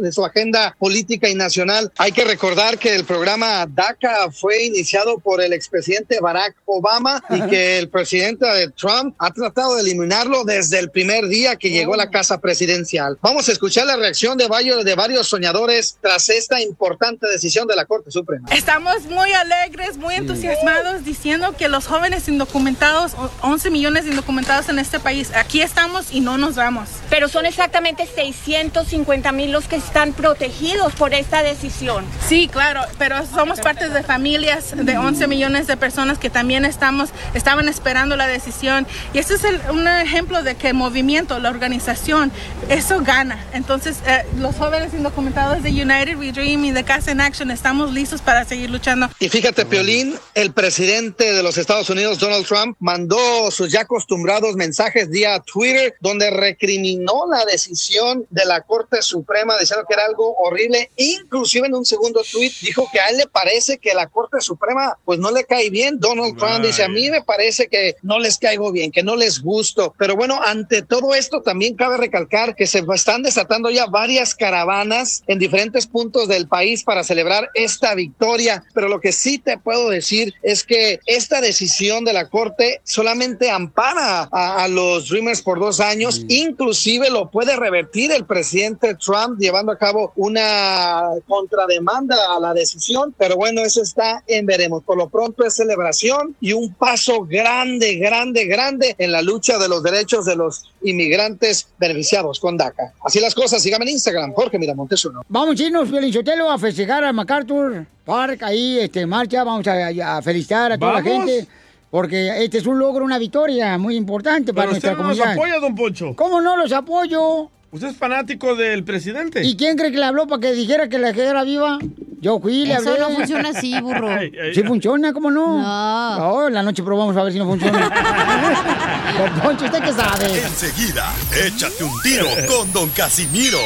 de 0.00 0.12
su 0.12 0.24
agenda 0.24 0.76
política 0.78 1.28
y 1.28 1.34
nacional. 1.34 1.92
Hay 1.98 2.12
que 2.12 2.24
recordar 2.24 2.78
que 2.78 2.94
el 2.94 3.04
programa 3.04 3.66
DACA 3.66 4.30
fue 4.30 4.64
iniciado 4.64 5.18
por 5.18 5.42
el 5.42 5.52
expresidente 5.52 6.20
Barack 6.20 6.56
Obama 6.64 7.22
y 7.30 7.42
que 7.48 7.78
el 7.78 7.88
presidente 7.88 8.46
de 8.46 8.68
Trump 8.68 9.14
ha 9.18 9.30
tratado 9.30 9.76
de 9.76 9.82
eliminarlo 9.82 10.44
desde 10.44 10.78
el 10.78 10.90
primer 10.90 11.28
día 11.28 11.56
que 11.56 11.70
llegó 11.70 11.94
a 11.94 11.98
la 11.98 12.10
casa 12.10 12.40
presidencial. 12.40 13.18
Vamos 13.20 13.48
a 13.48 13.52
escuchar 13.52 13.86
la 13.86 13.96
reacción 13.96 14.36
de 14.38 14.46
varios, 14.46 14.84
de 14.84 14.94
varios 14.94 15.11
soñadores 15.22 15.96
tras 16.00 16.28
esta 16.28 16.60
importante 16.60 17.26
decisión 17.28 17.66
de 17.68 17.76
la 17.76 17.84
Corte 17.84 18.10
Suprema. 18.10 18.48
Estamos 18.52 19.02
muy 19.06 19.32
alegres, 19.32 19.96
muy 19.98 20.14
entusiasmados 20.14 21.04
diciendo 21.04 21.54
que 21.56 21.68
los 21.68 21.86
jóvenes 21.86 22.28
indocumentados, 22.28 23.14
o- 23.14 23.30
11 23.42 23.70
millones 23.70 24.04
de 24.04 24.10
indocumentados 24.10 24.68
en 24.68 24.78
este 24.78 24.98
país, 25.00 25.30
aquí 25.34 25.60
estamos 25.60 26.12
y 26.12 26.20
no 26.20 26.38
nos 26.38 26.54
vamos. 26.56 26.88
Pero 27.10 27.28
son 27.28 27.46
exactamente 27.46 28.06
650 28.06 29.32
mil 29.32 29.52
los 29.52 29.66
que 29.68 29.76
están 29.76 30.12
protegidos 30.12 30.92
por 30.94 31.14
esta 31.14 31.42
decisión. 31.42 32.04
Sí, 32.26 32.48
claro, 32.48 32.82
pero 32.98 33.16
somos 33.26 33.60
parte 33.60 33.88
de 33.88 34.02
familias 34.02 34.72
de 34.76 34.96
11 34.98 35.26
millones 35.26 35.66
de 35.66 35.76
personas 35.76 36.18
que 36.18 36.30
también 36.30 36.64
estamos, 36.64 37.10
estaban 37.34 37.68
esperando 37.68 38.16
la 38.16 38.26
decisión. 38.26 38.86
Y 39.12 39.18
este 39.18 39.34
es 39.34 39.44
el- 39.44 39.60
un 39.70 39.86
ejemplo 39.88 40.42
de 40.42 40.54
que 40.54 40.68
el 40.68 40.74
movimiento, 40.74 41.38
la 41.38 41.50
organización, 41.50 42.32
eso 42.68 43.00
gana. 43.02 43.44
Entonces, 43.52 43.96
eh, 44.06 44.24
los 44.38 44.56
jóvenes 44.56 44.94
indocumentados 45.02 45.64
de 45.64 45.70
United 45.70 46.16
We 46.16 46.30
Dream 46.30 46.64
y 46.64 46.70
de 46.70 46.84
Casa 46.84 47.10
en 47.10 47.20
Action 47.20 47.50
estamos 47.50 47.92
listos 47.92 48.22
para 48.22 48.44
seguir 48.44 48.70
luchando. 48.70 49.08
Y 49.18 49.28
fíjate, 49.28 49.66
Piolín, 49.66 50.14
el 50.34 50.52
presidente 50.52 51.32
de 51.32 51.42
los 51.42 51.58
Estados 51.58 51.90
Unidos, 51.90 52.20
Donald 52.20 52.46
Trump, 52.46 52.76
mandó 52.78 53.50
sus 53.50 53.72
ya 53.72 53.80
acostumbrados 53.80 54.54
mensajes 54.54 55.10
vía 55.10 55.40
Twitter 55.40 55.96
donde 55.98 56.30
recriminó 56.30 57.26
la 57.28 57.44
decisión 57.46 58.24
de 58.30 58.44
la 58.44 58.60
Corte 58.60 59.02
Suprema 59.02 59.58
diciendo 59.58 59.84
que 59.88 59.94
era 59.94 60.04
algo 60.04 60.36
horrible. 60.36 60.92
Inclusive 60.94 61.66
en 61.66 61.74
un 61.74 61.84
segundo 61.84 62.22
tweet 62.30 62.52
dijo 62.60 62.88
que 62.92 63.00
a 63.00 63.08
él 63.08 63.16
le 63.16 63.26
parece 63.26 63.78
que 63.78 63.94
la 63.94 64.06
Corte 64.06 64.40
Suprema 64.40 64.96
pues 65.04 65.18
no 65.18 65.32
le 65.32 65.42
cae 65.42 65.68
bien. 65.68 65.98
Donald 65.98 66.38
Trump 66.38 66.64
dice, 66.64 66.84
a 66.84 66.88
mí 66.88 67.10
me 67.10 67.22
parece 67.22 67.66
que 67.66 67.96
no 68.02 68.20
les 68.20 68.38
caigo 68.38 68.70
bien, 68.70 68.92
que 68.92 69.02
no 69.02 69.16
les 69.16 69.42
gusto. 69.42 69.96
Pero 69.98 70.14
bueno, 70.14 70.40
ante 70.40 70.82
todo 70.82 71.12
esto 71.16 71.42
también 71.42 71.74
cabe 71.74 71.96
recalcar 71.96 72.54
que 72.54 72.68
se 72.68 72.84
están 72.94 73.24
desatando 73.24 73.68
ya 73.68 73.86
varias 73.86 74.36
caravanas 74.36 74.91
en 75.26 75.38
diferentes 75.38 75.86
puntos 75.86 76.28
del 76.28 76.48
país 76.48 76.84
para 76.84 77.04
celebrar 77.04 77.50
esta 77.54 77.94
victoria. 77.94 78.64
Pero 78.74 78.88
lo 78.88 79.00
que 79.00 79.12
sí 79.12 79.38
te 79.38 79.58
puedo 79.58 79.88
decir 79.88 80.34
es 80.42 80.64
que 80.64 81.00
esta 81.06 81.40
decisión 81.40 82.04
de 82.04 82.12
la 82.12 82.28
Corte 82.28 82.80
solamente 82.84 83.50
ampara 83.50 84.28
a, 84.30 84.64
a 84.64 84.68
los 84.68 85.08
Dreamers 85.08 85.42
por 85.42 85.58
dos 85.58 85.80
años. 85.80 86.24
Inclusive 86.28 87.10
lo 87.10 87.30
puede 87.30 87.56
revertir 87.56 88.12
el 88.12 88.24
presidente 88.24 88.94
Trump 88.94 89.38
llevando 89.38 89.72
a 89.72 89.78
cabo 89.78 90.12
una 90.16 91.02
contrademanda 91.26 92.16
a 92.36 92.40
la 92.40 92.54
decisión. 92.54 93.14
Pero 93.16 93.36
bueno, 93.36 93.62
eso 93.62 93.82
está 93.82 94.22
en 94.26 94.46
veremos. 94.46 94.82
Por 94.82 94.96
lo 94.96 95.08
pronto 95.08 95.44
es 95.44 95.54
celebración 95.54 96.36
y 96.40 96.52
un 96.52 96.74
paso 96.74 97.24
grande, 97.24 97.96
grande, 97.96 98.46
grande 98.46 98.94
en 98.98 99.12
la 99.12 99.22
lucha 99.22 99.58
de 99.58 99.68
los 99.68 99.82
derechos 99.82 100.26
de 100.26 100.36
los 100.36 100.64
inmigrantes 100.82 101.68
beneficiados 101.78 102.40
con 102.40 102.56
DACA. 102.56 102.92
Así 103.04 103.20
las 103.20 103.34
cosas. 103.34 103.62
Síganme 103.62 103.84
en 103.84 103.92
Instagram, 103.92 104.32
Jorge 104.32 104.58
Miramontes 104.58 104.81
uno. 105.04 105.22
Vamos 105.28 105.58
a 105.58 105.62
irnos, 105.62 105.88
Felicitelo, 105.88 106.50
a 106.50 106.58
festejar 106.58 107.04
a 107.04 107.12
MacArthur 107.12 107.86
Park, 108.04 108.42
ahí, 108.42 108.78
este, 108.80 109.06
marcha, 109.06 109.44
vamos 109.44 109.66
a, 109.66 110.16
a 110.16 110.22
felicitar 110.22 110.72
a 110.72 110.78
toda 110.78 110.94
la 110.94 111.02
gente, 111.02 111.46
porque 111.90 112.44
este 112.44 112.58
es 112.58 112.66
un 112.66 112.78
logro, 112.78 113.04
una 113.04 113.18
victoria 113.18 113.78
muy 113.78 113.96
importante 113.96 114.52
para 114.52 114.68
Pero 114.68 114.76
usted 114.78 114.88
nuestra 114.88 115.02
no 115.02 115.08
nos 115.10 115.18
comunidad. 115.18 115.38
apoya, 115.54 115.60
don 115.60 115.74
Poncho. 115.74 116.16
¿Cómo 116.16 116.40
no 116.40 116.56
los 116.56 116.72
apoyo? 116.72 117.50
Usted 117.70 117.88
es 117.88 117.96
fanático 117.96 118.54
del 118.54 118.84
presidente. 118.84 119.42
¿Y 119.42 119.56
quién 119.56 119.78
cree 119.78 119.90
que 119.90 119.98
le 119.98 120.04
habló 120.04 120.26
para 120.26 120.40
que 120.40 120.52
dijera 120.52 120.88
que 120.90 120.98
la 120.98 121.12
que 121.14 121.24
era 121.24 121.42
viva? 121.42 121.78
Yo 122.20 122.38
fui, 122.38 122.66
le 122.66 122.74
Eso 122.74 122.90
hablé. 122.90 123.00
no 123.00 123.10
funciona 123.10 123.48
así, 123.48 123.80
burro. 123.80 124.10
Ay, 124.10 124.30
ay, 124.40 124.54
Sí 124.54 124.62
funciona, 124.62 125.12
¿cómo 125.14 125.30
no? 125.30 125.58
No. 125.58 126.18
No, 126.18 126.50
la 126.50 126.62
noche 126.62 126.82
probamos 126.82 127.16
a 127.16 127.22
ver 127.22 127.32
si 127.32 127.38
no 127.38 127.46
funciona. 127.46 127.78
Don 129.18 129.40
Poncho, 129.40 129.64
¿usted 129.64 129.82
qué 129.82 129.92
sabe? 129.92 130.26
Enseguida, 130.44 131.12
échate 131.46 131.82
un 131.82 132.02
tiro 132.02 132.26
con 132.46 132.70
Don 132.74 132.90
Casimiro. 132.90 133.58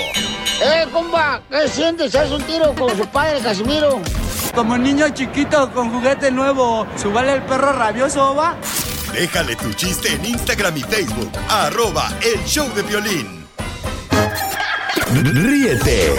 ¡Eh, 0.61 0.87
compa! 0.91 1.43
¿Qué 1.51 1.69
sientes? 1.69 2.15
¿Haz 2.15 2.31
un 2.31 2.43
tiro 2.43 2.75
con 2.75 2.97
su 2.97 3.07
padre, 3.07 3.41
Casimiro? 3.41 4.01
Como 4.55 4.79
niño 4.79 5.09
chiquito 5.11 5.71
con 5.73 5.91
juguete 5.93 6.31
nuevo, 6.31 6.87
¿subale 6.97 7.35
el 7.35 7.43
perro 7.43 7.73
rabioso, 7.73 8.35
va? 8.35 8.57
Déjale 9.13 9.55
tu 9.57 9.73
chiste 9.75 10.13
en 10.13 10.25
Instagram 10.25 10.77
y 10.79 10.83
Facebook, 10.83 11.31
arroba 11.49 12.09
el 12.23 12.43
show 12.45 12.69
de 12.75 12.83
violín. 12.83 13.47
Ríete 15.13 16.15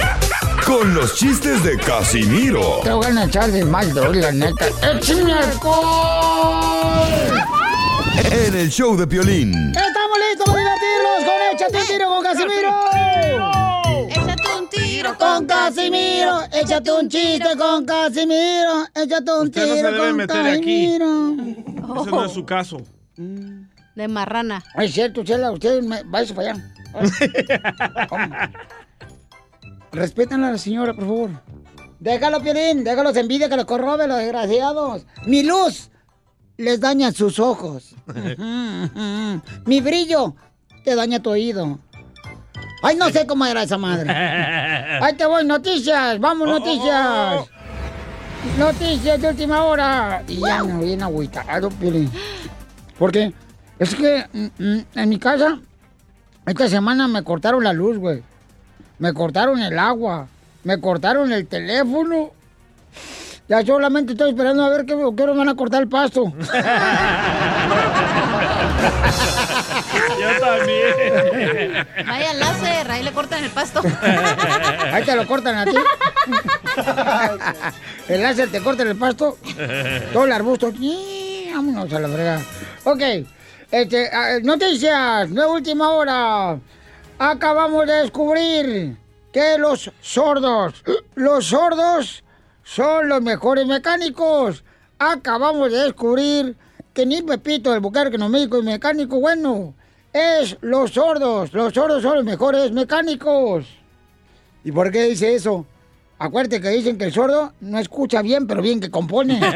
con 0.66 0.94
los 0.94 1.16
chistes 1.16 1.64
de 1.64 1.78
Casimiro 1.78 2.80
Te 2.84 2.92
voy 2.92 3.06
a 3.06 3.24
echar 3.26 3.52
de 3.52 3.66
mal, 3.66 3.94
la 4.20 4.32
neta. 4.32 4.68
¡Échame 4.82 5.34
alcohol! 5.34 7.08
en 8.32 8.56
el 8.56 8.70
show 8.70 8.96
de 8.98 9.06
violín. 9.06 9.54
¡Estamos 9.70 10.18
listos 10.30 10.46
para 10.46 10.60
divertirnos 10.60 11.24
con 11.26 11.56
Échate 11.56 11.78
un 11.78 11.88
tiro 11.88 12.08
con 12.10 12.24
Casimiro! 12.24 13.57
Tiro 15.08 15.18
Con 15.18 15.46
Casimiro, 15.46 16.42
échate 16.52 16.92
un 16.92 17.08
chiste 17.08 17.58
con 17.58 17.86
Casimiro, 17.86 18.86
échate 18.94 19.32
un 19.32 19.48
Usted 19.48 19.62
no 19.62 19.68
se 19.68 19.76
tiro 19.76 19.92
debe 19.92 19.98
con 19.98 20.16
meter 20.18 20.48
aquí. 20.48 20.98
Casimiro. 20.98 22.02
Ese 22.02 22.12
no 22.12 22.26
es 22.26 22.32
su 22.34 22.46
caso. 22.46 22.82
De 23.16 24.08
marrana. 24.08 24.64
Es 24.76 24.94
cierto, 24.94 25.24
Chela, 25.24 25.52
usted 25.52 25.82
me, 25.82 26.04
váyase 26.04 26.34
para 26.34 26.52
allá. 26.52 26.74
¿Cómo? 28.10 28.28
Respetan 29.92 30.44
a 30.44 30.52
la 30.52 30.58
señora, 30.58 30.94
por 30.94 31.06
favor. 31.06 31.30
Déjalo, 32.00 32.42
Piolín, 32.42 32.84
déjalos 32.84 33.16
envidia 33.16 33.50
que 33.50 33.56
los 33.56 33.66
corrobe, 33.66 34.08
los 34.08 34.18
desgraciados. 34.18 35.06
Mi 35.26 35.44
luz 35.44 35.90
les 36.58 36.80
daña 36.80 37.12
sus 37.12 37.40
ojos. 37.40 37.96
Mi 39.66 39.82
brillo 39.82 40.36
te 40.84 40.96
daña 40.96 41.22
tu 41.22 41.30
oído. 41.30 41.80
Ay, 42.82 42.96
no 42.96 43.10
sé 43.10 43.26
cómo 43.26 43.46
era 43.46 43.64
esa 43.64 43.78
madre. 43.78 44.12
Ahí 44.12 45.14
te 45.16 45.26
voy, 45.26 45.46
noticias, 45.46 46.20
vamos, 46.20 46.48
noticias. 46.48 47.46
Noticias 48.58 49.22
de 49.22 49.30
última 49.30 49.64
hora. 49.64 50.24
Y 50.28 50.40
ya 50.40 50.64
me 50.64 50.74
voy 50.74 50.94
en 50.94 51.04
agüitado, 51.04 51.70
Piolín. 51.70 52.12
¿Por 52.98 53.12
qué? 53.12 53.34
Es 53.80 53.96
que 53.96 54.26
mm, 54.32 54.46
mm, 54.58 54.86
en 54.96 55.10
mi 55.10 55.20
casa, 55.20 55.60
esta 56.46 56.68
semana 56.68 57.08
me 57.08 57.24
cortaron 57.24 57.64
la 57.64 57.74
luz, 57.74 57.98
güey. 57.98 58.24
Me 59.00 59.14
cortaron 59.14 59.60
el 59.60 59.78
agua. 59.78 60.28
Me 60.64 60.80
cortaron 60.80 61.32
el 61.32 61.48
teléfono. 61.48 62.32
Ya 63.48 63.66
solamente 63.66 64.14
estoy 64.14 64.32
esperando 64.32 64.66
a 64.66 64.70
ver 64.70 64.86
qué, 64.86 64.96
qué 65.16 65.24
hora 65.24 65.34
van 65.34 65.50
a 65.50 65.56
cortar 65.56 65.82
el 65.82 65.88
pasto. 65.88 66.34
Yo 70.20 70.40
también. 70.40 71.88
Vaya 72.06 72.34
láser, 72.34 72.92
ahí 72.92 73.04
le 73.04 73.12
cortan 73.12 73.44
el 73.44 73.50
pasto. 73.52 73.82
Ahí 74.92 75.04
te 75.04 75.16
lo 75.16 75.28
cortan 75.28 75.58
a 75.58 75.66
ti. 75.66 75.76
El 78.08 78.24
láser 78.24 78.50
te 78.50 78.62
corta 78.62 78.84
el 78.84 78.96
pasto. 78.96 79.38
Todo 80.14 80.26
el 80.26 80.32
arbusto. 80.32 80.72
Vámonos 81.54 81.92
a 81.92 82.00
la 82.00 82.08
frega. 82.08 82.42
Ok. 82.86 83.02
Este, 83.70 84.10
ah, 84.14 84.38
noticias 84.42 85.34
de 85.34 85.46
última 85.46 85.90
hora. 85.90 86.58
Acabamos 87.20 87.86
de 87.86 87.94
descubrir 87.94 88.98
que 89.34 89.58
los 89.58 89.92
sordos, 90.02 90.84
los 91.16 91.46
sordos 91.46 92.24
son 92.64 93.10
los 93.10 93.22
mejores 93.22 93.66
mecánicos. 93.66 94.64
Acabamos 95.00 95.72
de 95.72 95.80
descubrir 95.80 96.56
que 96.98 97.06
ni 97.06 97.22
Pepito, 97.22 97.76
el 97.76 97.80
bucarque 97.80 98.18
no 98.18 98.28
médico 98.28 98.58
y 98.58 98.64
mecánico 98.64 99.20
bueno, 99.20 99.76
es 100.12 100.58
los 100.62 100.90
sordos. 100.90 101.54
Los 101.54 101.72
sordos 101.72 102.02
son 102.02 102.16
los 102.16 102.26
mejores 102.26 102.72
mecánicos. 102.72 103.68
¿Y 104.64 104.72
por 104.72 104.92
qué 104.92 105.04
dice 105.04 105.36
eso? 105.36 105.68
Acuérdate 106.18 106.60
que 106.60 106.70
dicen 106.70 106.98
que 106.98 107.06
el 107.06 107.14
sordo 107.14 107.54
no 107.62 107.78
escucha 107.78 108.24
bien, 108.24 108.48
pero 108.48 108.64
bien 108.64 108.80
que 108.80 108.90
compone. 108.90 109.40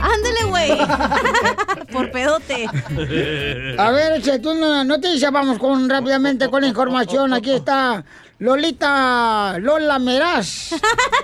Ándale, 0.00 0.44
güey. 0.48 0.78
Por 1.92 2.12
pedote. 2.12 2.68
A 3.78 3.90
ver, 3.90 4.12
échate 4.18 4.46
una 4.46 4.84
noticia, 4.84 5.32
vamos 5.32 5.58
con 5.58 5.90
rápidamente 5.90 6.48
con 6.48 6.62
la 6.62 6.68
información. 6.68 7.32
Aquí 7.32 7.50
está 7.50 8.04
Lolita 8.38 9.58
Lola 9.58 9.98
Meraz. 9.98 10.74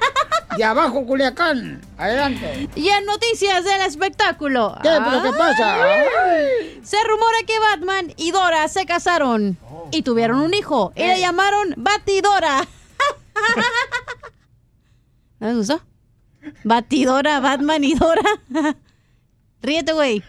De 0.57 0.65
abajo, 0.65 1.05
Culiacán. 1.05 1.81
Adelante. 1.99 2.69
Y 2.77 2.89
en 2.89 3.05
noticias 3.07 3.65
del 3.65 3.81
espectáculo. 3.83 4.77
¿Qué? 4.83 4.91
¿Pero 5.05 5.23
qué 5.23 5.33
pasa? 5.33 5.83
Ay. 5.83 6.81
Se 6.85 6.97
rumora 7.03 7.39
que 7.47 7.59
Batman 7.59 8.13
y 8.17 8.31
Dora 8.31 8.69
se 8.69 8.87
casaron 8.87 9.59
y 9.91 10.03
tuvieron 10.03 10.41
un 10.41 10.55
hijo 10.55 10.93
y 10.95 11.05
le 11.07 11.19
llamaron 11.19 11.75
Batidora. 11.77 12.67
¿No 15.41 15.49
les 15.49 15.57
gustó? 15.57 15.81
Batidora, 16.63 17.41
Batman 17.41 17.83
y 17.83 17.95
Dora. 17.95 18.23
Ríete, 19.63 19.93
güey. 19.93 20.23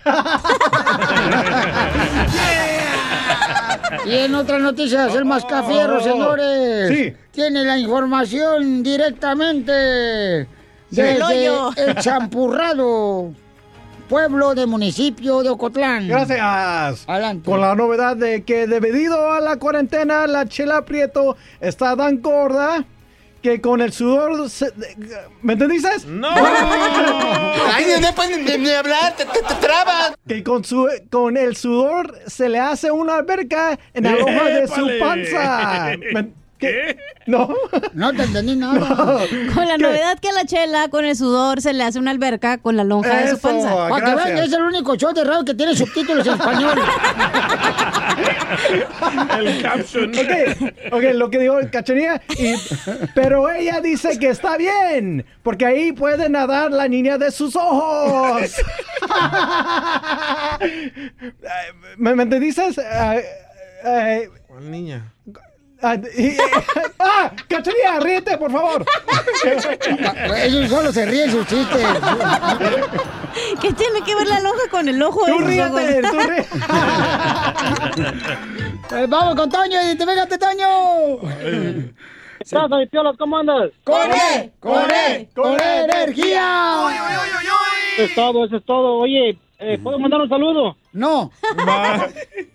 Y 4.05 4.13
en 4.13 4.35
otras 4.35 4.61
noticias, 4.61 5.13
el 5.15 5.25
Mascafierro, 5.25 6.01
señores. 6.01 6.89
Sí. 6.89 7.13
Tiene 7.31 7.63
la 7.63 7.77
información 7.77 8.83
directamente 8.83 9.71
Del 9.71 10.47
desde 10.89 11.23
hoyo. 11.49 11.71
el 11.75 11.95
Champurrado, 11.95 13.31
pueblo 14.09 14.55
de 14.55 14.65
municipio 14.65 15.41
de 15.43 15.49
Ocotlán. 15.49 16.07
Gracias. 16.07 17.03
Adelante. 17.07 17.49
Con 17.49 17.61
la 17.61 17.75
novedad 17.75 18.15
de 18.15 18.43
que 18.43 18.67
debido 18.67 19.31
a 19.31 19.39
la 19.41 19.57
cuarentena, 19.57 20.27
la 20.27 20.45
chela 20.47 20.85
Prieto 20.85 21.35
está 21.59 21.95
tan 21.95 22.21
gorda 22.21 22.85
que 23.45 23.61
con 23.61 23.79
el 23.81 23.93
sudor... 23.93 24.49
se- 24.49 24.73
¿Me 25.43 25.53
entendiste? 25.53 25.87
¡No! 26.07 26.29
Ay, 27.73 27.85
no 28.01 28.13
pueden 28.15 28.43
ni, 28.43 28.57
ni 28.57 28.69
hablar, 28.71 29.15
te, 29.15 29.25
te, 29.25 29.39
te 29.41 29.53
trabas. 29.55 30.15
Que 30.27 30.43
con, 30.43 30.63
su, 30.63 30.89
con 31.11 31.37
el 31.37 31.55
sudor 31.55 32.17
se 32.25 32.49
le 32.49 32.59
hace 32.59 32.89
una 32.91 33.17
alberca 33.17 33.77
en 33.93 34.03
la 34.05 34.13
hoja 34.23 34.43
de 34.45 34.67
su 34.67 34.89
panza. 34.99 35.91
¿Me- 36.13 36.31
¿Qué? 36.65 36.97
¿No? 37.27 37.49
No 37.93 38.13
te 38.13 38.23
entendí 38.23 38.55
nada. 38.57 39.19
Con 39.53 39.67
la 39.67 39.77
novedad 39.77 40.17
que 40.19 40.29
a 40.29 40.33
la 40.33 40.45
chela 40.45 40.87
con 40.89 41.05
el 41.05 41.15
sudor 41.15 41.61
se 41.61 41.73
le 41.73 41.83
hace 41.83 41.99
una 41.99 42.11
alberca 42.11 42.57
con 42.59 42.75
la 42.77 42.83
lonja 42.83 43.15
de 43.17 43.29
su 43.31 43.39
panza. 43.39 43.87
Para 43.89 44.05
que 44.05 44.15
vean 44.15 44.37
es 44.37 44.53
el 44.53 44.61
único 44.61 44.95
show 44.95 45.13
de 45.13 45.23
radio 45.23 45.43
que 45.45 45.53
tiene 45.53 45.75
subtítulos 45.75 46.25
en 46.27 46.33
español. 46.33 46.79
El 49.39 49.61
caption. 49.61 50.11
Ok, 50.11 50.93
ok, 50.93 51.03
lo 51.13 51.29
que 51.29 51.39
dijo 51.39 51.55
Cachanilla. 51.71 52.21
y- 52.37 52.55
pero 53.13 53.49
ella 53.51 53.81
dice 53.81 54.17
que 54.19 54.29
está 54.29 54.55
bien, 54.57 55.25
porque 55.43 55.65
ahí 55.65 55.91
puede 55.91 56.29
nadar 56.29 56.71
la 56.71 56.87
niña 56.87 57.17
de 57.17 57.31
sus 57.31 57.55
ojos. 57.55 58.41
¿Me, 61.97 62.15
me 62.15 62.23
entendiste? 62.23 62.63
Ah, 62.91 63.15
eh, 63.83 64.29
¿Cuál 64.47 64.71
niña? 64.71 65.11
Ah, 65.81 65.95
y- 66.17 66.37
¡Ah! 66.99 67.31
¡Cachanilla, 67.47 67.99
ríete, 67.99 68.37
por 68.37 68.51
favor! 68.51 68.85
Ellos 70.37 70.69
solo 70.69 70.91
se 70.91 71.05
ríen 71.05 71.31
sus 71.31 71.45
chistes. 71.47 71.85
¿Qué 73.61 73.73
tiene 73.73 74.01
que 74.05 74.15
ver 74.15 74.27
la 74.27 74.39
lonja 74.39 74.67
con 74.69 74.87
el 74.87 75.01
ojo 75.01 75.25
de 75.25 75.31
¡Tú 75.31 75.39
ríete! 75.39 76.01
¡Tú 76.01 76.19
ríete! 76.19 76.47
Eh, 78.91 79.07
vamos 79.09 79.35
con 79.35 79.49
Toño, 79.49 79.79
y 79.91 79.97
te 79.97 80.05
venga 80.05 80.27
Toño. 80.27 81.17
pasa, 82.51 82.77
mi 82.77 82.85
piolas? 82.85 83.15
¿Cómo 83.17 83.37
andas? 83.37 83.71
¡Con 83.83 84.11
él! 84.11 84.51
¡Con 84.59 84.91
él! 84.91 85.27
¡Con 85.35 85.59
energía! 85.59 86.77
Eso 87.95 88.03
es 88.03 88.15
todo, 88.15 88.45
eso 88.45 88.57
es 88.57 88.65
todo. 88.65 88.99
Oye, 88.99 89.39
eh, 89.57 89.79
¿puedo 89.81 89.97
mandar 89.97 90.21
un 90.21 90.29
saludo? 90.29 90.77
No. 90.93 91.31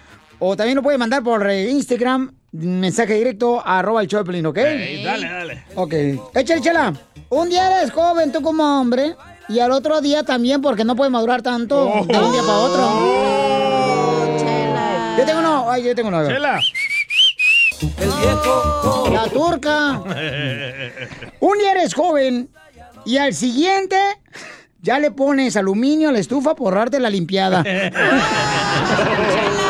o 0.41 0.57
también 0.57 0.77
lo 0.77 0.83
puede 0.83 0.99
mandar 0.99 1.23
por 1.23 1.49
Instagram, 1.49 2.35
mensaje 2.53 3.15
directo, 3.15 3.63
arroba 3.65 4.03
el 4.03 4.09
Choplin, 4.09 4.47
¿ok? 4.47 4.57
Dale, 4.57 5.29
dale. 5.29 5.65
Ok. 5.75 5.95
Échale, 6.35 6.61
chela. 6.61 6.93
Un 7.31 7.49
día 7.49 7.79
eres 7.79 7.91
joven 7.91 8.31
tú 8.31 8.43
como 8.43 8.81
hombre 8.81 9.17
y 9.49 9.59
al 9.59 9.73
otro 9.73 10.01
día 10.01 10.23
también 10.23 10.61
porque 10.61 10.85
no 10.85 10.95
puedes 10.95 11.11
madurar 11.11 11.43
tanto 11.43 11.85
de 12.07 12.19
un 12.19 12.33
día 12.33 12.43
para 12.43 12.59
otro. 12.59 12.83
Yo 15.19 15.25
tengo 15.25 15.41
uno. 15.41 15.71
Ay, 15.71 15.85
yo 15.85 15.95
tengo 15.95 16.09
uno. 16.09 16.27
Chela. 16.27 16.61
El 17.81 18.11
viejo 18.21 19.11
La 19.13 19.25
turca. 19.29 20.03
Un 21.41 21.59
día 21.59 21.73
eres 21.73 21.95
joven 21.95 22.49
y 23.05 23.17
al 23.17 23.35
siguiente 23.35 23.97
ya 24.81 24.99
le 24.99 25.11
pones 25.11 25.57
aluminio 25.57 26.11
a 26.11 26.13
la 26.13 26.19
estufa 26.19 26.55
por 26.55 26.75
darte 26.75 27.01
la 27.01 27.09
limpiada. 27.11 27.65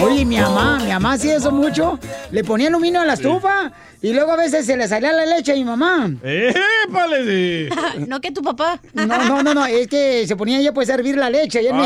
Oye, 0.00 0.24
mi 0.24 0.38
mamá, 0.38 0.78
mi 0.82 0.88
mamá 0.90 1.12
hacía 1.14 1.36
eso 1.36 1.50
mucho. 1.52 1.98
Le 2.30 2.42
ponía 2.42 2.68
aluminio 2.68 3.00
a 3.00 3.04
la 3.04 3.14
estufa 3.14 3.70
y 4.00 4.12
luego 4.12 4.32
a 4.32 4.36
veces 4.36 4.64
se 4.66 4.76
le 4.76 4.88
salía 4.88 5.12
la 5.12 5.26
leche 5.26 5.52
a 5.52 5.54
mi 5.54 5.64
mamá. 5.64 6.10
¡Épale! 6.22 7.68
no 8.08 8.20
que 8.20 8.30
tu 8.32 8.42
papá. 8.42 8.80
No, 8.94 9.06
no, 9.06 9.42
no, 9.42 9.54
no, 9.54 9.66
es 9.66 9.86
que 9.88 10.26
se 10.26 10.36
ponía 10.36 10.58
ella 10.58 10.72
pues 10.72 10.88
a 10.90 10.94
hervir 10.94 11.16
la 11.16 11.30
leche 11.30 11.58
allá 11.60 11.70
en 11.70 11.76
Oh, 11.76 11.78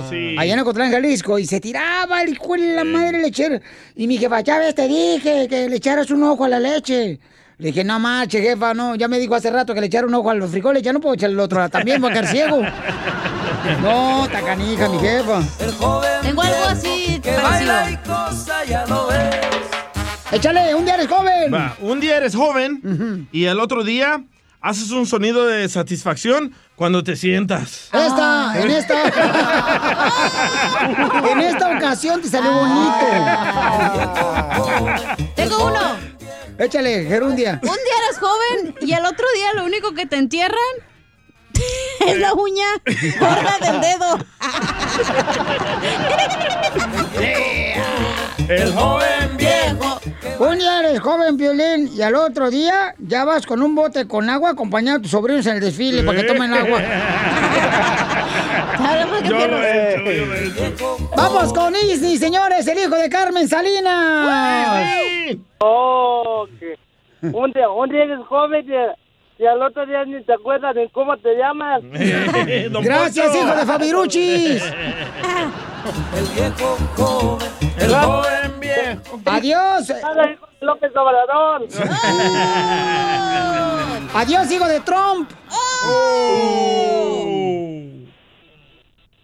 México. 0.00 0.10
sí. 0.10 0.36
Allá 0.38 0.54
en 0.54 0.60
Ocotlán, 0.60 0.90
Jalisco. 0.90 1.38
Y 1.38 1.46
se 1.46 1.60
tiraba 1.60 2.22
el 2.22 2.30
hijo 2.30 2.54
de 2.54 2.74
la 2.74 2.84
madre 2.84 3.20
lechero. 3.20 3.60
Y 3.94 4.06
mi 4.06 4.16
jefa, 4.18 4.40
ya 4.40 4.58
ves, 4.58 4.74
te 4.74 4.88
dije 4.88 5.46
que 5.48 5.68
le 5.68 5.76
echaras 5.76 6.10
un 6.10 6.22
ojo 6.22 6.44
a 6.44 6.48
la 6.48 6.58
leche. 6.60 7.18
Le 7.58 7.68
dije, 7.68 7.84
no 7.84 7.98
marche, 7.98 8.40
jefa, 8.40 8.74
no. 8.74 8.96
Ya 8.96 9.06
me 9.08 9.18
dijo 9.18 9.34
hace 9.34 9.50
rato 9.50 9.72
que 9.74 9.80
le 9.80 9.86
echara 9.86 10.06
un 10.06 10.14
ojo 10.14 10.30
a 10.30 10.34
los 10.34 10.50
frijoles. 10.50 10.82
Ya 10.82 10.92
no 10.92 11.00
puedo 11.00 11.14
echarle 11.14 11.34
el 11.34 11.40
otro 11.40 11.68
también, 11.68 12.00
voy 12.00 12.10
a 12.10 12.14
quedar 12.14 12.26
ciego. 12.26 12.60
No, 13.82 14.28
tacanija, 14.30 14.88
mi 14.88 14.98
jefa. 14.98 15.42
Tengo 16.22 16.42
algo 16.42 16.64
así 16.68 17.20
Que 17.22 17.36
baila 17.36 17.90
y 17.90 17.96
parecido. 17.96 18.14
cosa, 18.26 18.64
ya 18.64 18.86
lo 18.86 19.06
ves. 19.08 19.36
Échale, 20.32 20.74
un 20.74 20.84
día 20.84 20.94
eres 20.94 21.08
joven. 21.08 21.54
Va, 21.54 21.76
un 21.80 22.00
día 22.00 22.16
eres 22.16 22.34
joven 22.34 23.28
y 23.32 23.44
el 23.44 23.60
otro 23.60 23.84
día 23.84 24.22
haces 24.60 24.90
un 24.90 25.06
sonido 25.06 25.46
de 25.46 25.68
satisfacción 25.68 26.52
cuando 26.74 27.02
te 27.04 27.14
sientas. 27.16 27.88
Esta, 27.92 28.52
en 28.60 28.70
esta. 28.70 29.02
en 31.30 31.40
esta 31.40 31.76
ocasión 31.76 32.20
te 32.20 32.28
salió 32.28 32.52
bonito. 32.52 33.06
Tengo 35.34 35.66
uno. 35.66 35.80
Échale, 36.58 37.04
Gerundia. 37.04 37.60
Un 37.62 37.68
día 37.68 37.94
eres 38.06 38.18
joven 38.18 38.74
y 38.80 38.92
el 38.92 39.04
otro 39.04 39.26
día 39.34 39.52
lo 39.54 39.64
único 39.64 39.92
que 39.94 40.06
te 40.06 40.16
entierran 40.16 40.58
es 42.06 42.18
la 42.18 42.34
uña 42.34 42.66
gorda 43.20 43.58
del 43.60 43.80
dedo. 43.80 44.18
El 48.48 48.72
joven 48.72 49.36
viejo. 49.36 50.00
Un 50.38 50.58
día 50.58 50.80
eres 50.80 51.00
joven, 51.00 51.36
Violín, 51.36 51.90
y 51.92 52.02
al 52.02 52.14
otro 52.14 52.50
día 52.50 52.94
ya 52.98 53.24
vas 53.24 53.46
con 53.46 53.62
un 53.62 53.74
bote 53.74 54.06
con 54.06 54.28
agua 54.30 54.50
acompañando 54.50 54.98
a 54.98 55.02
tus 55.02 55.10
sobrinos 55.10 55.46
en 55.46 55.54
el 55.54 55.60
desfile 55.60 56.02
para 56.02 56.20
que 56.20 56.24
tomen 56.24 56.52
agua. 56.52 56.80
Yo 59.24 59.48
lo 59.48 59.62
he 59.62 59.94
hecho, 59.94 60.12
yo 60.12 60.26
lo 60.26 60.34
he 60.34 60.46
hecho. 60.46 60.96
Vamos 61.16 61.52
con 61.52 61.74
Isni, 61.74 62.16
señores, 62.16 62.66
el 62.68 62.78
hijo 62.78 62.94
de 62.94 63.08
Carmen 63.08 63.48
Salinas. 63.48 64.28
Oh, 65.58 66.46
que 66.60 66.78
un 67.22 67.52
día, 67.52 67.68
un 67.68 67.88
día 67.88 68.04
eres 68.04 68.20
joven 68.28 68.64
y, 68.68 68.72
y 69.38 69.46
al 69.46 69.62
otro 69.62 69.84
día 69.86 70.04
ni 70.04 70.22
te 70.22 70.32
acuerdas 70.32 70.74
de 70.74 70.88
cómo 70.90 71.16
te 71.18 71.36
llamas. 71.36 71.82
Gracias, 72.82 73.34
hijo 73.34 73.54
de 73.54 73.66
Fabiruchis. 73.66 74.62
El 76.16 76.26
viejo 76.34 76.76
joven, 76.96 77.48
el 77.78 77.94
joven 77.94 78.58
viejo. 78.58 79.20
Adiós. 79.24 79.92
López 80.60 80.90
Obrador. 80.96 81.62
Adiós, 84.14 84.50
hijo 84.50 84.66
de 84.66 84.80
Trump. 84.80 85.30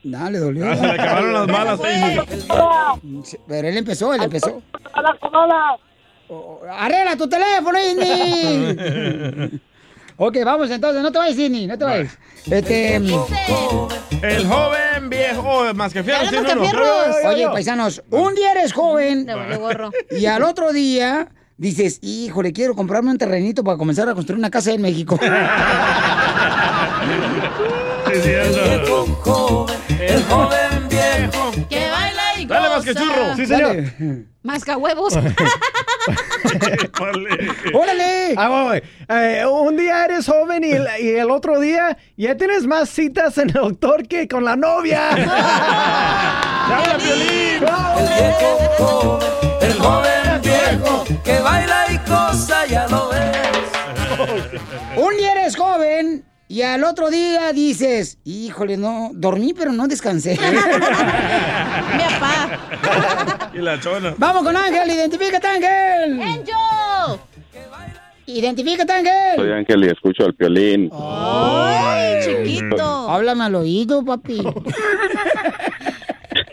Dale, 0.05 0.39
dolió. 0.39 0.71
Ah, 0.71 0.77
se 0.77 0.87
le 0.87 0.93
acabaron 0.93 1.33
las 1.33 1.49
malas 1.49 1.81
Pero 3.49 3.69
él 3.69 3.77
empezó, 3.77 4.15
él 4.15 4.23
empezó. 4.23 4.63
¡Hola, 4.95 5.19
hola! 5.33 5.77
Arregla 6.79 7.17
tu 7.17 7.29
teléfono, 7.29 7.77
Isni. 7.81 9.61
Ok, 10.17 10.37
vamos 10.45 10.71
entonces, 10.71 11.03
no 11.03 11.13
te 11.13 11.19
vayas, 11.19 11.39
Isni, 11.39 11.67
no 11.67 11.79
te 11.79 11.85
vayas. 11.85 12.19
Este. 12.51 12.97
El 12.97 14.47
joven 14.47 15.11
viejo, 15.11 15.75
más 15.75 15.93
que 15.93 16.03
fierro, 16.03 16.29
tiene 16.29 16.53
uno. 16.53 16.71
Oye, 17.27 17.47
paisanos, 17.49 18.03
un 18.11 18.35
día 18.35 18.53
eres 18.53 18.73
joven 18.73 19.27
y 20.11 20.27
al 20.27 20.43
otro 20.43 20.73
día 20.73 21.29
dices, 21.57 21.99
híjole, 22.03 22.53
quiero 22.53 22.75
comprarme 22.75 23.11
un 23.11 23.19
terrenito 23.19 23.63
para 23.65 23.79
comenzar 23.79 24.09
a 24.09 24.15
construir 24.15 24.39
una 24.39 24.51
casa 24.51 24.73
en 24.73 24.83
México. 24.83 25.19
El 28.13 28.21
viejo 28.21 29.07
joven, 29.23 30.72
más 32.85 32.95
que 32.95 32.95
churro. 32.95 33.37
Sí, 33.37 33.47
señor. 33.47 33.77
Masca 34.43 34.77
huevos. 34.77 35.15
¡Órale! 37.75 38.35
Ah, 38.37 38.49
voy. 38.49 38.83
Eh, 39.09 39.45
un 39.47 39.77
día 39.77 40.05
eres 40.05 40.27
joven 40.27 40.65
y 40.65 40.73
el, 40.73 40.89
y 41.01 41.11
el 41.11 41.31
otro 41.31 41.61
día 41.61 41.97
ya 42.17 42.37
tienes 42.37 42.67
más 42.67 42.89
citas 42.89 43.39
en 43.39 43.49
el 43.51 43.55
doctor 43.55 44.07
que 44.09 44.27
con 44.27 44.45
la 44.45 44.57
novia. 44.57 45.11
¡Habla, 45.11 46.99
Piolín! 46.99 47.63
El 47.99 48.09
viejo 48.09 48.59
joven, 48.79 49.29
el 49.61 49.73
joven 49.75 50.43
viejo. 50.43 51.05
Que 51.23 51.39
baila 51.41 51.85
y 51.93 51.99
cosa, 51.99 52.67
ya 52.67 52.89
lo 52.89 53.09
ves. 53.11 53.23
Un 54.97 55.17
día 55.17 55.33
eres 55.33 55.57
joven 55.57 56.25
y 56.53 56.61
al 56.61 56.85
otro 56.85 57.09
día 57.09 57.51
dices, 57.55 58.19
híjole, 58.25 58.77
no, 58.77 59.11
dormí 59.15 59.55
pero 59.55 59.73
no 59.73 59.89
descansé. 59.89 60.33
Mi 61.97 62.03
papá. 62.03 63.49
Y 63.55 63.59
la 63.59 63.81
chona. 63.81 64.15
Vamos 64.19 64.43
con 64.43 64.55
Ángel, 64.55 64.91
identifícate, 64.91 65.47
Ángel. 65.47 66.21
Angel. 66.21 67.21
Identifícate, 68.27 68.93
Ángel. 68.93 69.37
Soy 69.37 69.53
Ángel 69.53 69.85
y 69.85 69.87
escucho 69.89 70.25
al 70.27 70.35
piolín. 70.35 70.91
Ay, 70.93 72.21
chiquito. 72.23 73.11
Háblame 73.11 73.45
al 73.45 73.55
oído, 73.55 74.05
papi. 74.05 74.43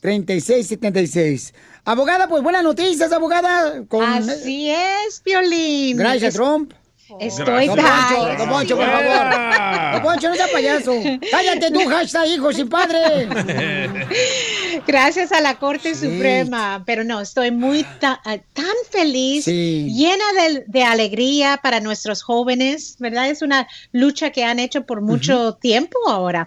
333-3676. 0.02 1.52
Abogada, 1.84 2.28
pues 2.28 2.42
buenas 2.42 2.62
noticias, 2.62 3.12
abogada. 3.12 3.84
Con... 3.88 4.04
Así 4.04 4.70
es, 4.70 5.22
Violín. 5.24 5.96
Gracias, 5.96 6.30
Es- 6.30 6.34
Trump. 6.34 6.72
Estoy 7.20 7.68
Don 7.68 7.76
Poncho, 7.78 8.36
Don 8.36 8.48
Poncho, 8.50 8.76
por 8.76 8.84
favor. 8.84 9.92
Don 9.94 10.02
Poncho, 10.02 10.28
no 10.28 10.34
seas 10.34 10.50
payaso. 10.50 10.92
Cállate 11.30 11.70
tú, 11.70 11.80
hashtag 11.88 12.26
hijo 12.28 12.52
sin 12.52 12.68
padre. 12.68 13.26
Gracias 14.86 15.32
a 15.32 15.40
la 15.40 15.58
Corte 15.58 15.94
Suprema, 15.94 16.82
pero 16.84 17.04
no, 17.04 17.22
estoy 17.22 17.50
muy 17.50 17.84
ta- 17.98 18.20
tan 18.22 18.66
feliz, 18.90 19.44
Sí. 19.46 19.90
llena 19.90 20.24
de, 20.42 20.64
de 20.66 20.82
alegría 20.84 21.58
para 21.62 21.80
nuestros 21.80 22.22
jóvenes, 22.22 22.96
¿verdad? 22.98 23.30
Es 23.30 23.40
una 23.40 23.66
lucha 23.92 24.28
que 24.30 24.44
han 24.44 24.58
hecho 24.58 24.84
por 24.84 25.00
mucho 25.00 25.54
tiempo 25.54 25.96
ahora. 26.08 26.46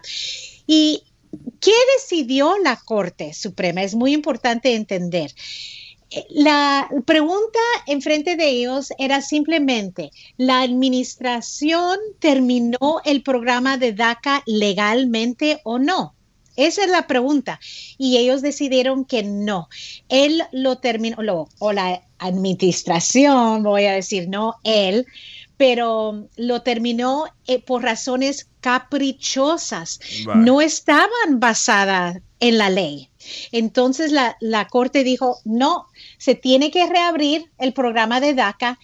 ¿Y 0.67 1.03
qué 1.59 1.73
decidió 1.97 2.57
la 2.57 2.75
Corte 2.77 3.33
Suprema? 3.33 3.83
Es 3.83 3.95
muy 3.95 4.13
importante 4.13 4.75
entender. 4.75 5.33
La 6.29 6.89
pregunta 7.05 7.59
enfrente 7.87 8.35
de 8.35 8.49
ellos 8.49 8.91
era 8.97 9.21
simplemente, 9.21 10.11
¿la 10.35 10.61
administración 10.61 11.97
terminó 12.19 12.99
el 13.05 13.23
programa 13.23 13.77
de 13.77 13.93
DACA 13.93 14.43
legalmente 14.45 15.61
o 15.63 15.79
no? 15.79 16.13
Esa 16.57 16.83
es 16.83 16.89
la 16.89 17.07
pregunta. 17.07 17.61
Y 17.97 18.17
ellos 18.17 18.41
decidieron 18.41 19.05
que 19.05 19.23
no. 19.23 19.69
Él 20.09 20.43
lo 20.51 20.79
terminó, 20.79 21.47
o 21.59 21.71
la 21.71 22.03
administración, 22.19 23.63
voy 23.63 23.85
a 23.85 23.93
decir, 23.93 24.27
no 24.27 24.55
él, 24.63 25.05
pero 25.61 26.27
lo 26.37 26.63
terminó 26.63 27.25
eh, 27.45 27.61
por 27.61 27.83
razones 27.83 28.49
caprichosas. 28.61 29.99
No 30.33 30.59
estaban 30.59 31.39
basadas 31.39 32.17
en 32.39 32.57
la 32.57 32.71
ley. 32.71 33.11
Entonces 33.51 34.11
la, 34.11 34.37
la 34.39 34.65
corte 34.65 35.03
dijo, 35.03 35.37
no, 35.45 35.85
se 36.17 36.33
tiene 36.33 36.71
que 36.71 36.87
reabrir 36.87 37.51
el 37.59 37.73
programa 37.73 38.19
de 38.19 38.33
DACA 38.33 38.79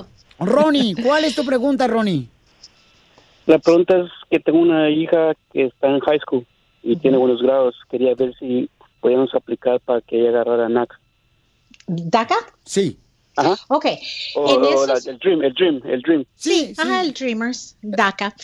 ¡A! 0.00 0.06
Ronnie, 0.44 0.94
¿cuál 1.02 1.24
es 1.24 1.34
tu 1.36 1.44
pregunta, 1.44 1.86
Ronnie? 1.86 2.28
La 3.46 3.58
pregunta 3.58 3.96
es 3.98 4.10
que 4.30 4.40
tengo 4.40 4.60
una 4.60 4.88
hija 4.90 5.32
que 5.52 5.66
está 5.66 5.88
en 5.88 6.00
high 6.00 6.18
school 6.20 6.46
y 6.82 6.96
tiene 6.96 7.16
buenos 7.16 7.42
grados. 7.42 7.74
Quería 7.90 8.14
ver 8.14 8.34
si 8.38 8.68
podíamos 9.00 9.34
aplicar 9.34 9.80
para 9.80 10.00
que 10.00 10.20
ella 10.20 10.30
agarrara 10.30 10.68
NAC. 10.68 10.90
¿DACA? 11.86 12.36
Sí. 12.64 12.98
Ajá. 13.36 13.56
Ok. 13.68 13.86
O, 14.36 14.50
En 14.50 14.62
o 14.76 14.86
la- 14.86 14.94
esos- 14.94 15.06
el 15.06 15.18
Dream, 15.18 15.42
el 15.42 15.54
Dream, 15.54 15.80
el 15.84 16.02
Dream. 16.02 16.24
Sí, 16.34 16.74
ajá, 16.76 17.00
el 17.00 17.12
Dreamers, 17.14 17.76
DACA. 17.82 18.34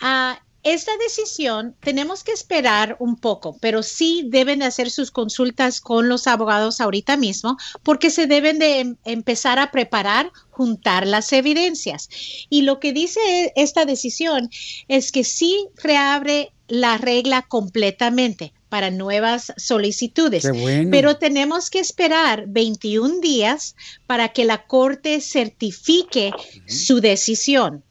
Ah, 0.00 0.38
esta 0.62 0.92
decisión 0.96 1.76
tenemos 1.80 2.24
que 2.24 2.32
esperar 2.32 2.96
un 2.98 3.16
poco, 3.16 3.58
pero 3.60 3.82
sí 3.82 4.24
deben 4.28 4.60
de 4.60 4.64
hacer 4.64 4.90
sus 4.90 5.10
consultas 5.10 5.80
con 5.80 6.08
los 6.08 6.26
abogados 6.26 6.80
ahorita 6.80 7.18
mismo 7.18 7.58
porque 7.82 8.08
se 8.08 8.26
deben 8.26 8.58
de 8.58 8.80
em- 8.80 8.96
empezar 9.04 9.58
a 9.58 9.70
preparar, 9.70 10.32
juntar 10.50 11.06
las 11.06 11.32
evidencias. 11.34 12.08
Y 12.48 12.62
lo 12.62 12.80
que 12.80 12.94
dice 12.94 13.20
e- 13.26 13.52
esta 13.56 13.84
decisión 13.84 14.48
es 14.88 15.12
que 15.12 15.22
sí 15.22 15.66
reabre 15.82 16.50
la 16.66 16.96
regla 16.96 17.42
completamente 17.42 18.54
para 18.74 18.90
nuevas 18.90 19.52
solicitudes. 19.56 20.50
Bueno. 20.50 20.90
Pero 20.90 21.16
tenemos 21.16 21.70
que 21.70 21.78
esperar 21.78 22.46
21 22.48 23.20
días 23.20 23.76
para 24.08 24.30
que 24.30 24.44
la 24.44 24.66
Corte 24.66 25.20
certifique 25.20 26.32
su 26.66 27.00
decisión. 27.00 27.84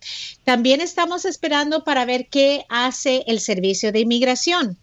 También 0.43 0.81
estamos 0.81 1.23
esperando 1.23 1.85
para 1.85 2.03
ver 2.03 2.27
qué 2.27 2.65
hace 2.67 3.23
el 3.27 3.39
Servicio 3.39 3.93
de 3.93 4.01
Inmigración. 4.01 4.77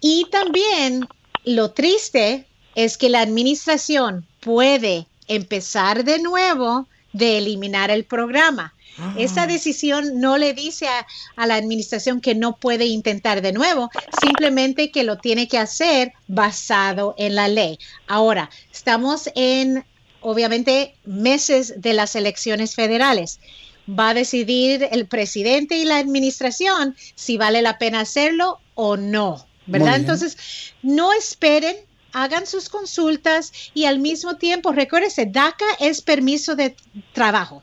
Y 0.00 0.26
también 0.30 1.08
lo 1.44 1.72
triste 1.72 2.46
es 2.76 2.96
que 2.96 3.08
la 3.08 3.20
administración 3.20 4.28
puede 4.38 5.08
empezar 5.26 6.04
de 6.04 6.20
nuevo 6.20 6.86
de 7.12 7.38
eliminar 7.38 7.90
el 7.90 8.04
programa. 8.04 8.73
Esa 9.16 9.46
decisión 9.46 10.20
no 10.20 10.38
le 10.38 10.54
dice 10.54 10.86
a, 10.86 11.06
a 11.36 11.46
la 11.46 11.56
administración 11.56 12.20
que 12.20 12.34
no 12.34 12.56
puede 12.56 12.86
intentar 12.86 13.42
de 13.42 13.52
nuevo, 13.52 13.90
simplemente 14.20 14.90
que 14.90 15.02
lo 15.02 15.18
tiene 15.18 15.48
que 15.48 15.58
hacer 15.58 16.12
basado 16.28 17.14
en 17.18 17.34
la 17.34 17.48
ley. 17.48 17.78
Ahora, 18.06 18.50
estamos 18.72 19.30
en, 19.34 19.84
obviamente, 20.20 20.94
meses 21.04 21.80
de 21.80 21.92
las 21.92 22.14
elecciones 22.14 22.74
federales. 22.74 23.40
Va 23.88 24.10
a 24.10 24.14
decidir 24.14 24.88
el 24.92 25.06
presidente 25.06 25.76
y 25.76 25.84
la 25.84 25.98
administración 25.98 26.96
si 27.14 27.36
vale 27.36 27.62
la 27.62 27.78
pena 27.78 28.00
hacerlo 28.00 28.60
o 28.74 28.96
no, 28.96 29.46
¿verdad? 29.66 29.96
Entonces, 29.96 30.72
no 30.82 31.12
esperen, 31.12 31.76
hagan 32.12 32.46
sus 32.46 32.68
consultas 32.68 33.52
y 33.74 33.84
al 33.84 33.98
mismo 33.98 34.36
tiempo, 34.36 34.72
recuérdense, 34.72 35.26
DACA 35.26 35.66
es 35.80 36.00
permiso 36.00 36.54
de 36.54 36.76
trabajo 37.12 37.62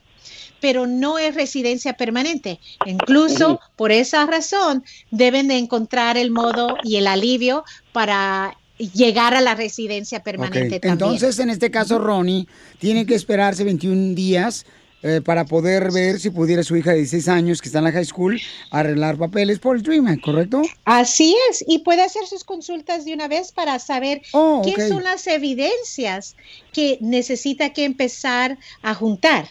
pero 0.61 0.87
no 0.87 1.19
es 1.19 1.35
residencia 1.35 1.93
permanente. 1.93 2.59
Incluso 2.85 3.59
por 3.75 3.91
esa 3.91 4.25
razón 4.25 4.85
deben 5.09 5.49
de 5.49 5.57
encontrar 5.57 6.17
el 6.17 6.31
modo 6.31 6.77
y 6.83 6.95
el 6.95 7.07
alivio 7.07 7.65
para 7.91 8.55
llegar 8.77 9.33
a 9.33 9.41
la 9.41 9.55
residencia 9.55 10.23
permanente 10.23 10.79
también. 10.79 10.93
Entonces, 10.93 11.39
en 11.39 11.49
este 11.49 11.69
caso, 11.69 11.99
Ronnie 11.99 12.47
tiene 12.79 13.05
que 13.05 13.15
esperarse 13.15 13.63
21 13.63 14.15
días 14.15 14.65
eh, 15.03 15.19
para 15.19 15.45
poder 15.45 15.91
ver 15.91 16.19
si 16.19 16.29
pudiera 16.29 16.63
su 16.63 16.75
hija 16.75 16.91
de 16.91 16.97
16 16.97 17.27
años, 17.27 17.61
que 17.61 17.69
está 17.69 17.79
en 17.79 17.85
la 17.85 17.91
high 17.91 18.05
school, 18.05 18.39
arreglar 18.69 19.17
papeles 19.17 19.57
por 19.57 19.75
el 19.75 19.81
Dream 19.81 20.05
Act, 20.05 20.21
¿correcto? 20.21 20.61
Así 20.85 21.35
es, 21.49 21.63
y 21.67 21.79
puede 21.79 22.03
hacer 22.03 22.27
sus 22.27 22.43
consultas 22.43 23.03
de 23.03 23.13
una 23.13 23.27
vez 23.27 23.51
para 23.51 23.79
saber 23.79 24.21
Oh, 24.31 24.61
qué 24.63 24.87
son 24.87 25.03
las 25.03 25.25
evidencias 25.25 26.35
que 26.71 26.99
necesita 27.01 27.73
que 27.73 27.85
empezar 27.85 28.59
a 28.83 28.93
juntar 28.93 29.49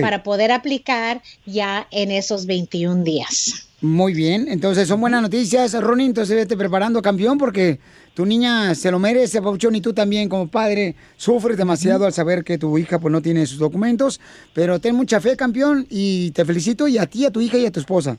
Para 0.00 0.22
poder 0.24 0.50
aplicar 0.50 1.22
ya 1.46 1.86
en 1.90 2.10
esos 2.10 2.46
21 2.46 3.04
días. 3.04 3.68
Muy 3.80 4.12
bien, 4.12 4.48
entonces 4.48 4.88
son 4.88 5.00
buenas 5.00 5.22
noticias, 5.22 5.72
Ronnie, 5.80 6.06
entonces 6.06 6.34
vete 6.34 6.56
preparando, 6.56 7.00
campeón, 7.00 7.38
porque 7.38 7.78
tu 8.12 8.26
niña 8.26 8.74
se 8.74 8.90
lo 8.90 8.98
merece, 8.98 9.40
Pauchón, 9.40 9.76
y 9.76 9.80
tú 9.80 9.92
también 9.92 10.28
como 10.28 10.48
padre 10.48 10.96
sufres 11.16 11.56
demasiado 11.56 12.04
al 12.04 12.12
saber 12.12 12.42
que 12.42 12.58
tu 12.58 12.76
hija 12.76 12.98
pues 12.98 13.12
no 13.12 13.22
tiene 13.22 13.46
sus 13.46 13.58
documentos, 13.58 14.20
pero 14.52 14.80
ten 14.80 14.96
mucha 14.96 15.20
fe, 15.20 15.36
campeón, 15.36 15.86
y 15.88 16.32
te 16.32 16.44
felicito, 16.44 16.88
y 16.88 16.98
a 16.98 17.06
ti, 17.06 17.24
a 17.24 17.30
tu 17.30 17.40
hija 17.40 17.56
y 17.56 17.66
a 17.66 17.70
tu 17.70 17.78
esposa. 17.78 18.18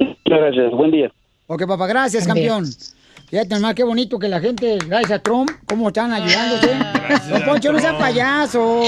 Muchas 0.00 0.16
gracias. 0.24 0.72
Buen 0.72 0.90
día. 0.90 1.12
Ok, 1.46 1.64
papá, 1.68 1.86
gracias, 1.86 2.26
Buen 2.26 2.38
día. 2.38 2.58
Fíjate 3.32 3.54
nomás 3.54 3.74
qué 3.74 3.82
bonito 3.82 4.18
que 4.18 4.28
la 4.28 4.40
gente, 4.40 4.76
gracias 4.86 5.12
a 5.12 5.18
Trump, 5.22 5.50
cómo 5.64 5.88
están 5.88 6.12
ayudándose. 6.12 6.68
Don 7.30 7.42
Poncho, 7.46 7.72
no 7.72 7.80
sea 7.80 7.96
payaso. 7.96 8.82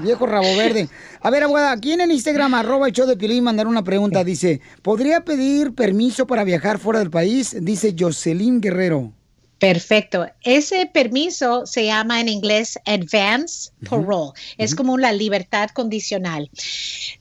Viejo 0.00 0.26
rabo 0.26 0.56
verde. 0.56 0.88
A 1.22 1.28
ver, 1.30 1.42
abogada, 1.42 1.72
aquí 1.72 1.90
en 1.90 2.02
el 2.02 2.12
Instagram, 2.12 2.54
arroba 2.54 2.86
el 2.86 2.92
show 2.92 3.04
de 3.04 3.16
Piolín, 3.16 3.42
mandar 3.42 3.66
una 3.66 3.82
pregunta. 3.82 4.22
Dice, 4.22 4.60
¿podría 4.80 5.24
pedir 5.24 5.74
permiso 5.74 6.28
para 6.28 6.44
viajar 6.44 6.78
fuera 6.78 7.00
del 7.00 7.10
país? 7.10 7.56
Dice 7.60 7.96
Jocelyn 7.98 8.60
Guerrero. 8.60 9.12
Perfecto. 9.58 10.28
Ese 10.44 10.86
permiso 10.86 11.66
se 11.66 11.86
llama 11.86 12.20
en 12.20 12.28
inglés 12.28 12.78
advance 12.86 13.70
parole. 13.90 14.34
Es 14.56 14.76
como 14.76 14.98
la 14.98 15.10
libertad 15.10 15.70
condicional. 15.70 16.48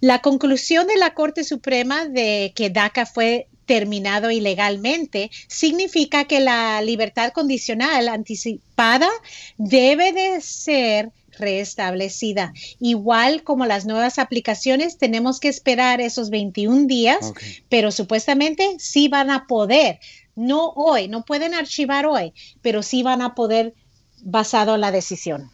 La 0.02 0.22
conclusión 0.22 0.86
de 0.86 0.98
la 0.98 1.16
Corte 1.16 1.44
Suprema 1.44 2.06
de 2.06 2.54
que 2.56 2.70
DACA 2.70 3.08
fue 3.08 3.48
terminado 3.66 4.32
ilegalmente 4.32 5.32
significa 5.48 6.26
que 6.26 6.40
la 6.40 6.82
libertad 6.82 7.32
condicional 7.32 8.08
anticipada 8.08 9.10
debe 9.58 10.14
de 10.14 10.42
ser 10.42 11.12
restablecida. 11.38 12.54
Igual 12.80 13.44
como 13.44 13.66
las 13.66 13.86
nuevas 13.86 14.20
aplicaciones, 14.20 14.98
tenemos 14.98 15.40
que 15.40 15.50
esperar 15.50 16.02
esos 16.02 16.30
21 16.30 16.88
días, 16.88 17.34
pero 17.70 17.92
supuestamente 17.92 18.76
sí 18.80 19.08
van 19.08 19.30
a 19.30 19.48
poder. 19.48 20.00
No 20.36 20.70
hoy, 20.70 21.08
no 21.08 21.24
pueden 21.24 21.54
archivar 21.54 22.06
hoy, 22.06 22.34
pero 22.62 22.84
sí 22.84 23.04
van 23.04 23.22
a 23.22 23.36
poder 23.36 23.74
basado 24.22 24.76
en 24.76 24.82
la 24.82 24.92
decisión. 24.92 25.52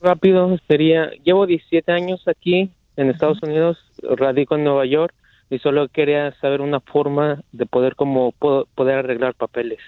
Rápido, 0.00 0.58
sería, 0.68 1.10
llevo 1.24 1.46
17 1.46 1.90
años 1.92 2.22
aquí 2.26 2.70
en 2.96 3.10
Estados 3.10 3.42
Unidos, 3.42 3.78
radico 4.02 4.56
en 4.56 4.64
Nueva 4.64 4.86
York, 4.86 5.14
y 5.50 5.58
solo 5.58 5.88
quería 5.88 6.34
saber 6.40 6.60
una 6.60 6.80
forma 6.80 7.42
de 7.52 7.66
poder 7.66 7.94
como 7.94 8.32
po- 8.32 8.66
poder 8.74 8.98
arreglar 8.98 9.34
papeles. 9.34 9.78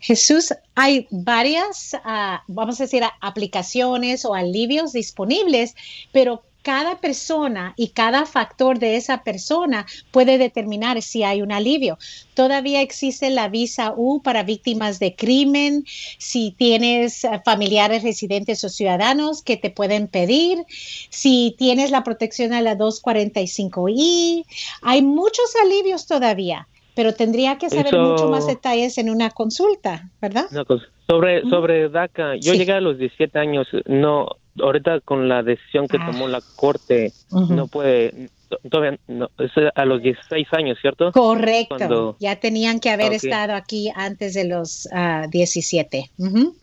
Jesús, 0.00 0.54
hay 0.74 1.06
varias, 1.10 1.96
ah, 2.04 2.42
vamos 2.46 2.80
a 2.80 2.84
decir, 2.84 3.02
aplicaciones 3.20 4.24
o 4.24 4.34
alivios 4.34 4.92
disponibles, 4.92 5.74
pero 6.12 6.42
cada 6.68 7.00
persona 7.00 7.72
y 7.78 7.88
cada 7.88 8.26
factor 8.26 8.78
de 8.78 8.96
esa 8.96 9.22
persona 9.22 9.86
puede 10.10 10.36
determinar 10.36 11.00
si 11.00 11.22
hay 11.22 11.40
un 11.40 11.50
alivio. 11.50 11.96
Todavía 12.34 12.82
existe 12.82 13.30
la 13.30 13.48
visa 13.48 13.94
U 13.96 14.20
para 14.22 14.42
víctimas 14.42 14.98
de 14.98 15.14
crimen, 15.14 15.84
si 16.18 16.50
tienes 16.58 17.24
eh, 17.24 17.40
familiares 17.42 18.02
residentes 18.02 18.64
o 18.64 18.68
ciudadanos 18.68 19.42
que 19.42 19.56
te 19.56 19.70
pueden 19.70 20.08
pedir, 20.08 20.58
si 20.68 21.54
tienes 21.56 21.90
la 21.90 22.04
protección 22.04 22.52
a 22.52 22.60
la 22.60 22.76
245I, 22.76 24.44
hay 24.82 25.00
muchos 25.00 25.46
alivios 25.64 26.06
todavía. 26.06 26.68
Pero 26.94 27.14
tendría 27.14 27.56
que 27.56 27.70
saber 27.70 27.86
Eso- 27.94 27.98
mucho 27.98 28.28
más 28.28 28.46
detalles 28.46 28.98
en 28.98 29.08
una 29.08 29.30
consulta, 29.30 30.10
¿verdad? 30.20 30.44
Una 30.50 30.66
cosa, 30.66 30.84
Sobre, 31.10 31.40
sobre 31.48 31.88
DACA, 31.88 32.34
yo 32.36 32.52
Sí. 32.52 32.58
llegué 32.58 32.72
a 32.74 32.80
los 32.82 32.98
17 32.98 33.38
años, 33.38 33.66
no, 33.86 34.26
ahorita 34.62 35.00
con 35.00 35.28
la 35.28 35.42
decisión 35.42 35.86
que 35.88 35.98
tomó 35.98 36.28
la 36.28 36.40
corte, 36.56 37.12
Ujú. 37.30 37.54
no 37.54 37.66
puede, 37.66 38.28
to- 38.48 38.58
todavía, 38.70 38.98
no, 39.08 39.28
es 39.38 39.50
a 39.74 39.84
los 39.84 40.02
16 40.02 40.46
años, 40.52 40.78
¿cierto? 40.80 41.12
Correcto. 41.12 41.76
Cuando- 41.76 42.16
Ya 42.20 42.36
tenían 42.36 42.80
que 42.80 42.90
haber 42.90 43.08
Ok. 43.08 43.24
estado 43.24 43.54
aquí 43.54 43.90
antes 43.94 44.34
de 44.34 44.44
los 44.46 44.88
ah, 44.92 45.26
17. 45.30 46.10
Ujú. 46.18 46.54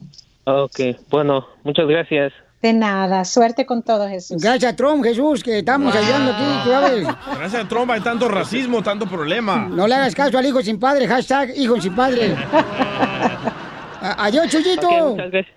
Ok, 0.46 0.80
bueno, 1.10 1.48
muchas 1.64 1.88
gracias. 1.88 2.32
De 2.62 2.74
nada. 2.74 3.26
Suerte 3.26 3.66
con 3.68 3.84
todo, 3.84 4.08
Jesús. 4.08 4.42
Gracias 4.42 4.74
a 4.74 4.76
Trump, 4.76 5.04
Jesús, 5.04 5.44
que 5.44 5.60
estamos 5.60 5.94
ayudando 5.96 6.32
aquí. 6.32 6.70
sabes. 6.70 7.08
Gracias 7.38 7.66
a 7.66 7.68
Trump 7.68 7.92
hay 7.92 8.02
tanto 8.02 8.28
racismo, 8.28 8.82
tanto 8.82 9.06
problema. 9.06 9.68
No 9.70 9.88
le 9.88 9.94
hagas 9.94 10.16
caso 10.16 10.38
al 10.40 10.46
hijo 10.48 10.62
sin 10.64 10.80
padre, 10.80 11.08
hashtag 11.08 11.52
hijo 11.58 11.80
sin 11.80 11.96
padre. 11.96 12.36
Adiós, 14.02 14.50
Chuyito. 14.50 14.88
Ok, 14.88 15.10
muchas 15.12 15.32
gracias. 15.32 15.56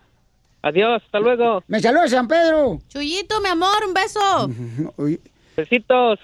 Adiós, 0.63 1.03
hasta 1.05 1.21
luego. 1.21 1.63
Me 1.69 1.81
saluda 1.81 2.09
San 2.09 2.27
Pedro. 2.29 2.79
Chuyito, 2.89 3.41
mi 3.41 3.49
amor, 3.49 3.77
un 3.87 3.95
beso. 3.95 4.51
Besitos. 5.57 6.21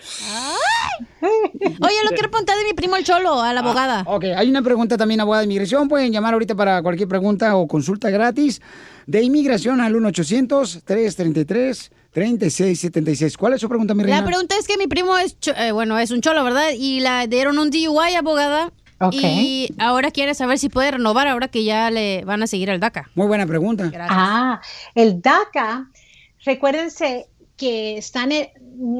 Oye, 1.21 1.97
lo 2.05 2.11
quiero 2.11 2.31
preguntar 2.31 2.57
de 2.57 2.65
mi 2.65 2.73
primo 2.73 2.95
el 2.97 3.05
Cholo, 3.05 3.41
a 3.43 3.53
la 3.53 3.61
abogada. 3.61 4.05
Ok, 4.07 4.25
hay 4.37 4.49
una 4.49 4.63
pregunta 4.63 4.97
también, 4.97 5.21
abogada 5.21 5.41
de 5.41 5.47
inmigración. 5.47 5.89
Pueden 5.89 6.13
llamar 6.13 6.35
ahorita 6.35 6.55
para 6.55 6.81
cualquier 6.83 7.09
pregunta 7.09 7.57
o 7.57 7.67
consulta 7.67 8.11
gratis 8.11 8.61
de 9.07 9.23
inmigración 9.23 9.81
al 9.81 9.93
1-800-333-3676. 12.15 13.37
¿Cuál 13.37 13.55
es 13.55 13.61
su 13.61 13.69
pregunta, 13.69 13.95
mi 13.95 14.03
reina? 14.05 14.21
La 14.21 14.27
pregunta 14.27 14.57
es 14.59 14.67
que 14.67 14.77
mi 14.77 14.87
primo 14.87 15.17
es, 15.19 15.39
cho- 15.41 15.55
eh, 15.57 15.73
bueno, 15.73 15.99
es 15.99 16.11
un 16.11 16.21
cholo, 16.21 16.45
¿verdad? 16.45 16.69
Y 16.77 17.01
la 17.01 17.27
dieron 17.27 17.59
un 17.59 17.71
DUI, 17.71 18.15
abogada. 18.17 18.73
Y 19.13 19.69
ahora 19.79 20.11
quiere 20.11 20.35
saber 20.35 20.59
si 20.59 20.69
puede 20.69 20.93
renovar 20.93 21.29
ahora 21.29 21.49
que 21.49 21.65
ya 21.65 21.91
le 21.91 22.25
van 22.25 22.43
a 22.43 22.47
seguir 22.47 22.71
al 22.71 22.81
DACA. 22.81 23.11
Muy 23.15 23.27
buena 23.27 23.47
pregunta. 23.47 23.91
Ah, 24.11 24.61
el 24.95 25.21
DACA, 25.21 25.91
recuérdense 26.45 27.27
que 27.57 27.97
están, 27.99 28.33
en- 28.33 28.49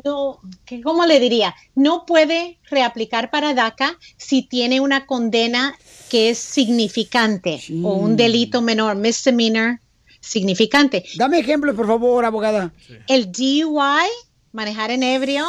no, 0.05 0.39
que, 0.65 0.81
¿cómo 0.81 1.05
le 1.07 1.19
diría? 1.19 1.55
No 1.75 2.07
puede 2.07 2.59
reaplicar 2.71 3.31
para 3.31 3.53
DACA 3.55 3.97
si 4.17 4.43
tiene 4.43 4.81
una 4.81 5.07
condena 5.07 5.75
que 6.09 6.31
es 6.31 6.39
significante 6.39 7.61
o 7.83 7.95
un 7.95 8.17
delito 8.17 8.63
menor, 8.63 8.97
misdemeanor 8.97 9.81
significante. 10.21 11.05
Dame 11.17 11.39
ejemplos, 11.41 11.75
por 11.75 11.87
favor, 11.87 12.25
abogada. 12.25 12.73
El 13.09 13.31
DUI, 13.33 14.07
manejar 14.53 14.91
en 14.91 15.03
ebrio, 15.03 15.47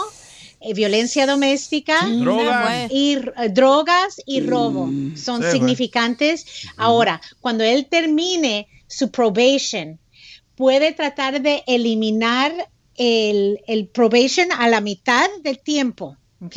violencia 0.73 1.25
doméstica, 1.27 2.05
Drogas. 2.07 2.91
y 2.91 3.13
eh, 3.17 3.49
drogas 3.49 4.21
y 4.25 4.41
robo 4.41 4.89
son 5.15 5.41
Sí, 5.41 5.43
fue. 5.43 5.51
significantes. 5.51 6.45
Ahora, 6.77 7.21
cuando 7.41 7.63
él 7.63 7.87
termine 7.89 8.67
su 8.87 9.11
probation, 9.11 9.99
puede 10.55 10.91
tratar 10.93 11.41
de 11.41 11.63
eliminar 11.67 12.53
el, 12.95 13.59
el 13.67 13.87
probation 13.87 14.51
a 14.51 14.67
la 14.69 14.81
mitad 14.81 15.27
del 15.43 15.59
tiempo. 15.59 16.17
¿ok? 16.41 16.55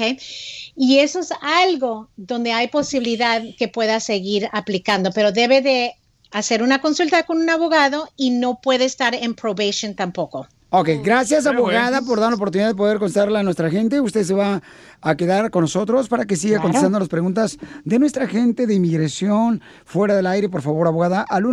Y 0.76 0.98
eso 0.98 1.20
es 1.20 1.30
algo 1.40 2.10
donde 2.16 2.52
hay 2.52 2.68
posibilidad 2.68 3.43
que 3.59 3.68
pueda 3.68 4.01
seguir 4.01 4.48
aplicando, 4.52 5.10
pero 5.12 5.32
debe 5.32 5.62
de 5.62 5.94
hacer 6.30 6.62
una 6.62 6.80
consulta 6.80 7.22
con 7.22 7.39
un 7.39 7.48
abogado 7.48 8.09
y 8.16 8.30
no 8.30 8.60
puede 8.60 8.85
estar 8.85 9.14
en 9.14 9.35
probation 9.35 9.94
tampoco. 9.94 10.47
Ok, 10.70 10.90
gracias 11.03 11.47
abogada 11.47 12.03
por 12.03 12.20
dar 12.20 12.28
la 12.28 12.36
oportunidad 12.36 12.69
de 12.69 12.74
poder 12.74 12.99
contestarle 12.99 13.39
a 13.39 13.43
nuestra 13.43 13.70
gente. 13.70 14.03
Usted 14.03 14.23
se 14.23 14.35
va 14.35 14.61
a 15.01 15.16
quedar 15.16 15.51
con 15.51 15.62
nosotros 15.62 16.09
para 16.09 16.27
que 16.27 16.36
siga 16.36 16.57
Claro. 16.57 16.65
contestando 16.65 16.99
las 16.99 17.09
preguntas 17.09 17.57
de 17.86 17.99
nuestra 17.99 18.27
gente 18.27 18.66
de 18.66 18.74
inmigración 18.74 19.62
fuera 19.86 20.15
del 20.15 20.27
aire, 20.27 20.51
por 20.51 20.61
favor, 20.61 20.86
abogada, 20.86 21.23
al 21.23 21.45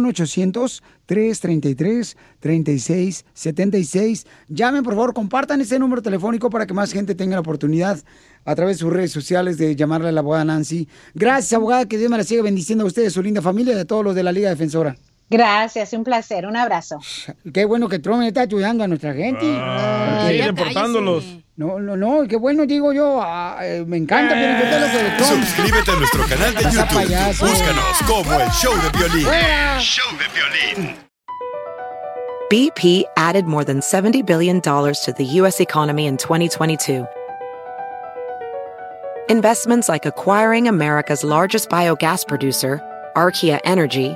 1-800-333-3676. 3.06 4.26
Llamen, 4.50 4.84
por 4.84 4.96
favor, 4.96 5.14
compartan 5.14 5.62
ese 5.62 5.80
número 5.80 6.02
telefónico 6.02 6.50
para 6.50 6.66
que 6.68 6.74
más 6.74 6.92
gente 6.92 7.16
tenga 7.16 7.36
la 7.36 7.42
oportunidad 7.42 8.00
a 8.44 8.54
través 8.56 8.78
de 8.78 8.82
sus 8.82 8.92
redes 8.92 9.14
sociales 9.14 9.58
de 9.58 9.78
llamarle 9.78 10.10
a 10.10 10.12
la 10.12 10.20
abogada 10.20 10.44
Nancy. 10.46 10.90
Gracias, 11.14 11.54
abogada, 11.54 11.86
que 11.86 11.98
Dios 11.98 12.12
me 12.12 12.18
la 12.18 12.26
siga 12.26 12.44
bendiciendo 12.44 12.84
a 12.84 12.88
ustedes, 12.88 13.14
su 13.14 13.22
linda 13.24 13.42
familia 13.42 13.76
y 13.76 13.80
a 13.80 13.86
todos 13.86 14.04
los 14.04 14.14
de 14.14 14.24
la 14.24 14.32
Liga 14.34 14.50
Defensora. 14.50 14.98
Gracias, 15.30 15.91
un 15.93 16.03
placer, 16.03 16.45
un 16.45 16.56
abrazo. 16.56 16.99
Qué 17.52 17.65
bueno 17.65 17.89
que 17.89 17.97
Trump 17.99 18.23
está 18.23 18.41
ayudando 18.41 18.84
a 18.84 18.88
nuestra 18.88 19.14
gente. 19.14 19.57
Ah, 19.60 20.19
Porque- 20.22 20.38
sí, 20.38 20.43
deportándolos. 20.43 21.23
No, 21.57 21.80
no, 21.80 21.95
no, 21.95 22.27
qué 22.27 22.35
bueno, 22.35 22.65
digo 22.65 22.91
yo. 22.93 23.22
ah, 23.23 23.57
eh, 23.61 23.84
me 23.88 23.97
encanta, 23.97 24.34
pero 24.35 24.60
yo 24.60 24.69
te 24.69 24.80
lo 24.80 24.88
que 24.91 25.03
de 25.03 25.18
Trump. 25.18 25.43
Suscríbete 25.45 25.91
a 25.91 25.95
nuestro 25.95 26.23
canal 26.27 26.53
de 26.53 26.64
YouTube. 26.64 27.49
Búscanos 27.49 27.97
como 28.07 28.39
el 28.39 28.49
show 28.52 28.73
de 28.76 28.89
violín. 28.97 29.27
Show 29.80 30.11
de 30.18 30.76
violín. 30.84 30.95
BP 32.52 33.06
added 33.18 33.45
more 33.45 33.64
than 33.65 33.80
$70 33.80 34.23
billion 34.23 34.61
to 34.61 35.14
the 35.18 35.26
U.S. 35.41 35.60
economy 35.60 36.06
in 36.06 36.18
2022. 36.18 37.06
Investments 39.30 39.89
like 39.89 40.06
acquiring 40.06 40.68
America's 40.68 41.23
largest 41.23 41.69
biogas 41.69 42.27
producer, 42.27 42.80
Archaea 43.15 43.60
Energy, 43.65 44.15